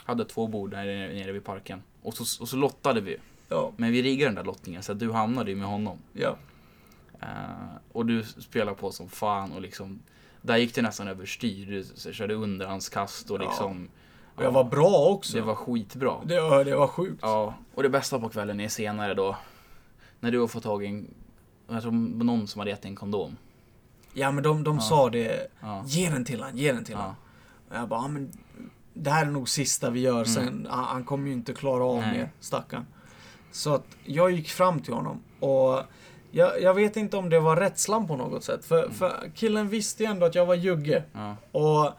Hade 0.05 0.25
två 0.25 0.47
bord 0.47 0.71
där 0.71 0.85
nere 0.87 1.33
vid 1.33 1.45
parken. 1.45 1.83
Och 2.03 2.15
så, 2.15 2.43
och 2.43 2.49
så 2.49 2.57
lottade 2.57 3.01
vi. 3.01 3.17
Ja. 3.49 3.73
Men 3.77 3.93
vi 3.93 4.03
riggade 4.03 4.29
den 4.29 4.35
där 4.35 4.45
lottningen 4.45 4.83
så 4.83 4.93
att 4.93 4.99
du 4.99 5.13
hamnade 5.13 5.51
ju 5.51 5.57
med 5.57 5.67
honom. 5.69 5.99
Ja. 6.13 6.37
Eh, 7.21 7.27
och 7.93 8.07
du 8.07 8.23
spelade 8.25 8.77
på 8.77 8.93
som 8.93 9.09
fan 9.09 9.53
och 9.53 9.61
liksom 9.61 9.99
Där 10.43 10.57
gick 10.57 10.75
det 10.75 10.83
nästan 10.83 11.09
överstyr. 11.09 11.67
Du 11.67 11.85
så, 11.85 12.13
körde 12.13 12.35
underhandskast 12.35 13.31
och 13.31 13.39
Ja. 13.41 13.45
liksom 13.45 13.89
Och 14.35 14.45
jag 14.45 14.53
var 14.53 14.65
bra 14.65 15.07
också. 15.09 15.37
Det 15.37 15.43
var 15.43 15.55
skitbra. 15.55 16.15
det, 16.25 16.41
var, 16.41 16.65
det 16.65 16.77
var 16.77 16.87
sjukt. 16.89 17.19
Ja, 17.23 17.55
och 17.75 17.83
det 17.83 17.89
bästa 17.89 18.21
på 18.21 18.29
kvällen 18.29 18.61
är 18.61 18.69
senare 18.69 19.15
då. 19.15 19.37
När 20.21 20.31
du 20.31 20.39
har 20.41 20.47
fått 20.47 20.63
tag 20.63 20.85
i 20.85 20.87
en, 20.87 21.15
jag 21.69 21.83
tror 21.83 21.93
någon 22.25 22.47
som 22.47 22.59
hade 22.59 22.71
gett 22.71 22.85
en 22.85 22.97
kondom. 22.97 23.37
Ja 24.13 24.31
men 24.33 24.45
de, 24.45 24.65
de 24.65 24.75
Ja. 24.77 24.81
sa 24.81 25.11
det, 25.11 25.47
ge 25.87 26.11
den 26.11 26.25
till 26.25 26.43
han, 26.43 26.57
ge 26.57 26.73
den 26.73 26.85
till 26.85 26.95
han. 26.97 27.05
ja. 27.09 27.15
Och 27.69 27.77
jag 27.83 27.89
bara, 27.89 28.01
ja, 28.03 28.09
men 28.09 28.33
det 28.95 29.11
här 29.11 29.27
är 29.27 29.31
nog 29.31 29.49
sista 29.49 29.91
vi 29.91 30.01
gör 30.01 30.13
Mm. 30.15 30.25
sen. 30.27 30.67
Han, 30.71 30.85
han 30.85 31.05
kommer 31.05 31.27
ju 31.27 31.33
inte 31.33 31.55
klara 31.55 31.85
av 31.85 32.01
Nej. 32.01 32.19
mer, 32.19 32.31
stackarn. 32.41 32.87
Så 33.53 33.75
att 33.75 33.85
jag 34.05 34.31
gick 34.31 34.49
fram 34.51 34.81
till 34.81 34.95
honom 34.95 35.23
och 35.41 35.83
jag, 36.31 36.63
jag 36.63 36.75
vet 36.75 36.97
inte 36.97 37.17
om 37.17 37.29
det 37.31 37.41
var 37.41 37.57
rädslan 37.57 38.07
på 38.09 38.17
något 38.17 38.45
sätt. 38.45 38.65
För, 38.65 38.83
Mm. 38.83 38.95
för 38.95 39.31
killen 39.35 39.69
visste 39.69 40.03
ju 40.03 40.11
ändå 40.11 40.27
att 40.27 40.35
jag 40.35 40.47
var 40.47 40.55
jugge. 40.55 41.03
ja. 41.13 41.37
Och 41.53 41.93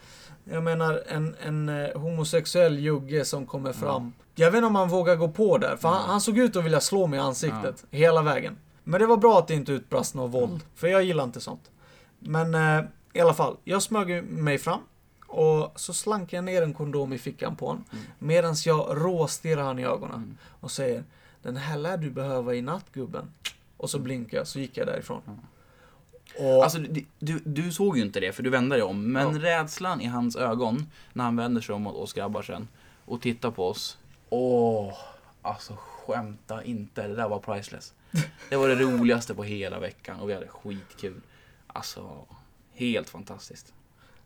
jag 0.44 0.64
menar 0.64 1.04
en, 1.08 1.36
en 1.46 1.70
eh, 1.70 1.98
homosexuell 2.02 2.80
jugge 2.80 3.26
som 3.26 3.46
kommer 3.46 3.70
Ja. 3.70 3.74
fram. 3.74 4.14
Jag 4.36 4.52
vet 4.52 4.58
inte 4.58 4.68
om 4.68 4.76
han 4.76 4.90
vågar 4.90 5.16
gå 5.16 5.28
på 5.28 5.58
där. 5.58 5.76
För 5.76 5.88
han, 5.90 5.98
Ja. 5.98 6.12
han 6.12 6.22
såg 6.22 6.38
ut 6.38 6.56
att 6.56 6.64
vilja 6.66 6.80
slå 6.82 7.08
mig 7.08 7.18
i 7.20 7.22
ansiktet 7.22 7.86
hela 7.92 8.22
vägen. 8.22 8.58
Men 8.84 9.00
det 9.02 9.08
var 9.08 9.18
bra 9.18 9.40
att 9.40 9.48
det 9.48 9.54
inte 9.54 9.72
utbrast 9.72 10.16
något 10.16 10.32
våld. 10.34 10.50
Mm. 10.52 10.62
För 10.76 10.88
jag 10.88 11.04
gillar 11.04 11.24
inte 11.24 11.40
sånt. 11.40 11.72
Men 12.20 12.56
eh, 12.56 12.84
i 13.14 13.20
alla 13.20 13.34
fall, 13.34 13.58
jag 13.64 13.84
smög 13.84 14.24
mig 14.24 14.58
fram. 14.58 14.80
Och 15.28 15.72
så 15.76 15.94
slank 15.94 16.34
jag 16.34 16.44
ner 16.44 16.62
en 16.62 16.74
kondom 16.74 17.14
i 17.14 17.18
fickan 17.18 17.56
på 17.56 17.68
honom. 17.68 17.84
Mm. 17.92 18.04
Medan 18.20 18.56
jag 18.66 18.88
råstirrar 19.06 19.64
han 19.64 19.80
i 19.80 19.86
ögonen. 19.86 20.16
Mm. 20.16 20.38
Och 20.60 20.72
säger 20.72 21.04
Den 21.42 21.58
här 21.58 21.78
lär 21.78 21.98
du 21.98 22.10
behöva 22.10 22.54
i 22.56 22.62
natt 22.62 22.86
gubben. 22.94 23.32
Och 23.78 23.90
så 23.90 24.00
blinkade 24.00 24.38
jag, 24.38 24.48
så 24.48 24.60
gick 24.60 24.78
jag 24.78 24.88
därifrån. 24.88 25.22
Mm. 25.28 25.40
Och, 26.38 26.64
Alltså, 26.64 26.80
du, 26.80 27.06
du, 27.20 27.40
du 27.46 27.72
såg 27.72 27.98
ju 27.98 28.04
inte 28.04 28.20
det 28.20 28.32
för 28.32 28.44
du 28.44 28.50
vände 28.50 28.76
dig 28.76 28.84
om. 28.84 29.12
Men 29.12 29.36
Ja. 29.36 29.42
rädslan 29.42 30.02
i 30.02 30.06
hans 30.06 30.36
ögon 30.36 30.86
när 31.14 31.24
han 31.24 31.36
vänder 31.36 31.62
sig 31.62 31.76
om 31.76 31.82
mot 31.82 31.96
oss 31.96 32.14
grabbar 32.14 32.42
sen 32.42 32.68
och 33.06 33.22
tittar 33.22 33.52
på 33.52 33.68
oss. 33.68 33.98
Åh, 34.30 34.94
alltså 35.42 35.76
skämta 35.80 36.64
inte. 36.64 37.08
Det 37.08 37.16
där 37.16 37.30
var 37.30 37.40
priceless. 37.40 37.94
Det 38.50 38.56
var 38.56 38.68
det 38.68 38.76
roligaste 38.76 39.36
på 39.36 39.44
hela 39.44 39.80
veckan 39.80 40.20
och 40.20 40.30
vi 40.30 40.34
hade 40.34 40.48
skitkul. 40.48 41.22
Alltså, 41.68 42.26
helt 42.74 43.10
fantastiskt. 43.10 43.74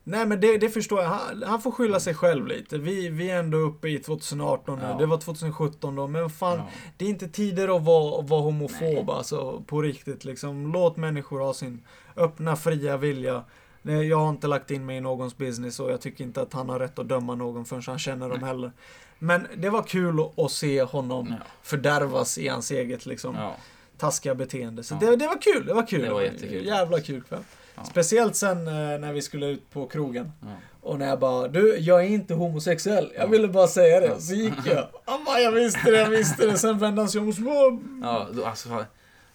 Nej 0.04 0.26
men 0.26 0.40
det, 0.42 0.58
det 0.58 0.70
förstår 0.70 1.02
jag. 1.02 1.10
Han, 1.10 1.44
han 1.44 1.62
får 1.62 1.72
skylla 1.72 2.00
sig 2.00 2.14
själv 2.16 2.48
lite. 2.48 2.78
Vi, 2.78 3.10
vi 3.10 3.30
är 3.32 3.40
ändå 3.40 3.58
uppe 3.58 3.90
i 3.90 4.00
2018 4.00 4.80
nu. 4.80 4.86
Ja. 4.86 4.98
Det 4.98 5.06
var 5.06 5.18
2017 5.18 5.96
då. 5.96 6.08
Men 6.08 6.30
fan, 6.30 6.58
Ja. 6.58 6.68
det 6.98 7.06
är 7.06 7.10
inte 7.10 7.28
tider 7.28 7.76
att 7.78 7.84
vara, 7.84 8.22
vara 8.22 8.42
homofob 8.42 8.82
Nej. 8.82 9.06
alltså. 9.08 9.64
På 9.68 9.82
riktigt 9.82 10.26
liksom. 10.26 10.72
Låt 10.74 10.98
människor 10.98 11.40
ha 11.40 11.54
sin 11.54 11.82
öppna, 12.18 12.56
fria 12.56 12.98
vilja. 12.98 13.44
Jag 13.82 14.18
har 14.18 14.30
inte 14.30 14.48
lagt 14.48 14.72
in 14.72 14.86
mig 14.86 14.98
i 14.98 15.02
någons 15.02 15.38
business 15.38 15.80
och 15.80 15.92
jag 15.92 16.02
tycker 16.02 16.24
inte 16.24 16.42
att 16.42 16.54
han 16.54 16.70
har 16.70 16.80
rätt 16.80 17.00
att 17.00 17.08
döma 17.08 17.36
någon 17.36 17.66
förrän 17.66 17.84
han 17.88 18.00
känner 18.00 18.30
dem 18.30 18.38
Nej. 18.40 18.48
heller. 18.50 18.72
Men 19.20 19.48
det 19.58 19.70
var 19.70 19.84
kul 19.84 20.20
att- 20.20 20.40
att 20.40 20.52
se 20.52 20.84
honom 20.84 21.28
Ja. 21.40 21.46
fördärvas 21.62 22.38
i 22.38 22.48
hans 22.48 22.72
eget 22.72 23.06
liksom, 23.06 23.36
Ja. 23.36 23.56
taskiga 23.98 24.36
beteende. 24.36 24.84
Så 24.84 24.98
Ja. 25.02 25.10
det, 25.10 25.16
det 25.16 25.28
var 25.28 25.42
kul, 25.42 25.66
det 25.66 25.74
var 25.74 25.88
kul. 25.88 26.02
Det 26.02 26.14
var 26.14 26.22
jättekul. 26.22 26.66
Jävla 26.66 27.00
kul 27.00 27.22
kväll. 27.22 27.44
Ja. 27.76 27.84
Speciellt 27.84 28.36
sen 28.36 28.68
eh, 28.68 28.74
när 28.74 29.14
vi 29.14 29.22
skulle 29.22 29.46
ut 29.46 29.70
på 29.70 29.88
krogen. 29.88 30.32
Ja. 30.42 30.48
Och 30.82 31.00
när 31.00 31.08
jag 31.08 31.20
bara, 31.20 31.48
du, 31.48 31.78
jag 31.78 32.04
är 32.04 32.08
inte 32.08 32.34
homosexuell. 32.34 33.12
Jag 33.16 33.24
Ja. 33.24 33.28
ville 33.28 33.48
bara 33.48 33.68
säga 33.68 34.00
det. 34.00 34.22
Så 34.22 34.34
gick 34.34 34.54
jag. 34.66 34.88
Han 35.06 35.24
bara, 35.26 35.40
jag 35.40 35.52
visste 35.52 35.92
det, 35.92 36.00
jag 36.00 36.10
visste 36.10 36.46
det. 36.46 36.58
Sen 36.58 36.78
vände 36.80 37.02
han 37.02 37.10
sig 37.10 37.22
om 37.22 37.28
och 37.28 37.36
så 37.36 37.80
Ja, 38.02 38.28
då, 38.34 38.46
alltså, 38.46 38.86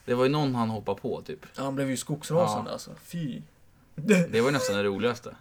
det 0.05 0.15
var 0.15 0.25
ju 0.25 0.31
någon 0.31 0.55
han 0.55 0.71
hoppade 0.71 1.01
på 1.01 1.23
typ. 1.23 1.47
Han 1.57 1.75
blev 1.75 1.91
ju 1.91 1.97
skogsrasande 1.97 2.73
alltså. 2.73 2.91
Fy. 3.03 3.43
Det 4.31 4.41
var 4.41 4.49
ju 4.49 4.51
nästan 4.53 4.77
det 4.77 4.83
roligaste. 4.85 5.35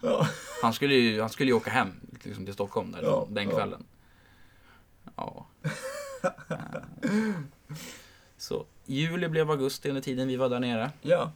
Han 0.62 0.72
skulle 0.72 0.94
ju, 0.94 1.20
han 1.20 1.30
skulle 1.30 1.50
ju 1.50 1.56
åka 1.56 1.70
hem 1.70 1.92
liksom, 2.24 2.44
till 2.44 2.54
Stockholm 2.54 2.92
där, 2.92 3.26
den 3.28 3.50
kvällen. 3.50 3.84
Ja. 5.16 5.46
Eh, 6.22 6.56
Så 8.36 8.64
juli 8.86 9.28
blev 9.28 9.50
augusti 9.50 9.88
under 9.88 10.02
tiden 10.02 10.28
vi 10.28 10.36
var 10.36 10.48
där 10.48 10.60
nere. 10.60 10.90
Ja. 11.02 11.30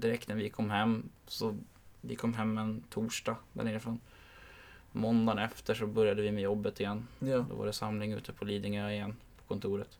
Direkt 0.00 0.28
när 0.28 0.36
vi 0.36 0.50
kom 0.50 0.70
hem, 0.70 1.08
så 1.26 1.56
vi 2.00 2.16
kom 2.16 2.34
hem 2.34 2.58
en 2.58 2.82
torsdag 2.90 3.36
där 3.52 3.64
nerifrån. 3.64 4.00
Måndagen 4.92 5.38
efter 5.38 5.74
så 5.74 5.86
började 5.86 6.22
vi 6.22 6.32
med 6.32 6.42
jobbet 6.42 6.80
igen. 6.80 7.06
Ja. 7.18 7.46
Då 7.50 7.54
var 7.54 7.66
det 7.66 7.72
samling 7.72 8.12
ute 8.12 8.32
på 8.32 8.44
Lidingö 8.44 8.90
igen, 8.90 9.16
på 9.36 9.54
kontoret. 9.54 9.98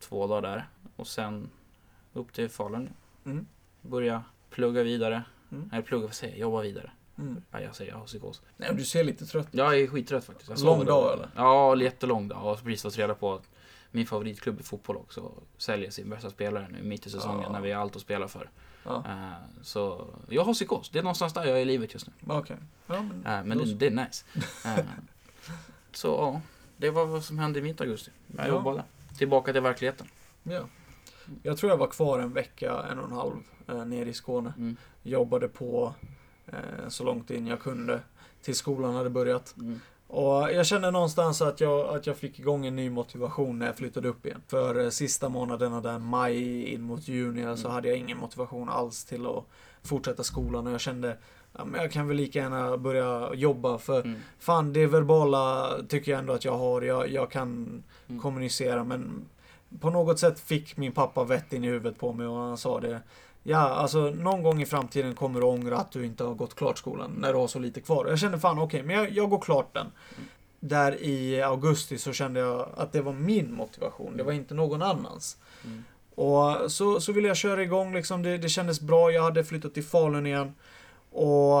Två 0.00 0.26
dagar 0.26 0.42
där. 0.42 0.68
Och 0.96 1.06
sen 1.06 1.50
upp 2.12 2.32
till 2.32 2.48
Falun. 2.48 2.88
Mm. 3.24 3.46
Börja 3.80 4.24
plugga 4.50 4.82
vidare. 4.82 5.22
Mm. 5.52 5.70
Eller 5.72 5.82
plugga, 5.82 6.06
vad 6.06 6.14
säger 6.14 6.32
jag? 6.32 6.40
Jobba 6.40 6.60
vidare. 6.60 6.90
Mm. 7.18 7.42
Ja, 7.50 7.60
jag 7.60 7.76
säger 7.76 7.90
jag 7.90 7.98
har 7.98 8.06
psykos. 8.06 8.42
Nej, 8.56 8.70
du 8.74 8.84
ser 8.84 9.04
lite 9.04 9.26
trött 9.26 9.48
Jag 9.50 9.80
är 9.80 9.86
skittrött 9.86 10.24
faktiskt. 10.24 10.50
Jag 10.50 10.60
Lång 10.60 10.84
dag, 10.84 11.12
eller? 11.12 11.28
Ja, 11.36 11.76
jättelång 11.76 12.28
dag. 12.28 12.52
Och 12.52 12.62
precis 12.62 12.82
fått 12.82 12.98
reda 12.98 13.14
på 13.14 13.34
att 13.34 13.48
min 13.90 14.06
favoritklubb 14.06 14.60
i 14.60 14.62
fotboll 14.62 14.96
också 14.96 15.32
säljer 15.58 15.90
sin 15.90 16.10
bästa 16.10 16.30
spelare 16.30 16.68
nu 16.72 16.82
mitt 16.82 17.06
i 17.06 17.10
säsongen 17.10 17.42
Ja. 17.42 17.52
när 17.52 17.60
vi 17.60 17.72
har 17.72 17.80
allt 17.80 17.96
att 17.96 18.02
spela 18.02 18.28
för. 18.28 18.50
Ja, 18.84 19.04
Eh, 19.08 19.62
så 19.62 20.06
jag 20.28 20.44
har 20.44 20.52
psykos. 20.54 20.88
Det 20.90 20.98
är 20.98 21.02
någonstans 21.02 21.32
där 21.32 21.44
jag 21.44 21.56
är 21.58 21.62
i 21.62 21.64
livet 21.64 21.94
just 21.94 22.06
nu. 22.06 22.12
okej. 22.26 22.56
Ja, 22.86 23.02
men, 23.02 23.26
Eh, 23.26 23.44
men 23.44 23.58
det, 23.58 23.74
det 23.74 23.86
är 23.86 23.90
nice. 23.90 24.24
Eh, 24.64 24.84
så 25.92 26.08
ja, 26.08 26.40
det 26.76 26.90
var 26.90 27.06
vad 27.06 27.24
som 27.24 27.38
hände 27.38 27.58
i 27.58 27.62
mitt 27.62 27.80
augusti. 27.80 28.10
Jag 28.36 28.46
Ja. 28.46 28.48
jobbade. 28.48 28.84
Tillbaka 29.18 29.52
till 29.52 29.60
verkligheten. 29.62 30.06
ja. 30.42 30.60
Jag 31.42 31.58
tror 31.58 31.70
jag 31.70 31.76
var 31.76 31.86
kvar 31.86 32.18
en 32.18 32.32
vecka, 32.32 32.82
en 32.90 32.98
och 32.98 33.04
en 33.04 33.12
halv, 33.12 33.32
eh, 33.68 33.84
nere 33.84 34.08
i 34.08 34.12
Skåne. 34.14 34.52
Mm. 34.56 34.76
Jobbade 35.02 35.48
på 35.48 35.94
eh, 36.46 36.88
så 36.88 37.04
långt 37.04 37.30
in 37.30 37.46
jag 37.46 37.60
kunde. 37.60 38.00
Till 38.42 38.54
skolan 38.54 38.94
hade 38.94 39.10
börjat. 39.10 39.54
Mm. 39.56 39.80
Och 40.14 40.52
jag 40.52 40.66
kände 40.66 40.90
någonstans 40.90 41.42
att 41.42 41.60
jag, 41.60 41.96
att 41.96 42.06
jag 42.06 42.16
fick 42.16 42.38
igång 42.38 42.66
en 42.66 42.76
ny 42.76 42.90
motivation 42.90 43.58
när 43.58 43.66
jag 43.66 43.76
flyttade 43.76 44.08
upp 44.08 44.26
igen. 44.26 44.42
För 44.48 44.84
eh, 44.84 44.88
sista 44.90 45.28
månaderna 45.28 45.80
där, 45.80 45.98
maj 45.98 46.64
in 46.74 46.82
mot 46.82 47.08
juni, 47.08 47.42
så 47.56 47.60
Mm. 47.66 47.70
hade 47.72 47.88
jag 47.88 47.98
ingen 47.98 48.18
motivation 48.18 48.68
alls 48.68 49.04
till 49.04 49.26
att 49.26 49.44
fortsätta 49.82 50.22
skolan. 50.22 50.66
Och 50.66 50.72
jag 50.72 50.80
kände, 50.80 51.16
ja, 51.52 51.64
men 51.64 51.80
jag 51.80 51.92
kan 51.92 52.08
väl 52.08 52.16
lika 52.16 52.38
gärna 52.38 52.76
börja 52.76 53.34
jobba. 53.34 53.78
För 53.78 54.00
Mm. 54.00 54.20
fan, 54.38 54.72
det 54.72 54.86
verbala 54.86 55.70
tycker 55.88 56.12
jag 56.12 56.18
ändå 56.18 56.32
att 56.32 56.44
jag 56.44 56.58
har. 56.58 56.82
Jag, 56.82 57.10
jag 57.10 57.30
kan 57.30 57.82
Mm. 58.08 58.20
kommunicera, 58.22 58.84
men 58.84 59.24
på 59.80 59.90
något 59.90 60.18
sätt 60.18 60.40
fick 60.40 60.76
min 60.76 60.92
pappa 60.92 61.24
vett 61.24 61.52
in 61.52 61.64
i 61.64 61.66
huvudet 61.68 61.98
på 61.98 62.12
mig 62.12 62.26
och 62.26 62.36
han 62.36 62.56
sa 62.58 62.80
det. 62.80 63.00
Ja, 63.46 63.58
alltså 63.58 63.98
någon 63.98 64.42
gång 64.42 64.62
i 64.62 64.66
framtiden 64.66 65.14
kommer 65.14 65.40
du 65.40 65.46
ångra 65.46 65.76
att 65.76 65.92
du 65.92 66.06
inte 66.06 66.24
har 66.24 66.34
gått 66.34 66.54
klart 66.54 66.78
skolan 66.78 67.10
när 67.18 67.32
du 67.32 67.38
har 67.38 67.46
så 67.46 67.58
lite 67.58 67.80
kvar. 67.80 68.06
Jag 68.06 68.18
kände 68.18 68.38
fan 68.38 68.58
okej, 68.58 68.82
men 68.82 68.96
jag, 68.96 69.10
jag 69.10 69.30
går 69.30 69.40
klart 69.40 69.74
den. 69.74 69.86
Där 70.60 71.02
i 71.02 71.42
augusti 71.42 71.98
så 71.98 72.12
kände 72.12 72.40
jag 72.40 72.68
att 72.76 72.92
det 72.92 73.00
var 73.00 73.12
min 73.12 73.54
motivation, 73.54 74.16
det 74.16 74.22
var 74.22 74.32
inte 74.32 74.54
någon 74.54 74.82
annans. 74.82 75.36
Mm. 75.64 75.84
Och 76.14 76.72
så, 76.72 77.00
så 77.00 77.12
ville 77.12 77.28
jag 77.28 77.36
köra 77.36 77.62
igång 77.62 77.94
liksom, 77.94 78.22
det, 78.22 78.38
det 78.38 78.48
kändes 78.48 78.80
bra, 78.80 79.10
jag 79.10 79.22
hade 79.22 79.44
flyttat 79.44 79.74
till 79.74 79.84
Falun 79.84 80.26
igen. 80.26 80.54
Och 81.10 81.60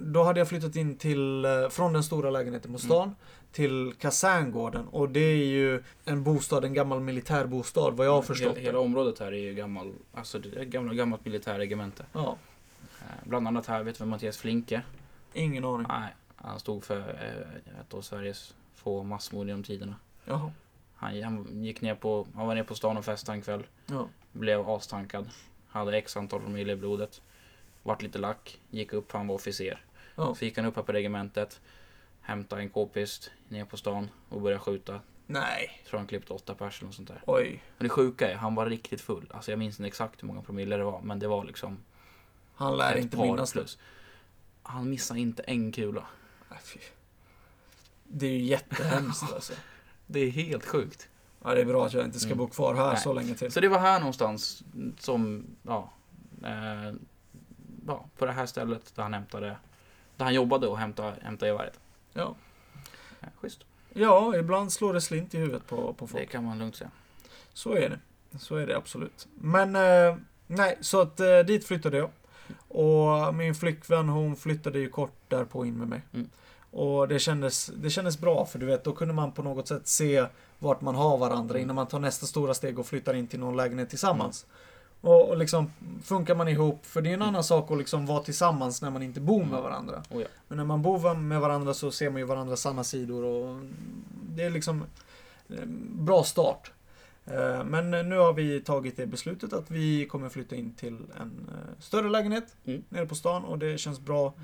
då 0.00 0.22
hade 0.24 0.40
jag 0.40 0.48
flyttat 0.48 0.76
in 0.76 0.96
till, 0.96 1.44
eh, 1.44 1.68
från 1.70 1.92
den 1.92 2.04
stora 2.04 2.30
lägenheten 2.30 2.72
på 2.72 2.78
stan 2.78 3.14
till 3.54 3.94
kaserngården. 3.98 4.88
Och 4.88 5.08
det 5.08 5.20
är 5.20 5.44
ju 5.46 5.82
en 6.04 6.22
bostad, 6.24 6.64
en 6.64 6.74
gammal 6.74 7.00
militärbostad 7.00 7.90
vad 7.90 8.06
jag 8.06 8.12
har 8.12 8.22
förstått 8.22 8.56
Hela, 8.56 8.60
hela 8.60 8.78
området 8.78 9.18
här 9.18 9.32
är 9.32 9.38
ju 9.38 9.54
gammal, 9.54 9.92
alltså 10.14 10.38
det 10.38 10.58
är 10.60 10.64
gamla, 10.64 10.94
gammalt 10.94 11.24
militärregemente. 11.24 12.06
Ja, 12.12 12.36
Eh, 13.00 13.28
Bland 13.28 13.48
annat 13.48 13.66
här, 13.66 13.82
vet 13.82 13.94
du 13.94 13.98
vem 13.98 14.08
Mattias 14.08 14.38
Flinke? 14.38 14.82
ingen 15.32 15.64
aning. 15.64 15.86
Nej, 15.88 16.14
han 16.36 16.60
stod 16.60 16.84
för 16.84 16.98
eh, 16.98 17.80
ett 17.80 17.94
av 17.94 18.02
Sveriges 18.02 18.54
få 18.74 19.02
massmord 19.02 19.46
genom 19.46 19.62
tiderna. 19.62 19.94
Jaha. 20.24 20.52
Han, 20.96 21.22
han 21.22 21.64
gick 21.64 21.80
ner 21.80 21.94
på, 21.94 22.26
han 22.34 22.46
var 22.46 22.54
ner 22.54 22.62
på 22.62 22.74
stan 22.74 22.96
och 22.96 23.04
festade 23.04 23.38
en 23.38 23.42
kväll. 23.42 23.62
Ja. 23.86 24.08
Blev 24.32 24.70
astankad. 24.70 25.30
Hade 25.68 25.98
x 25.98 26.16
antal 26.16 26.40
promille 26.40 26.72
i 26.72 26.76
blodet. 26.76 27.20
Vart 27.82 28.02
lite 28.02 28.18
lack. 28.18 28.58
Gick 28.70 28.92
upp, 28.92 29.12
han 29.12 29.26
var 29.26 29.34
officer. 29.34 29.82
Ja. 30.14 30.34
Så 30.34 30.44
gick 30.44 30.56
han 30.56 30.66
upp 30.66 30.76
här 30.76 30.82
på 30.82 30.92
regementet. 30.92 31.60
Hämtade 32.26 32.62
en 32.62 32.68
k-pist 32.70 33.30
ner 33.48 33.64
på 33.64 33.76
stan 33.76 34.10
och 34.28 34.40
började 34.40 34.60
skjuta. 34.60 35.00
Nej. 35.26 35.82
Tror 35.88 35.98
han 35.98 36.06
klippte 36.06 36.32
åtta 36.32 36.54
pers 36.54 36.78
eller 36.78 36.86
något 36.86 36.94
sånt 36.94 37.08
där. 37.08 37.22
Oj. 37.26 37.62
Och 37.78 37.82
det 37.82 37.88
sjuka 37.88 38.30
är, 38.30 38.34
han 38.36 38.54
var 38.54 38.66
riktigt 38.66 39.00
full. 39.00 39.30
Alltså 39.34 39.50
jag 39.52 39.58
minns 39.58 39.80
inte 39.80 39.86
exakt 39.88 40.22
hur 40.22 40.26
många 40.28 40.42
promille 40.42 40.76
det 40.76 40.84
var. 40.84 41.00
Men 41.00 41.18
det 41.18 41.28
var 41.28 41.44
liksom 41.44 41.78
Han 42.54 42.76
lär 42.76 42.96
inte 42.96 43.16
minnas 43.16 43.52
plus. 43.52 43.78
Han 44.62 44.90
missade 44.90 45.20
inte 45.20 45.42
en 45.42 45.72
kula. 45.72 46.06
Nej, 46.50 46.58
fy. 46.64 46.78
Det 48.04 48.26
är 48.26 48.30
ju 48.30 48.42
jättehemskt 48.44 49.32
alltså. 49.34 49.52
Det 50.06 50.20
är 50.20 50.30
helt 50.30 50.64
sjukt. 50.66 51.08
Ja, 51.44 51.54
det 51.54 51.60
är 51.60 51.64
bra 51.64 51.86
att 51.86 51.92
jag 51.92 52.04
inte 52.04 52.18
ska 52.18 52.26
Mm. 52.26 52.38
bo 52.38 52.46
kvar 52.46 52.74
här 52.74 52.88
Nej. 52.88 52.96
så 53.00 53.12
länge 53.12 53.34
till. 53.34 53.52
Så 53.52 53.60
det 53.60 53.68
var 53.68 53.78
här 53.78 53.98
någonstans 54.00 54.62
som, 54.98 55.46
ja, 55.62 55.92
eh, 56.44 56.94
ja, 57.86 58.08
på 58.18 58.26
det 58.26 58.32
här 58.32 58.46
stället 58.46 58.94
där 58.94 59.02
han 59.02 59.14
hämtade, 59.14 59.56
där 60.16 60.24
han 60.24 60.34
jobbade 60.34 60.66
och 60.66 60.78
hämtade, 60.78 61.16
hämtade 61.22 61.50
geväret. 61.52 61.80
Ja. 62.14 62.34
Schysst. 63.40 63.60
ja, 63.92 64.36
ibland 64.36 64.72
slår 64.72 64.92
det 64.94 65.00
slint 65.00 65.34
i 65.34 65.38
huvudet 65.38 65.66
på, 65.66 65.92
på 65.92 66.04
Det 66.04 66.10
folk. 66.12 66.30
kan 66.30 66.44
man 66.44 66.58
lugnt 66.58 66.76
säga. 66.76 66.90
Så 67.52 67.72
är 67.72 67.88
det. 67.90 67.98
Så 68.38 68.56
är 68.56 68.66
det 68.66 68.76
absolut. 68.76 69.28
Men, 69.34 69.76
eh, 69.76 70.16
nej, 70.46 70.78
så 70.80 71.00
att 71.00 71.20
eh, 71.20 71.38
dit 71.38 71.64
flyttade 71.66 71.96
jag. 71.96 72.10
Och 72.68 73.34
min 73.34 73.54
flickvän 73.54 74.08
hon 74.08 74.36
flyttade 74.36 74.78
ju 74.78 74.88
kort 74.88 75.14
därpå 75.28 75.64
in 75.66 75.74
med 75.78 75.88
mig. 75.88 76.02
Mm. 76.12 76.30
Och 76.70 77.08
det 77.08 77.18
kändes, 77.18 77.66
det 77.66 77.90
kändes 77.90 78.18
bra 78.18 78.46
för 78.46 78.58
du 78.58 78.66
vet, 78.66 78.84
då 78.84 78.92
kunde 78.92 79.14
man 79.14 79.32
på 79.32 79.42
något 79.42 79.68
sätt 79.68 79.88
se 79.88 80.26
vart 80.58 80.80
man 80.80 80.94
har 80.94 81.18
varandra 81.18 81.54
Mm. 81.54 81.62
innan 81.62 81.76
man 81.76 81.86
tar 81.86 81.98
nästa 81.98 82.26
stora 82.26 82.54
steg 82.54 82.78
och 82.78 82.86
flyttar 82.86 83.14
in 83.14 83.26
till 83.26 83.40
någon 83.40 83.56
lägenhet 83.56 83.90
tillsammans. 83.90 84.46
Och, 85.04 85.28
och 85.28 85.36
liksom 85.36 85.72
funkar 86.02 86.34
man 86.34 86.48
ihop, 86.48 86.86
för 86.86 87.02
det 87.02 87.10
är 87.10 87.14
en 87.14 87.22
annan 87.22 87.44
sak 87.44 87.70
att 87.70 87.78
liksom 87.78 88.06
vara 88.06 88.22
tillsammans 88.22 88.82
när 88.82 88.90
man 88.90 89.02
inte 89.02 89.20
bor 89.20 89.38
med 89.40 89.48
Mm. 89.48 89.62
varandra. 89.62 90.02
Oh 90.10 90.22
ja. 90.22 90.28
Men 90.48 90.58
när 90.58 90.64
man 90.64 90.82
bor 90.82 91.14
med 91.14 91.40
varandra 91.40 91.74
så 91.74 91.90
ser 91.90 92.10
man 92.10 92.18
ju 92.20 92.24
varandras 92.26 92.60
sanna 92.60 92.84
sidor 92.84 93.24
och 93.24 93.60
det 94.36 94.42
är 94.42 94.50
liksom 94.50 94.84
en 95.48 95.88
bra 96.04 96.22
start. 96.24 96.72
Eh, 97.26 97.64
Men 97.64 97.90
nu 97.90 98.16
har 98.16 98.32
vi 98.32 98.60
tagit 98.60 98.96
det 98.96 99.06
beslutet 99.06 99.52
att 99.52 99.70
vi 99.70 100.06
kommer 100.06 100.28
flytta 100.28 100.56
in 100.56 100.74
till 100.74 100.96
en 101.20 101.48
eh, 101.52 101.80
större 101.82 102.08
lägenhet 102.10 102.56
Mm. 102.64 102.82
nere 102.88 103.06
på 103.06 103.14
stan 103.14 103.44
och 103.44 103.58
det 103.58 103.78
känns 103.78 104.00
bra. 104.00 104.34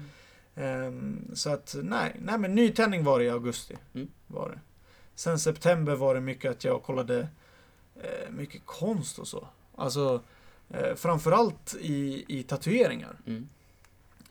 Ehm, 0.54 1.30
Så 1.34 1.50
att 1.50 1.76
nej, 1.82 2.16
nej 2.24 2.38
men 2.38 2.54
nytändning 2.54 3.04
var 3.04 3.18
det 3.18 3.24
i 3.24 3.30
augusti. 3.30 3.76
Mm. 3.94 4.08
Var 4.26 4.48
det. 4.50 4.58
Sen 5.14 5.38
september 5.38 5.94
var 5.94 6.14
det 6.14 6.20
mycket 6.20 6.50
att 6.50 6.64
jag 6.64 6.82
kollade 6.82 7.28
eh, 8.02 8.30
mycket 8.30 8.62
konst 8.64 9.18
och 9.18 9.28
så. 9.28 9.48
Alltså 9.76 10.20
eh, 10.70 10.94
framförallt 10.94 11.74
i, 11.80 12.24
i 12.28 12.42
tatueringar. 12.42 13.16
Mm. 13.26 13.48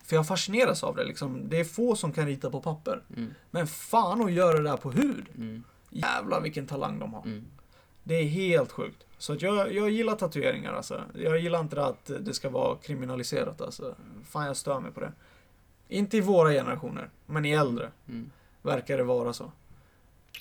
För 0.03 0.15
jag 0.15 0.27
fascineras 0.27 0.83
av 0.83 0.95
det 0.95 1.03
liksom. 1.03 1.49
Det 1.49 1.59
är 1.59 1.63
få 1.63 1.95
som 1.95 2.11
kan 2.13 2.25
rita 2.25 2.49
på 2.51 2.61
papper. 2.61 3.01
Mm. 3.15 3.33
Men 3.51 3.67
fan 3.67 4.21
att 4.21 4.31
göra 4.31 4.57
det 4.57 4.63
där 4.69 4.77
på 4.77 4.91
hud. 4.91 5.25
Mm. 5.37 5.63
Jävlar 5.89 6.41
vilken 6.41 6.67
talang 6.67 6.99
de 6.99 7.13
har. 7.13 7.21
Mm. 7.23 7.45
Det 8.03 8.15
är 8.15 8.23
helt 8.25 8.71
sjukt. 8.71 9.05
Så 9.17 9.33
att 9.33 9.41
jag, 9.41 9.73
jag 9.73 9.89
gillar 9.89 10.15
tatueringar 10.15 10.73
alltså. 10.73 11.03
Jag 11.15 11.39
gillar 11.39 11.59
inte 11.59 11.75
det 11.75 11.85
att 11.85 12.11
det 12.19 12.33
ska 12.33 12.49
vara 12.49 12.77
kriminaliserat 12.77 13.61
alltså. 13.61 13.95
Fan 14.25 14.45
jag 14.45 14.57
stör 14.57 14.79
mig 14.79 14.91
på 14.91 14.99
det. 14.99 15.11
Inte 15.87 16.17
i 16.17 16.21
våra 16.21 16.51
generationer, 16.51 17.09
men 17.25 17.45
i 17.45 17.51
äldre 17.51 17.91
Mm. 18.07 18.31
verkar 18.61 18.97
det 18.97 19.03
vara 19.03 19.33
så. 19.33 19.51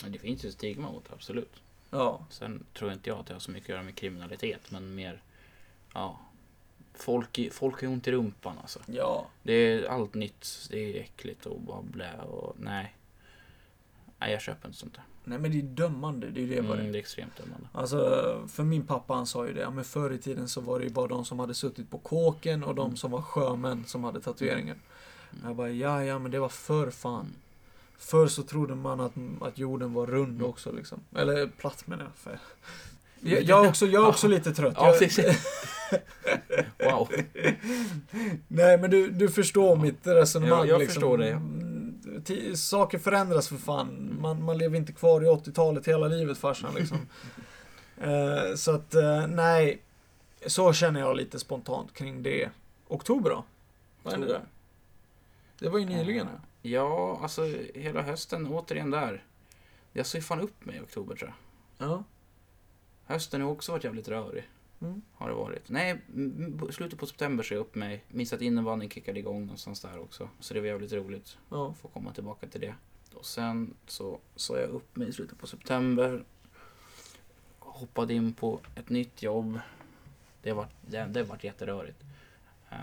Det 0.08 0.18
finns 0.18 0.44
ju 0.44 0.52
stigma 0.52 0.90
mot 0.92 1.12
absolut. 1.12 1.52
Ja. 1.90 2.20
Sen 2.30 2.64
tror 2.78 2.92
inte 2.92 3.10
jag 3.10 3.18
att 3.18 3.26
det 3.26 3.32
har 3.32 3.40
så 3.40 3.50
mycket 3.50 3.64
att 3.66 3.74
göra 3.74 3.82
med 3.82 3.94
kriminalitet, 3.94 4.60
men 4.70 4.94
mer, 4.94 5.22
ja. 5.94 6.18
Folk, 6.94 7.38
i- 7.38 7.50
folk 7.50 7.80
har 7.82 7.88
ont 7.88 8.08
i 8.08 8.12
rumpan 8.12 8.56
alltså. 8.62 8.78
Ja. 8.86 9.26
Det 9.42 9.52
är 9.52 9.88
allt 9.88 10.14
nytt, 10.14 10.68
det 10.70 10.78
är 10.96 11.00
äckligt 11.00 11.46
och 11.46 11.60
bara 11.60 11.82
blä 11.82 12.16
och 12.20 12.56
nej. 12.58 12.94
Nej, 14.18 14.32
jag 14.32 14.40
köper 14.42 14.68
inte 14.68 14.78
sånt 14.80 14.94
där. 14.94 15.04
Nej 15.24 15.38
men 15.38 15.50
det 15.50 15.58
är 15.58 15.62
dömande, 15.62 16.30
det 16.30 16.40
är 16.40 16.42
ju 16.42 16.48
det 16.48 16.58
Mm, 16.58 16.76
det 16.76 16.82
det 16.92 16.98
är 16.98 17.00
extremt 17.00 17.36
dömande. 17.36 17.68
Alltså, 17.72 17.98
för 18.48 18.64
min 18.64 18.86
pappa 18.86 19.14
han 19.14 19.26
sa 19.26 19.46
ju 19.46 19.52
det, 19.52 19.60
ja, 19.60 19.70
men 19.70 19.84
förr 19.84 20.10
i 20.12 20.18
tiden 20.18 20.48
så 20.48 20.60
var 20.60 20.78
det 20.78 20.84
ju 20.84 20.90
bara 20.90 21.06
de 21.06 21.24
som 21.24 21.38
hade 21.38 21.54
suttit 21.54 21.90
på 21.90 21.98
kåken 21.98 22.64
och 22.64 22.74
de 22.74 22.84
Mm. 22.86 22.96
som 22.96 23.10
var 23.10 23.22
sjömän 23.22 23.84
som 23.84 24.04
hade 24.04 24.20
tatueringen. 24.20 24.80
Mm. 25.32 25.46
Jag 25.46 25.56
bara, 25.56 25.70
ja 25.70 26.04
ja 26.04 26.18
men 26.18 26.30
det 26.30 26.38
var 26.40 26.48
förr 26.48 26.90
fan. 26.90 27.26
Förr 27.98 28.26
så 28.26 28.42
trodde 28.42 28.74
man 28.74 29.00
att, 29.00 29.12
att 29.40 29.58
jorden 29.58 29.92
var 29.92 30.06
rund 30.06 30.36
Mm. 30.36 30.44
också 30.50 30.72
liksom. 30.72 31.00
Eller 31.16 31.46
platt 31.46 31.86
menar 31.86 32.04
jag. 32.04 32.14
För. 32.14 32.38
Jag, 33.20 33.42
jag, 33.42 33.64
är 33.64 33.68
också, 33.68 33.86
jag 33.86 34.04
är 34.04 34.08
också 34.08 34.28
lite 34.28 34.52
trött. 34.54 34.74
Ja, 34.76 34.94
jag, 35.00 35.34
wow. 36.92 37.08
nej 38.48 38.78
men 38.78 38.90
du, 38.90 39.10
du 39.10 39.28
förstår 39.28 39.76
Ja. 39.76 39.82
mitt 39.82 40.06
resonemang. 40.06 40.58
Ja, 40.58 40.66
jag 40.66 40.78
liksom. 40.78 40.94
förstår 40.94 41.18
det. 41.18 41.30
Mm, 41.30 42.56
Saker 42.56 42.98
förändras 42.98 43.48
för 43.48 43.56
fan. 43.56 44.16
Man, 44.20 44.44
man 44.44 44.58
lever 44.58 44.76
inte 44.76 44.92
kvar 44.92 45.20
i 45.22 45.26
80-talet 45.26 45.88
hela 45.88 46.08
livet 46.08 46.38
farsan 46.38 46.74
liksom. 46.74 46.98
Eh, 48.00 48.54
så 48.54 48.74
att, 48.74 48.94
eh, 48.94 49.26
nej. 49.26 49.82
Så 50.46 50.72
känner 50.72 51.00
jag 51.00 51.16
lite 51.16 51.38
spontant 51.38 51.94
kring 51.94 52.22
det. 52.22 52.50
Oktober 52.88 53.30
då? 53.30 53.44
Vad 54.02 54.12
hände 54.12 54.26
där? 54.28 54.40
Det 55.58 55.68
var 55.68 55.78
ju 55.78 55.84
nyligen. 55.84 56.26
Eh, 56.26 56.32
Ja, 56.62 57.18
alltså 57.22 57.42
hela 57.74 58.02
hösten 58.02 58.46
återigen 58.46 58.90
där. 58.90 59.24
Jag 59.92 60.06
såg 60.06 60.22
fan 60.22 60.40
upp 60.40 60.64
mig 60.64 60.76
i 60.76 60.80
oktober 60.80 61.16
tror 61.16 61.32
jag. 61.78 61.88
Ja. 61.88 62.04
Hösten 63.08 63.40
har 63.40 63.50
också 63.50 63.72
varit 63.72 63.84
jävligt 63.84 64.08
rörig. 64.08 64.48
Mm. 64.80 65.02
Har 65.14 65.28
det 65.28 65.34
varit. 65.34 65.68
Nej, 65.68 66.00
slutet 66.70 66.98
på 66.98 67.06
september 67.06 67.44
så 67.44 67.54
jag 67.54 67.60
upp 67.60 67.74
mig. 67.74 68.04
Minns 68.08 68.32
att 68.32 68.40
innebandyn 68.40 68.90
kickade 68.90 69.18
igång 69.18 69.40
någonstans 69.40 69.80
där 69.80 69.98
också. 69.98 70.28
Så 70.40 70.54
det 70.54 70.60
var 70.60 70.66
jävligt 70.66 70.92
roligt 70.92 71.38
Ja. 71.50 71.74
få 71.74 71.88
komma 71.88 72.12
tillbaka 72.12 72.46
till 72.46 72.60
det. 72.60 72.74
Och 73.14 73.26
sen 73.26 73.74
så 73.86 74.18
sa 74.36 74.58
jag 74.58 74.70
upp 74.70 74.96
mig 74.96 75.08
i 75.08 75.12
slutet 75.12 75.38
på 75.38 75.46
september. 75.46 76.24
Hoppade 77.58 78.14
in 78.14 78.32
på 78.32 78.60
ett 78.74 78.88
nytt 78.88 79.22
jobb. 79.22 79.60
Det 80.42 80.52
var, 80.52 80.66
det, 80.86 81.04
det 81.04 81.22
var 81.22 81.38
jätterörigt. 81.42 82.02
Uh, 82.72 82.78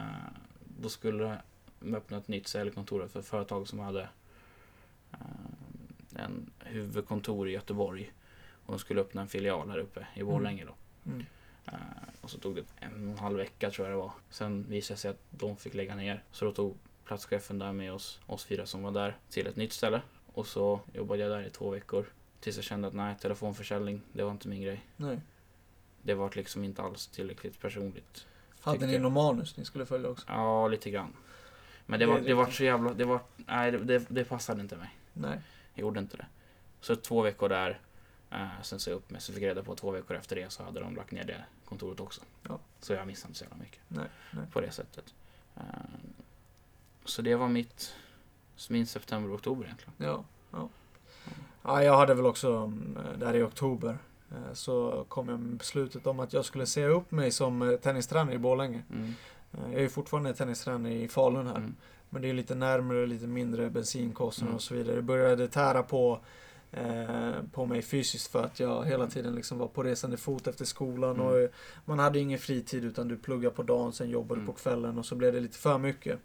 då 0.82 0.90
skulle 0.90 1.42
de 1.80 1.96
öppna 1.96 2.18
ett 2.18 2.28
nytt 2.28 2.48
säljkontor 2.48 3.08
för 3.08 3.22
företag 3.22 3.68
som 3.68 3.80
hade 3.80 4.10
eh, 5.12 5.20
en 6.16 6.52
huvudkontor 6.60 7.50
i 7.50 7.52
Göteborg. 7.52 8.12
Och 8.66 8.72
de 8.72 8.80
skulle 8.80 9.02
öppna 9.02 9.22
en 9.22 9.28
filial 9.28 9.70
här 9.70 9.78
uppe 9.78 10.08
i 10.16 10.24
Borlänge 10.24 10.66
då. 10.66 10.76
Mm. 11.12 11.26
Eh, 11.66 11.74
och 12.22 12.30
så 12.30 12.38
tog 12.38 12.56
det 12.56 12.64
en 12.80 13.08
och 13.08 13.12
en 13.12 13.20
halv 13.20 13.38
vecka 13.38 13.72
tror 13.72 13.88
jag 13.88 13.98
det 13.98 14.02
var. 14.02 14.12
Sen 14.30 14.66
visade 14.70 14.96
det 14.96 15.00
sig 15.00 15.12
att 15.12 15.22
de 15.30 15.58
fick 15.58 15.74
lägga 15.74 15.96
ner. 15.96 16.24
Så 16.32 16.46
då 16.46 16.52
tog 16.52 16.78
platschefen 17.06 17.60
där 17.60 17.72
med 17.74 17.94
oss, 17.94 18.20
oss 18.26 18.46
fyra 18.46 18.66
som 18.66 18.84
var 18.84 18.92
där, 18.92 19.18
till 19.30 19.48
ett 19.48 19.56
nytt 19.56 19.74
ställe. 19.74 20.02
Och 20.34 20.48
så 20.48 20.80
jobbade 20.94 21.22
jag 21.22 21.32
där 21.32 21.48
i 21.48 21.50
två 21.50 21.70
veckor. 21.70 22.06
Tills 22.40 22.56
jag 22.56 22.66
kände 22.66 22.88
att 22.88 22.94
nej, 22.94 23.16
telefonförsäljning, 23.22 24.02
det 24.14 24.24
var 24.24 24.32
inte 24.32 24.48
min 24.48 24.62
grej. 24.62 24.86
Nej. 24.98 25.20
Det 26.02 26.14
var 26.14 26.32
liksom 26.36 26.64
inte 26.64 26.82
alls 26.82 27.08
tillräckligt 27.08 27.60
personligt. 27.60 28.26
Hade 28.62 28.88
ni 28.88 28.94
jag. 28.94 29.02
någon 29.02 29.14
manus 29.14 29.58
ni 29.58 29.66
skulle 29.66 29.86
följa 29.86 30.10
också? 30.10 30.26
Ja, 30.30 30.68
lite 30.68 30.90
grann. 30.90 31.14
Men 31.86 32.00
det 32.00 32.06
Det 32.06 32.12
var, 32.12 32.20
det 32.20 32.34
var 32.34 32.50
så 32.50 32.64
jävla, 32.64 32.94
det 32.94 33.06
var, 33.06 33.20
nej 33.36 33.72
det, 33.72 33.78
det, 33.78 34.06
det 34.10 34.24
passade 34.24 34.62
inte 34.62 34.76
mig. 34.76 34.90
Nej. 35.14 35.40
Jag 35.74 35.82
gjorde 35.82 36.00
inte 36.00 36.18
det. 36.18 36.26
Så 36.82 36.96
två 36.96 37.22
veckor 37.22 37.50
där, 37.50 37.80
eh, 38.32 38.62
sen 38.64 38.80
sa 38.80 38.92
jag 38.92 38.98
upp 38.98 39.10
mig. 39.10 39.22
Så 39.22 39.34
fick 39.34 39.44
jag 39.44 39.50
reda 39.50 39.64
på 39.64 39.76
två 39.76 39.92
veckor 39.92 40.18
efter 40.18 40.36
det 40.36 40.52
så 40.52 40.64
hade 40.64 40.80
de 40.80 40.96
lagt 40.96 41.12
ner 41.12 41.24
det 41.24 41.44
kontoret 41.66 42.00
också. 42.00 42.22
Ja. 42.48 42.60
Så 42.80 42.94
jag 42.94 43.08
missade 43.08 43.30
inte 43.30 43.40
så 43.40 43.46
jävla 43.46 43.58
mycket. 43.58 43.80
Nej, 43.88 44.08
nej. 44.32 44.46
På 44.52 44.62
det 44.62 44.72
sättet. 44.72 45.14
Eh, 45.56 45.62
så 47.06 47.22
det 47.22 47.36
var 47.36 47.48
mitt, 47.48 47.96
min 48.70 48.88
september 48.88 49.30
och 49.30 49.36
oktober 49.36 49.66
egentligen. 49.66 49.94
Ja, 49.98 50.24
ja. 50.52 50.70
ja 51.64 51.84
jag 51.84 51.98
hade 51.98 52.14
väl 52.14 52.26
också, 52.26 52.52
mm, 52.52 52.98
där 53.18 53.36
i 53.36 53.44
oktober, 53.44 53.98
eh, 54.32 54.54
så 54.54 55.06
kom 55.08 55.30
jag 55.30 55.40
med 55.40 55.58
beslutet 55.58 56.08
om 56.08 56.20
att 56.20 56.34
jag 56.34 56.46
skulle 56.46 56.66
säga 56.66 56.88
upp 56.88 57.12
mig 57.12 57.32
som 57.32 57.78
tennistränare 57.82 58.36
i 58.36 58.38
Borlänge. 58.38 58.84
Mm. 58.92 59.14
Jag 59.52 59.74
är 59.74 59.80
ju 59.82 59.90
fortfarande 59.90 60.34
tennistränare 60.34 60.94
i 60.94 61.08
Falun 61.08 61.48
här. 61.48 61.56
Mm. 61.56 61.76
Men 62.10 62.22
det 62.22 62.30
är 62.30 62.34
lite 62.34 62.56
närmare, 62.56 63.08
lite 63.08 63.28
mindre 63.28 63.70
bensinkostnader 63.70 64.50
Mm. 64.50 64.56
och 64.56 64.62
så 64.62 64.74
vidare. 64.74 64.96
Det 64.96 65.02
började 65.02 65.48
tära 65.48 65.84
på, 65.84 66.20
på 67.52 67.66
mig 67.66 67.82
fysiskt 67.82 68.32
för 68.32 68.44
att 68.44 68.60
jag 68.60 68.86
hela 68.86 69.08
tiden 69.08 69.36
liksom 69.36 69.58
var 69.58 69.68
på 69.68 69.84
resande 69.84 70.18
fot 70.18 70.48
efter 70.48 70.66
skolan. 70.66 71.16
Mm. 71.16 71.28
Och 71.28 71.40
eh, 71.40 71.50
man 71.86 72.00
hade 72.00 72.20
ingen 72.20 72.40
fritid 72.40 72.86
utan 72.86 73.08
du 73.08 73.18
pluggade 73.18 73.56
på 73.56 73.64
dagen, 73.64 73.94
sen 73.94 74.10
jobbade 74.10 74.42
Mm. 74.42 74.54
på 74.54 74.54
kvällen 74.60 74.98
och 74.98 75.06
så 75.06 75.16
blev 75.16 75.34
det 75.34 75.40
lite 75.40 75.58
för 75.58 75.78
mycket. 75.78 76.20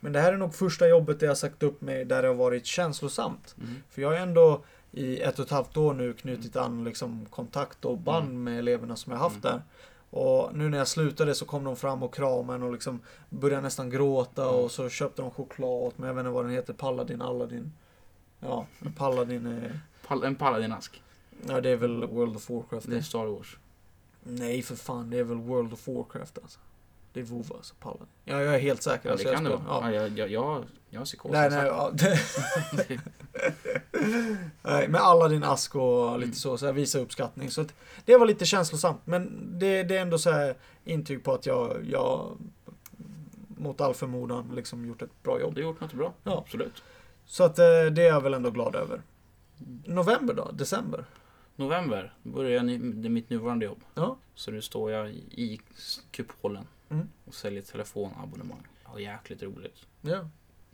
Men 0.00 0.12
det 0.12 0.20
här 0.20 0.32
är 0.32 0.36
nog 0.36 0.54
första 0.54 0.88
jobbet 0.88 1.20
där 1.20 1.26
jag 1.26 1.38
sagt 1.38 1.62
upp 1.62 1.80
mig 1.80 2.04
där 2.04 2.22
det 2.22 2.28
har 2.28 2.34
varit 2.34 2.66
känslosamt. 2.66 3.54
Mm. 3.58 3.74
För 3.90 4.02
jag 4.02 4.08
har 4.08 4.16
ändå 4.16 4.64
i 4.92 5.20
ett 5.20 5.38
och 5.38 5.44
ett 5.44 5.50
halvt 5.50 5.76
år 5.76 5.94
nu 5.94 6.12
knutit 6.12 6.56
an 6.56 6.84
liksom 6.84 7.26
kontakt 7.30 7.84
och 7.84 7.98
band 7.98 8.28
Mm. 8.28 8.42
med 8.44 8.58
eleverna 8.58 8.96
som 8.96 9.12
jag 9.12 9.18
haft 9.18 9.44
Mm. 9.44 9.52
där. 9.56 9.62
Och 10.10 10.50
nu 10.54 10.68
när 10.68 10.78
jag 10.78 10.88
slutade 10.88 11.34
så 11.34 11.44
kom 11.44 11.64
de 11.64 11.76
fram 11.76 12.02
och 12.02 12.14
kramade 12.14 12.64
och 12.64 12.72
liksom 12.72 13.00
började 13.28 13.62
nästan 13.62 13.90
gråta 13.90 14.42
Mm. 14.42 14.54
och 14.54 14.70
så 14.70 14.88
köpte 14.88 15.22
de 15.22 15.30
choklad 15.30 15.70
åt 15.70 15.98
mig. 15.98 16.06
Jag 16.08 16.14
vet 16.14 16.20
inte 16.20 16.30
vad 16.30 16.44
den 16.44 16.52
heter, 16.52 16.72
Paladin, 16.72 17.22
Aladdin. 17.22 17.72
Ja, 18.40 18.66
Paladin 18.96 19.46
är... 19.46 19.80
Pal- 20.06 20.26
en 20.26 20.34
paladinask. 20.34 21.02
Ja, 21.48 21.60
det 21.60 21.70
är 21.70 21.76
väl 21.76 22.04
World 22.06 22.36
of 22.36 22.50
Warcraft. 22.50 22.90
Det 22.90 22.96
är 22.96 23.00
Star 23.02 23.26
Wars. 23.26 23.56
Nej, 24.22 24.62
för 24.62 24.76
fan, 24.76 25.10
det 25.10 25.18
är 25.18 25.24
väl 25.24 25.36
World 25.38 25.72
of 25.72 25.88
Warcraft 25.88 26.38
alltså. 26.42 26.58
Det 27.12 27.20
är 27.20 27.24
WoW 27.24 27.52
alltså, 27.56 27.74
Paladin. 27.80 28.06
Ja, 28.24 28.42
jag 28.42 28.54
är 28.54 28.58
helt 28.58 28.82
säker. 28.82 29.08
Ja, 29.08 29.12
alltså, 29.12 29.24
det 29.26 29.30
jag 29.30 29.36
kan 29.36 29.44
det 29.44 29.50
spelar- 29.50 29.80
vara. 29.80 29.90
Ja. 29.92 29.96
Ja, 29.96 30.02
jag, 30.02 30.18
jag, 30.18 30.30
jag, 30.30 30.64
jag 30.90 31.00
har 31.00 31.04
psykos. 31.04 31.32
Nej, 31.32 31.50
nej, 31.50 31.66
ja. 31.66 31.92
Nej, 34.62 34.88
med 34.88 35.00
Aladdin 35.00 35.44
ask 35.44 35.74
och 35.76 36.12
lite 36.18 36.24
Mm. 36.24 36.34
så, 36.34 36.58
så 36.58 36.66
jag 36.66 36.72
visar 36.72 37.00
uppskattning. 37.00 37.50
Så 37.50 37.60
att 37.60 37.74
det 38.04 38.16
var 38.16 38.26
lite 38.26 38.44
känslosamt, 38.46 39.00
men 39.04 39.52
det, 39.58 39.82
det 39.82 39.96
är 39.96 40.02
ändå 40.02 40.18
så 40.18 40.30
här 40.30 40.54
intyg 40.84 41.24
på 41.24 41.32
att 41.32 41.46
jag, 41.46 41.76
jag 41.90 42.36
mot 43.58 43.80
all 43.80 43.94
förmodan 43.94 44.52
liksom 44.54 44.86
gjort 44.86 45.02
ett 45.02 45.22
bra 45.22 45.40
jobb. 45.40 45.54
Du 45.54 45.62
har 45.62 45.70
gjort 45.70 45.80
något 45.80 45.92
bra. 45.92 46.12
Ja. 46.24 46.38
Absolut. 46.46 46.82
Så 47.30 47.44
att 47.44 47.58
eh, 47.58 47.64
det 47.64 48.02
är 48.02 48.08
jag 48.08 48.20
väl 48.20 48.34
ändå 48.34 48.50
glad 48.50 48.74
över. 48.74 49.02
November 49.84 50.34
då? 50.34 50.50
December? 50.52 51.04
November 51.56 52.12
börjar 52.22 52.50
jag 52.50 52.64
ny, 52.64 52.78
det 52.78 53.08
är 53.08 53.10
mitt 53.10 53.30
nuvarande 53.30 53.64
jobb. 53.64 53.84
Ja. 53.94 54.16
Så 54.34 54.50
nu 54.50 54.62
står 54.62 54.90
jag 54.90 55.10
i 55.30 55.60
kupolen 56.10 56.66
Mm. 56.88 57.08
och 57.24 57.34
säljer 57.34 57.62
telefonabonnemang. 57.62 58.66
Ja, 58.84 59.00
jäkligt 59.00 59.42
roligt. 59.42 59.86
Ja. 60.00 60.28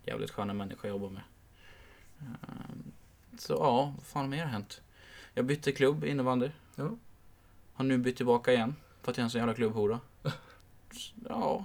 Jävligt 0.04 0.30
sköna 0.30 0.52
människor 0.54 0.86
jag 0.86 0.94
jobbar 0.94 1.10
med. 1.10 1.22
Ehm, 2.20 2.92
Så 3.38 3.52
ja, 3.52 3.92
vad 3.96 4.06
fan 4.06 4.28
mer 4.28 4.42
har 4.42 4.50
hänt? 4.50 4.80
Jag 5.34 5.44
bytte 5.44 5.72
klubb 5.72 6.04
innebandy. 6.04 6.50
Ja. 6.76 6.90
Har 7.72 7.84
nu 7.84 7.98
bytt 7.98 8.16
tillbaka 8.16 8.52
igen. 8.52 8.74
För 9.02 9.10
att 9.10 9.16
jag 9.16 9.22
är 9.22 9.24
en 9.24 9.30
sån 9.30 9.38
jävla 9.38 9.54
klubbhora. 9.54 10.00
Ja. 11.28 11.64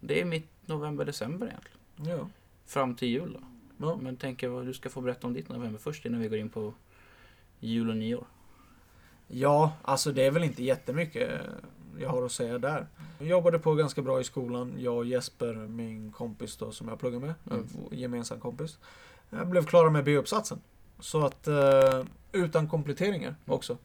Det 0.00 0.20
är 0.20 0.24
mitt 0.24 0.48
november-december 0.66 1.46
egentligen. 1.46 2.18
Ja. 2.18 2.28
Fram 2.66 2.94
till 2.94 3.08
jul 3.08 3.32
då. 3.32 3.46
Ja. 3.78 3.96
Men 4.02 4.16
tänker 4.16 4.48
vad 4.48 4.66
du 4.66 4.74
ska 4.74 4.88
få 4.90 5.00
berätta 5.00 5.26
om 5.26 5.32
ditt 5.32 5.48
november 5.48 5.78
först 5.78 6.06
innan 6.06 6.20
vi 6.20 6.28
går 6.28 6.38
in 6.38 6.48
på 6.50 6.74
jul 7.60 7.90
och 7.90 7.96
nyår. 7.96 8.26
Ja, 9.28 9.72
alltså 9.82 10.12
det 10.12 10.22
är 10.26 10.30
väl 10.30 10.44
inte 10.44 10.64
jättemycket 10.64 11.30
eh, 11.30 11.46
jag 11.98 12.08
har 12.08 12.22
att 12.22 12.32
säga 12.32 12.58
där. 12.58 12.86
Jag 13.18 13.28
jobbade 13.28 13.58
på 13.58 13.74
ganska 13.74 14.02
bra 14.02 14.20
i 14.20 14.24
skolan. 14.24 14.74
Jag 14.78 14.96
och 14.96 15.06
Jesper, 15.06 15.54
min 15.54 16.12
kompis 16.12 16.56
då 16.56 16.72
som 16.72 16.88
jag 16.88 16.98
pluggar 17.00 17.18
med, 17.20 17.34
Mm. 17.50 17.66
eh, 17.90 17.98
gemensam 17.98 18.40
kompis. 18.40 18.78
Jag 19.30 19.48
blev 19.48 19.64
klara 19.64 19.90
med 19.90 20.04
B-uppsatsen. 20.04 20.60
Så 21.00 21.24
att, 21.26 21.46
eh, 21.46 22.04
utan 22.32 22.68
kompletteringar 22.68 23.34
också. 23.46 23.78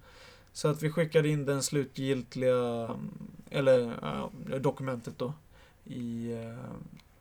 Så 0.53 0.67
att 0.67 0.83
vi 0.83 0.91
skickade 0.91 1.29
in 1.29 1.45
den 1.45 1.63
slutgiltiga, 1.63 2.55
mm, 2.85 3.09
eller 3.49 3.93
ja, 4.01 4.31
dokumentet 4.59 5.19
då, 5.19 5.33
i, 5.85 6.31
eh, 6.33 6.65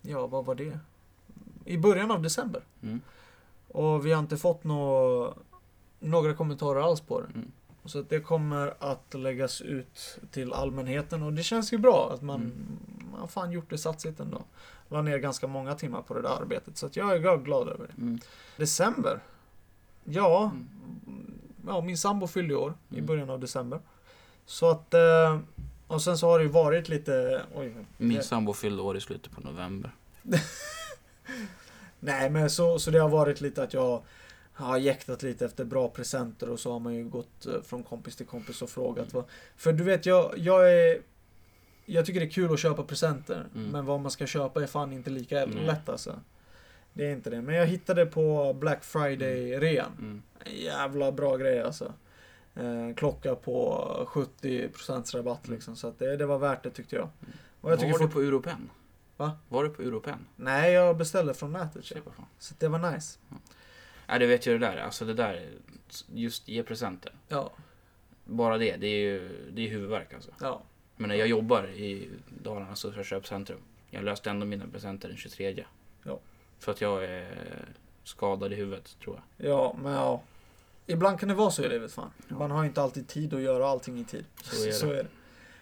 ja 0.02 0.26
vad 0.26 0.44
var 0.44 0.54
det? 0.54 0.78
I 1.64 1.76
början 1.78 2.10
av 2.10 2.22
december. 2.22 2.62
Mm. 2.82 3.00
Och 3.68 4.06
vi 4.06 4.12
har 4.12 4.20
inte 4.20 4.36
fått 4.36 4.64
nå, 4.64 5.34
några 6.00 6.34
kommentarer 6.34 6.80
alls 6.80 7.00
på 7.00 7.20
det. 7.20 7.26
Mm. 7.34 7.52
Så 7.84 7.98
att 8.00 8.08
det 8.10 8.20
kommer 8.20 8.74
att 8.78 9.14
läggas 9.14 9.60
ut 9.60 10.18
till 10.30 10.52
allmänheten 10.52 11.22
och 11.22 11.32
det 11.32 11.42
känns 11.42 11.72
ju 11.72 11.78
bra 11.78 12.10
att 12.14 12.22
man, 12.22 12.40
Mm. 12.40 12.52
man 13.18 13.28
fan 13.28 13.52
gjort 13.52 13.70
det 13.70 13.78
satsigt 13.78 14.20
ändå. 14.20 14.42
La 14.88 15.02
ner 15.02 15.18
ganska 15.18 15.46
många 15.46 15.74
timmar 15.74 16.02
på 16.02 16.14
det 16.14 16.22
där 16.22 16.28
arbetet 16.42 16.76
så 16.76 16.86
att 16.86 16.96
jag 16.96 17.12
är 17.12 17.38
glad 17.38 17.68
över 17.68 17.86
det. 17.86 18.02
Mm. 18.02 18.18
December? 18.56 19.20
Ja, 20.04 20.50
Mm. 21.06 21.32
ja 21.66 21.80
min 21.80 21.98
sambo 21.98 22.26
fyllde 22.26 22.54
år 22.54 22.74
i 22.88 22.94
Mm. 22.94 23.06
början 23.06 23.30
av 23.30 23.40
december. 23.40 23.80
Så 24.46 24.70
att, 24.70 24.94
eh, 24.94 25.38
och 25.86 26.02
sen 26.02 26.18
så 26.18 26.26
har 26.28 26.38
det 26.38 26.44
ju 26.44 26.50
varit 26.50 26.88
lite, 26.88 27.42
oj. 27.54 27.74
Min 27.96 28.22
sambo 28.22 28.52
fyllde 28.52 28.82
år 28.82 28.96
i 28.96 29.00
slutet 29.00 29.32
på 29.32 29.40
november. 29.40 29.90
Nej 32.00 32.30
men 32.30 32.50
så, 32.50 32.78
så 32.78 32.90
det 32.90 32.98
har 32.98 33.08
varit 33.08 33.40
lite 33.40 33.62
att 33.62 33.74
jag 33.74 34.02
har 34.52 34.78
jäktat 34.78 35.22
lite 35.22 35.44
efter 35.44 35.64
bra 35.64 35.88
presenter 35.88 36.48
och 36.48 36.60
så 36.60 36.72
har 36.72 36.78
man 36.78 36.94
ju 36.94 37.04
gått 37.04 37.46
eh, 37.46 37.62
från 37.62 37.82
kompis 37.82 38.16
till 38.16 38.26
kompis 38.26 38.62
och 38.62 38.70
frågat 38.70 39.12
vad. 39.14 39.24
För 39.56 39.72
du 39.72 39.84
vet 39.84 40.06
jag, 40.06 40.32
jag 40.36 40.72
är 40.72 41.00
jag 41.86 42.06
tycker 42.06 42.20
det 42.20 42.26
är 42.26 42.30
kul 42.30 42.52
att 42.52 42.60
köpa 42.60 42.82
presenter. 42.82 43.46
Mm. 43.54 43.68
Men 43.68 43.86
vad 43.86 44.00
man 44.00 44.10
ska 44.10 44.26
köpa 44.26 44.62
är 44.62 44.66
fan 44.66 44.92
inte 44.92 45.10
lika 45.10 45.46
Nej. 45.46 45.66
lätt 45.66 45.88
alltså. 45.88 46.20
Det 46.92 47.06
är 47.06 47.12
inte 47.12 47.30
det. 47.30 47.42
Men 47.42 47.54
jag 47.54 47.66
hittade 47.66 48.06
på 48.06 48.54
Black 48.54 48.84
Friday-rean. 48.84 49.92
Mm. 49.98 50.22
En 50.44 50.56
jävla 50.56 51.12
bra 51.12 51.36
grej 51.36 51.62
alltså. 51.62 51.92
Eh, 52.54 52.94
klocka 52.96 53.34
på 53.34 53.84
70% 54.08 55.16
rabatt 55.16 55.48
liksom. 55.48 55.76
Så 55.76 55.88
att 55.88 55.98
det, 55.98 56.16
det 56.16 56.26
var 56.26 56.38
värt 56.38 56.62
det 56.62 56.70
tyckte 56.70 56.96
jag. 56.96 57.08
Och 57.60 57.70
jag 57.70 57.76
var 57.76 57.84
tycker 57.84 57.98
du 57.98 58.08
på 58.08 58.20
Europen? 58.20 58.70
Va? 59.20 59.32
Var 59.48 59.64
du 59.64 59.70
på 59.70 59.82
Europen? 59.82 60.26
Nej, 60.36 60.72
jag 60.72 60.96
beställde 60.96 61.34
från 61.34 61.52
nätet. 61.52 61.84
Se 61.84 61.94
Ja. 61.94 62.00
på 62.04 62.10
fan. 62.10 62.26
Så 62.38 62.54
det 62.58 62.68
var 62.68 62.92
nice. 62.92 63.18
Nej, 64.08 64.18
du 64.18 64.26
vet 64.26 64.46
ju 64.46 64.58
det 64.58 64.66
där. 64.66 64.76
Alltså 64.76 65.04
det 65.04 65.14
där, 65.14 65.48
just 66.14 66.48
ge 66.48 66.62
presenter. 66.62 67.12
Ja, 67.28 67.52
Bara 68.24 68.58
det, 68.58 68.76
det 68.76 68.86
är 68.86 68.98
ju 69.00 69.28
det 69.52 69.66
är 69.66 69.70
huvudvärk 69.70 70.14
alltså. 70.14 70.30
ja. 70.40 70.62
Men 70.96 71.08
när 71.08 71.14
jag 71.16 71.28
jobbar 71.28 71.68
i 71.68 72.08
Dalarnas 72.42 72.78
största 72.78 73.02
köpcentrum. 73.04 73.58
Jag 73.90 74.04
löste 74.04 74.30
ändå 74.30 74.46
mina 74.46 74.66
presenter 74.66 75.08
den 75.08 75.16
23. 75.16 75.64
Ja. 76.02 76.18
För 76.58 76.72
att 76.72 76.80
jag 76.80 77.04
är 77.04 77.34
skadad 78.04 78.52
i 78.52 78.56
huvudet, 78.56 78.96
tror 79.04 79.20
jag. 79.36 79.50
Ja, 79.50 79.76
men 79.82 79.92
ja. 79.92 80.22
Ibland 80.86 81.20
kan 81.20 81.28
det 81.28 81.34
vara 81.34 81.50
så 81.50 81.64
i 81.64 81.68
livet 81.68 81.92
fan. 81.92 82.10
Ja. 82.28 82.38
Man 82.38 82.50
har 82.50 82.64
inte 82.64 82.82
alltid 82.82 83.08
tid 83.08 83.34
att 83.34 83.40
göra 83.40 83.68
allting 83.68 83.98
i 84.00 84.04
tid. 84.04 84.24
Så 84.42 84.62
är 84.62 84.66
det. 84.66 84.72
Så 84.72 84.86
är 84.92 84.94
det. 85.02 85.06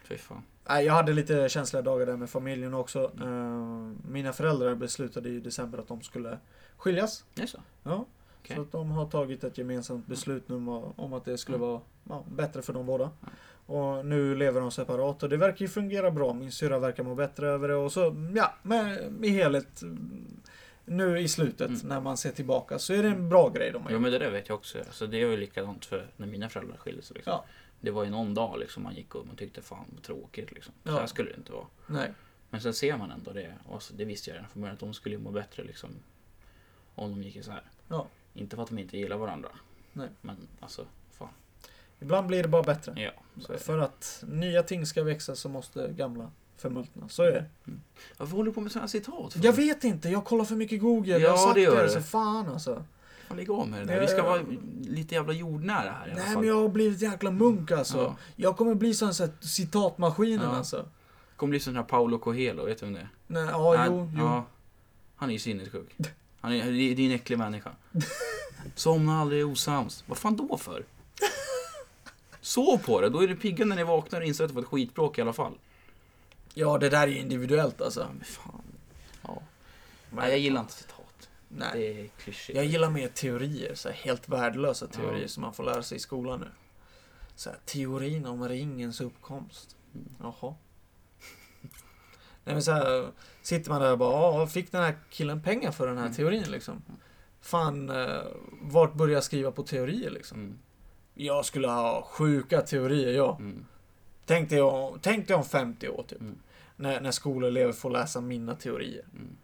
Fy 0.09 0.17
fan. 0.19 0.43
Jag 0.85 0.93
hade 0.93 1.13
lite 1.13 1.49
känsliga 1.49 1.83
dagar 1.83 2.07
där 2.07 2.17
med 2.17 2.31
familjen 2.31 2.75
också. 2.75 3.13
Eh, 3.21 4.09
mina 4.11 4.33
föräldrar 4.33 4.75
beslutade 4.75 5.29
i 5.29 5.41
december 5.41 5.79
att 5.79 5.89
de 5.89 6.03
skulle 6.03 6.39
skiljas. 6.77 7.25
Så? 7.47 7.59
Ja. 7.83 8.05
Okej. 8.43 8.57
Så 8.57 8.63
att 8.63 8.73
de 8.73 8.91
har 8.91 9.07
tagit 9.07 9.45
ett 9.45 9.59
gemensamt 9.59 10.07
beslut 10.07 10.49
nu 10.49 10.55
om, 10.97 11.13
att 11.13 11.25
det 11.25 11.39
skulle 11.39 11.57
Mm. 11.57 11.69
vara 11.69 11.81
ja, 12.09 12.25
bättre 12.31 12.63
för 12.63 12.73
dem 12.73 12.87
båda. 12.87 13.11
Och 13.67 14.07
nu 14.07 14.35
lever 14.35 14.61
de 14.61 14.71
separat 14.71 15.23
och 15.23 15.29
det 15.29 15.37
verkar 15.37 15.59
ju 15.65 15.69
fungera 15.69 16.11
bra. 16.11 16.33
Min 16.33 16.53
syrra 16.53 16.79
verkar 16.79 17.03
må 17.05 17.15
bättre 17.15 17.49
över 17.49 17.69
det 17.69 17.75
och 17.75 17.93
så, 17.93 18.31
ja, 18.37 18.55
med, 18.63 19.15
i 19.25 19.29
helhet 19.29 19.83
mm, 19.83 20.27
nu 20.85 21.19
i 21.21 21.29
slutet 21.29 21.69
Mm. 21.69 21.81
när 21.85 22.01
man 22.01 22.17
ser 22.17 22.31
tillbaka 22.31 22.79
så 22.79 22.93
är 22.93 23.03
det 23.03 23.09
en 23.09 23.29
bra 23.29 23.49
grej 23.49 23.71
de 23.73 23.83
har 23.83 23.91
Jo 23.91 23.95
gjort. 23.95 24.03
men 24.03 24.13
det 24.13 24.19
där 24.19 24.31
vet 24.31 24.49
jag 24.49 24.57
också. 24.59 24.79
Alltså, 24.79 25.07
det 25.07 25.17
är 25.23 25.27
ju 25.27 25.37
likadant 25.37 25.85
för 25.85 26.07
när 26.17 26.27
mina 26.27 26.49
föräldrar 26.49 26.77
skilde 26.77 27.03
sig. 27.03 27.15
Liksom. 27.15 27.31
Ja. 27.33 27.45
Det 27.81 27.91
var 27.91 28.05
ju 28.05 28.11
någon 28.11 28.35
dag 28.35 28.59
liksom 28.59 28.83
man 28.83 28.95
gick 28.95 29.15
och 29.15 29.27
man 29.27 29.37
tyckte 29.37 29.63
fan 29.63 29.85
vad 29.95 30.03
tråkigt 30.03 30.53
liksom. 30.53 30.75
Så 30.85 30.91
Ja. 30.91 30.99
här 30.99 31.07
skulle 31.07 31.31
det 31.31 31.37
inte 31.37 31.53
vara. 31.53 31.67
Nej. 31.87 32.13
Men 32.51 32.61
sen 32.61 32.75
ser 32.75 32.97
man 32.97 33.11
ändå 33.11 33.33
det. 33.33 33.55
Och 33.69 33.83
så, 33.83 33.95
det 33.95 34.05
visste 34.05 34.31
jag 34.31 34.35
redan 34.35 34.49
från 34.51 34.61
början 34.63 34.75
att 34.75 34.81
de 34.81 34.95
skulle 34.95 35.15
ju 35.15 35.21
må 35.21 35.31
bättre 35.31 35.65
liksom. 35.65 35.91
Om 36.95 37.11
de 37.11 37.23
gick 37.23 37.37
isär. 37.37 37.63
Ja. 37.89 38.07
Inte 38.35 38.57
för 38.57 38.63
att 38.63 38.69
de 38.69 38.79
inte 38.79 38.99
gillar 38.99 39.17
varandra. 39.17 39.49
Nej. 39.93 40.09
Men 40.21 40.37
alltså, 40.61 40.87
fan. 41.11 41.29
Ibland 42.01 42.27
blir 42.27 42.43
det 42.43 42.49
bara 42.49 42.63
bättre. 42.63 42.93
Ja, 43.03 43.11
så. 43.43 43.59
För 43.59 43.79
att 43.79 44.25
nya 44.29 44.63
ting 44.63 44.87
ska 44.87 45.03
växa 45.03 45.37
så 45.37 45.49
måste 45.49 45.89
gamla 45.93 46.31
förmultna. 46.57 47.09
Så 47.09 47.23
är 47.23 47.33
det. 47.33 47.45
Varför 48.17 48.37
håller 48.37 48.51
du 48.51 48.55
på 48.55 48.61
med 48.61 48.73
sådana 48.73 48.83
här 48.83 48.89
citat? 48.89 49.33
för? 49.33 49.45
Jag 49.45 49.53
vet 49.53 49.85
inte, 49.85 50.09
jag 50.09 50.25
kollar 50.25 50.45
för 50.45 50.55
mycket 50.57 50.81
Google. 50.81 51.13
Ja, 51.13 51.19
jag 51.19 51.31
har 51.31 51.37
sagt 51.39 51.55
det 51.55 51.61
gör 51.61 51.83
det, 51.83 51.91
så 51.91 52.03
fan 52.03 52.49
alltså. 52.49 52.85
Fan, 53.29 53.37
lägg 53.37 53.51
av 53.51 53.69
med 53.69 53.81
det 53.81 53.85
där. 53.93 54.01
Vi 54.01 54.07
ska 54.07 54.23
vara 54.23 54.43
lite 54.83 55.15
jävla 55.15 55.33
jordnära 55.33 55.91
här 55.91 56.09
i 56.09 56.11
alla 56.11 56.15
Nej 56.21 56.27
fall. 56.27 56.39
men 56.39 56.49
jag 56.49 56.55
har 56.63 56.69
blivit 56.69 57.01
jäkla 57.03 57.31
munk 57.31 57.71
alltså. 57.71 57.99
Ja. 57.99 58.17
Jag 58.37 58.57
kommer 58.57 58.75
bli 58.75 58.95
sån 58.95 59.09
här 59.09 59.31
citatmaskinen 59.41 60.41
Ja. 60.51 60.57
alltså. 60.57 60.89
Kommer 61.37 61.51
bli 61.51 61.61
sån 61.61 61.77
här 61.77 61.83
Paolo 61.83 62.19
Coelho, 62.19 62.65
vet 62.65 62.79
du 62.79 62.87
vem 62.87 62.95
det 62.95 63.01
är? 63.01 63.09
Nej, 63.27 63.45
ja, 63.51 63.77
Han- 63.77 63.87
jo, 63.87 64.11
jo. 64.15 64.21
Ja, 64.25 64.45
han 65.17 65.29
är 65.29 65.33
ju 65.33 65.39
sinnessjuk. 65.39 65.97
Han 66.41 66.53
är, 66.53 66.73
det 66.73 67.03
är 67.03 67.07
en 67.07 67.11
äcklig 67.13 67.39
människa. 67.39 67.71
Somna 68.75 69.21
aldrig 69.21 69.47
osams. 69.47 70.05
Vad 70.07 70.19
fan 70.19 70.37
då 70.37 70.57
för? 70.57 70.85
Sov 72.41 72.79
på 72.79 73.01
det, 73.01 73.09
då 73.09 73.21
är 73.23 73.29
du 73.29 73.37
pigga 73.37 73.65
när 73.65 73.77
ni 73.77 73.85
vaknar 73.85 74.21
och 74.21 74.27
inser 74.27 74.45
att 74.45 74.51
det 74.51 74.55
var 74.55 74.63
ett 74.63 74.69
skitbråk 74.69 75.19
i 75.19 75.23
alla 75.23 75.33
fall. 75.33 75.53
Ja, 76.55 76.79
det 76.79 76.89
där 76.89 77.03
är 77.03 77.07
ju 77.07 77.19
individuellt 77.19 77.81
alltså. 77.83 78.07
Men 78.17 78.25
fan. 78.25 78.63
Ja. 79.23 79.43
Nej, 80.11 80.31
jag 80.31 80.39
gillar 80.39 80.61
inte 80.61 80.73
citat. 80.73 80.98
Nej. 81.49 81.69
Det 81.75 82.01
är 82.05 82.09
klyschigt. 82.09 82.57
Jag 82.57 82.65
gillar 82.65 82.91
mer 82.91 83.09
teorier, 83.09 83.75
så 83.75 83.89
här, 83.89 83.97
helt 83.97 84.29
värdelösa 84.29 84.87
teorier 84.87 85.23
Ja. 85.23 85.29
som 85.29 85.41
man 85.41 85.53
får 85.55 85.65
lära 85.65 85.83
sig 85.83 85.97
i 85.97 86.01
skolan 86.01 86.41
nu. 86.41 86.49
Så 87.35 87.51
här, 87.51 87.59
teorin 87.65 88.27
om 88.27 88.49
ringens 88.49 89.01
uppkomst. 89.01 89.77
Mm. 89.95 90.09
Jaha. 90.21 90.55
Nej 92.45 92.55
men 92.55 92.63
så 92.63 92.73
här, 92.73 93.11
sitter 93.43 93.71
man 93.71 93.81
där 93.81 93.93
och 93.93 93.99
bara, 93.99 94.13
"Ja, 94.41 94.47
fick 94.47 94.73
den 94.73 94.83
här 94.83 94.99
killen 95.11 95.43
pengar 95.43 95.71
för 95.73 95.87
den 95.87 95.97
här 95.99 96.05
Mm. 96.05 96.17
teorin 96.17 96.51
liksom? 96.51 96.83
Fan, 97.41 97.91
eh, 97.91 98.23
vart 98.63 98.95
börjar 98.95 99.15
jag 99.15 99.25
skriva 99.25 99.51
på 99.53 99.63
teorier 99.63 100.11
liksom? 100.11 100.39
Mm. 100.39 100.59
Jag 101.15 101.45
skulle 101.45 101.69
ha 101.69 102.03
sjuka 102.03 102.61
teorier, 102.61 103.13
ja. 103.17 103.37
Mm. 103.41 103.67
Tänk 104.27 104.51
dig 104.51 104.61
om, 104.63 104.99
tänk 105.03 105.29
dig 105.29 105.37
om 105.37 105.45
50 105.45 105.89
år 105.89 106.03
typ. 106.09 106.21
Mm. 106.21 106.39
När, 106.77 107.01
när 107.01 107.11
skolelever 107.11 107.73
får 107.73 107.91
läsa 107.91 108.21
mina 108.21 108.55
teorier. 108.55 109.05
Mm. 109.13 109.37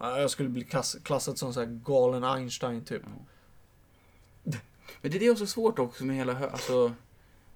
Ja, 0.00 0.20
Jag 0.20 0.30
skulle 0.30 0.48
bli 0.48 0.64
klass, 0.64 0.96
klassad 1.02 1.38
som 1.38 1.54
så 1.54 1.60
här 1.60 1.80
galen 1.84 2.24
Einstein 2.24 2.84
typ. 2.84 3.02
Ja. 3.04 4.52
Men 5.00 5.10
det 5.10 5.16
är 5.16 5.20
det 5.20 5.26
är 5.26 5.46
svårt 5.46 5.78
också 5.78 6.04
med 6.04 6.16
hela, 6.16 6.50
alltså, 6.50 6.92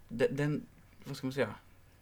den, 0.08 0.36
den, 0.36 0.66
vad 1.04 1.16
ska 1.16 1.26
man 1.26 1.32
säga, 1.34 1.54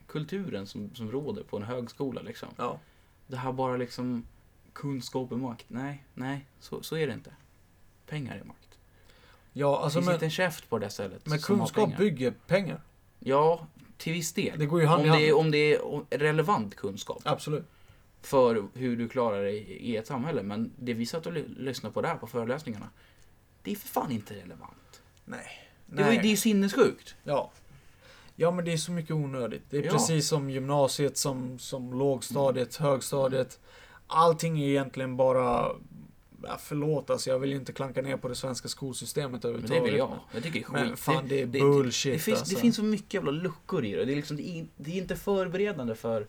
kulturen 0.07 0.67
som, 0.67 0.95
som 0.95 1.13
råder 1.13 1.43
på 1.43 1.57
en 1.57 1.63
högskola 1.63 2.23
liksom. 2.23 2.49
Ja. 2.57 2.79
Det 3.27 3.37
här 3.37 3.53
bara 3.53 3.77
liksom, 3.77 4.27
kunskap 4.73 5.33
är 5.33 5.37
makt. 5.37 5.65
Nej, 5.69 6.05
nej, 6.15 6.47
så, 6.61 6.83
så 6.83 6.97
är 6.97 7.07
det 7.07 7.13
inte. 7.13 7.33
Pengar 8.07 8.37
är 8.37 8.45
makt. 8.45 8.79
Ja, 9.53 9.81
Alltså, 9.83 9.99
det 9.99 10.03
finns 10.03 10.07
men, 10.07 10.15
inte 10.15 10.27
en 10.27 10.31
käft 10.31 10.69
på 10.69 10.79
det 10.79 10.91
stället 10.91 11.27
men 11.27 11.39
kunskap 11.39 11.85
pengar. 11.85 11.99
bygger 11.99 12.35
pengar. 12.47 12.81
Ja, 13.19 13.67
till 13.97 14.13
viss 14.13 14.33
del. 14.33 14.59
Det 14.59 14.67
går 14.67 14.81
ju 14.81 14.87
hand 14.87 15.01
Om 15.01 15.07
i 15.07 15.09
hand. 15.09 15.21
det, 15.21 15.29
är, 15.29 15.35
om 15.37 15.51
det 15.51 15.75
är 15.75 16.19
relevant 16.19 16.75
kunskap 16.77 17.21
Absolut. 17.25 17.67
För 18.23 18.69
hur 18.75 18.97
du 18.97 19.09
klarar 19.09 19.43
dig 19.43 19.57
i 19.59 19.97
ett 19.97 20.07
samhälle. 20.07 20.43
Men 20.43 20.73
det 20.77 20.95
vi 20.95 21.07
satt 21.07 21.27
och 21.27 21.33
ly- 21.33 21.55
lyssnade 21.57 21.93
på 21.93 22.01
där 22.03 22.15
på 22.15 22.27
föreläsningarna, 22.27 22.89
det 23.63 23.71
är 23.73 23.77
för 23.77 23.89
fan 23.89 24.11
inte 24.13 24.35
relevant. 24.35 25.03
Nej. 25.25 25.47
Det, 25.87 26.03
var, 26.03 26.11
det 26.11 26.17
är 26.19 26.25
ju 26.25 26.37
sinnessjukt. 26.37 27.15
Ja. 27.25 27.51
Ja, 28.37 28.51
men 28.51 28.65
det 28.65 28.73
är 28.73 28.77
så 28.77 28.93
mycket 28.93 29.11
onödigt. 29.11 29.63
Det 29.71 29.79
är 29.79 29.83
Ja. 29.83 29.93
precis 29.93 30.29
som 30.29 30.51
gymnasiet, 30.51 31.17
som, 31.17 31.59
som 31.59 31.99
lågstadiet, 31.99 32.77
högstadiet. 32.77 33.61
Allting 34.07 34.61
är 34.63 34.69
egentligen 34.69 35.17
bara... 35.17 35.69
Ja, 36.45 36.57
förlåt, 36.61 37.11
alltså 37.11 37.31
jag 37.31 37.39
vill 37.39 37.51
ju 37.51 37.57
inte 37.57 37.73
klanka 37.73 38.03
ner 38.03 38.17
på 38.17 38.29
det 38.29 38.35
svenska 38.35 38.69
skolsystemet 38.69 39.31
Men 39.33 39.41
det 39.41 39.49
överhuvudtaget. 39.49 39.85
vill 39.93 39.99
jag. 39.99 40.19
Jag 40.33 40.43
tycker 40.43 40.61
det 40.61 40.65
är 40.65 40.81
skit. 40.81 40.89
Men 40.89 40.97
fan, 40.97 41.29
det 41.29 41.41
är 41.43 41.47
det, 41.47 41.61
bullshit 41.61 42.13
det, 42.13 42.19
finns, 42.19 42.39
alltså. 42.39 42.55
det 42.55 42.61
finns 42.61 42.77
så 42.77 42.83
mycket 42.83 43.15
jävla 43.15 43.31
luckor 43.31 43.85
i 43.85 43.93
det. 43.93 44.05
Det 44.05 44.13
är, 44.13 44.17
liksom, 44.17 44.37
det 44.37 44.67
det 44.77 44.91
är 44.91 44.97
inte 44.97 45.17
förberedande 45.17 45.95
för, 45.95 46.27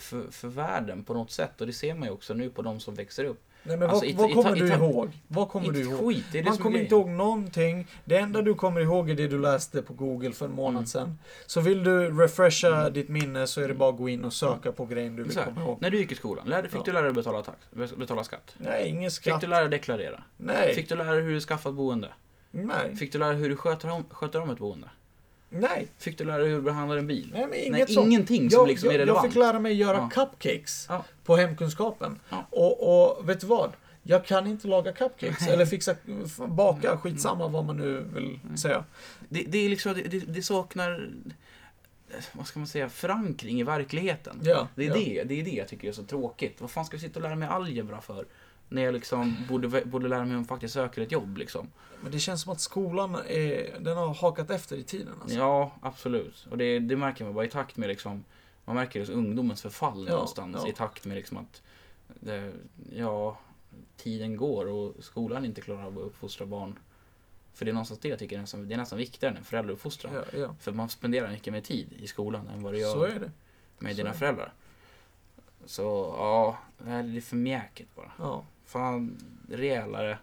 för, 0.00 0.30
för 0.30 0.48
världen 0.48 1.04
på 1.04 1.14
något 1.14 1.30
sätt. 1.30 1.60
Och 1.60 1.66
det 1.66 1.72
ser 1.72 1.94
man 1.94 2.08
ju 2.08 2.14
också 2.14 2.34
nu 2.34 2.50
på 2.50 2.62
de 2.62 2.80
som 2.80 2.94
växer 2.94 3.24
upp. 3.24 3.40
Nej, 3.62 3.76
men 3.76 3.90
alltså, 3.90 4.04
vad, 4.16 4.30
i- 4.30 4.34
vad 4.34 4.44
kommer 4.44 4.56
i- 4.56 4.60
du 4.60 4.68
i- 4.68 4.72
ihåg? 4.72 5.10
Vad 5.28 5.48
kommer 5.48 5.72
du 5.72 5.80
ihåg? 5.80 6.08
skit, 6.14 6.24
det 6.32 6.38
det 6.38 6.44
Man 6.44 6.54
är 6.54 6.58
kommer 6.58 6.78
inte 6.80 6.94
ihåg 6.94 7.08
någonting. 7.08 7.86
Det 8.04 8.16
enda 8.16 8.42
du 8.42 8.54
kommer 8.54 8.80
ihåg 8.80 9.10
är 9.10 9.14
det 9.14 9.28
du 9.28 9.38
läste 9.38 9.82
på 9.82 9.92
Google 9.92 10.32
för 10.32 10.46
en 10.46 10.52
månad 10.52 10.74
Mm. 10.76 10.86
sedan. 10.86 11.18
Så 11.46 11.60
vill 11.60 11.84
du 11.84 12.10
refresha 12.22 12.80
Mm. 12.80 12.92
ditt 12.92 13.08
minne 13.08 13.46
så 13.46 13.60
är 13.60 13.68
det 13.68 13.74
bara 13.74 13.90
att 13.90 13.96
gå 13.98 14.08
in 14.08 14.24
och 14.24 14.32
söka 14.32 14.72
på 14.72 14.86
grejen 14.86 15.16
du 15.16 15.22
vill 15.22 15.36
här, 15.36 15.44
komma 15.44 15.60
ihåg. 15.60 15.78
När 15.80 15.90
du 15.90 15.98
gick 15.98 16.12
i 16.12 16.14
skolan, 16.14 16.46
lärde, 16.48 16.68
fick 16.68 16.78
Ja. 16.80 16.82
du 16.84 16.92
lära 16.92 17.02
dig 17.04 17.12
betala, 17.12 17.42
tax, 17.42 17.58
betala 17.96 18.24
skatt? 18.24 18.54
Nej, 18.58 18.88
ingen 18.88 19.10
Fick 19.10 19.12
skatt. 19.22 19.40
du 19.40 19.46
lära 19.46 19.60
dig 19.60 19.70
deklarera? 19.70 20.22
Nej. 20.36 20.74
Fick 20.74 20.88
du 20.88 20.94
lära 20.96 21.12
dig 21.14 21.22
hur 21.22 21.32
du 21.34 21.40
skaffar 21.40 21.70
ett 21.70 21.76
boende? 21.76 22.08
Nej. 22.50 22.96
Fick 22.96 23.12
du 23.12 23.18
lära 23.18 23.28
dig 23.28 23.38
hur 23.38 23.48
du 23.48 23.56
sköter 23.56 23.90
om, 23.90 24.04
sköter 24.10 24.40
om 24.40 24.50
ett 24.50 24.58
boende? 24.58 24.88
Nej. 25.50 25.86
Fick 25.98 26.18
du 26.18 26.24
lära 26.24 26.38
dig 26.38 26.48
hur 26.48 26.56
du 26.56 26.62
behandlar 26.62 26.96
en 26.96 27.06
bil? 27.06 27.30
Nej, 27.32 27.46
men 27.46 27.58
inget 27.58 27.72
Nej, 27.72 27.86
sånt. 27.94 28.06
ingenting 28.06 28.50
som 28.50 28.58
jag, 28.60 28.68
liksom 28.68 28.86
jag, 28.86 28.94
är 28.94 28.98
relevant. 28.98 29.24
Jag 29.24 29.32
fick 29.32 29.38
lära 29.40 29.58
mig 29.58 29.72
göra 29.74 29.96
Ja. 29.96 30.10
cupcakes 30.26 30.86
Ja. 30.88 31.04
på 31.24 31.36
hemkunskapen. 31.36 32.20
Ja. 32.28 32.46
Och, 32.50 33.08
och 33.18 33.28
vet 33.28 33.40
du 33.40 33.46
vad? 33.46 33.72
Jag 34.02 34.24
kan 34.26 34.46
inte 34.46 34.68
laga 34.68 34.92
cupcakes 34.92 35.48
eller 35.48 35.66
fixa, 35.66 35.94
baka, 36.48 36.88
Mm. 36.88 37.00
skitsamma 37.00 37.48
vad 37.48 37.64
man 37.64 37.76
nu 37.76 38.04
vill 38.14 38.58
säga. 38.58 38.84
Det, 39.28 39.44
det, 39.48 39.58
är 39.58 39.68
liksom, 39.68 39.94
det, 39.94 40.02
det, 40.02 40.18
det 40.18 40.42
saknar, 40.42 41.10
eh, 42.10 42.24
vad 42.32 42.46
ska 42.46 42.58
man 42.58 42.68
säga, 42.68 42.88
förankring 42.88 43.60
i 43.60 43.62
verkligheten. 43.62 44.40
Ja, 44.44 44.68
Det 44.74 44.82
är, 44.84 44.88
ja. 44.88 44.94
det, 44.94 45.24
det 45.24 45.40
är 45.40 45.44
det 45.44 45.50
jag 45.50 45.68
tycker 45.68 45.88
är 45.88 45.92
så 45.92 46.02
tråkigt. 46.04 46.60
Vad 46.60 46.70
fan 46.70 46.84
ska 46.84 46.94
jag 46.94 47.00
sitta 47.02 47.18
och 47.18 47.22
lära 47.22 47.36
mig 47.36 47.48
algebra 47.48 48.00
för? 48.00 48.24
När 48.72 48.82
jag 48.82 48.94
liksom 48.94 49.36
borde, 49.48 49.84
borde 49.84 50.08
lära 50.08 50.24
mig 50.24 50.30
om 50.30 50.36
jag 50.40 50.46
faktiskt 50.46 50.74
söker 50.74 51.02
ett 51.02 51.12
jobb 51.12 51.36
liksom. 51.36 51.68
Men 52.02 52.12
det 52.12 52.18
känns 52.18 52.42
som 52.42 52.52
att 52.52 52.60
skolan 52.60 53.14
är, 53.28 53.80
den 53.80 53.96
har 53.96 54.14
hakat 54.14 54.50
efter 54.50 54.76
i 54.76 54.82
tiden. 54.82 55.14
Alltså. 55.22 55.38
Ja, 55.38 55.72
absolut. 55.82 56.46
Och 56.50 56.58
det, 56.58 56.78
det 56.78 56.96
märker 56.96 57.24
man 57.24 57.34
bara 57.34 57.44
i 57.44 57.48
takt 57.48 57.76
med 57.76 57.88
liksom, 57.88 58.24
man 58.64 58.76
märker 58.76 59.00
liksom 59.00 59.18
ungdomens 59.18 59.62
förfall 59.62 60.06
Ja, 60.08 60.12
någonstans 60.12 60.56
ja. 60.62 60.68
i 60.68 60.72
takt 60.72 61.04
med 61.04 61.16
liksom 61.16 61.36
att, 61.36 61.62
det, 62.20 62.52
ja, 62.96 63.38
tiden 63.96 64.36
går 64.36 64.66
och 64.66 64.94
skolan 65.04 65.44
inte 65.44 65.60
klarar 65.60 65.84
av 65.86 65.98
att 65.98 66.04
uppfostra 66.04 66.46
barn. 66.46 66.78
För 67.54 67.64
det 67.64 67.70
är 67.70 67.72
någonstans 67.72 68.00
det 68.00 68.08
jag 68.08 68.18
tycker 68.18 68.36
är 68.36 68.40
nästan, 68.40 68.68
det 68.68 68.74
är 68.74 68.78
nästan 68.78 68.98
viktigare 68.98 69.36
än 69.36 69.44
föräldrauppfostran. 69.44 70.14
Ja, 70.14 70.38
ja. 70.38 70.54
För 70.60 70.72
man 70.72 70.88
spenderar 70.88 71.30
mycket 71.30 71.52
mer 71.52 71.60
tid 71.60 71.92
i 71.98 72.06
skolan 72.06 72.48
än 72.48 72.62
vad 72.62 72.72
du 72.74 72.80
Så 72.80 72.84
gör 72.84 73.08
är 73.08 73.20
det. 73.20 73.30
med 73.78 73.92
så 73.92 73.96
dina 73.96 74.08
är 74.08 74.12
det. 74.12 74.18
föräldrar. 74.18 74.52
Så 75.66 76.14
ja, 76.18 76.58
det 76.84 76.90
är 76.90 77.20
för 77.20 77.36
mjäkigt 77.36 77.96
bara. 77.96 78.12
Ja, 78.18 78.44
Fan, 78.72 79.16
rejälare, 79.50 80.18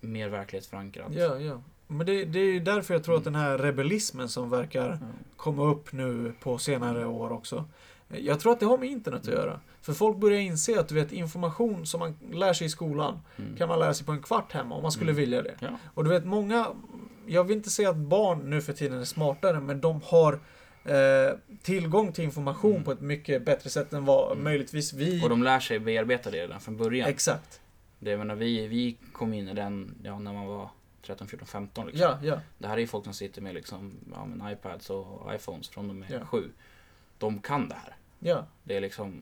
mer 0.00 0.28
verklighetsförankrat. 0.28 1.06
ja, 1.14 1.38
ja. 1.38 1.62
Men 1.90 2.06
det, 2.06 2.24
det 2.24 2.38
är 2.38 2.52
ju 2.52 2.60
därför 2.60 2.94
jag 2.94 3.04
tror 3.04 3.16
att 3.16 3.24
den 3.24 3.34
här 3.34 3.58
rebellismen 3.58 4.28
som 4.28 4.50
verkar 4.50 4.98
komma 5.36 5.62
upp 5.64 5.92
nu 5.92 6.32
på 6.40 6.58
senare 6.58 7.06
år 7.06 7.32
också. 7.32 7.64
Jag 8.08 8.40
tror 8.40 8.52
att 8.52 8.60
det 8.60 8.66
har 8.66 8.78
med 8.78 8.88
internet 8.88 9.20
att 9.20 9.34
göra. 9.34 9.60
För 9.80 9.92
folk 9.92 10.16
börjar 10.16 10.38
inse 10.40 10.80
att 10.80 10.88
du 10.88 10.94
vet, 10.94 11.12
information 11.12 11.86
som 11.86 12.00
man 12.00 12.16
lär 12.32 12.52
sig 12.52 12.66
i 12.66 12.70
skolan 12.70 13.20
Mm. 13.38 13.56
kan 13.56 13.68
man 13.68 13.78
lära 13.78 13.94
sig 13.94 14.06
på 14.06 14.12
en 14.12 14.22
kvart 14.22 14.52
hemma 14.52 14.74
om 14.74 14.82
man 14.82 14.92
skulle 14.92 15.10
Mm. 15.10 15.20
vilja 15.20 15.42
det. 15.42 15.54
Ja. 15.60 15.68
Och 15.94 16.04
du 16.04 16.10
vet, 16.10 16.24
många, 16.26 16.66
jag 17.26 17.44
vill 17.44 17.56
inte 17.56 17.70
säga 17.70 17.90
att 17.90 17.96
barn 17.96 18.50
nu 18.50 18.60
för 18.62 18.72
tiden 18.72 19.00
är 19.00 19.04
smartare, 19.04 19.60
men 19.60 19.80
de 19.80 20.00
har 20.04 20.32
eh, 20.32 20.38
tillgång 21.62 22.12
till 22.12 22.24
information 22.24 22.70
Mm. 22.72 22.84
på 22.84 22.92
ett 22.92 23.00
mycket 23.00 23.44
bättre 23.44 23.70
sätt 23.70 23.92
än 23.92 24.04
vad 24.04 24.32
Mm. 24.32 24.44
möjligtvis 24.44 24.92
vi... 24.92 25.24
Och 25.24 25.28
de 25.28 25.42
lär 25.42 25.60
sig 25.60 25.78
bearbeta 25.78 26.30
det 26.30 26.42
redan 26.42 26.60
från 26.60 26.76
början. 26.76 27.08
Exakt. 27.08 27.60
Det, 27.98 28.16
menar, 28.16 28.34
vi, 28.34 28.66
vi 28.66 28.96
kom 29.12 29.34
in 29.34 29.48
i 29.48 29.54
den 29.54 29.94
ja, 30.02 30.18
när 30.18 30.32
man 30.32 30.46
var 30.46 30.68
13, 31.02 31.26
14, 31.28 31.46
15 31.48 31.86
liksom. 31.86 32.02
Ja, 32.02 32.18
ja. 32.22 32.40
Det 32.58 32.66
här 32.68 32.76
är 32.76 32.80
ju 32.80 32.86
folk 32.86 33.04
som 33.04 33.14
sitter 33.14 33.42
med 33.42 33.54
liksom, 33.54 33.92
ja, 34.14 34.24
men 34.26 34.52
iPads 34.52 34.90
och 34.90 35.34
iPhones 35.34 35.68
från 35.68 35.88
de 35.88 36.02
är 36.02 36.06
Ja. 36.12 36.26
sju. 36.26 36.50
De 37.18 37.38
kan 37.38 37.68
det 37.68 37.74
här. 37.74 37.96
Ja. 38.18 38.46
Det 38.64 38.76
är 38.76 38.80
liksom, 38.80 39.20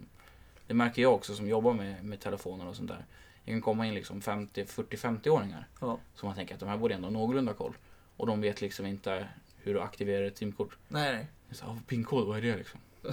det 0.67 0.75
märker 0.75 1.03
jag 1.03 1.15
också 1.15 1.35
som 1.35 1.49
jobbar 1.49 1.73
med, 1.73 2.05
med 2.05 2.21
telefoner 2.21 2.67
och 2.69 2.77
sånt 2.77 2.89
där. 2.89 3.05
Det 3.45 3.51
kan 3.51 3.61
komma 3.61 3.87
in 3.87 3.95
liksom 3.95 4.21
50, 4.23 4.65
40, 4.65 4.97
50-åringar. 4.97 5.69
Ja. 5.81 5.99
Som 6.15 6.27
man 6.27 6.37
tänker 6.37 6.55
att 6.55 6.61
de 6.61 6.69
här 6.69 6.77
borde 6.77 6.95
ändå 6.95 7.07
ha 7.09 7.13
någorlunda 7.13 7.53
koll. 7.53 7.73
Och 8.17 8.27
de 8.27 8.41
vet 8.41 8.61
liksom 8.61 8.87
inte 8.87 9.29
hur 9.63 9.75
du 9.75 9.81
aktiverar 9.81 10.25
ett 10.27 10.37
simkort. 10.39 10.77
Nej, 10.89 11.13
nej. 11.17 11.27
Jag 11.49 11.57
sa, 11.57 11.67
"Ah, 11.67 11.77
pinkod, 11.87 12.27
vad 12.27 12.39
är 12.39 12.43
det 12.43 12.57
liksom? 12.57 12.81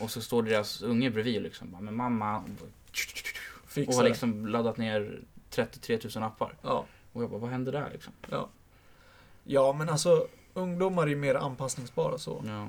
och 0.00 0.10
så 0.10 0.20
står 0.20 0.42
deras 0.42 0.82
unge 0.82 1.10
bredvid 1.10 1.36
och 1.36 1.42
liksom, 1.42 1.70
bara, 1.72 1.80
men 1.80 1.94
mamma. 1.94 2.38
Och 2.38 2.96
Fixa 3.66 3.96
har 3.96 4.02
det. 4.02 4.08
liksom 4.08 4.46
laddat 4.46 4.76
ner 4.76 5.20
33 5.50 5.98
000 6.14 6.24
appar. 6.24 6.54
Ja. 6.62 6.84
Och 7.12 7.22
jag 7.22 7.30
bara, 7.30 7.40
vad 7.40 7.50
hände 7.50 7.70
där 7.70 7.90
liksom? 7.92 8.12
ja, 9.44 9.72
men 9.72 9.88
alltså 9.88 10.26
ungdomar 10.54 11.08
är 11.08 11.16
mer 11.16 11.34
anpassningsbara 11.34 12.18
så. 12.18 12.42
Ja, 12.46 12.68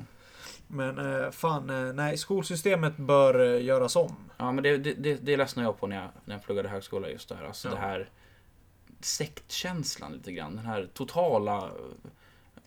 Men 0.68 0.98
eh, 1.24 1.32
fan, 1.32 1.70
eh, 1.70 1.94
nej, 1.94 2.18
skolsystemet 2.18 2.98
bör 2.98 3.56
eh, 3.56 3.64
göras 3.66 3.96
om. 3.96 4.16
ja 4.38 4.52
men 4.52 4.64
det, 4.64 4.78
det, 4.78 4.94
det, 4.94 5.16
det 5.16 5.38
ledsnade 5.38 5.68
jag 5.68 5.80
på 5.80 5.88
när 5.88 5.96
jag, 6.02 6.10
när 6.26 6.36
jag 6.36 6.44
pluggade 6.44 6.70
högskola 6.70 7.10
just 7.10 7.30
där. 7.30 7.44
Alltså 7.44 7.68
Ja. 7.68 7.74
det 7.74 7.80
här 7.82 8.10
sektkänslan 9.02 10.14
lite 10.14 10.32
grann. 10.32 10.56
Den 10.56 10.66
här 10.66 10.90
totala 10.94 11.70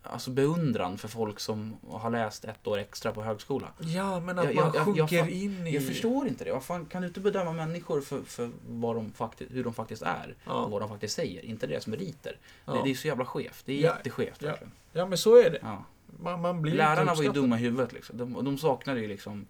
alltså 0.02 0.30
beundran 0.30 0.98
för 0.98 1.08
folk 1.08 1.40
som 1.40 1.76
har 1.90 2.10
läst 2.10 2.44
ett 2.44 2.66
år 2.66 2.78
extra 2.78 3.12
på 3.12 3.22
högskola. 3.22 3.68
Ja, 3.78 4.20
men 4.20 4.38
att 4.38 4.44
Jag- 4.44 4.54
man 4.54 4.64
jag- 4.64 4.74
jag- 4.88 4.96
jag 4.98 5.08
sjunker 5.10 5.28
in 5.34 5.66
i... 5.66 5.74
Jag 5.74 5.86
förstår 5.86 6.28
inte 6.28 6.44
det. 6.44 6.60
Fan, 6.60 6.86
kan 6.86 7.02
du 7.02 7.08
inte 7.08 7.20
bedöma 7.20 7.52
människor 7.52 8.00
för, 8.00 8.22
för 8.22 8.50
vad 8.68 8.96
de 8.96 9.12
faktiskt, 9.12 9.52
hur 9.52 9.64
de 9.64 9.74
faktiskt 9.74 10.02
är? 10.02 10.34
Och 10.44 10.50
Ja, 10.52 10.66
vad 10.66 10.82
de 10.82 10.88
faktiskt 10.88 11.14
säger. 11.16 11.44
Inte 11.44 11.66
deras 11.66 11.86
meriter. 11.86 12.36
Det, 12.64 12.72
ja. 12.72 12.80
det 12.84 12.90
är 12.90 12.94
så 12.94 13.08
jävla 13.08 13.24
skevt. 13.24 13.62
Det 13.64 13.72
är 13.72 13.76
Ja, 13.86 13.96
jätteskevt 13.96 14.42
ja. 14.42 14.48
verkligen. 14.48 14.72
ja, 14.92 15.06
men 15.06 15.18
så 15.18 15.36
är 15.36 15.50
det. 15.50 15.58
Ja. 15.62 15.84
Man, 16.20 16.40
man 16.40 16.62
blir 16.62 16.72
Lärarna 16.74 17.14
var 17.14 17.22
ju 17.22 17.32
dumma 17.32 17.56
i 17.58 17.62
huvudet 17.62 17.92
liksom. 17.92 18.16
De, 18.18 18.36
och 18.36 18.44
de 18.44 18.58
saknade 18.58 19.00
ju 19.00 19.08
liksom... 19.08 19.46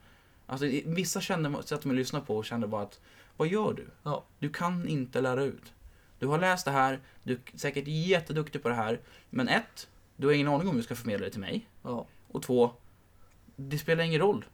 Alltså, 0.47 0.67
vissa 0.85 1.21
kände, 1.21 1.63
satt 1.65 1.83
de 1.83 1.89
och 1.89 1.95
lyssnade 1.95 2.25
på 2.27 2.37
och 2.37 2.45
kände 2.45 2.67
bara 2.67 2.83
att 2.83 3.01
Vad 3.37 3.49
gör 3.49 3.73
du? 3.73 3.87
Ja. 4.03 4.25
Du 4.39 4.49
kan 4.49 4.89
inte 4.89 5.21
lära 5.21 5.43
ut. 5.45 5.73
Du 6.19 6.27
har 6.27 6.39
läst 6.39 6.65
det 6.65 6.71
här, 6.71 7.01
du 7.23 7.33
är 7.33 7.59
säkert 7.59 7.85
jätteduktig 7.87 8.63
på 8.63 8.69
det 8.69 8.75
här. 8.75 9.01
Men 9.31 9.49
ett, 9.49 9.89
du 10.21 10.27
har 10.27 10.35
ingen 10.35 10.49
aning 10.49 10.61
om 10.69 10.75
hur 10.75 10.77
du 10.77 10.83
ska 10.83 10.95
förmedla 10.95 11.25
det 11.25 11.31
till 11.31 11.41
mig. 11.41 11.69
Ja. 11.83 12.07
Och 12.29 12.43
två, 12.43 12.71
det 13.57 13.79
spelar 13.79 14.05
ingen 14.05 14.21
roll. 14.21 14.45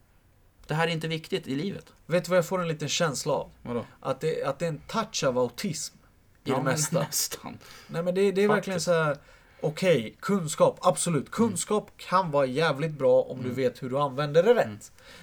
Det 0.67 0.75
här 0.75 0.89
är 0.89 0.93
inte 0.93 1.09
viktigt 1.09 1.47
i 1.47 1.55
livet. 1.55 1.93
Vet 2.07 2.25
du 2.25 2.29
vad 2.29 2.39
jag 2.39 2.47
får 2.47 2.63
en 2.63 2.69
liten 2.69 2.89
känsla 2.89 3.33
av? 3.33 3.51
Vadå? 3.63 3.85
Att 4.01 4.21
det, 4.21 4.43
att 4.45 4.59
det 4.59 4.65
är 4.65 4.69
en 4.69 4.79
touch 4.87 5.25
av 5.25 5.39
autism 5.39 5.97
i 6.45 6.51
Ja, 6.51 6.57
det 6.57 6.63
mesta. 6.63 6.99
Nästan. 7.07 7.59
Nej 7.87 8.03
men 8.03 8.15
det, 8.15 8.33
det 8.33 8.45
är 8.45 8.49
verkligen 8.49 8.81
så 8.81 8.93
här. 8.93 9.17
Okej, 9.61 10.17
kunskap, 10.21 10.79
absolut. 10.83 11.31
Kunskap 11.31 11.91
kan 11.97 12.31
vara 12.31 12.47
jävligt 12.47 12.91
bra 12.99 13.23
om 13.23 13.37
du 13.39 13.45
Mm. 13.45 13.57
vet 13.57 13.83
hur 13.83 13.91
du 13.91 13.99
använder 13.99 14.43
det 14.43 14.55
rätt. 14.55 14.65
Mm. 14.67 14.81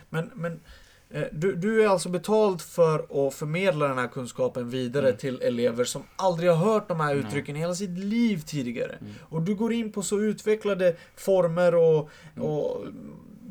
Men, 0.09 0.31
men 0.35 0.59
du, 1.31 1.55
du 1.55 1.83
är 1.83 1.87
alltså 1.87 2.09
betald 2.09 2.61
för 2.61 3.27
att 3.27 3.33
förmedla 3.33 3.87
den 3.87 3.97
här 3.97 4.07
kunskapen 4.07 4.69
vidare 4.69 5.07
Mm. 5.07 5.17
till 5.17 5.41
elever 5.41 5.83
som 5.85 6.03
aldrig 6.15 6.49
har 6.51 6.57
hört 6.73 6.87
de 6.87 6.99
här 6.99 7.15
uttrycken 7.15 7.55
i 7.55 7.59
hela 7.59 7.75
sitt 7.75 7.97
liv 7.97 8.41
tidigare. 8.45 8.95
Mm. 9.01 9.13
Och 9.21 9.41
du 9.41 9.55
går 9.55 9.73
in 9.73 9.91
på 9.91 10.01
så 10.03 10.19
utvecklade 10.19 10.95
former 11.15 11.75
och, 11.75 12.09
Mm. 12.35 12.47
och 12.47 12.85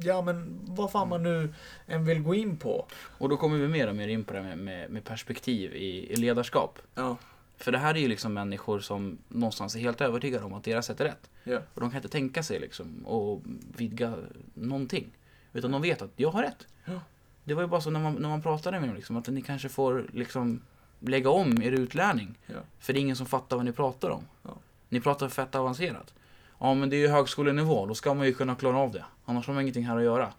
ja 0.04 0.22
men 0.22 0.60
vad 0.64 0.90
fan 0.92 1.08
man 1.08 1.22
nu 1.22 1.54
än 1.86 2.04
vill 2.04 2.22
gå 2.22 2.34
in 2.34 2.56
på. 2.56 2.86
Och 3.18 3.28
då 3.28 3.36
kommer 3.36 3.58
vi 3.58 3.68
mer 3.68 3.88
och 3.88 3.96
mer 3.96 4.08
in 4.08 4.24
på 4.24 4.32
det 4.34 4.42
med, 4.42 4.58
med, 4.58 4.90
med 4.90 5.04
perspektiv 5.04 5.74
i, 5.74 6.12
i 6.12 6.16
ledarskap. 6.16 6.78
Ja. 6.94 7.16
För 7.56 7.72
det 7.72 7.78
här 7.78 7.94
är 7.94 7.98
ju 7.98 8.08
liksom 8.08 8.34
människor 8.34 8.80
som 8.80 9.18
någonstans 9.28 9.74
är 9.76 9.80
helt 9.80 10.00
övertygade 10.00 10.44
om 10.44 10.54
att 10.54 10.64
deras 10.64 10.86
sätt 10.86 11.00
är 11.00 11.04
rätt. 11.04 11.30
Ja. 11.44 11.58
Och 11.74 11.80
de 11.80 11.90
kan 11.90 11.96
inte 11.98 12.08
tänka 12.08 12.42
sig 12.42 12.60
liksom 12.60 13.06
och 13.06 13.42
vidga 13.76 14.14
någonting. 14.54 15.06
Utan 15.52 15.70
de 15.70 15.82
vet 15.82 16.02
att 16.02 16.10
jag 16.16 16.30
har 16.30 16.42
rätt. 16.42 16.66
Ja. 16.84 17.00
Det 17.44 17.54
var 17.54 17.62
ju 17.62 17.68
bara 17.68 17.80
så 17.80 17.90
när 17.90 18.00
man, 18.00 18.14
när 18.14 18.28
man 18.28 18.42
pratade 18.42 18.80
med 18.80 18.88
dem 18.88 18.96
liksom, 18.96 19.16
att 19.16 19.28
ni 19.28 19.42
kanske 19.42 19.68
får 19.68 20.06
liksom 20.12 20.60
lägga 21.00 21.30
om 21.30 21.62
er 21.62 21.72
utlärning. 21.72 22.38
Ja. 22.46 22.54
För 22.78 22.92
det 22.92 22.98
är 22.98 23.00
ingen 23.00 23.16
som 23.16 23.26
fattar 23.26 23.56
vad 23.56 23.64
ni 23.64 23.72
pratar 23.72 24.10
om. 24.10 24.24
Ja. 24.42 24.56
Ni 24.88 25.00
pratar 25.00 25.28
fett 25.28 25.54
avancerat. 25.54 26.14
Ja 26.58 26.74
men 26.74 26.90
det 26.90 26.96
är 26.96 26.98
ju 26.98 27.08
högskolenivå, 27.08 27.86
då 27.86 27.94
ska 27.94 28.14
man 28.14 28.26
ju 28.26 28.34
kunna 28.34 28.54
klara 28.54 28.78
av 28.78 28.92
det. 28.92 29.04
Annars 29.24 29.46
har 29.46 29.54
man 29.54 29.62
ingenting 29.62 29.86
här 29.86 29.96
att 29.96 30.04
göra. 30.04 30.32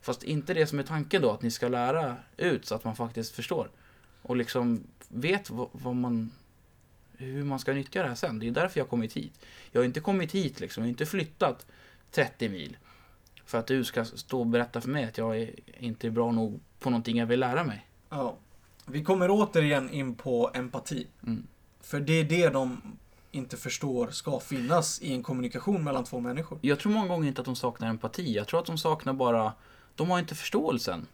Fast 0.00 0.22
inte 0.22 0.54
det 0.54 0.66
som 0.66 0.78
är 0.78 0.82
tanken 0.82 1.22
då, 1.22 1.30
att 1.30 1.42
ni 1.42 1.50
ska 1.50 1.68
lära 1.68 2.16
ut 2.36 2.66
så 2.66 2.74
att 2.74 2.84
man 2.84 2.96
faktiskt 2.96 3.34
förstår. 3.34 3.70
Och 4.22 4.36
liksom 4.36 4.80
vet 5.08 5.50
vad, 5.50 5.68
vad 5.72 5.96
man, 5.96 6.30
hur 7.16 7.44
man 7.44 7.58
ska 7.58 7.72
nyttja 7.72 8.02
det 8.02 8.08
här 8.08 8.14
sen. 8.14 8.38
Det 8.38 8.46
är 8.46 8.50
därför 8.50 8.80
jag 8.80 8.84
har 8.84 8.90
kommit 8.90 9.12
hit. 9.12 9.46
Jag 9.72 9.80
har 9.80 9.84
inte 9.84 10.00
kommit 10.00 10.32
hit 10.32 10.60
liksom, 10.60 10.82
jag 10.82 10.86
har 10.86 10.90
inte 10.90 11.06
flyttat 11.06 11.66
30 12.10 12.48
mil. 12.48 12.76
För 13.48 13.58
att 13.58 13.66
du 13.66 13.84
ska 13.84 14.04
stå 14.04 14.40
och 14.40 14.46
berätta 14.46 14.80
för 14.80 14.88
mig 14.88 15.04
att 15.04 15.18
jag 15.18 15.38
är 15.38 15.54
inte 15.78 16.06
är 16.06 16.10
bra 16.10 16.32
nog 16.32 16.60
på 16.78 16.90
någonting 16.90 17.18
jag 17.18 17.26
vill 17.26 17.40
lära 17.40 17.64
mig. 17.64 17.86
Ja. 18.08 18.36
Vi 18.86 19.04
kommer 19.04 19.28
återigen 19.30 19.90
in 19.90 20.14
på 20.14 20.50
empati. 20.54 21.06
Mm. 21.26 21.46
För 21.80 22.00
det 22.00 22.12
är 22.12 22.24
det 22.24 22.48
de 22.48 22.80
inte 23.30 23.56
förstår 23.56 24.08
ska 24.10 24.40
finnas 24.40 25.02
i 25.02 25.12
en 25.12 25.22
kommunikation 25.22 25.84
mellan 25.84 26.04
två 26.04 26.20
människor. 26.20 26.58
Jag 26.62 26.78
tror 26.78 26.92
många 26.92 27.08
gånger 27.08 27.28
inte 27.28 27.40
att 27.40 27.44
de 27.44 27.56
saknar 27.56 27.88
empati. 27.88 28.34
Jag 28.34 28.46
tror 28.46 28.60
att 28.60 28.66
de 28.66 28.78
saknar 28.78 29.12
bara, 29.12 29.52
de 29.94 30.10
har 30.10 30.18
inte 30.18 30.34
förståelsen. 30.34 31.06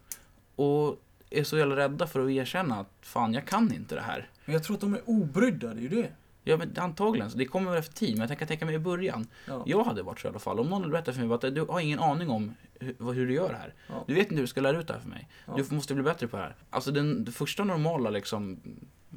Och 0.55 0.99
är 1.29 1.43
så 1.43 1.57
jävla 1.57 1.75
rädda 1.75 2.07
för 2.07 2.25
att 2.25 2.31
erkänna 2.31 2.79
att 2.79 2.91
fan, 3.01 3.33
jag 3.33 3.47
kan 3.47 3.73
inte 3.73 3.95
det 3.95 4.01
här. 4.01 4.29
Men 4.45 4.53
jag 4.53 4.63
tror 4.63 4.75
att 4.75 4.81
de 4.81 4.93
är 4.93 5.01
obrydda, 5.05 5.67
det 5.67 5.79
är 5.79 5.81
ju 5.81 5.89
det. 5.89 6.11
Ja, 6.47 6.57
men 6.57 6.77
antagligen. 6.77 7.31
Så 7.31 7.37
det 7.37 7.45
kommer 7.45 7.71
väl 7.71 7.79
efter 7.79 7.93
tid. 7.93 8.17
Men 8.17 8.27
jag 8.29 8.39
kan 8.39 8.47
tänka 8.47 8.65
mig 8.65 8.75
i 8.75 8.79
början. 8.79 9.27
Ja. 9.47 9.63
Jag 9.65 9.83
hade 9.83 10.03
varit 10.03 10.19
så 10.19 10.27
i 10.27 10.29
alla 10.29 10.39
fall. 10.39 10.59
Om 10.59 10.69
någon 10.69 10.81
hade 10.81 10.91
berättat 10.91 11.15
för 11.15 11.23
mig 11.23 11.35
att 11.35 11.55
du 11.55 11.61
har 11.61 11.79
ingen 11.79 11.99
aning 11.99 12.29
om 12.29 12.55
hur, 12.79 13.13
hur 13.13 13.27
du 13.27 13.33
gör 13.33 13.49
det 13.49 13.57
här. 13.57 13.73
Ja. 13.87 14.03
Du 14.07 14.13
vet 14.13 14.23
inte 14.23 14.35
hur 14.35 14.41
du 14.41 14.47
ska 14.47 14.61
lära 14.61 14.79
ut 14.79 14.87
det 14.87 14.93
här 14.93 15.01
för 15.01 15.09
mig. 15.09 15.29
Ja. 15.45 15.55
Du 15.69 15.75
måste 15.75 15.93
bli 15.93 16.03
bättre 16.03 16.27
på 16.27 16.37
det 16.37 16.43
här. 16.43 16.55
Alltså 16.69 16.91
den, 16.91 17.23
den 17.23 17.33
första 17.33 17.63
normala 17.63 18.09
liksom, 18.09 18.59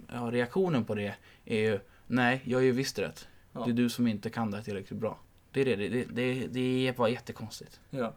reaktionen 0.08 0.84
på 0.84 0.94
det 0.94 1.14
är 1.44 1.58
ju 1.58 1.80
Nej, 2.06 2.42
jag 2.44 2.60
är 2.60 2.64
ju 2.64 2.72
visst 2.72 2.98
rätt. 2.98 3.28
Det 3.52 3.70
är 3.70 3.74
du 3.74 3.90
som 3.90 4.06
inte 4.06 4.30
kan 4.30 4.50
det 4.50 4.56
här 4.56 4.64
tillräckligt 4.64 5.00
bra. 5.00 5.18
Det 5.52 5.60
är 5.60 5.64
det. 5.64 5.76
Det, 5.76 5.88
det, 5.88 6.04
det, 6.12 6.46
det 6.46 6.88
är 6.88 6.92
bara 6.92 7.08
jättekonstigt. 7.08 7.80
Ja. 7.90 8.14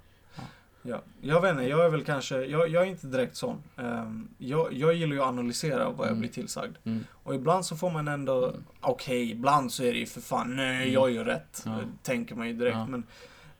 Ja. 0.83 0.89
Ja. 0.91 1.01
Jag 1.21 1.41
vet 1.41 1.51
inte, 1.51 1.63
jag 1.63 1.85
är 1.85 1.89
väl 1.89 2.03
kanske, 2.03 2.45
jag, 2.45 2.69
jag 2.69 2.83
är 2.83 2.87
inte 2.87 3.07
direkt 3.07 3.35
sån. 3.35 3.63
Ehm, 3.77 4.27
jag, 4.37 4.73
jag 4.73 4.93
gillar 4.93 5.13
ju 5.15 5.21
att 5.21 5.27
analysera 5.27 5.89
vad 5.89 5.99
jag 5.99 6.07
Mm. 6.07 6.19
blir 6.19 6.29
tillsagd. 6.29 6.75
Mm. 6.83 7.03
Och 7.23 7.35
ibland 7.35 7.65
så 7.65 7.75
får 7.75 7.89
man 7.89 8.07
ändå, 8.07 8.47
Mm. 8.47 8.63
okej, 8.81 9.31
ibland 9.31 9.71
så 9.71 9.83
är 9.83 9.93
det 9.93 9.99
ju 9.99 10.05
för 10.05 10.21
fan, 10.21 10.55
nej, 10.55 10.81
Mm. 10.81 10.93
jag 10.93 11.11
gör 11.11 11.25
rätt. 11.25 11.61
Ja. 11.65 11.79
Tänker 12.03 12.35
man 12.35 12.47
ju 12.47 12.53
direkt. 12.53 12.75
Ja. 12.77 12.85
Men 12.87 13.03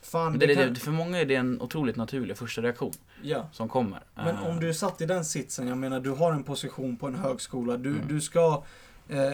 fan, 0.01 0.31
Men 0.31 0.39
det, 0.39 0.45
det, 0.47 0.55
det, 0.55 0.65
kan, 0.65 0.75
för 0.75 0.91
många 0.91 1.19
är 1.21 1.25
det 1.25 1.35
en 1.35 1.61
otroligt 1.61 1.95
naturlig 1.95 2.37
första 2.37 2.61
reaktion 2.61 2.91
ja. 3.23 3.49
som 3.51 3.69
kommer. 3.69 3.99
Men 4.15 4.37
om 4.37 4.59
du 4.59 4.69
är 4.69 4.73
satt 4.73 5.01
i 5.01 5.05
den 5.05 5.25
sitsen, 5.25 5.67
jag 5.67 5.77
menar 5.77 5.99
du 5.99 6.09
har 6.09 6.31
en 6.33 6.43
position 6.43 6.97
på 6.97 7.07
en 7.07 7.15
högskola, 7.15 7.77
du, 7.77 7.89
Mm. 7.89 8.07
du 8.07 8.21
ska 8.21 8.63
eh, 9.09 9.31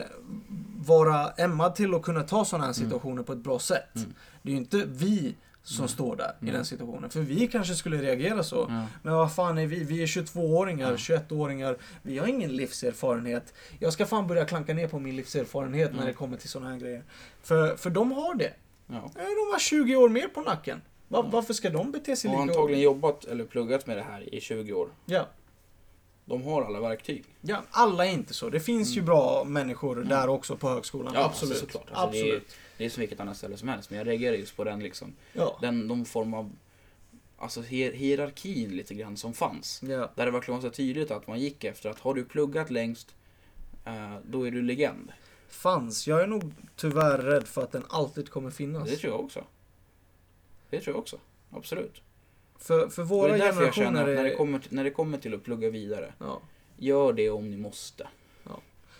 vara 0.85 1.29
ämnad 1.29 1.75
till 1.75 1.93
att 1.93 2.01
kunna 2.01 2.23
ta 2.23 2.45
sådana 2.45 2.65
här 2.65 2.73
Mm. 2.79 2.89
situationer 2.89 3.23
på 3.23 3.33
ett 3.33 3.39
bra 3.39 3.59
sätt. 3.59 3.95
Mm. 3.95 4.13
Det 4.41 4.49
är 4.49 4.53
ju 4.53 4.57
inte 4.57 4.83
vi 4.87 5.35
som 5.67 5.77
Mm. 5.83 5.87
står 5.87 6.15
där 6.15 6.35
i 6.39 6.43
Mm. 6.43 6.53
den 6.55 6.65
situationen. 6.65 7.09
För 7.09 7.19
vi 7.19 7.47
kanske 7.47 7.73
skulle 7.75 7.97
reagera 8.01 8.43
så. 8.43 8.65
Ja. 8.69 8.85
Men 9.03 9.13
vad 9.13 9.35
fan 9.35 9.57
är 9.57 9.65
vi? 9.67 9.83
Vi 9.83 10.03
är 10.03 10.07
22-åringar, 10.07 10.91
Ja. 10.91 10.97
21-åringar. 10.97 11.77
Vi 12.01 12.17
har 12.17 12.27
ingen 12.27 12.51
livserfarenhet. 12.55 13.53
Jag 13.79 13.93
ska 13.93 14.05
fan 14.05 14.27
börja 14.27 14.45
klanka 14.45 14.73
ner 14.73 14.87
på 14.87 14.99
min 14.99 15.15
livserfarenhet 15.15 15.89
när 15.91 15.97
Mm. 15.97 16.07
det 16.07 16.13
kommer 16.13 16.37
till 16.37 16.49
sådana 16.49 16.69
här 16.71 16.77
grejer. 16.79 17.03
För, 17.43 17.75
för 17.75 17.89
de 17.89 18.11
har 18.11 18.35
det. 18.35 18.53
Ja. 18.87 18.95
Eh, 18.95 19.01
De 19.15 19.51
har 19.51 19.59
20 19.59 19.95
år 19.95 20.09
mer 20.09 20.27
på 20.27 20.41
nacken. 20.41 20.81
Va, 21.07 21.21
Ja. 21.23 21.29
Varför 21.31 21.53
ska 21.53 21.69
de 21.69 21.91
bete 21.91 22.15
sig 22.15 22.29
Och 22.31 22.39
lika? 22.41 22.51
antagligen 22.51 22.83
jobbat 22.83 23.25
eller 23.25 23.43
pluggat 23.43 23.87
med 23.87 23.97
det 23.97 24.03
här 24.03 24.33
i 24.35 24.41
20 24.41 24.73
år. 24.73 24.87
Ja. 25.05 25.27
De 26.29 26.43
har 26.43 26.63
alla 26.63 26.79
verktyg. 26.79 27.23
Ja, 27.41 27.61
alla 27.71 28.05
är 28.05 28.11
inte 28.11 28.33
så. 28.33 28.49
Det 28.49 28.59
finns 28.59 28.89
ju 28.89 28.99
Mm. 28.99 29.05
bra 29.05 29.43
människor 29.43 29.97
Mm. 29.97 30.09
där 30.09 30.27
också 30.27 30.57
på 30.57 30.69
högskolan. 30.69 31.13
Ja, 31.15 31.25
absolut. 31.25 31.51
alltså, 31.51 31.65
såklart. 31.65 31.89
Alltså, 31.91 32.11
det 32.11 32.19
är- 32.19 32.23
absolut. 32.35 32.55
Det 32.77 32.85
är 32.85 32.89
som 32.89 33.01
vilket 33.01 33.19
annat 33.19 33.37
ställe 33.37 33.57
som 33.57 33.67
helst. 33.69 33.89
Men 33.89 33.97
jag 33.97 34.07
reagerar 34.07 34.35
just 34.35 34.55
på 34.57 34.63
den 34.63 34.79
liksom. 34.79 35.13
Ja. 35.33 35.57
Den 35.61 35.79
någon 35.87 36.05
form 36.05 36.33
av 36.33 36.51
alltså, 37.37 37.61
hier 37.61 37.91
hierarkin 37.93 38.69
lite 38.77 38.93
grann 38.93 39.17
som 39.17 39.33
fanns. 39.33 39.81
Ja. 39.83 40.11
Där 40.15 40.25
det 40.25 40.31
verkligen 40.31 40.61
var 40.61 40.69
så 40.69 40.75
tydligt 40.75 41.11
att 41.11 41.27
man 41.27 41.39
gick 41.39 41.63
efter 41.63 41.89
att 41.89 41.99
har 41.99 42.13
du 42.13 42.25
pluggat 42.25 42.69
längst, 42.71 43.15
eh, 43.85 44.15
då 44.25 44.47
är 44.47 44.51
du 44.51 44.61
legend. 44.61 45.11
fanns. 45.49 46.07
Jag 46.07 46.21
är 46.21 46.27
nog 46.27 46.53
tyvärr 46.75 47.17
rädd 47.17 47.47
för 47.47 47.63
att 47.63 47.71
den 47.71 47.83
alltid 47.89 48.29
kommer 48.29 48.51
finnas. 48.51 48.89
Det 48.89 48.95
tror 48.95 49.13
jag 49.13 49.19
också. 49.19 49.43
Det 50.69 50.79
tror 50.81 50.93
jag 50.95 50.99
också. 51.01 51.17
Absolut. 51.51 52.01
För, 52.59 52.89
för 52.89 53.01
Och 53.01 53.09
våra 53.09 53.27
det 53.27 53.33
är 53.35 53.39
därför 53.39 53.63
jag 53.63 53.73
känner 53.73 54.05
generationer 54.05 54.17
att 54.17 54.23
när 54.23 54.29
det, 54.29 54.35
kommer 54.35 54.59
till, 54.59 54.73
när 54.73 54.83
det 54.83 54.89
kommer 54.91 55.17
till 55.17 55.33
att 55.33 55.43
plugga 55.43 55.69
vidare, 55.69 56.13
Ja. 56.19 56.39
gör 56.77 57.13
det 57.13 57.29
om 57.29 57.49
ni 57.49 57.57
måste. 57.57 58.07
Ja. 58.43 58.59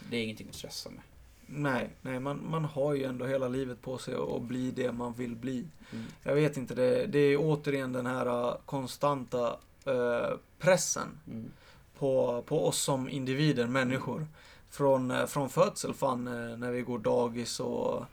Det 0.10 0.18
är 0.18 0.24
ingenting 0.24 0.48
att 0.50 0.56
stressa 0.56 0.90
med. 0.90 1.02
Nej, 1.50 1.90
nej 2.02 2.20
man, 2.20 2.42
man 2.50 2.66
har 2.66 2.94
ju 2.94 3.04
ändå 3.04 3.26
hela 3.26 3.48
livet 3.48 3.82
på 3.82 3.98
sig 3.98 4.14
att 4.36 4.42
bli 4.42 4.72
det 4.72 4.92
man 4.92 5.14
vill 5.14 5.36
bli. 5.36 5.66
Mm. 5.94 6.06
Jag 6.24 6.36
vet 6.36 6.58
inte, 6.58 6.76
det, 6.76 7.06
det 7.06 7.20
är 7.20 7.38
återigen 7.40 7.94
den 7.94 8.06
här 8.06 8.28
uh, 8.28 8.56
konstanta 8.66 9.58
uh, 9.88 10.38
pressen 10.60 11.08
Mm. 11.28 11.52
på, 12.00 12.44
på 12.48 12.68
oss 12.68 12.80
som 12.80 13.10
individer, 13.10 13.68
människor. 13.68 14.28
Från, 14.70 15.12
uh, 15.12 15.26
från 15.26 15.50
födsel, 15.50 15.94
fan, 15.94 16.24
när 16.60 16.72
vi 16.72 16.82
går 16.82 17.00
dagis 17.00 17.60
och 17.60 18.06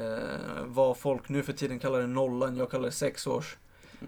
uh, 0.00 0.18
vad 0.66 0.96
folk 0.96 1.28
nu 1.28 1.42
för 1.42 1.52
tiden 1.52 1.78
kallar 1.78 2.00
det 2.00 2.06
nollan, 2.06 2.56
jag 2.56 2.70
kallar 2.70 2.84
det 2.84 2.92
sexårs. 2.92 3.56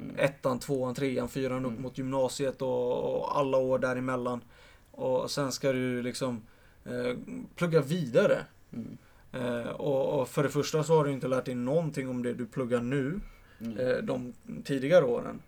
Mm. 0.02 0.16
Ettan, 0.18 0.58
tvåan, 0.58 0.94
trean, 0.94 1.28
fyran 1.28 1.64
upp 1.64 1.70
Mm. 1.70 1.82
mot 1.82 1.98
gymnasiet 1.98 2.62
och, 2.62 3.16
och 3.16 3.38
alla 3.38 3.58
år 3.58 3.78
däremellan. 3.78 4.40
Och 4.90 5.30
sen 5.30 5.52
ska 5.52 5.72
du 5.72 6.02
liksom 6.02 6.42
uh, 6.90 7.16
plugga 7.56 7.80
vidare. 7.80 8.38
Mm. 8.72 8.96
Eh, 9.32 9.68
och, 9.68 10.20
och 10.20 10.28
för 10.28 10.42
det 10.42 10.48
första 10.48 10.84
så 10.84 10.96
har 10.96 11.04
du 11.04 11.12
inte 11.12 11.28
lärt 11.28 11.44
dig 11.44 11.54
någonting 11.54 12.08
om 12.08 12.22
det 12.22 12.34
du 12.34 12.46
pluggar 12.46 12.80
nu, 12.80 13.20
Mm. 13.60 13.78
eh, 13.78 13.96
de 13.96 14.32
tidigare 14.64 15.04
åren. 15.04 15.42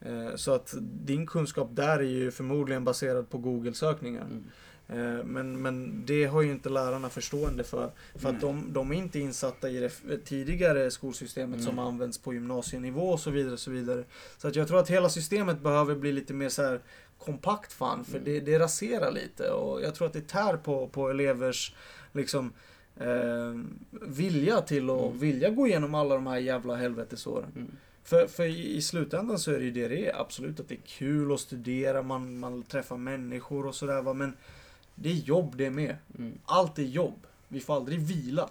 Eh, 0.00 0.34
så 0.36 0.52
att 0.54 0.74
din 0.80 1.26
kunskap 1.26 1.68
där 1.72 1.98
är 1.98 2.02
ju 2.02 2.30
förmodligen 2.30 2.84
baserad 2.84 3.30
på 3.30 3.38
Google-sökningar. 3.38 4.22
Mm. 4.24 4.44
Eh, 4.92 5.24
men, 5.24 5.62
men 5.62 6.02
det 6.06 6.24
har 6.24 6.42
ju 6.42 6.50
inte 6.50 6.68
lärarna 6.68 7.08
förstående 7.08 7.64
för. 7.64 7.90
För 8.14 8.28
att 8.28 8.40
de, 8.40 8.72
de 8.72 8.90
är 8.92 8.96
inte 8.96 9.18
insatta 9.18 9.70
i 9.70 9.78
det 9.78 10.18
tidigare 10.24 10.90
skolsystemet 10.90 11.62
som 11.64 11.76
Nej. 11.76 11.84
används 11.84 12.18
på 12.18 12.34
gymnasienivå 12.34 13.08
och 13.10 13.20
så 13.20 13.30
vidare. 13.30 13.52
och 13.52 13.60
Så 13.60 13.70
vidare. 13.70 14.04
Så 14.38 14.48
att 14.48 14.56
jag 14.56 14.68
tror 14.68 14.78
att 14.78 14.90
hela 14.90 15.08
systemet 15.08 15.60
behöver 15.60 15.94
bli 15.94 16.12
lite 16.12 16.34
mer 16.34 16.48
så 16.48 16.62
här 16.62 16.80
kompakt 17.18 17.72
fan. 17.72 18.04
För 18.04 18.18
Mm. 18.18 18.24
det, 18.24 18.40
det 18.40 18.58
raserar 18.58 19.12
lite. 19.12 19.50
Och 19.50 19.82
jag 19.82 19.94
tror 19.94 20.06
att 20.06 20.12
det 20.12 20.28
tär 20.28 20.56
på, 20.56 20.88
på 20.88 21.10
elevers 21.10 21.74
liksom 22.12 22.52
eh, 22.96 23.60
vilja 23.90 24.60
till 24.60 24.90
att 24.90 25.00
Mm. 25.06 25.18
vilja 25.18 25.50
gå 25.50 25.66
igenom 25.66 25.94
alla 25.94 26.14
de 26.14 26.26
här 26.26 26.38
jävla 26.38 26.74
helvetesåren. 26.76 27.52
Mm. 27.56 27.70
För, 28.04 28.26
för 28.26 28.44
i 28.44 28.76
i 28.76 28.82
slutändan 28.82 29.38
så 29.38 29.50
är 29.52 29.58
det 29.58 29.64
ju 29.64 29.70
det 29.70 29.88
det 29.88 30.06
är. 30.08 30.20
Absolut 30.20 30.60
att 30.60 30.68
det 30.68 30.74
är 30.74 30.80
kul 30.86 31.32
att 31.32 31.40
studera, 31.40 32.02
man, 32.02 32.38
man 32.38 32.62
träffar 32.62 32.96
människor 32.96 33.66
och 33.66 33.74
sådär. 33.74 34.14
Men 34.14 34.32
det 35.02 35.10
är 35.10 35.14
jobb 35.14 35.56
det 35.56 35.70
med. 35.70 35.96
Mm. 36.18 36.38
Allt 36.44 36.78
är 36.78 36.82
jobb. 36.82 37.26
Vi 37.48 37.60
får 37.60 37.76
aldrig 37.76 38.00
vila. 38.00 38.50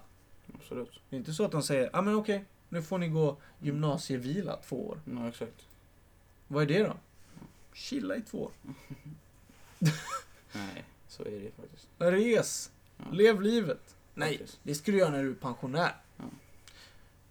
Absolut. 0.54 1.00
Det 1.10 1.16
är 1.16 1.18
inte 1.18 1.34
så 1.34 1.46
att 1.46 1.52
de 1.52 1.64
säger, 1.64 1.84
ja 1.84 2.00
ah, 2.00 2.02
men 2.02 2.16
okej, 2.16 2.46
nu 2.70 2.82
får 2.82 2.98
ni 2.98 3.08
gå 3.08 3.38
gymnasievila 3.60 4.58
två 4.58 4.88
år. 4.88 5.02
Ja, 5.06 5.30
exakt. 5.30 5.68
Vad 6.48 6.64
är 6.64 6.68
det 6.68 6.84
då? 6.84 6.98
Chilla 7.74 8.16
i 8.16 8.22
två 8.22 8.44
år. 8.44 8.52
Nej, 10.52 10.84
så 11.08 11.24
är 11.24 11.32
det 11.32 11.52
faktiskt. 11.62 11.88
Res. 11.98 12.72
Ja. 12.98 13.06
Lev 13.12 13.42
livet. 13.42 13.96
Nej, 14.14 14.38
Faktiskt. 14.38 14.60
det 14.64 14.76
ska 14.76 14.92
du 14.92 14.98
göra 14.98 15.10
när 15.10 15.24
du 15.24 15.30
är 15.30 15.36
pensionär. 15.36 15.96
Ja. 16.18 16.24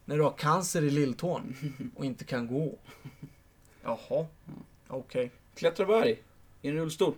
När 0.05 0.17
du 0.17 0.23
har 0.23 0.33
cancer 0.39 0.83
i 0.83 0.91
lilltån 0.91 1.57
och 1.97 2.05
inte 2.05 2.25
kan 2.25 2.47
gå. 2.47 2.79
Jaha, 3.83 4.27
okej. 4.89 5.31
Klättra 5.55 5.87
berg 5.87 6.23
i 6.63 6.69
en 6.69 6.75
rullstol. 6.75 7.15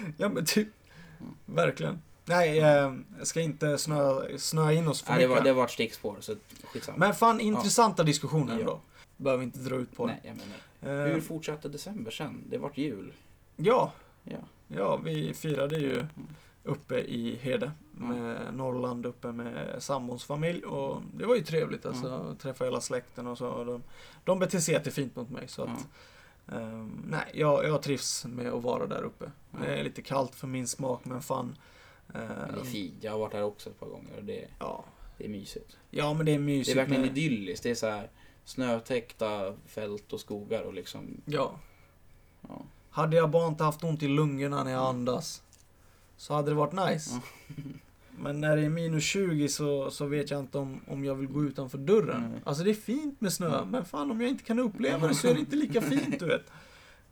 Ja 0.16 0.28
men 0.28 0.44
typ. 0.46 0.68
Mm. 1.20 1.34
Verkligen. 1.46 2.02
Nej, 2.24 2.58
eh, 2.58 2.94
jag 3.18 3.26
ska 3.26 3.40
inte 3.40 3.78
snöa, 3.78 4.38
snöa 4.38 4.72
in 4.72 4.88
oss 4.88 5.02
för 5.02 5.12
Nej, 5.12 5.22
det, 5.22 5.28
mycket. 5.28 5.38
var, 5.42 5.44
det 5.44 5.52
var 5.52 5.64
ett 5.64 5.70
stickspår, 5.70 6.16
så 6.20 6.34
skitsamma. 6.64 6.98
Men 6.98 7.14
fan 7.14 7.40
intressanta 7.40 8.02
diskussioner 8.02 8.52
Ja. 8.54 8.60
ändå. 8.60 8.80
Behöver 9.16 9.44
inte 9.44 9.58
dra 9.58 9.76
ut 9.76 9.96
på 9.96 10.06
Nej, 10.06 10.20
jag 10.24 10.36
menar. 10.36 10.96
det. 11.04 11.08
Eh, 11.08 11.14
Hur 11.14 11.20
fortsatte 11.20 11.68
december 11.68 12.10
sen? 12.10 12.44
Det 12.50 12.58
vart 12.58 12.78
jul. 12.78 13.12
ja, 13.56 13.92
Ja. 14.24 14.36
ja, 14.68 14.96
vi 14.96 15.34
firade 15.34 15.76
ju 15.78 16.06
uppe 16.64 16.98
i 16.98 17.36
Hede. 17.42 17.72
Med 17.92 18.54
Norrland 18.54 19.06
uppe 19.06 19.32
med 19.32 19.82
sambons 19.82 20.24
familj. 20.24 20.64
Och 20.64 21.02
det 21.14 21.26
var 21.26 21.34
ju 21.36 21.42
trevligt 21.42 21.86
alltså. 21.86 22.36
Träffa 22.42 22.64
hela 22.64 22.80
släkten 22.80 23.26
och 23.26 23.38
så. 23.38 23.64
De, 23.64 23.82
de 24.24 24.38
beter 24.38 24.58
sig 24.60 24.74
jättefint 24.74 25.16
mot 25.16 25.30
mig. 25.30 25.48
Så 25.48 25.62
att, 25.62 25.86
ehm, 26.52 27.02
nej, 27.10 27.24
jag, 27.34 27.64
jag 27.64 27.82
trivs 27.82 28.24
med 28.24 28.46
att 28.52 28.62
vara 28.62 28.86
där 28.86 29.02
uppe. 29.02 29.30
Ja. 29.50 29.58
Det 29.58 29.66
är 29.66 29.84
lite 29.84 30.02
kallt 30.02 30.34
för 30.34 30.46
min 30.46 30.68
smak 30.68 31.04
men 31.04 31.22
fan. 31.22 31.56
Men 32.06 32.22
det 32.28 32.34
är 32.34 32.58
ehm, 32.60 32.64
fint. 32.66 32.94
Jag 33.00 33.12
har 33.12 33.18
varit 33.18 33.32
där 33.32 33.42
också 33.42 33.70
ett 33.70 33.80
par 33.80 33.86
gånger 33.86 34.16
och 34.16 34.24
det, 34.24 34.48
ja. 34.58 34.84
det 35.18 35.24
är 35.24 35.28
mysigt. 35.28 35.76
ja, 35.90 36.14
men 36.14 36.26
det 36.26 36.32
är 36.32 36.38
Det 36.38 36.44
mysigt. 36.44 36.76
är 36.76 36.80
verkligen 36.80 37.02
med- 37.02 37.18
idylliskt. 37.18 37.62
Det 37.62 37.70
är 37.70 37.74
så 37.74 37.86
här 37.86 38.10
snötäckta 38.44 39.54
fält 39.66 40.12
och 40.12 40.20
skogar 40.20 40.62
och 40.62 40.74
liksom, 40.74 41.20
Ja. 41.24 41.58
ja. 42.48 42.62
Hade 42.90 43.16
jag 43.16 43.30
bara 43.30 43.48
inte 43.48 43.64
haft 43.64 43.84
ont 43.84 44.02
i 44.02 44.08
lungorna 44.08 44.64
när 44.64 44.72
jag 44.72 44.82
andas 44.82 45.42
så 46.16 46.34
hade 46.34 46.50
det 46.50 46.54
varit 46.54 46.90
nice. 46.90 47.20
Ja. 47.48 47.54
Men 48.22 48.40
när 48.40 48.56
det 48.56 48.62
är 48.62 48.68
minus 48.68 49.04
20 49.04 49.48
så, 49.48 49.90
så 49.90 50.06
vet 50.06 50.30
jag 50.30 50.40
inte 50.40 50.58
om, 50.58 50.80
om 50.88 51.04
jag 51.04 51.14
vill 51.14 51.26
gå 51.28 51.44
utanför 51.44 51.78
dörren. 51.78 52.30
Nej. 52.32 52.40
Alltså 52.44 52.64
det 52.64 52.70
är 52.70 52.74
fint 52.74 53.20
med 53.20 53.32
snö, 53.32 53.46
Mm. 53.58 53.68
men 53.70 53.84
fan 53.84 54.10
om 54.10 54.20
jag 54.20 54.30
inte 54.30 54.44
kan 54.44 54.58
uppleva 54.58 55.08
det 55.08 55.14
så 55.14 55.28
är 55.28 55.34
det 55.34 55.40
inte 55.40 55.56
lika 55.56 55.80
fint 55.90 56.18
du 56.20 56.26
vet. 56.26 56.50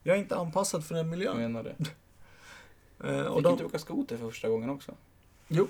Jag 0.02 0.16
är 0.16 0.20
inte 0.20 0.36
anpassad 0.36 0.84
för 0.84 0.94
den 0.94 1.04
Jag 1.04 1.10
miljön. 1.10 1.36
menar 1.36 1.62
det. 1.62 1.74
Eh, 3.04 3.20
och 3.20 3.34
Fick 3.36 3.44
de, 3.44 3.52
inte 3.52 3.64
åka 3.64 3.78
skoter 3.78 4.16
för 4.16 4.28
första 4.30 4.48
gången 4.48 4.70
också? 4.70 4.92
Jo. 5.48 5.66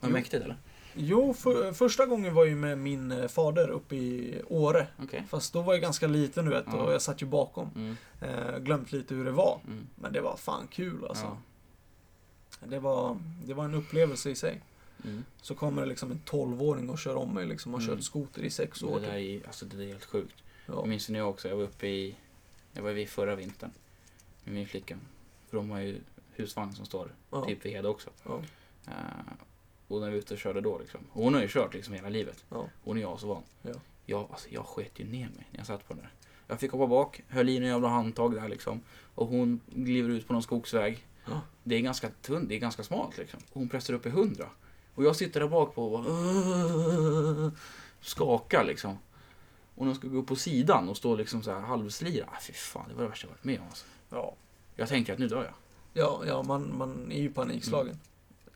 Var 0.00 0.08
Jo. 0.08 0.12
mäktigt 0.12 0.44
eller? 0.44 0.56
jo, 0.94 1.34
för, 1.34 1.72
första 1.72 2.06
gången 2.06 2.34
var 2.34 2.44
ju 2.44 2.54
med 2.56 2.78
min 2.78 3.12
eh, 3.12 3.28
fader 3.28 3.68
uppe 3.68 3.96
i 3.96 4.42
Åre. 4.48 4.86
Okej. 5.02 5.24
Fast 5.28 5.52
då 5.52 5.62
var 5.62 5.72
jag 5.74 5.82
ganska 5.82 6.06
liten 6.06 6.44
du 6.44 6.50
vet 6.50 6.74
och 6.74 6.92
jag 6.92 7.02
satt 7.02 7.22
ju 7.22 7.26
bakom. 7.26 7.70
Mm. 7.76 7.96
Eh, 8.20 8.58
glömt 8.58 8.92
lite 8.92 9.14
hur 9.14 9.24
det 9.24 9.30
var. 9.30 9.60
Mm. 9.66 9.86
Men 9.94 10.12
det 10.12 10.20
var 10.20 10.36
fan 10.36 10.66
kul 10.70 11.04
alltså. 11.08 11.24
Ja. 11.24 11.38
Det, 12.64 12.78
var, 12.78 13.18
det 13.44 13.54
var 13.54 13.64
en 13.64 13.74
upplevelse 13.74 14.30
i 14.30 14.34
sig. 14.34 14.60
Mm. 15.04 15.24
Så 15.42 15.54
kommer 15.54 15.82
det 15.82 15.88
liksom 15.88 16.10
en 16.10 16.20
12-åring 16.26 16.90
och 16.90 16.98
kör 16.98 17.16
om 17.16 17.34
mig 17.34 17.46
liksom 17.46 17.74
och 17.74 17.80
Mm. 17.80 17.94
kört 17.96 18.04
skoter 18.04 18.42
i 18.42 18.50
sex 18.50 18.80
Det 18.80 18.86
år. 18.86 19.00
där 19.00 19.18
Typ. 19.18 19.42
är, 19.42 19.46
alltså 19.46 19.64
det 19.66 19.76
där 19.76 19.84
är 19.84 19.88
helt 19.88 20.04
sjukt. 20.04 20.34
Ja. 20.66 20.72
Jag 20.74 20.88
minns 20.88 21.08
nu 21.08 21.22
också, 21.22 21.48
jag 21.48 21.56
var 21.56 21.62
uppe 21.64 21.86
i, 21.86 22.16
jag 22.72 22.82
var 22.82 22.92
vid 22.92 23.08
förra 23.08 23.34
vintern 23.34 23.70
med 24.44 24.54
min 24.54 24.66
flicka. 24.66 24.98
För 25.48 25.56
de 25.56 25.70
har 25.70 25.80
ju 25.80 26.00
husvagn 26.34 26.72
som 26.74 26.84
står 26.86 27.14
Ja. 27.30 27.44
typ 27.44 27.64
vid 27.64 27.72
Hede 27.72 27.88
också. 27.88 28.10
Ja. 28.24 28.40
Eh, 28.86 28.92
och 29.88 30.00
när 30.00 30.06
vi 30.06 30.12
var 30.12 30.18
ute 30.18 30.34
och 30.34 30.40
körde 30.40 30.60
då 30.60 30.78
liksom. 30.78 31.00
Och 31.12 31.22
hon 31.24 31.34
har 31.34 31.40
ju 31.42 31.48
kört 31.48 31.74
liksom 31.74 31.94
hela 31.94 32.08
livet. 32.08 32.44
Ja. 32.50 32.64
Hon 32.84 32.96
är 32.96 33.00
jag 33.00 33.20
så 33.20 33.26
van. 33.26 33.42
Ja. 33.62 33.70
Jag, 34.06 34.26
alltså, 34.30 34.48
jag 34.50 34.66
sket 34.66 34.98
ju 35.00 35.04
ner 35.04 35.28
mig 35.28 35.46
när 35.50 35.58
jag 35.58 35.66
satt 35.66 35.88
på 35.88 35.94
den 35.94 36.02
där. 36.02 36.10
Jag 36.48 36.60
fick 36.60 36.70
hoppa 36.72 36.86
bak, 36.86 37.22
höll 37.28 37.48
i 37.48 37.56
en 37.56 37.62
jävla 37.62 37.88
handtag 37.88 38.34
där 38.34 38.48
liksom. 38.48 38.80
Och 39.14 39.26
hon 39.26 39.60
glider 39.66 40.08
ut 40.08 40.26
på 40.26 40.32
någon 40.32 40.42
skogsväg. 40.42 41.06
Det 41.68 41.74
är 41.76 41.80
ganska 41.80 42.08
tunt, 42.22 42.48
det 42.48 42.54
är 42.54 42.58
ganska 42.58 42.82
smalt 42.84 43.18
liksom. 43.18 43.40
Och 43.52 43.60
hon 43.60 43.68
pressar 43.68 43.94
upp 43.94 44.06
i 44.06 44.10
hundra. 44.10 44.46
Och 44.94 45.04
jag 45.04 45.16
sitter 45.16 45.40
där 45.40 45.48
bak 45.48 45.74
på 45.74 45.94
och 45.94 46.02
bara, 46.04 47.52
skakar 48.00 48.64
liksom. 48.64 48.98
Och 49.74 49.84
när 49.84 49.90
jag 49.90 49.96
ska 49.96 50.08
gå 50.08 50.18
upp 50.18 50.26
på 50.26 50.36
sidan 50.36 50.88
och 50.88 50.96
stå 50.96 51.16
liksom 51.16 51.42
så 51.42 51.50
här 51.52 51.60
halvslira. 51.60 52.26
Ah, 52.32 52.38
fy 52.42 52.52
fan, 52.52 52.84
det 52.88 52.94
var 52.94 53.02
det 53.02 53.08
värsta 53.08 53.26
jag 53.26 53.30
varit 53.32 53.44
med 53.44 53.60
om. 53.60 53.66
Alltså. 53.68 53.84
Ja. 54.10 54.34
Jag 54.76 54.88
tänkte 54.88 55.12
att 55.12 55.18
nu 55.18 55.28
dör 55.28 55.44
jag. 55.44 55.54
Ja, 56.04 56.22
ja 56.26 56.42
man, 56.42 56.78
man 56.78 57.12
är 57.12 57.20
ju 57.20 57.30
panikslagen. 57.32 57.98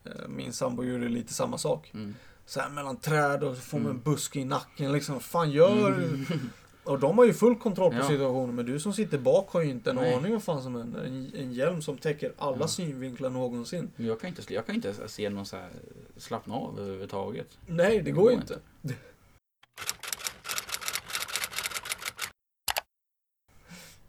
Eh, 0.05 0.27
Min 0.27 0.53
sambo 0.53 0.83
gjorde 0.83 1.09
lite 1.09 1.33
samma 1.33 1.57
sak. 1.57 1.91
Mm. 1.93 2.15
Så 2.45 2.59
här 2.59 2.69
mellan 2.69 2.97
träd 2.97 3.43
och 3.43 3.55
så 3.55 3.61
får 3.61 3.77
man 3.77 3.85
en 3.85 3.91
Mm. 3.91 4.03
buske 4.03 4.39
i 4.39 4.45
nacken 4.45 4.91
liksom. 4.91 5.15
Vad 5.15 5.23
fan 5.23 5.51
gör 5.51 5.91
du? 5.91 6.25
Och 6.83 6.99
de 6.99 7.17
har 7.17 7.25
ju 7.25 7.33
full 7.33 7.55
kontroll 7.55 7.91
på 7.91 7.97
Ja. 7.97 8.07
situationen. 8.07 8.55
Men 8.55 8.65
du 8.65 8.79
som 8.79 8.93
sitter 8.93 9.17
bak 9.17 9.49
har 9.49 9.61
ju 9.61 9.69
inte 9.69 9.89
en 9.89 9.95
Nej. 9.95 10.13
aning 10.13 10.33
vad 10.33 10.43
fan 10.43 10.63
som 10.63 10.75
händer. 10.75 11.03
En, 11.03 11.31
en 11.35 11.53
hjälm 11.53 11.81
som 11.81 11.97
täcker 11.97 12.33
alla 12.37 12.57
Ja. 12.59 12.67
synvinklar 12.67 13.29
någonsin. 13.29 13.91
Jag 13.95 14.19
kan 14.21 14.27
inte, 14.27 14.53
jag 14.53 14.65
kan 14.65 14.75
inte 14.75 14.93
se 15.07 15.29
någon 15.29 15.45
så 15.45 15.55
här 15.57 15.69
slappna 16.17 16.55
av 16.55 16.79
överhuvudtaget. 16.79 17.47
Nej, 17.67 18.01
det 18.01 18.11
går 18.11 18.31
ju 18.31 18.37
inte. 18.37 18.59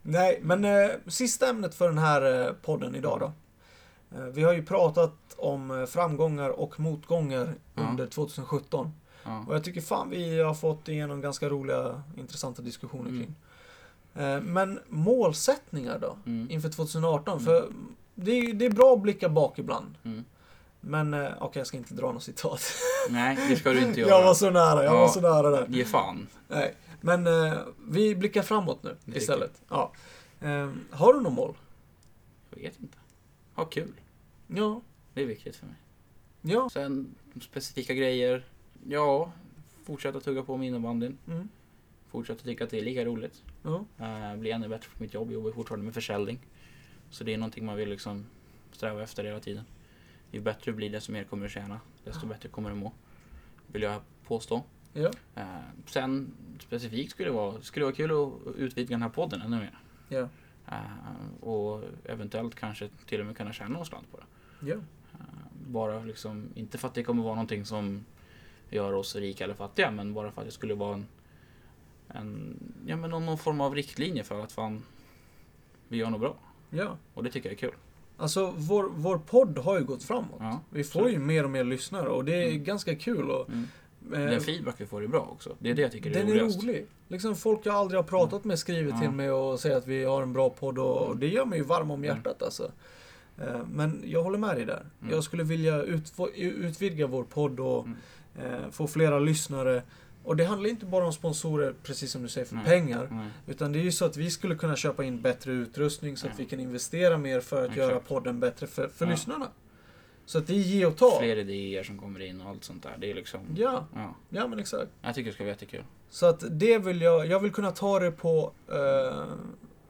Nej, 0.01 0.39
men 0.43 0.65
eh, 0.65 0.89
sista 1.07 1.49
ämnet 1.49 1.75
för 1.75 1.87
den 1.87 1.97
här 1.97 2.45
eh, 2.47 2.53
podden 2.53 2.95
idag 2.95 3.19
då. 3.19 3.31
Eh, 4.17 4.23
vi 4.25 4.43
har 4.43 4.53
ju 4.53 4.65
pratat 4.65 5.13
om 5.37 5.71
eh, 5.71 5.85
framgångar 5.85 6.49
och 6.49 6.79
motgångar 6.79 7.55
Ja. 7.75 7.81
under 7.89 8.07
2017. 8.07 8.91
Ja. 9.23 9.45
Och 9.47 9.55
jag 9.55 9.63
tycker 9.63 9.81
fan 9.81 10.09
vi 10.09 10.41
har 10.41 10.53
fått 10.53 10.87
igenom 10.89 11.21
ganska 11.21 11.49
roliga, 11.49 12.03
intressanta 12.17 12.61
diskussioner 12.61 13.09
Mm. 13.09 13.21
kring. 13.23 13.35
Eh, 14.23 14.41
men 14.41 14.79
målsättningar 14.89 15.99
då? 15.99 16.17
Mm. 16.25 16.51
Inför 16.51 16.69
2018? 16.69 17.33
Mm. 17.33 17.45
För 17.45 17.69
det 18.15 18.31
är, 18.31 18.53
det 18.53 18.65
är 18.65 18.69
bra 18.71 18.93
att 18.93 19.01
blicka 19.01 19.29
bak 19.29 19.59
ibland. 19.59 19.95
Mm. 20.03 20.25
Men 20.81 21.13
eh, 21.13 21.29
okej, 21.39 21.59
jag 21.59 21.67
ska 21.67 21.77
inte 21.77 21.93
dra 21.93 22.11
något 22.11 22.23
citat. 22.23 22.61
Nej, 23.09 23.37
det 23.49 23.55
ska 23.55 23.69
du 23.73 23.79
inte 23.81 23.99
göra. 23.99 24.09
jag 24.09 24.23
var 24.23 24.33
så 24.33 24.49
nära, 24.49 24.83
jag 24.83 24.93
Ja. 24.95 24.99
var 24.99 25.07
så 25.07 25.21
nära 25.21 25.49
där. 25.49 25.65
Ge 25.69 25.85
fan. 25.85 26.27
Nej, 26.47 26.75
men 27.01 27.27
eh, 27.27 27.53
vi 27.89 28.15
blickar 28.15 28.41
framåt 28.41 28.83
nu 28.83 28.95
Det 29.05 29.17
istället. 29.17 29.61
Ja. 29.69 29.91
Eh, 30.41 30.69
har 30.91 31.13
du 31.13 31.21
något 31.21 31.33
mål? 31.33 31.55
Jag 32.49 32.61
vet 32.61 32.79
inte. 32.81 32.97
Ha 33.55 33.65
kul. 33.65 33.93
Ja. 34.47 34.81
Det 35.13 35.21
är 35.21 35.25
viktigt 35.25 35.55
för 35.55 35.65
mig. 35.65 35.75
Ja. 36.41 36.69
Sen 36.73 37.15
specifika 37.41 37.93
grejer. 37.93 38.45
Ja, 38.87 39.31
fortsätta 39.83 40.19
tugga 40.19 40.43
på 40.43 40.57
med 40.57 40.67
innebandyn. 40.67 41.17
Mm. 41.27 41.49
Fortsätta 42.07 42.43
tycka 42.43 42.63
att 42.63 42.69
det 42.69 42.77
är 42.77 42.83
lika 42.83 43.05
roligt. 43.05 43.43
Ja. 43.63 43.85
Uh, 43.99 44.39
bli 44.39 44.51
ännu 44.51 44.67
bättre 44.67 44.89
på 44.97 45.03
mitt 45.03 45.13
jobb. 45.13 45.31
Jobbar 45.31 45.51
fortfarande 45.51 45.85
med 45.85 45.93
försäljning. 45.93 46.39
Så 47.09 47.23
det 47.23 47.33
är 47.33 47.37
någonting 47.37 47.65
man 47.65 47.75
vill 47.75 47.89
liksom 47.89 48.25
sträva 48.71 49.03
efter 49.03 49.23
hela 49.23 49.39
tiden. 49.39 49.63
Ju 50.31 50.41
bättre 50.41 50.71
du 50.71 50.75
blir 50.75 50.89
desto 50.89 51.11
mer 51.11 51.23
kommer 51.23 51.43
du 51.43 51.49
tjäna. 51.49 51.79
Desto 52.03 52.27
bättre 52.27 52.49
kommer 52.49 52.69
du 52.69 52.75
må. 52.75 52.91
Vill 53.67 53.81
jag 53.81 54.01
påstå. 54.27 54.63
Ja. 54.93 55.11
Eh, 55.35 55.45
sen 55.85 56.33
specifikt 56.59 57.11
skulle 57.11 57.29
det 57.29 57.33
vara, 57.33 57.61
skulle 57.61 57.81
det 57.81 57.85
vara 57.85 57.95
kul 57.95 58.11
att 58.11 58.55
utvidga 58.57 58.93
den 58.93 59.01
här 59.01 59.09
podden 59.09 59.41
ännu 59.41 59.57
mer. 59.57 59.79
Ja. 60.09 60.29
Eh, 60.67 61.43
och 61.43 61.83
eventuellt 62.05 62.55
kanske 62.55 62.89
till 63.05 63.19
och 63.19 63.25
med 63.25 63.37
kunna 63.37 63.53
tjäna 63.53 63.69
någon 63.69 63.85
slant 63.85 64.11
på 64.11 64.17
det. 64.17 64.25
Ja. 64.69 64.75
Eh, 65.13 65.19
bara 65.67 66.03
liksom, 66.03 66.49
inte 66.55 66.77
för 66.77 66.87
att 66.87 66.93
det 66.93 67.03
kommer 67.03 67.23
vara 67.23 67.35
någonting 67.35 67.65
som 67.65 68.05
gör 68.75 68.93
oss 68.93 69.15
rika 69.15 69.43
eller 69.43 69.53
fattiga, 69.53 69.91
men 69.91 70.13
bara 70.13 70.31
för 70.31 70.41
att 70.41 70.47
det 70.47 70.53
skulle 70.53 70.73
vara 70.73 70.93
en, 70.93 71.05
en 72.07 72.59
ja, 72.85 72.95
men 72.95 73.09
någon, 73.09 73.25
någon 73.25 73.37
form 73.37 73.61
av 73.61 73.75
riktlinje 73.75 74.23
för 74.23 74.39
att 74.43 74.51
fan, 74.51 74.83
vi 75.87 75.97
gör 75.97 76.09
något 76.09 76.19
bra. 76.21 76.35
Ja. 76.69 76.97
Och 77.13 77.23
det 77.23 77.29
tycker 77.31 77.49
jag 77.49 77.53
är 77.53 77.57
kul. 77.57 77.73
Alltså 78.17 78.53
vår, 78.57 78.89
vår 78.95 79.17
podd 79.17 79.57
har 79.57 79.79
ju 79.79 79.85
gått 79.85 80.03
framåt. 80.03 80.37
Ja, 80.39 80.59
Vi 80.69 80.83
får 80.83 81.09
ju 81.09 81.19
mer 81.19 81.43
och 81.43 81.49
mer 81.49 81.63
lyssnare 81.63 82.09
och 82.09 82.25
det 82.25 82.43
är 82.43 82.47
Mm. 82.49 82.63
ganska 82.63 82.95
kul. 82.95 83.29
Och, 83.31 83.49
Mm. 83.49 83.63
eh, 84.13 84.19
Den 84.31 84.41
feedback 84.41 84.75
vi 84.77 84.85
får 84.85 85.03
är 85.03 85.07
bra 85.07 85.29
också. 85.31 85.55
Det 85.59 85.69
är 85.69 85.73
det 85.73 85.81
jag 85.81 85.91
tycker 85.91 86.09
är 86.09 86.13
den 86.13 86.27
är 86.27 86.31
roligast. 86.31 86.63
rolig. 86.63 86.85
Liksom 87.07 87.35
folk 87.35 87.59
jag 87.63 87.75
aldrig 87.75 87.97
har 87.97 88.03
pratat 88.03 88.43
med 88.43 88.59
skriver 88.59 88.91
Ja. 88.91 88.99
till 88.99 89.09
mig 89.11 89.31
och 89.31 89.59
säger 89.59 89.77
att 89.77 89.87
vi 89.87 90.03
har 90.03 90.21
en 90.21 90.33
bra 90.33 90.49
podd 90.49 90.79
och, 90.79 91.07
och 91.07 91.17
det 91.17 91.27
gör 91.27 91.45
mig 91.45 91.59
ju 91.59 91.65
varm 91.65 91.91
om 91.91 92.03
Mm. 92.03 92.15
hjärtat 92.15 92.43
alltså. 92.43 92.71
Eh, 93.41 93.59
Men 93.71 94.01
jag 94.05 94.23
håller 94.23 94.37
med 94.37 94.55
dig 94.55 94.65
där. 94.65 94.85
Mm. 95.01 95.13
Jag 95.13 95.23
skulle 95.23 95.43
vilja 95.43 95.83
utv- 95.83 96.29
utvidga 96.37 97.07
vår 97.07 97.23
podd 97.23 97.59
och 97.59 97.85
Mm. 97.85 97.97
Få 98.71 98.87
flera 98.87 99.19
lyssnare. 99.19 99.83
Och 100.23 100.35
det 100.35 100.45
handlar 100.45 100.69
inte 100.69 100.85
bara 100.85 101.05
om 101.05 101.13
sponsorer, 101.13 101.73
precis 101.83 102.11
som 102.11 102.21
du 102.23 102.27
säger, 102.29 102.45
för 102.47 102.55
Nej. 102.55 102.65
pengar. 102.65 103.07
Nej. 103.11 103.27
Utan 103.47 103.71
det 103.71 103.79
är 103.79 103.83
ju 103.83 103.91
så 103.91 104.05
att 104.05 104.17
vi 104.17 104.31
skulle 104.31 104.55
kunna 104.55 104.75
köpa 104.75 105.03
in 105.03 105.21
bättre 105.21 105.51
utrustning 105.51 106.17
så 106.17 106.27
att 106.27 106.33
Ja. 106.33 106.37
vi 106.43 106.45
kan 106.45 106.59
investera 106.59 107.17
mer 107.17 107.39
för 107.39 107.65
att 107.69 107.75
göra 107.75 107.99
podden 107.99 108.39
bättre 108.39 108.67
för, 108.67 108.87
för 108.87 109.05
Ja. 109.05 109.11
lyssnarna. 109.11 109.47
Så 110.25 110.37
att 110.37 110.47
det 110.47 110.53
är 110.53 110.57
ge 110.57 110.85
och 110.85 110.97
ta. 110.97 111.19
Fler 111.19 111.37
idéer 111.37 111.83
som 111.83 111.97
kommer 111.99 112.19
in 112.19 112.41
och 112.41 112.49
allt 112.49 112.63
sånt 112.63 112.83
där. 112.83 112.95
Det 112.99 113.11
är 113.11 113.15
liksom... 113.15 113.39
Ja, 113.57 113.87
Ja, 113.95 114.15
ja 114.29 114.47
men 114.47 114.59
exakt. 114.59 114.91
jag 115.01 115.15
tycker 115.15 115.29
det 115.29 115.33
ska 115.33 115.43
vara 115.43 115.51
jättekul. 115.53 115.83
Så 116.09 116.25
att 116.25 116.43
det 116.59 116.77
vill 116.77 117.01
jag, 117.01 117.27
jag 117.27 117.39
vill 117.39 117.51
kunna 117.51 117.71
ta 117.71 117.99
det 117.99 118.11
på, 118.11 118.51
eh, 118.71 119.23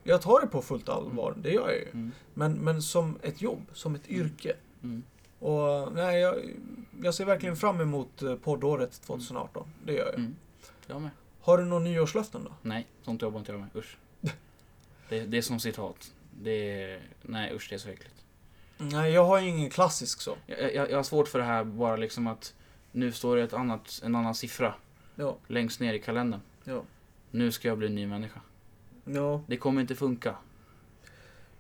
jag 0.03 0.21
tar 0.21 0.41
det 0.41 0.47
på 0.47 0.61
fullt 0.61 0.89
allvar, 0.89 1.35
det 1.41 1.51
gör 1.51 1.67
jag 1.69 1.75
ju. 1.77 1.87
Mm. 1.93 2.11
Men, 2.33 2.53
men 2.53 2.81
som 2.81 3.17
ett 3.21 3.41
jobb, 3.41 3.61
som 3.73 3.95
ett 3.95 4.09
yrke. 4.09 4.53
Och 5.43 5.93
nej, 5.93 6.19
jag, 6.19 6.35
jag 7.01 7.13
ser 7.13 7.25
verkligen 7.25 7.55
fram 7.55 7.81
emot 7.81 8.21
eh, 8.21 8.35
poddåret 8.35 9.01
2018. 9.01 9.67
Det 9.85 9.93
gör 9.93 10.05
jag. 10.05 10.15
Mm. 10.15 10.35
Jag 10.87 11.01
med. 11.01 11.09
Har 11.41 11.57
du 11.57 11.65
några 11.65 11.83
nyårslöften 11.83 12.43
då? 12.43 12.51
Nej, 12.61 12.87
sånt 13.01 13.21
jobbar 13.21 13.39
inte 13.39 13.51
jag 13.51 13.59
med. 13.61 13.69
Usch. 13.75 13.97
Det, 15.09 15.19
det 15.25 15.37
är 15.37 15.41
som 15.41 15.59
citat. 15.59 16.13
Det 16.41 16.81
är... 16.83 17.01
Nej 17.21 17.53
usch, 17.55 17.67
det 17.69 17.75
är 17.75 17.79
så 17.79 17.89
äckligt. 17.89 18.15
Nej, 18.77 19.11
jag 19.11 19.25
har 19.25 19.39
ingen 19.39 19.69
klassisk 19.69 20.21
så. 20.21 20.35
Jag, 20.45 20.73
jag, 20.75 20.91
jag 20.91 20.95
har 20.97 21.03
svårt 21.03 21.27
för 21.27 21.39
det 21.39 21.45
här 21.45 21.63
bara 21.63 21.95
liksom 21.95 22.27
att 22.27 22.53
nu 22.91 23.11
står 23.11 23.35
det 23.37 23.43
ett 23.43 23.53
annat, 23.53 24.01
en 24.03 24.15
annan 24.15 24.35
siffra 24.35 24.73
Ja, 25.15 25.37
längst 25.47 25.79
ner 25.79 25.93
i 25.93 25.99
kalendern. 25.99 26.41
ja. 26.63 26.81
Nu 27.31 27.51
ska 27.51 27.67
jag 27.67 27.77
bli 27.77 27.87
en 27.87 27.95
ny 27.95 28.07
människa. 28.07 28.39
Ja, 29.05 29.41
Det 29.47 29.57
kommer 29.57 29.81
inte 29.81 29.95
funka. 29.95 30.35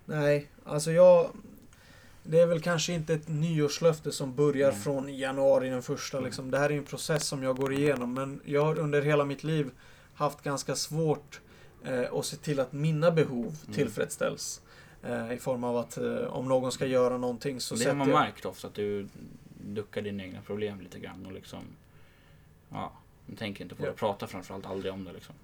nej, 0.05 0.47
alltså 0.65 0.91
jag... 0.91 1.29
Det 2.23 2.39
är 2.39 2.45
väl 2.47 2.61
kanske 2.61 2.93
inte 2.93 3.13
ett 3.13 3.27
nyårslöfte 3.27 4.11
som 4.11 4.35
börjar 4.35 4.71
Nej. 4.71 4.81
från 4.81 5.17
januari 5.17 5.69
den 5.69 5.81
första 5.83 6.17
Mm. 6.17 6.25
liksom. 6.27 6.51
Det 6.51 6.57
här 6.57 6.69
är 6.71 6.77
en 6.77 6.83
process 6.83 7.27
som 7.27 7.43
jag 7.43 7.55
går 7.57 7.73
igenom. 7.73 8.13
Men 8.13 8.41
jag 8.45 8.65
har 8.65 8.79
under 8.79 9.01
hela 9.01 9.25
mitt 9.25 9.43
liv 9.43 9.71
haft 10.13 10.41
ganska 10.43 10.75
svårt 10.75 11.41
eh, 11.85 12.13
att 12.13 12.25
se 12.25 12.37
till 12.37 12.59
att 12.59 12.73
mina 12.73 13.11
behov 13.11 13.55
Mm. 13.63 13.73
tillfredsställs. 13.75 14.61
Eh, 15.03 15.33
I 15.33 15.37
form 15.37 15.63
av 15.63 15.77
att 15.77 15.97
eh, 15.97 16.15
om 16.17 16.47
någon 16.47 16.71
ska 16.71 16.85
göra 16.85 17.17
någonting 17.17 17.59
så 17.59 17.67
Så 17.67 17.73
det 17.75 17.79
sätter 17.79 17.89
har 17.91 17.97
man 17.97 18.09
jag... 18.09 18.19
märkt 18.19 18.45
ofta, 18.45 18.67
att 18.67 18.73
du 18.73 19.07
duckar 19.65 20.01
dina 20.01 20.23
egna 20.23 20.41
problem 20.41 20.81
lite 20.81 20.99
grann 20.99 21.25
och 21.25 21.31
liksom... 21.31 21.59
Ja, 22.69 22.91
du 23.25 23.35
tänker 23.35 23.63
inte 23.63 23.75
på 23.75 23.83
Ja. 23.83 23.87
det. 23.89 23.93
Prata 23.95 24.27
framförallt 24.27 24.65
aldrig 24.65 24.93
om 24.93 25.03
det 25.03 25.13
liksom. 25.13 25.35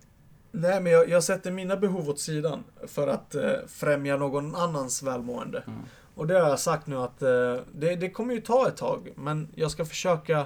Nej, 0.51 0.81
men 0.81 0.91
jag, 0.91 1.09
jag 1.09 1.23
sätter 1.23 1.51
mina 1.51 1.77
behov 1.77 2.09
åt 2.09 2.19
sidan 2.19 2.63
för 2.87 3.07
att 3.07 3.35
eh, 3.35 3.51
främja 3.67 4.17
någon 4.17 4.55
annans 4.55 5.03
välmående. 5.03 5.63
Mm. 5.67 5.79
Och 6.19 6.27
det 6.27 6.39
har 6.39 6.49
jag 6.49 6.59
sagt 6.59 6.87
nu 6.87 6.95
att 6.97 7.21
eh, 7.21 7.55
det, 7.73 7.95
det 7.95 8.09
kommer 8.09 8.33
ju 8.33 8.41
ta 8.41 8.67
ett 8.67 8.77
tag, 8.77 9.09
men 9.15 9.47
jag 9.55 9.71
ska 9.71 9.85
försöka, 9.85 10.39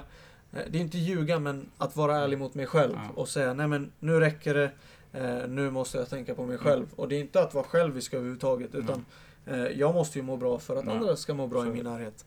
eh, 0.52 0.60
det 0.70 0.78
är 0.78 0.82
inte 0.82 0.98
ljuga, 0.98 1.38
men 1.38 1.70
att 1.78 1.96
vara 1.96 2.16
ärlig 2.18 2.38
mot 2.38 2.54
mig 2.54 2.66
själv 2.66 2.92
Ja. 2.94 3.20
och 3.20 3.28
säga 3.28 3.54
nej 3.54 3.68
men 3.68 3.92
nu 4.00 4.20
räcker 4.20 4.54
det, 4.54 4.70
eh, 5.12 5.48
nu 5.48 5.70
måste 5.70 5.98
jag 5.98 6.08
tänka 6.10 6.34
på 6.34 6.46
mig 6.46 6.58
själv. 6.58 6.86
Och 6.96 7.08
det 7.08 7.16
är 7.16 7.20
inte 7.20 7.42
att 7.42 7.54
vara 7.54 7.64
självisk 7.64 8.14
överhuvudtaget, 8.14 8.74
utan 8.74 9.04
eh, 9.46 9.56
jag 9.66 9.94
måste 9.94 10.18
ju 10.18 10.22
må 10.24 10.36
bra 10.36 10.58
för 10.58 10.76
att 10.76 10.84
Ja. 10.84 10.92
andra 10.92 11.16
ska 11.16 11.34
må 11.34 11.46
bra 11.46 11.62
Så 11.62 11.68
i 11.68 11.72
min 11.72 11.84
närhet. 11.84 12.24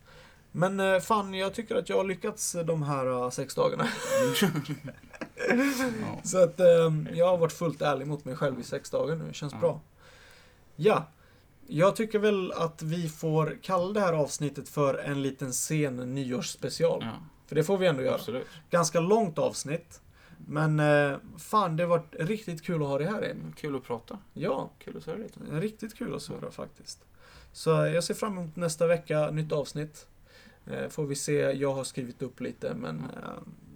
Men 0.52 0.80
eh, 0.80 1.00
fan, 1.00 1.34
jag 1.34 1.54
tycker 1.54 1.76
att 1.76 1.90
jag 1.90 1.98
har 1.98 2.04
lyckats 2.04 2.56
de 2.66 2.84
här 2.84 3.08
eh, 3.24 3.30
sex 3.30 3.56
dagarna. 3.56 3.84
Så 6.24 6.44
att 6.44 6.60
eh, 6.60 6.66
jag 7.14 7.28
har 7.28 7.38
varit 7.38 7.54
fullt 7.54 7.82
ärlig 7.82 8.08
mot 8.08 8.26
mig 8.26 8.36
själv 8.36 8.60
i 8.60 8.64
sex 8.64 8.90
dagar 8.90 9.16
nu. 9.16 9.26
Det 9.28 9.34
känns 9.34 9.54
Ja. 9.54 9.60
bra. 9.60 9.80
Ja. 10.76 11.06
Jag 11.70 11.96
tycker 11.96 12.20
väl 12.20 12.52
att 12.52 12.82
vi 12.82 13.10
får 13.10 13.58
kalla 13.62 13.94
det 13.94 14.00
här 14.00 14.14
avsnittet 14.14 14.70
för 14.70 14.94
en 14.98 15.22
liten 15.22 15.54
sen 15.54 16.16
nyårsspecial. 16.16 17.00
ja, 17.04 17.12
För 17.48 17.56
det 17.56 17.64
får 17.64 17.78
vi 17.78 17.88
ändå 17.88 18.02
göra. 18.04 18.16
absolut. 18.16 18.48
Ganska 18.70 19.00
långt 19.00 19.38
avsnitt. 19.38 20.02
Men 20.48 20.80
eh, 20.80 21.18
fan, 21.38 21.78
det 21.78 21.84
har 21.84 21.90
varit 21.90 22.16
riktigt 22.20 22.64
kul 22.64 22.82
att 22.82 22.88
ha 22.88 22.98
det 22.98 23.06
här 23.06 23.22
Emil. 23.22 23.54
Kul 23.56 23.76
att 23.76 23.84
prata. 23.84 24.18
Ja, 24.34 24.70
Kul 24.80 24.98
att 24.98 25.04
surra 25.04 25.16
lite. 25.18 25.40
riktigt 25.52 25.96
kul 25.98 26.16
att 26.16 26.22
surra 26.22 26.52
faktiskt. 26.52 27.00
Så 27.52 27.70
jag 27.70 28.04
ser 28.04 28.14
fram 28.14 28.38
emot 28.38 28.56
nästa 28.56 28.88
vecka, 28.88 29.32
nytt 29.32 29.52
avsnitt. 29.52 30.08
Eh, 30.72 30.90
får 30.90 31.06
vi 31.06 31.16
se, 31.16 31.34
jag 31.34 31.74
har 31.74 31.84
skrivit 31.84 32.22
upp 32.22 32.42
lite 32.42 32.74
men 32.74 33.04
Ja. 33.16 33.30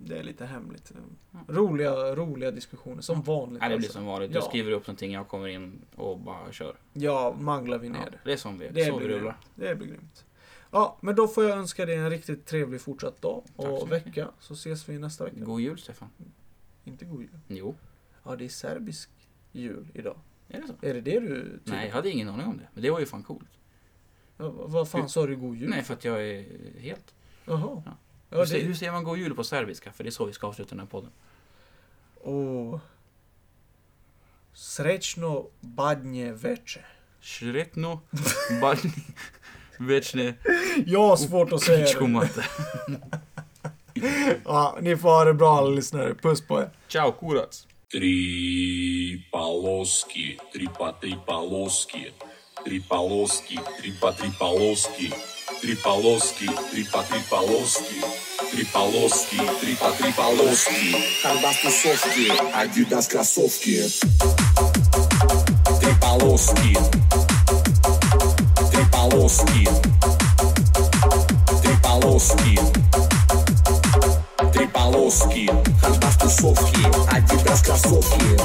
Det 0.06 0.18
är 0.20 0.24
lite 0.24 0.46
hemligt. 0.46 0.92
Ja. 1.32 1.40
Roliga, 1.48 2.16
roliga 2.16 2.52
diskussioner 2.52 3.02
som 3.02 3.22
vanligt. 3.22 3.60
Nej, 3.62 3.70
det 3.70 3.78
blir 3.78 3.88
alltså. 3.88 3.98
som 4.00 4.06
vanligt. 4.06 4.32
Du 4.32 4.38
Ja. 4.38 4.42
skriver 4.46 4.72
upp 4.72 4.88
någonting, 4.88 5.12
jag 5.14 5.28
kommer 5.28 5.48
in 5.48 5.82
och 5.96 6.20
bara 6.20 6.52
kör. 6.52 6.76
Ja, 6.94 7.36
manglar 7.40 7.78
vi 7.78 7.90
ner 7.90 8.00
Ja, 8.12 8.18
det. 8.24 8.34
är 8.34 8.38
som 8.38 8.60
vi, 8.60 8.68
Det 8.70 8.86
så 8.86 8.98
blir 8.98 9.08
rullar. 9.08 9.38
Det 9.56 9.76
blir 9.76 9.88
grymt. 9.88 10.26
Ja, 10.72 10.98
men 11.02 11.16
då 11.16 11.28
får 11.28 11.44
jag 11.44 11.58
önska 11.58 11.86
dig 11.86 11.96
en 11.96 12.10
riktigt 12.10 12.46
trevlig 12.46 12.82
fortsatt 12.82 13.22
dag 13.22 13.44
Tack 13.46 13.66
så 13.66 13.72
och 13.72 13.90
mycket. 13.90 14.08
vecka. 14.08 14.28
Så 14.40 14.54
ses 14.54 14.90
vi 14.90 15.00
nästa 15.00 15.24
vecka. 15.24 15.38
God 15.40 15.62
jul 15.62 15.78
Stefan. 15.80 16.10
Inte 16.84 17.06
god 17.06 17.22
jul. 17.22 17.40
Jo, 17.48 17.76
Ja, 18.24 18.36
det 18.36 18.46
är 18.46 18.50
serbisk 18.50 19.10
jul 19.52 19.88
idag. 19.94 20.18
är 20.48 20.62
det 20.62 20.68
så? 20.68 20.74
Är 20.82 20.94
det 20.94 21.02
det 21.02 21.20
du 21.20 21.58
tycker? 21.60 21.72
Nej, 21.78 21.88
jag 21.88 21.94
hade 21.96 22.10
ingen 22.10 22.30
aning 22.30 22.46
om 22.48 22.58
det. 22.58 22.68
Men 22.74 22.84
det 22.84 22.90
var 22.92 23.00
ju 23.00 23.06
fan 23.06 23.24
coolt. 23.24 23.50
Ja, 24.38 24.50
vad 24.50 24.90
fan 24.90 25.10
sa 25.10 25.26
du 25.26 25.36
god 25.36 25.56
jul? 25.58 25.70
Nej, 25.70 25.84
för 25.84 25.94
att 25.94 26.06
jag 26.06 26.28
är 26.30 26.46
helt... 26.80 27.14
Jaha. 27.46 27.84
Ja. 27.86 27.92
Ja, 28.31 28.39
hur, 28.39 28.45
se- 28.47 28.59
det... 28.59 28.65
hur 28.65 28.75
säger 28.75 28.93
man 28.93 29.05
god 29.05 29.19
jul 29.19 29.35
på 29.35 29.45
serbiska? 29.45 29.93
För 29.93 30.05
det 30.05 30.09
är 30.09 30.13
så 30.13 30.25
vi 30.25 30.33
ska 30.33 30.47
avsluta 30.47 30.71
den 30.71 30.79
här 30.81 30.87
podden. 30.87 31.11
Åh. 32.23 32.79
Srećno 34.55 35.47
badnje 35.61 36.33
veče. 36.33 36.81
Sretno, 37.21 38.01
badni, 38.61 38.93
večne, 39.79 40.35
Jag 40.87 41.09
har 41.09 41.17
svårt 41.17 41.53
att 41.53 41.63
säga 41.63 41.79
det. 41.79 41.85
pičkomate. 41.87 42.45
Ja, 44.45 44.79
ni 44.81 44.97
får 44.97 45.09
ha 45.09 45.25
det 45.25 45.35
bra 45.35 45.57
alla 45.59 45.71
lyssnare. 45.71 46.15
Puss 46.15 46.47
på 46.47 46.61
er. 46.61 46.71
Ćao 46.89 47.13
kurac. 47.13 47.67
Три 47.93 49.29
полоски, 49.33 50.39
три 50.53 50.67
по 50.79 50.93
три 51.01 51.15
полоски, 51.27 52.13
три 52.65 52.81
полоски, 52.89 53.59
три 53.83 53.93
по 54.01 54.13
три 54.13 54.31
полоски, 54.39 55.13
Три 55.62 55.76
полоски, 55.76 56.50
три 56.72 56.84
по 56.86 57.04
три 57.04 57.20
полоски, 57.30 58.02
три 58.52 58.66
полоски, 58.66 59.38
три 59.62 59.76
по 59.76 59.92
три 59.92 60.12
полоски. 60.12 60.96
Карбас 61.22 61.62
тусовки, 61.62 62.32
Адидас 62.54 63.08
кроссовки. 63.08 63.84
Три 65.80 65.94
полоски. 66.02 66.78
Три 68.72 68.86
полоски. 68.92 69.68
Три 71.62 71.76
полоски. 71.84 72.60
Три 75.12 75.20
полоски. 75.20 75.50
Карбас 75.82 76.18
тусовки, 76.18 76.86
Адидас 77.12 77.62
кроссовки. 77.62 78.38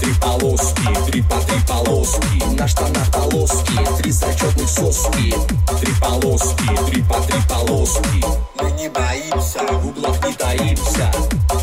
Три 0.00 0.12
полоски, 0.20 1.10
три 1.10 1.22
по 1.22 1.36
три 1.40 1.60
полоски. 1.66 2.42
На 2.56 2.68
штанах 2.68 3.10
полоски, 3.10 3.78
три 3.98 4.12
зачетных 4.12 4.68
соски. 4.68 5.34
Три 5.80 5.92
полоски, 6.00 6.64
три 6.86 7.02
по 7.02 7.20
три 7.22 7.40
полоски. 7.48 8.24
Мы 8.60 8.70
не 8.72 8.88
боимся, 8.88 9.66
в 9.72 9.86
углах 9.88 10.24
не 10.24 10.32
таимся. 10.34 11.10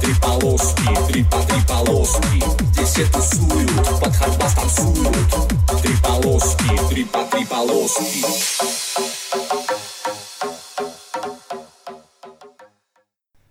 Три 0.02 0.14
полоски, 0.16 0.90
три 1.08 1.24
по 1.24 1.38
три 1.38 1.62
полоски. 1.62 2.44
Здесь 2.74 2.90
все 2.90 3.06
тусуют, 3.06 4.00
под 4.02 4.14
хардбас 4.14 4.56
танцуют. 4.56 5.36
Три 5.82 5.96
полоски, 6.04 6.80
три 6.90 7.06
по 7.06 7.24
три 7.32 7.46
полоски. 7.46 9.09